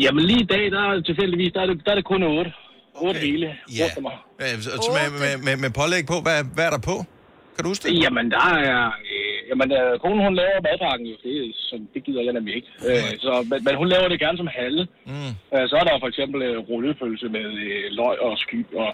Jamen 0.03 0.23
lige 0.29 0.41
i 0.47 0.49
dag, 0.55 0.63
der 0.75 0.81
er 0.89 1.01
tilfældigvis, 1.09 1.51
der 1.55 1.61
er 1.61 1.67
det, 1.71 1.77
der 1.85 1.91
er 1.91 1.97
det 1.99 2.05
kun 2.13 2.23
8. 2.23 2.51
8 2.95 3.19
hele. 3.19 3.47
Ja. 3.79 3.87
Øh, 4.43 4.55
så 4.65 4.69
så 4.85 4.89
med, 4.97 5.07
med, 5.23 5.33
med, 5.45 5.55
med 5.63 5.69
pålæg 5.79 6.03
på, 6.13 6.17
hvad, 6.25 6.37
hvad 6.55 6.65
er 6.69 6.73
der 6.77 6.83
på? 6.91 6.95
Kan 7.55 7.61
du 7.63 7.69
huske 7.73 7.83
det? 7.87 8.03
Jamen 8.03 8.25
der 8.35 8.45
er... 8.59 8.71
Øh, 9.13 9.33
jamen, 9.49 9.69
øh, 9.79 9.91
konen 10.03 10.25
hun 10.27 10.35
laver 10.41 10.65
madpakken 10.67 11.05
jo, 11.11 11.15
det, 11.23 11.35
så 11.67 11.75
det 11.93 12.01
gider 12.05 12.23
jeg 12.27 12.33
nemlig 12.37 12.53
ikke. 12.59 12.69
Øh, 12.89 13.11
så, 13.25 13.33
men, 13.49 13.59
men 13.65 13.73
hun 13.81 13.87
laver 13.93 14.07
det 14.11 14.19
gerne 14.25 14.37
som 14.41 14.49
halve. 14.61 14.83
Mm. 15.11 15.31
Øh, 15.53 15.65
så 15.69 15.75
er 15.81 15.85
der 15.87 16.03
for 16.03 16.09
eksempel 16.11 16.39
øh, 16.47 16.57
rullepølse 16.69 17.27
med 17.35 17.45
øh, 17.67 17.85
løg 17.99 18.15
og 18.27 18.33
skyb 18.45 18.67
og 18.83 18.89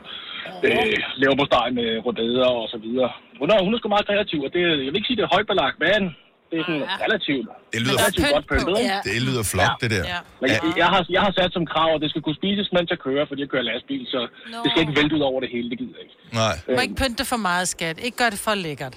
øh, 0.68 0.96
leverpostej 1.22 1.68
med 1.80 1.88
rødbeder 2.06 2.50
og 2.62 2.68
så 2.74 2.78
videre. 2.86 3.10
Hun 3.42 3.48
er, 3.54 3.58
hun 3.66 3.72
er 3.74 3.78
sgu 3.80 3.88
meget 3.96 4.08
kreativ, 4.10 4.40
og 4.48 4.52
det, 4.56 4.62
jeg 4.86 4.90
vil 4.92 4.98
ikke 5.00 5.10
sige, 5.10 5.18
det 5.20 5.26
er 5.28 5.34
højt 5.36 5.48
belagt, 5.54 5.78
men 5.88 6.02
det 6.50 6.58
er 6.62 6.66
sådan 6.70 6.86
relativt, 7.06 7.46
Det 7.74 7.80
lyder, 7.86 7.98
relativt 8.02 8.28
godt 8.36 8.48
pyntet. 8.52 8.76
ikke? 8.84 8.98
det 9.10 9.22
lyder 9.28 9.44
flot, 9.54 9.74
det 9.84 9.90
der. 9.96 10.04
Men 10.42 10.48
jeg, 10.54 10.60
jeg, 10.82 10.88
har, 10.94 11.02
jeg 11.16 11.22
har 11.26 11.32
sat 11.40 11.52
som 11.58 11.64
krav, 11.74 11.90
at 11.96 12.02
det 12.04 12.10
skal 12.14 12.22
kunne 12.26 12.38
spises, 12.42 12.68
mens 12.76 12.88
jeg 12.94 13.00
kører, 13.08 13.24
fordi 13.30 13.40
jeg 13.46 13.50
kører 13.54 13.66
lastbil, 13.72 14.04
så 14.14 14.20
det 14.64 14.68
skal 14.72 14.82
ikke 14.86 14.96
vælte 15.00 15.14
ud 15.18 15.24
over 15.30 15.40
det 15.44 15.50
hele, 15.56 15.66
det 15.72 15.78
gider 15.82 15.96
jeg 15.98 16.04
ikke. 16.06 16.16
Nej. 16.42 16.54
Du 16.68 16.72
må 16.78 16.82
ikke 16.88 17.00
pynte 17.02 17.18
det 17.22 17.28
for 17.34 17.42
meget, 17.50 17.66
skat. 17.76 17.96
Ikke 18.08 18.18
gør 18.22 18.30
det 18.36 18.42
for 18.48 18.56
lækkert. 18.68 18.96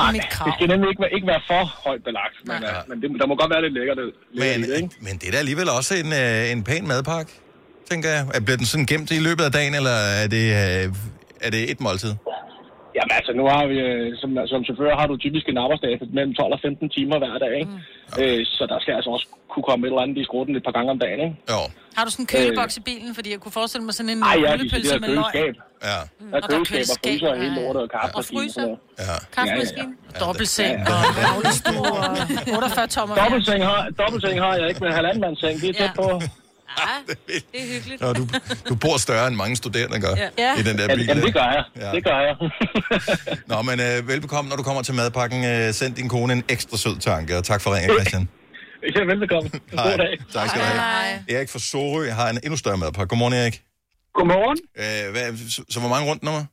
Nej, 0.00 0.10
det 0.46 0.52
skal 0.56 0.66
nemlig 0.72 0.88
ikke 0.92 1.02
være, 1.04 1.12
ikke 1.16 1.26
være 1.34 1.42
for 1.52 1.62
højt 1.86 2.02
belagt, 2.08 2.36
men, 2.50 2.56
uh, 2.70 2.78
men 2.88 2.96
det, 3.02 3.06
der 3.20 3.26
må 3.30 3.34
godt 3.42 3.50
være 3.54 3.62
lidt 3.66 3.74
lækkert. 3.78 3.98
lækkert 3.98 4.60
Men, 4.60 4.64
i 4.64 4.70
det, 4.70 4.76
ikke? 4.82 4.94
men 5.06 5.14
det 5.20 5.26
er 5.28 5.32
da 5.36 5.38
alligevel 5.44 5.68
også 5.78 5.92
en, 6.02 6.10
øh, 6.22 6.52
en 6.54 6.60
pæn 6.68 6.84
madpakke, 6.92 7.32
tænker 7.92 8.08
jeg. 8.16 8.22
Er- 8.36 8.40
Bliver 8.46 8.58
den 8.62 8.66
sådan 8.72 8.86
gemt 8.92 9.10
i 9.18 9.20
løbet 9.28 9.44
af 9.48 9.52
dagen, 9.58 9.72
eller 9.80 9.96
er 10.24 10.28
det, 10.36 10.44
øh, 10.60 10.84
er 11.46 11.50
det 11.54 11.62
et 11.72 11.80
måltid? 11.86 12.14
Jamen 12.98 13.12
altså, 13.18 13.32
nu 13.40 13.44
har 13.54 13.62
vi, 13.72 13.76
øh, 13.88 14.06
som, 14.20 14.28
som 14.52 14.60
chauffør 14.66 14.92
har 15.00 15.06
du 15.10 15.14
typisk 15.24 15.44
en 15.52 15.58
arbejdsdag 15.64 15.92
mellem 16.18 16.32
12 16.34 16.52
og 16.56 16.60
15 16.62 16.88
timer 16.96 17.16
hver 17.22 17.34
dag, 17.44 17.52
ikke? 17.60 17.72
Mm. 17.74 18.22
Øh, 18.22 18.38
så 18.56 18.62
der 18.72 18.78
skal 18.82 18.92
altså 18.98 19.10
også 19.16 19.26
kunne 19.52 19.66
komme 19.70 19.80
et 19.86 19.90
eller 19.90 20.02
andet 20.04 20.18
i 20.22 20.24
skrutten 20.28 20.52
et 20.58 20.64
par 20.68 20.74
gange 20.76 20.88
om 20.94 20.98
dagen, 21.04 21.20
ikke? 21.26 21.36
Jo. 21.52 21.60
Har 21.96 22.02
du 22.06 22.10
sådan 22.14 22.22
en 22.26 22.30
køleboks 22.34 22.74
i 22.80 22.82
bilen? 22.90 23.10
Fordi 23.18 23.28
jeg 23.34 23.40
kunne 23.44 23.56
forestille 23.60 23.84
mig 23.88 23.94
sådan 23.98 24.10
en 24.14 24.20
Ej, 24.22 24.36
ja, 24.44 24.50
rullepølse 24.52 24.92
der 24.94 25.00
med 25.04 25.08
løg. 25.08 25.24
køleskab. 25.34 25.54
Ja. 25.90 25.98
Der 26.30 26.36
er 26.36 26.42
og 26.44 26.48
der 26.50 26.56
er 26.60 26.64
køleskab 26.70 26.94
og 26.94 26.98
fryser 27.04 27.28
og 27.34 27.36
hele 27.42 27.54
lortet 27.60 27.82
og 27.86 27.90
kaffe. 27.96 28.12
Og 28.18 28.24
fryser. 28.32 28.66
Ja. 29.06 29.14
Kaffemaskine. 29.36 29.90
Ja, 30.14 30.18
Dobbeltseng 30.24 30.74
og 30.94 31.00
dagligstue 31.26 31.86
og 32.06 32.12
48 32.56 32.86
tommer. 32.96 33.14
Dobbeltseng 33.22 33.60
har, 33.70 33.80
dobbeltseng 34.00 34.36
har 34.44 34.52
jeg 34.60 34.66
ikke, 34.70 34.80
men 34.84 34.90
halvandmandsseng, 34.98 35.54
det 35.62 35.68
er 35.72 35.76
tæt 35.82 35.92
på. 36.02 36.06
Det 37.16 37.42
er 37.54 37.74
hyggeligt. 37.74 38.00
Nå, 38.00 38.12
du, 38.12 38.26
du 38.68 38.74
bor 38.74 38.96
større 38.96 39.26
end 39.28 39.36
mange 39.36 39.56
studerende 39.56 40.00
gør 40.00 40.16
Ja. 40.16 40.28
Ja. 40.38 40.58
i 40.58 40.62
den 40.62 40.78
der 40.78 40.96
bil. 40.96 41.04
jamen, 41.06 41.24
det 41.24 41.34
gør 41.34 41.44
jeg. 41.44 41.64
Ja. 41.76 41.90
Det 41.92 42.04
gør 42.04 42.18
jeg. 42.20 42.36
Nå, 43.56 43.62
men 43.62 43.80
øh, 43.80 44.08
velbekomme, 44.08 44.48
når 44.48 44.56
du 44.56 44.62
kommer 44.62 44.82
til 44.82 44.94
madpakken. 44.94 45.44
Øh, 45.44 45.74
send 45.74 45.94
din 45.94 46.08
kone 46.08 46.32
en 46.32 46.44
ekstra 46.48 46.76
sød 46.76 46.96
tanke, 46.98 47.36
og 47.38 47.44
tak 47.44 47.60
for 47.60 47.74
ringen, 47.76 47.90
Christian. 47.98 48.28
Ja, 48.96 49.00
velbekomme. 49.04 49.50
Hej. 49.72 49.90
God 49.90 49.98
dag. 49.98 50.18
Tak 50.32 50.48
skal 50.48 50.60
du 50.60 50.66
have. 50.66 51.24
Erik 51.28 51.48
fra 51.48 51.58
Sorø 51.58 52.10
har 52.10 52.28
en 52.30 52.38
endnu 52.42 52.56
større 52.56 52.76
madpakke. 52.76 53.08
Godmorgen, 53.08 53.34
Erik. 53.34 53.62
Godmorgen. 54.14 54.58
Øh, 54.76 55.12
hvad, 55.12 55.36
så, 55.50 55.64
så 55.70 55.80
hvor 55.80 55.88
mange 55.88 56.10
rundt 56.10 56.22
nummer? 56.22 56.44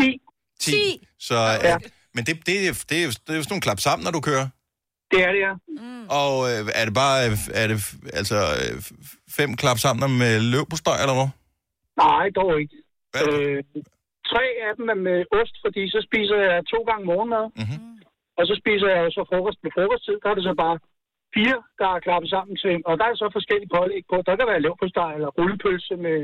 10. 0.00 0.20
10. 0.60 1.06
Så, 1.20 1.34
øh, 1.34 1.64
Ja. 1.64 1.76
Men 2.14 2.24
det, 2.26 2.46
det, 2.46 2.68
er- 2.68 2.84
det, 2.88 2.98
er, 2.98 3.04
jo- 3.04 3.10
det 3.10 3.32
er 3.32 3.34
jo 3.36 3.42
sådan 3.42 3.44
nogle 3.50 3.60
klap 3.60 3.80
sammen, 3.80 4.04
når 4.04 4.10
du 4.10 4.20
kører. 4.20 4.48
Det 5.10 5.18
er 5.26 5.30
det, 5.34 5.42
ja. 5.48 5.54
Og 6.20 6.34
øh, 6.48 6.60
er 6.80 6.84
det 6.88 6.94
bare 7.02 7.18
øh, 7.26 7.36
er 7.60 7.66
det, 7.70 7.78
altså, 8.20 8.38
øh, 8.60 8.76
fem 9.38 9.50
klap 9.60 9.78
sammen 9.84 10.10
med 10.22 10.32
løv 10.52 10.64
på 10.70 10.76
støj, 10.82 10.98
eller 11.02 11.16
hvad? 11.18 11.30
Nej, 12.04 12.26
dog 12.38 12.50
ikke. 12.60 12.76
Øh, 13.20 13.60
tre 14.30 14.44
af 14.66 14.72
dem 14.78 14.86
er 14.94 15.00
med 15.08 15.18
ost, 15.38 15.54
fordi 15.64 15.82
så 15.94 16.00
spiser 16.08 16.36
jeg 16.48 16.66
to 16.72 16.78
gange 16.88 17.04
morgenmad. 17.10 17.44
Mm-hmm. 17.60 17.80
Og 18.38 18.44
så 18.48 18.54
spiser 18.62 18.88
jeg 18.96 19.04
så 19.16 19.22
frokost 19.30 19.58
på 19.62 19.68
frokosttid. 19.74 20.16
Der 20.22 20.28
er 20.30 20.36
det 20.38 20.46
så 20.50 20.54
bare 20.64 20.76
fire, 21.36 21.58
der 21.80 21.88
er 21.94 22.04
klappet 22.06 22.30
sammen 22.34 22.56
til. 22.64 22.74
Og 22.88 22.94
der 22.98 23.04
er 23.06 23.14
så 23.14 23.28
forskellige 23.36 23.72
pålæg 23.76 24.02
på. 24.10 24.16
Der 24.26 24.36
kan 24.36 24.50
være 24.50 24.62
leverpostej 24.64 25.12
eller 25.14 25.30
rullepølse 25.38 25.94
med 26.06 26.18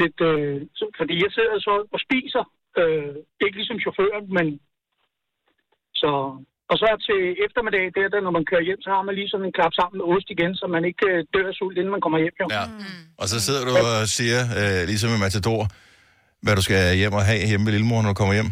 lidt... 0.00 0.18
Øh, 0.30 0.56
fordi 1.00 1.14
jeg 1.24 1.30
sidder 1.36 1.58
så 1.68 1.74
og 1.94 2.00
spiser. 2.06 2.44
Øh, 2.80 3.14
ikke 3.44 3.56
ligesom 3.58 3.80
chaufføren, 3.84 4.26
men... 4.36 4.46
Så, 6.02 6.12
og 6.70 6.76
så 6.82 6.88
til 7.08 7.20
eftermiddag, 7.46 7.84
der, 7.96 8.04
der, 8.14 8.20
når 8.26 8.32
man 8.38 8.44
kører 8.50 8.64
hjem, 8.68 8.80
så 8.86 8.90
har 8.96 9.02
man 9.06 9.14
lige 9.18 9.28
sådan 9.32 9.46
en 9.48 9.54
klap 9.58 9.72
sammen 9.78 9.96
med 9.98 10.04
ost 10.12 10.28
igen, 10.34 10.52
så 10.60 10.64
man 10.76 10.82
ikke 10.90 11.04
øh, 11.12 11.18
dør 11.34 11.46
af 11.52 11.54
sult, 11.58 11.76
inden 11.80 11.92
man 11.96 12.02
kommer 12.04 12.18
hjem. 12.24 12.36
Jo. 12.42 12.46
Ja. 12.56 12.64
Og 13.20 13.26
så 13.32 13.36
sidder 13.46 13.62
du 13.68 13.72
og 13.86 13.96
siger, 14.18 14.40
øh, 14.60 14.80
ligesom 14.90 15.08
i 15.16 15.18
Matador, 15.26 15.62
hvad 16.44 16.54
du 16.58 16.62
skal 16.68 16.80
hjem 17.00 17.12
og 17.20 17.24
have 17.30 17.40
hjemme 17.50 17.64
ved 17.66 17.72
lillemor, 17.76 18.00
når 18.02 18.10
du 18.12 18.18
kommer 18.22 18.34
hjem. 18.38 18.50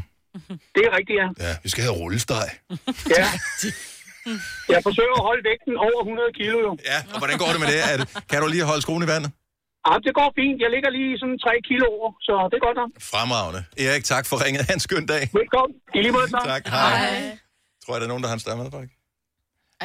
Det 0.74 0.82
er 0.88 0.92
rigtigt, 0.98 1.16
ja. 1.22 1.28
Ja, 1.46 1.52
vi 1.64 1.68
skal 1.72 1.82
have 1.86 1.96
rullesteg. 2.00 2.46
Ja. 3.18 3.26
Jeg 4.74 4.80
forsøger 4.88 5.14
at 5.20 5.24
holde 5.28 5.42
vægten 5.50 5.74
over 5.86 6.00
100 6.02 6.38
kilo, 6.40 6.56
jo. 6.66 6.72
Ja, 6.92 6.98
og 7.12 7.18
hvordan 7.20 7.36
går 7.42 7.50
det 7.54 7.60
med 7.62 7.68
det? 7.72 7.78
Er 7.90 7.96
det 8.00 8.06
kan 8.30 8.38
du 8.42 8.46
lige 8.54 8.64
holde 8.70 8.82
skoen 8.86 9.02
i 9.06 9.08
vandet? 9.14 9.30
Ja, 9.86 9.92
det 10.06 10.12
går 10.20 10.28
fint. 10.40 10.58
Jeg 10.64 10.70
ligger 10.74 10.90
lige 10.98 11.12
sådan 11.22 11.38
3 11.46 11.50
kilo 11.70 11.86
over, 11.96 12.10
så 12.26 12.32
det 12.50 12.56
er 12.60 12.64
godt 12.68 12.78
nok. 12.82 12.90
Fremragende. 13.12 13.60
Erik, 13.84 14.04
tak 14.12 14.24
for 14.30 14.36
ringet. 14.44 14.62
Ha' 14.68 14.74
en 14.78 14.84
skøn 14.86 15.06
dag. 15.14 15.22
Velkommen. 15.40 15.74
I 15.96 15.98
lige 16.04 16.14
måde, 16.18 16.28
tak. 16.36 16.44
Tak, 16.52 16.62
hej. 16.76 16.90
hej. 16.98 17.47
Tror 17.88 17.94
jeg, 17.94 18.00
der 18.00 18.06
er 18.06 18.12
nogen, 18.14 18.22
der 18.22 18.28
har 18.28 18.34
en 18.34 18.40
større 18.40 18.56
madpakke? 18.56 18.92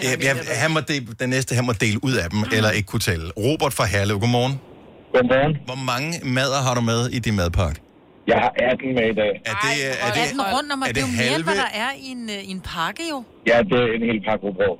Ja, 0.03 0.09
ja, 0.27 0.33
han 0.63 0.71
må 0.71 0.79
dele, 0.79 1.05
den 1.19 1.29
næste, 1.29 1.55
han 1.55 1.65
må 1.65 1.73
dele 1.85 1.97
ud 2.03 2.13
af 2.23 2.29
dem, 2.29 2.39
eller 2.55 2.71
ikke 2.71 2.87
kunne 2.87 2.99
tælle. 3.09 3.31
Robert 3.37 3.73
fra 3.73 3.85
Herlev, 3.85 4.19
godmorgen. 4.19 4.55
Godmorgen. 5.13 5.53
Hvor 5.69 5.79
mange 5.91 6.09
mader 6.37 6.59
har 6.67 6.73
du 6.75 6.81
med 6.81 7.01
i 7.17 7.19
din 7.19 7.35
madpakke? 7.35 7.81
Jeg 8.27 8.37
har 8.43 8.51
18 8.71 8.95
med 8.97 9.05
i 9.13 9.15
dag. 9.21 9.33
Er 9.51 9.55
det, 9.63 9.71
er 10.05 10.11
det, 10.15 10.21
Er 10.23 10.27
den 10.33 10.41
rundt 10.55 10.69
om, 10.75 10.81
er 10.81 10.85
det 10.85 10.97
er 10.97 11.01
jo 11.01 11.07
det 11.07 11.17
mere, 11.17 11.31
halve? 11.33 11.43
hvad 11.49 11.55
der 11.65 11.71
er 11.85 11.91
i 12.05 12.07
en, 12.15 12.23
øh, 12.29 12.49
i 12.49 12.51
en 12.57 12.61
pakke 12.73 13.03
jo. 13.11 13.17
Ja, 13.49 13.57
det 13.69 13.77
er 13.83 13.89
en 13.97 14.03
hel 14.09 14.19
pakke 14.27 14.41
rugbrød. 14.45 14.75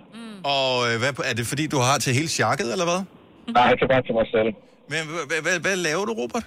Og 0.55 0.71
øh, 0.88 0.93
hvad, 1.01 1.11
er 1.30 1.36
det 1.39 1.45
fordi, 1.51 1.63
du 1.67 1.78
har 1.88 1.97
til 2.05 2.11
hele 2.19 2.30
sjakket, 2.38 2.67
eller 2.76 2.86
hvad? 2.91 2.99
Nej, 3.57 3.63
jeg 3.71 3.78
kan 3.80 3.88
bare 3.93 4.03
til 4.07 4.13
mig 4.19 4.28
selv. 4.36 4.49
Men 4.91 5.01
hvad, 5.30 5.41
hvad, 5.45 5.55
hvad, 5.65 5.76
laver 5.88 6.05
du, 6.09 6.13
Robert? 6.21 6.45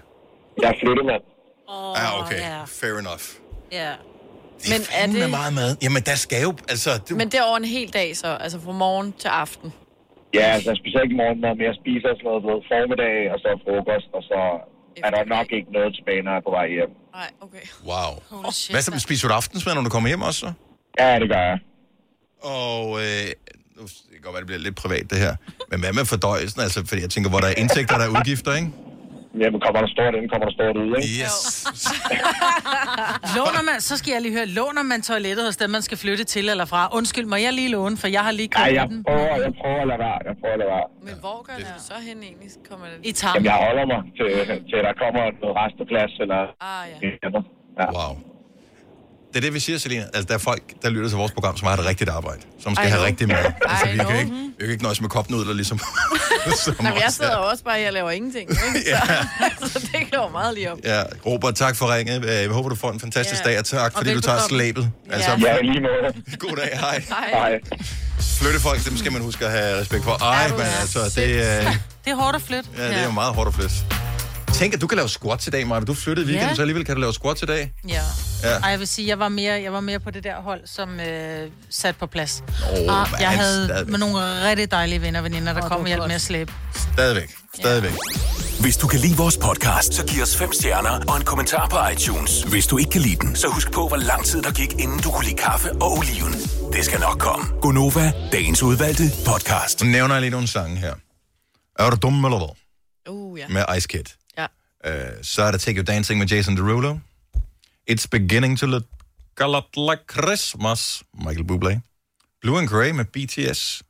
Jeg 0.63 0.69
er 0.73 0.77
flyttemand. 0.83 1.23
Oh, 1.69 1.97
Ja, 2.01 2.07
okay. 2.21 2.41
Fair 2.81 2.95
enough. 3.05 3.25
Ja. 3.81 3.93
Men 4.73 4.81
er 4.81 4.85
Fanden 4.85 5.13
det... 5.17 5.21
med 5.25 5.31
meget 5.41 5.55
mad. 5.61 5.71
Jamen, 5.85 6.03
der 6.11 6.17
skal 6.25 6.39
jo... 6.47 6.51
Altså, 6.73 6.91
du, 7.07 7.11
Men 7.21 7.27
det 7.31 7.39
er 7.43 7.47
over 7.51 7.59
en 7.65 7.71
hel 7.79 7.89
dag 7.99 8.09
så, 8.17 8.29
altså 8.45 8.59
fra 8.65 8.73
morgen 8.73 9.09
til 9.23 9.29
aften. 9.29 9.69
Ja, 10.35 10.47
altså 10.55 10.71
jeg 10.71 10.79
spiser 10.83 11.01
ikke 11.07 11.17
morgenmad, 11.23 11.53
men 11.59 11.65
jeg 11.71 11.77
spiser 11.83 12.09
sådan 12.19 12.27
noget, 12.29 12.43
ved, 12.49 12.59
formiddag, 12.73 13.17
og 13.33 13.39
så 13.43 13.49
frokost, 13.65 14.11
og 14.19 14.23
så 14.31 14.41
er 15.07 15.11
der 15.17 15.23
nok 15.37 15.49
ikke 15.59 15.71
noget 15.77 15.91
tilbage, 15.99 16.21
når 16.25 16.31
jeg 16.35 16.41
er 16.43 16.47
på 16.49 16.53
vej 16.59 16.67
hjem. 16.77 16.93
Nej, 17.19 17.31
okay. 17.45 17.65
Wow. 17.91 18.11
Holy 18.31 18.53
shit, 18.53 18.73
Hvad 18.75 18.83
så, 18.83 18.91
spiser 19.09 19.25
du 19.29 19.35
aftensmad, 19.41 19.73
når 19.75 19.85
du 19.89 19.93
kommer 19.97 20.09
hjem 20.13 20.23
også 20.29 20.41
så? 20.45 20.51
Ja, 21.01 21.11
det 21.23 21.29
gør 21.33 21.43
jeg. 21.51 21.59
Og 22.59 22.83
øh, 23.05 23.27
nu 23.77 23.83
det 23.83 24.13
kan 24.15 24.23
godt 24.27 24.35
være, 24.35 24.43
det 24.45 24.51
bliver 24.53 24.63
lidt 24.69 24.77
privat 24.85 25.05
det 25.13 25.19
her. 25.25 25.35
Men 25.71 25.81
hvad 25.81 25.93
med 25.99 26.05
fordøjelsen? 26.13 26.61
Altså, 26.67 26.79
fordi 26.87 27.01
jeg 27.07 27.11
tænker, 27.11 27.31
hvor 27.31 27.41
der 27.45 27.49
er 27.53 27.57
indtægter, 27.63 27.95
der 28.01 28.05
er 28.09 28.13
udgifter, 28.19 28.53
ikke? 28.61 28.71
Jamen, 29.43 29.61
kommer 29.65 29.81
der 29.85 29.91
stort 29.97 30.15
ind, 30.19 30.27
kommer 30.33 30.47
der 30.49 30.55
stort 30.59 30.77
ud, 30.83 30.91
ikke? 30.99 31.09
Yes. 31.23 31.37
Låner 33.37 33.63
man, 33.69 33.77
så 33.89 33.95
skal 34.01 34.11
jeg 34.17 34.23
lige 34.27 34.35
høre, 34.39 34.47
låner 34.61 34.83
man 34.93 35.01
toilettet 35.11 35.45
hos 35.49 35.57
dem, 35.63 35.71
man 35.77 35.83
skal 35.89 35.99
flytte 36.05 36.25
til 36.35 36.45
eller 36.49 36.67
fra? 36.73 36.81
Undskyld, 36.99 37.27
må 37.33 37.37
jeg 37.47 37.53
lige 37.61 37.71
låne, 37.77 37.97
for 38.03 38.09
jeg 38.17 38.23
har 38.29 38.33
lige 38.41 38.49
købt 38.49 38.67
Nej, 38.67 38.75
jeg 38.81 38.87
den. 38.89 39.05
prøver, 39.09 39.35
jeg 39.47 39.53
prøver 39.61 39.81
at 39.85 39.89
lade 39.93 39.99
være. 40.07 40.19
Jeg 40.29 40.35
prøver 40.41 40.55
at 40.57 40.61
lade 40.63 40.71
være. 40.77 40.87
Men 41.09 41.15
hvor 41.25 41.39
gør 41.47 41.57
det 41.63 41.67
så 41.91 41.97
hen 42.09 42.19
egentlig? 42.29 42.49
Kommer 42.71 42.87
det... 42.93 42.97
I 43.11 43.13
tarmen. 43.21 43.35
Jamen, 43.37 43.47
jeg 43.53 43.59
holder 43.67 43.85
mig 43.93 44.01
til, 44.19 44.31
til 44.71 44.79
der 44.87 44.95
kommer 45.03 45.23
noget 45.43 45.55
resteplads, 45.63 46.13
eller... 46.25 46.41
Ah, 46.71 46.85
ja. 46.93 47.09
ja. 47.81 47.87
Wow. 47.99 48.13
Det 49.37 49.43
er 49.43 49.47
det, 49.47 49.55
vi 49.55 49.61
siger, 49.61 49.79
Selina. 49.79 50.03
Altså, 50.03 50.23
der 50.29 50.35
er 50.35 50.39
folk, 50.39 50.63
der 50.83 50.91
lytter 50.91 51.09
til 51.09 51.19
vores 51.19 51.33
program, 51.33 51.57
som 51.57 51.67
har 51.69 51.75
et 51.77 51.85
rigtigt 51.87 52.11
arbejde. 52.11 52.41
Som 52.63 52.75
skal 52.75 52.87
I 52.87 52.91
have 52.91 52.99
know. 52.99 53.07
rigtig 53.07 53.29
mad. 53.29 53.45
Altså, 53.67 53.87
I 53.87 53.93
vi 53.93 53.99
kan, 53.99 54.19
ikke, 54.19 54.33
vi 54.59 54.65
kan 54.65 54.71
ikke 54.71 54.83
nøjes 54.83 55.01
med 55.01 55.09
kopnudler, 55.09 55.55
ligesom. 55.55 55.79
som 56.65 56.75
men 56.79 56.87
jeg 56.95 57.05
os 57.07 57.15
sidder 57.15 57.37
jo 57.39 57.45
også 57.51 57.65
bare 57.65 57.79
her 57.79 57.87
og 57.87 57.93
laver 57.93 58.11
ingenting, 58.11 58.51
ikke? 58.51 58.97
Så, 59.61 59.69
så 59.73 59.79
det 59.93 60.11
går 60.13 60.29
meget 60.33 60.55
lige 60.55 60.73
op. 60.73 60.79
Ja, 60.85 61.03
Robert, 61.27 61.55
tak 61.55 61.77
for 61.77 61.95
ringet. 61.95 62.25
Øh, 62.25 62.31
Jeg 62.31 62.49
håber, 62.49 62.69
du 62.69 62.75
får 62.75 62.91
en 62.93 63.01
fantastisk 63.01 63.45
Ja. 63.45 63.51
dag, 63.51 63.59
og 63.59 63.65
tak, 63.65 63.93
Og 63.95 63.99
fordi 63.99 64.15
du 64.15 64.21
tager 64.21 64.39
slæbet. 64.49 64.91
Altså, 65.11 65.31
Ja. 65.31 65.55
Ja, 65.55 65.61
lige 65.61 65.81
måde. 65.81 66.37
God 66.39 66.57
dag, 66.57 66.79
hej. 66.79 67.05
Hej. 67.33 67.61
Flyttefolk, 68.21 68.85
dem 68.85 68.97
skal 68.97 69.13
man 69.13 69.23
huske 69.23 69.47
at 69.47 69.51
have 69.53 69.81
respekt 69.81 70.05
for. 70.05 70.25
Ej, 70.25 70.49
men 70.49 70.61
altså, 70.81 70.99
det, 71.21 71.29
øh, 71.29 71.41
Det 72.05 72.11
er 72.11 72.15
hårdt 72.15 72.37
at 72.37 72.43
flytte. 72.43 72.69
ja, 72.79 72.89
det 72.89 72.97
er 72.97 73.05
jo 73.05 73.11
meget 73.11 73.35
hårdt 73.35 73.49
at 73.49 73.55
flytte. 73.55 73.75
Tænk, 74.59 74.75
at 74.75 74.81
du 74.81 74.87
kan 74.87 74.97
lave 74.97 75.09
squats 75.09 75.47
i 75.47 75.51
dag, 75.51 75.67
Maja. 75.67 75.81
Du 75.81 75.95
flyttede 75.95 76.27
i 76.27 76.29
weekenden, 76.29 76.49
Ja. 76.51 76.55
så 76.55 76.63
alligevel 76.63 76.85
kan 76.85 76.95
du 76.95 77.01
lave 77.01 77.13
squats 77.13 77.43
i 77.43 77.47
dag. 77.47 77.73
Ja. 77.89 78.01
Ja. 78.43 78.49
Ej, 78.59 78.71
jeg 78.71 78.79
vil 78.79 78.87
sige, 78.89 79.09
jeg 79.09 79.19
var 79.19 79.29
mere, 79.29 79.63
jeg 79.63 79.73
var 79.73 79.81
mere 79.81 80.01
på 80.01 80.11
det 80.11 80.25
der 80.25 80.41
hold, 80.43 80.61
som 80.67 81.01
øh, 81.01 81.51
sat 81.71 81.97
på 81.97 82.07
plads. 82.07 82.43
Åh, 82.49 82.79
og 83.01 83.09
men 83.11 83.21
jeg 83.21 83.29
havde 83.31 83.65
stadigvæk. 83.67 83.91
med 83.91 83.99
nogle 83.99 84.19
rigtig 84.49 84.71
dejlige 84.71 85.03
venner 85.03 85.21
og 85.21 85.25
veninder, 85.25 85.53
der 85.53 85.63
Åh, 85.63 85.69
kom 85.69 85.81
og 85.81 85.87
hjalp 85.87 86.03
med 86.07 86.15
at 86.15 86.21
slæbe. 86.21 86.53
Stadigvæk. 86.95 87.31
Stadigvæk. 87.59 87.93
Hvis 88.61 88.77
du 88.77 88.87
kan 88.87 89.01
lide 89.01 89.17
vores 89.17 89.37
podcast, 89.37 89.95
så 89.95 90.07
giv 90.07 90.23
os 90.23 90.37
fem 90.37 90.53
stjerner 90.53 90.91
og 91.09 91.17
en 91.17 91.25
kommentar 91.25 91.69
på 91.69 91.77
iTunes. 91.93 92.43
Hvis 92.43 92.67
du 92.67 92.79
ikke 92.79 92.91
kan 92.91 93.01
lide 93.01 93.17
den, 93.17 93.37
så 93.37 93.49
husk 93.49 93.73
på, 93.73 93.89
hvor 93.89 93.97
lang 93.97 94.25
tid 94.25 94.43
der 94.43 94.53
gik, 94.53 94.73
inden 94.73 94.99
du 95.01 95.11
kunne 95.11 95.25
lide 95.25 95.37
kaffe 95.37 95.73
og 95.73 95.93
oliven. 95.99 96.33
Det 96.73 96.85
skal 96.85 97.01
nok 97.01 97.19
komme. 97.19 97.47
Gonova, 97.61 98.13
dagens 98.33 98.63
udvalgte 98.63 99.03
podcast. 99.27 99.85
Nu 99.85 99.91
nævner 99.91 100.15
jeg 100.15 100.21
lige 100.23 100.31
nogle 100.31 100.49
sange 100.49 100.77
her. 100.77 100.95
Er 101.79 101.91
du 101.91 101.97
dum 102.03 102.25
eller 102.25 102.39
hvad? 102.39 102.49
Uh, 103.09 103.39
ja. 103.41 103.45
Med 103.49 103.65
Ice 103.77 103.89
Kid. 103.89 104.05
Uh, 104.87 104.93
så 105.23 105.43
er 105.43 105.51
der 105.51 105.59
Take 105.59 105.77
Your 105.77 105.85
Dancing 105.85 106.19
med 106.19 106.27
Jason 106.27 106.57
Derulo. 106.57 106.99
It's 107.91 108.07
Beginning 108.11 108.59
to 108.59 108.67
Look 108.67 108.85
a 109.41 109.47
Lot 109.47 109.77
Like 109.77 110.03
Christmas, 110.09 111.03
Michael 111.15 111.45
Bublé. 111.45 111.81
Blue 112.43 112.59
and 112.59 112.69
Grey 112.69 112.91
med 112.91 113.05
BTS. 113.05 113.83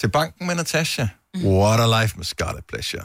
Til 0.00 0.08
banken 0.08 0.46
med 0.46 0.54
Natasha. 0.54 1.06
What 1.36 1.80
a 1.80 2.02
Life 2.02 2.16
med 2.16 2.24
Scarlet 2.24 2.64
Pleasure. 2.64 3.04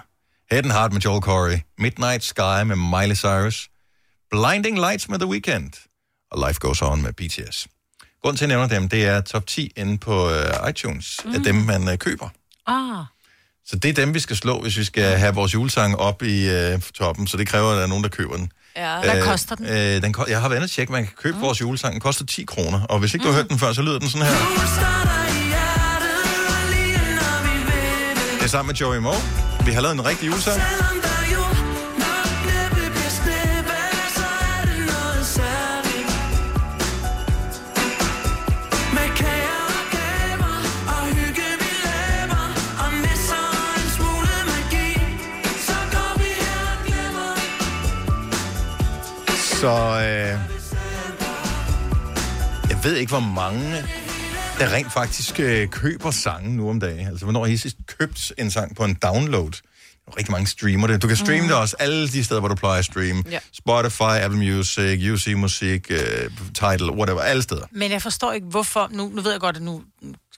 Head 0.51 0.63
and 0.63 0.71
Heart 0.71 0.93
med 0.93 1.01
Joel 1.01 1.21
Corey. 1.21 1.59
Midnight 1.77 2.23
Sky 2.23 2.63
med 2.65 2.75
Miley 2.75 3.15
Cyrus. 3.15 3.69
Blinding 4.31 4.79
Lights 4.79 5.09
med 5.09 5.19
The 5.19 5.27
Weeknd. 5.27 5.73
Og 6.31 6.47
Life 6.47 6.59
Goes 6.59 6.81
On 6.81 7.01
med 7.01 7.13
BTS. 7.13 7.67
Grunden 8.21 8.37
til, 8.37 8.45
at 8.45 8.51
jeg 8.51 8.57
nævner 8.57 8.79
dem, 8.79 8.89
det 8.89 9.05
er 9.05 9.21
top 9.21 9.47
10 9.47 9.71
inde 9.75 9.97
på 9.97 10.25
uh, 10.25 10.69
iTunes 10.69 11.19
mm. 11.25 11.35
af 11.35 11.39
dem, 11.43 11.55
man 11.55 11.87
uh, 11.87 11.95
køber. 11.95 12.29
Ah. 12.67 13.05
Så 13.67 13.75
det 13.75 13.89
er 13.89 13.93
dem, 13.93 14.13
vi 14.13 14.19
skal 14.19 14.35
slå, 14.35 14.61
hvis 14.61 14.77
vi 14.77 14.83
skal 14.83 15.03
have 15.17 15.35
vores 15.35 15.53
julesang 15.53 15.99
op 15.99 16.23
i 16.23 16.49
øh, 16.49 16.79
toppen. 16.81 17.27
Så 17.27 17.37
det 17.37 17.47
kræver, 17.47 17.69
at 17.71 17.77
der 17.77 17.83
er 17.83 17.87
nogen, 17.87 18.03
der 18.03 18.09
køber 18.09 18.35
den. 18.35 18.51
Ja. 18.77 18.99
Hvad 19.03 19.23
koster 19.23 19.55
den? 19.55 19.65
Øh, 19.65 20.01
den 20.01 20.13
ko- 20.13 20.25
jeg 20.27 20.41
har 20.41 20.49
været 20.49 20.59
inde 20.59 20.65
og 20.65 20.69
tjekke, 20.69 20.91
man 20.91 21.03
kan 21.03 21.13
købe 21.23 21.35
mm. 21.37 21.41
vores 21.43 21.61
julesang. 21.61 21.93
Den 21.93 22.01
koster 22.01 22.25
10 22.25 22.43
kroner. 22.43 22.81
Og 22.83 22.99
hvis 22.99 23.13
ikke 23.13 23.23
du 23.23 23.29
har 23.29 23.35
hørt 23.35 23.49
den 23.49 23.59
før, 23.59 23.73
så 23.73 23.81
lyder 23.81 23.99
den 23.99 24.09
sådan 24.09 24.27
her. 24.27 24.35
Det 28.37 28.43
er 28.43 28.47
sammen 28.47 28.67
med 28.67 28.75
Joey 28.75 28.97
Moe. 28.97 29.15
Vi 29.65 29.71
har 29.71 29.81
lavet 29.81 29.93
en 29.93 30.05
rigtig 30.05 30.27
julesang. 30.27 30.61
Så 49.65 49.71
øh, 49.71 50.39
jeg 52.69 52.79
ved 52.83 52.95
ikke, 52.95 53.11
hvor 53.11 53.19
mange 53.19 53.71
der 54.59 54.73
rent 54.73 54.93
faktisk 54.93 55.39
øh, 55.39 55.67
køber 55.67 56.11
sange 56.11 56.55
nu 56.55 56.69
om 56.69 56.79
dagen. 56.79 57.07
Altså, 57.07 57.25
hvornår 57.25 57.45
har 57.45 57.51
I 57.51 57.57
sidst 57.57 57.77
købt 57.87 58.33
en 58.37 58.51
sang 58.51 58.75
på 58.75 58.83
en 58.83 58.93
download? 58.93 59.51
Der 59.51 60.11
er 60.11 60.17
rigtig 60.17 60.31
mange 60.31 60.47
streamer 60.47 60.87
det. 60.87 61.01
Du 61.01 61.07
kan 61.07 61.17
streame 61.17 61.41
mm. 61.41 61.47
det 61.47 61.57
også 61.57 61.75
alle 61.79 62.07
de 62.07 62.23
steder, 62.23 62.39
hvor 62.39 62.49
du 62.49 62.55
plejer 62.55 62.79
at 62.79 62.85
streame. 62.85 63.23
Ja. 63.31 63.39
Spotify, 63.53 64.01
Apple 64.01 64.39
Music, 64.39 65.11
UC 65.11 65.33
Musik, 65.35 65.91
uh, 65.91 65.97
Tidal, 66.53 66.91
whatever, 66.91 67.21
alle 67.21 67.41
steder. 67.41 67.65
Men 67.71 67.91
jeg 67.91 68.01
forstår 68.01 68.31
ikke, 68.31 68.47
hvorfor... 68.47 68.87
Nu, 68.91 69.09
nu 69.13 69.21
ved 69.21 69.31
jeg 69.31 69.39
godt, 69.39 69.55
at 69.55 69.61
nu 69.61 69.81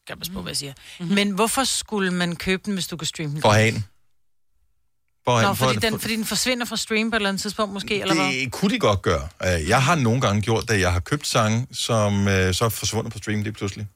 jeg 0.10 0.18
passe 0.18 0.34
på, 0.34 0.42
hvad 0.42 0.50
jeg 0.50 0.58
siger. 0.58 0.74
Mm-hmm. 1.00 1.16
Men 1.16 1.32
hvorfor 1.32 1.64
skulle 1.64 2.12
man 2.12 2.36
købe 2.36 2.62
den, 2.66 2.74
hvis 2.74 2.88
du 2.88 2.98
kan 2.98 3.08
streame 3.08 3.34
den? 3.34 3.42
For 3.42 3.50
at 3.50 3.56
have 3.56 3.72
den. 3.72 3.86
For 5.28 5.42
Nå, 5.42 5.48
den, 5.48 5.56
for 5.56 5.66
fordi 5.66 5.80
den, 5.80 6.00
fordi 6.00 6.16
den 6.16 6.26
forsvinder 6.26 6.66
fra 6.66 6.78
stream 6.78 7.12
på 7.12 7.16
et 7.16 7.20
eller 7.20 7.30
andet 7.30 7.42
tidspunkt, 7.42 7.74
måske, 7.74 8.02
eller 8.02 8.16
hvad? 8.16 8.26
Det 8.26 8.52
kunne 8.52 8.72
de 8.72 8.80
godt 8.80 9.02
gøre. 9.02 9.28
Øh, 9.46 9.70
Jeg 9.70 9.84
har 9.84 9.96
nogle 9.96 10.22
gange 10.22 10.42
gjort 10.42 10.70
det. 10.70 10.80
Jeg 10.80 10.94
har 10.94 11.00
købt 11.00 11.28
sange, 11.28 11.68
som 11.72 12.28
øh, 12.28 12.54
så 12.54 12.66
er 12.66 12.70
forsvundet 12.70 13.14
på 13.14 13.18
stream 13.18 13.42
lige 13.42 13.54
pludselig. 13.54 13.88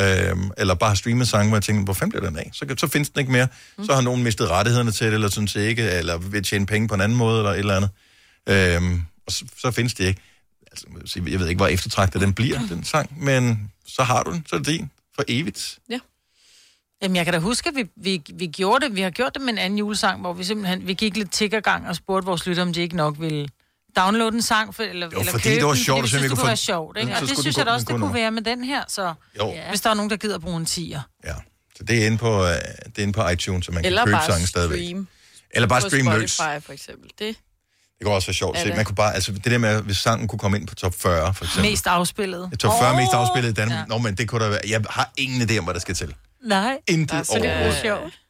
Øhm, 0.00 0.50
eller 0.58 0.74
bare 0.74 0.90
har 0.90 0.94
streamet 0.94 1.28
sange, 1.28 1.48
hvor 1.48 1.56
jeg 1.56 1.62
tænker, 1.62 1.84
hvor 1.84 1.92
fanden 1.92 2.10
bliver 2.10 2.28
den 2.30 2.38
af? 2.38 2.50
Så, 2.54 2.74
så 2.78 2.86
findes 2.88 3.10
den 3.10 3.20
ikke 3.20 3.32
mere. 3.32 3.48
Mm. 3.78 3.84
Så 3.84 3.94
har 3.94 4.00
nogen 4.00 4.22
mistet 4.22 4.48
rettighederne 4.50 4.92
til 4.92 5.06
det, 5.06 5.14
eller 5.14 5.28
synes 5.28 5.54
ikke, 5.54 5.82
eller 5.90 6.18
vil 6.18 6.42
tjene 6.42 6.66
penge 6.66 6.88
på 6.88 6.94
en 6.94 7.00
anden 7.00 7.18
måde, 7.18 7.38
eller 7.38 7.50
et 7.50 7.58
eller 7.58 7.76
andet. 7.76 7.90
Øhm, 8.48 9.02
og 9.26 9.32
så, 9.32 9.44
så 9.58 9.70
findes 9.70 9.94
det 9.94 10.04
ikke. 10.04 10.20
Altså, 10.72 11.20
jeg 11.30 11.40
ved 11.40 11.48
ikke, 11.48 11.58
hvor 11.58 11.66
eftertragtet 11.66 12.20
den 12.20 12.32
bliver, 12.34 12.58
den 12.68 12.84
sang, 12.84 13.24
men 13.24 13.70
så 13.86 14.02
har 14.02 14.22
du 14.22 14.32
den, 14.32 14.44
så 14.48 14.56
er 14.56 14.60
det 14.60 14.66
din 14.66 14.90
for 15.16 15.24
evigt. 15.28 15.78
Jamen, 17.02 17.16
jeg 17.16 17.24
kan 17.24 17.34
da 17.34 17.38
huske, 17.40 17.68
at 17.68 17.74
vi, 17.76 17.84
vi, 17.96 18.22
vi 18.34 18.46
gjorde 18.46 18.86
det. 18.86 18.96
Vi 18.96 19.00
har 19.00 19.10
gjort 19.10 19.34
det 19.34 19.42
med 19.42 19.52
en 19.52 19.58
anden 19.58 19.78
julesang, 19.78 20.20
hvor 20.20 20.32
vi 20.32 20.44
simpelthen 20.44 20.86
vi 20.86 20.94
gik 20.94 21.16
lidt 21.16 21.30
tiggergang 21.32 21.88
og 21.88 21.96
spurgte 21.96 22.26
vores 22.26 22.46
lytter, 22.46 22.62
om 22.62 22.72
de 22.72 22.80
ikke 22.80 22.96
nok 22.96 23.16
ville 23.20 23.48
downloade 23.96 24.34
en 24.34 24.42
sang, 24.42 24.74
for, 24.74 24.82
eller, 24.82 25.08
Jo, 25.12 25.18
eller 25.20 25.32
fordi 25.32 25.42
købe 25.44 25.54
det 25.56 25.64
var 25.64 25.72
den, 25.72 25.78
sjovt, 25.84 25.96
fordi 25.98 26.02
og 26.04 26.08
så 26.08 26.16
vi 26.16 26.18
synes, 26.18 26.22
kunne 26.22 26.30
det 26.30 26.38
få 26.38 26.42
kunne 26.42 26.46
være 26.46 26.50
den- 26.50 26.56
sjovt. 26.56 26.96
Ikke? 26.98 27.12
Og 27.14 27.20
det 27.20 27.28
synes 27.28 27.54
den 27.54 27.58
jeg 27.58 27.66
da 27.66 27.70
også, 27.72 27.84
den 27.86 27.94
det 27.94 28.00
kunne 28.02 28.14
være 28.14 28.30
med 28.30 28.42
den 28.42 28.64
her, 28.64 28.82
så 28.88 29.14
Jo. 29.38 29.54
hvis 29.68 29.80
der 29.80 29.90
er 29.90 29.94
nogen, 29.94 30.10
der 30.10 30.16
gider 30.16 30.38
bruge 30.38 30.56
en 30.56 30.66
tiger. 30.66 31.00
Ja. 31.24 31.34
Så 31.76 31.84
det 31.84 32.02
er 32.02 32.06
inde 32.06 32.18
på, 32.18 32.42
øh, 32.44 32.48
det 32.86 32.98
er 32.98 33.02
inde 33.02 33.12
på 33.12 33.28
iTunes, 33.28 33.66
så 33.66 33.72
man 33.72 33.84
Eller 33.84 34.00
kan 34.00 34.06
købe 34.06 34.16
bare 34.16 34.26
sange 34.32 34.46
stadigvæk. 34.46 34.78
stream. 34.86 35.08
Eller 35.50 35.68
bare 35.68 35.80
stream 35.80 36.18
løs. 36.20 36.36
For 36.36 36.72
eksempel. 36.72 37.10
Det. 37.18 37.36
Det 37.98 38.04
kunne 38.04 38.14
også 38.14 38.28
være 38.28 38.34
sjovt. 38.34 38.58
Se, 38.58 38.64
det? 38.68 38.76
man 38.76 38.84
kunne 38.84 38.94
bare, 38.94 39.14
altså 39.14 39.32
det 39.32 39.44
der 39.44 39.58
med, 39.58 39.82
hvis 39.82 39.96
sangen 39.96 40.28
kunne 40.28 40.38
komme 40.38 40.58
ind 40.58 40.66
på 40.68 40.74
top 40.74 40.94
40, 40.94 41.34
for 41.34 41.44
eksempel. 41.44 41.70
Mest 41.70 41.86
afspillet. 41.86 42.58
Top 42.60 42.72
40 42.80 42.96
mest 42.96 43.14
Åh! 43.14 43.20
afspillet 43.20 43.50
i 43.50 43.52
Danmark. 43.54 43.74
Ja. 43.76 43.80
Ja. 43.80 43.84
Nå, 43.86 43.98
men 43.98 44.14
det 44.14 44.28
kunne 44.28 44.44
da 44.44 44.48
være. 44.50 44.60
Jeg 44.68 44.82
har 44.90 45.12
ingen 45.16 45.50
idé 45.50 45.58
om, 45.58 45.64
hvad 45.64 45.74
der 45.74 45.80
skal 45.80 45.94
til. 45.94 46.14
Nej. 46.44 46.78
Intet 46.88 47.26
Så 47.26 47.34
det 47.34 47.46
er 47.50 47.80
sjovt. 47.82 48.20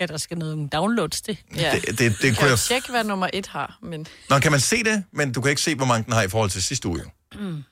Ja, 0.00 0.06
der 0.06 0.16
skal 0.16 0.38
noget 0.38 0.72
downloads 0.72 1.20
til. 1.22 1.38
Ja. 1.56 1.72
Det, 1.74 1.88
det, 1.88 1.98
det 1.98 2.20
kan 2.20 2.34
kunne 2.34 2.44
jo 2.44 2.50
jeg... 2.50 2.58
tjekke, 2.58 2.90
hvad 2.90 3.04
nummer 3.04 3.28
et 3.32 3.46
har, 3.46 3.78
men... 3.82 4.06
Nå, 4.30 4.38
kan 4.38 4.50
man 4.50 4.60
se 4.60 4.84
det, 4.84 5.04
men 5.12 5.32
du 5.32 5.40
kan 5.40 5.50
ikke 5.50 5.62
se, 5.62 5.74
hvor 5.74 5.86
mange 5.86 6.04
den 6.04 6.12
har 6.12 6.22
i 6.22 6.28
forhold 6.28 6.50
til 6.50 6.62
sidste 6.62 6.88
uge. 6.88 7.02
Mm. 7.34 7.64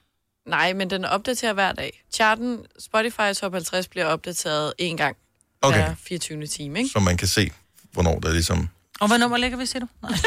Nej, 0.47 0.73
men 0.73 0.91
den 0.91 1.05
opdaterer 1.05 1.53
hver 1.53 1.73
dag. 1.73 2.03
Charten, 2.15 2.59
Spotify 2.79 3.33
Top 3.41 3.53
50 3.53 3.89
bliver 3.89 4.07
opdateret 4.07 4.73
en 4.79 4.97
gang 4.97 5.17
Okay. 5.63 5.77
hver 5.79 5.95
24. 6.05 6.47
time, 6.47 6.79
ikke? 6.79 6.91
Så 6.93 7.01
man 7.01 7.17
kan 7.17 7.29
se, 7.29 7.51
hvornår 7.93 8.19
der 8.21 8.33
ligesom... 8.33 8.69
Og 9.01 9.09
hvad 9.09 9.19
nummer 9.19 9.37
lægger 9.37 9.59
vi, 9.59 9.67
siger 9.67 9.81
du? 9.81 9.87
Nej. 10.03 10.13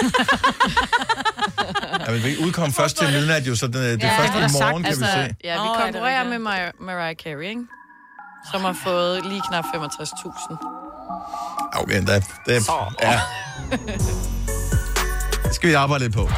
Ja, 2.07 2.11
men 2.11 2.23
vi 2.23 2.37
udkom 2.37 2.73
først 2.73 2.97
til 2.97 3.07
midnat, 3.11 3.47
jo, 3.47 3.55
så 3.55 3.67
det, 3.67 3.73
det 3.73 4.03
Ja, 4.03 4.07
er 4.13 4.17
først 4.17 4.33
det 4.33 4.41
er 4.41 4.45
i 4.45 4.49
sagt, 4.49 4.61
morgen, 4.71 4.83
kan 4.83 4.97
vi 4.99 5.03
altså, 5.03 5.05
se. 5.05 5.35
Ja, 5.43 5.53
vi 5.63 5.67
er 5.67 5.73
det 5.73 5.81
konkurrerer 5.83 6.23
med 6.23 6.51
rigtigt? 6.51 6.75
Mar- 6.79 6.83
Mariah 6.85 7.15
Carey, 7.15 7.49
ikke? 7.49 7.61
Som 8.51 8.61
har 8.61 8.73
fået 8.83 9.25
lige 9.25 9.41
knap 9.49 9.65
65.000. 9.65 11.79
Okay, 11.81 12.05
der, 12.05 12.19
det, 12.45 12.69
ja. 13.01 13.19
Det 15.43 15.55
skal 15.55 15.69
vi 15.69 15.73
arbejde 15.73 16.03
lidt 16.03 16.15
på. 16.15 16.29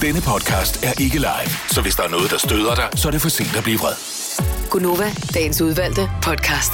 Denne 0.00 0.20
podcast 0.20 0.84
er 0.84 0.92
ikke 1.00 1.18
live, 1.18 1.50
så 1.68 1.80
hvis 1.80 1.96
der 1.96 2.02
er 2.02 2.08
noget, 2.08 2.30
der 2.30 2.38
støder 2.38 2.74
dig, 2.74 2.88
så 2.94 3.08
er 3.08 3.12
det 3.12 3.22
for 3.22 3.28
sent 3.28 3.56
at 3.56 3.64
blive 3.64 3.78
vred. 3.78 3.94
Gunova, 4.70 5.12
dagens 5.34 5.60
udvalgte 5.60 6.10
podcast. 6.22 6.72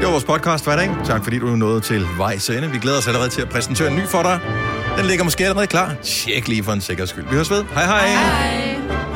Det 0.00 0.06
var 0.06 0.10
vores 0.10 0.24
podcast 0.24 0.66
i 0.66 0.70
dag. 0.70 0.90
Tak 1.04 1.24
fordi 1.24 1.38
du 1.38 1.46
nåede 1.46 1.80
til 1.80 2.06
vejs 2.16 2.50
ende. 2.50 2.70
Vi 2.70 2.78
glæder 2.78 2.98
os 2.98 3.08
allerede 3.08 3.30
til 3.30 3.42
at 3.42 3.48
præsentere 3.48 3.88
en 3.88 3.96
ny 3.96 4.06
for 4.06 4.22
dig. 4.22 4.40
Den 4.98 5.06
ligger 5.06 5.24
måske 5.24 5.44
allerede 5.44 5.66
klar. 5.66 5.94
Tjek 6.02 6.48
lige 6.48 6.64
for 6.64 6.72
en 6.72 6.80
sikkerheds 6.80 7.10
skyld. 7.10 7.24
Vi 7.24 7.34
høres 7.34 7.50
ved. 7.50 7.64
Hej 7.64 7.84
hej. 7.84 8.08
hej. 8.08 9.09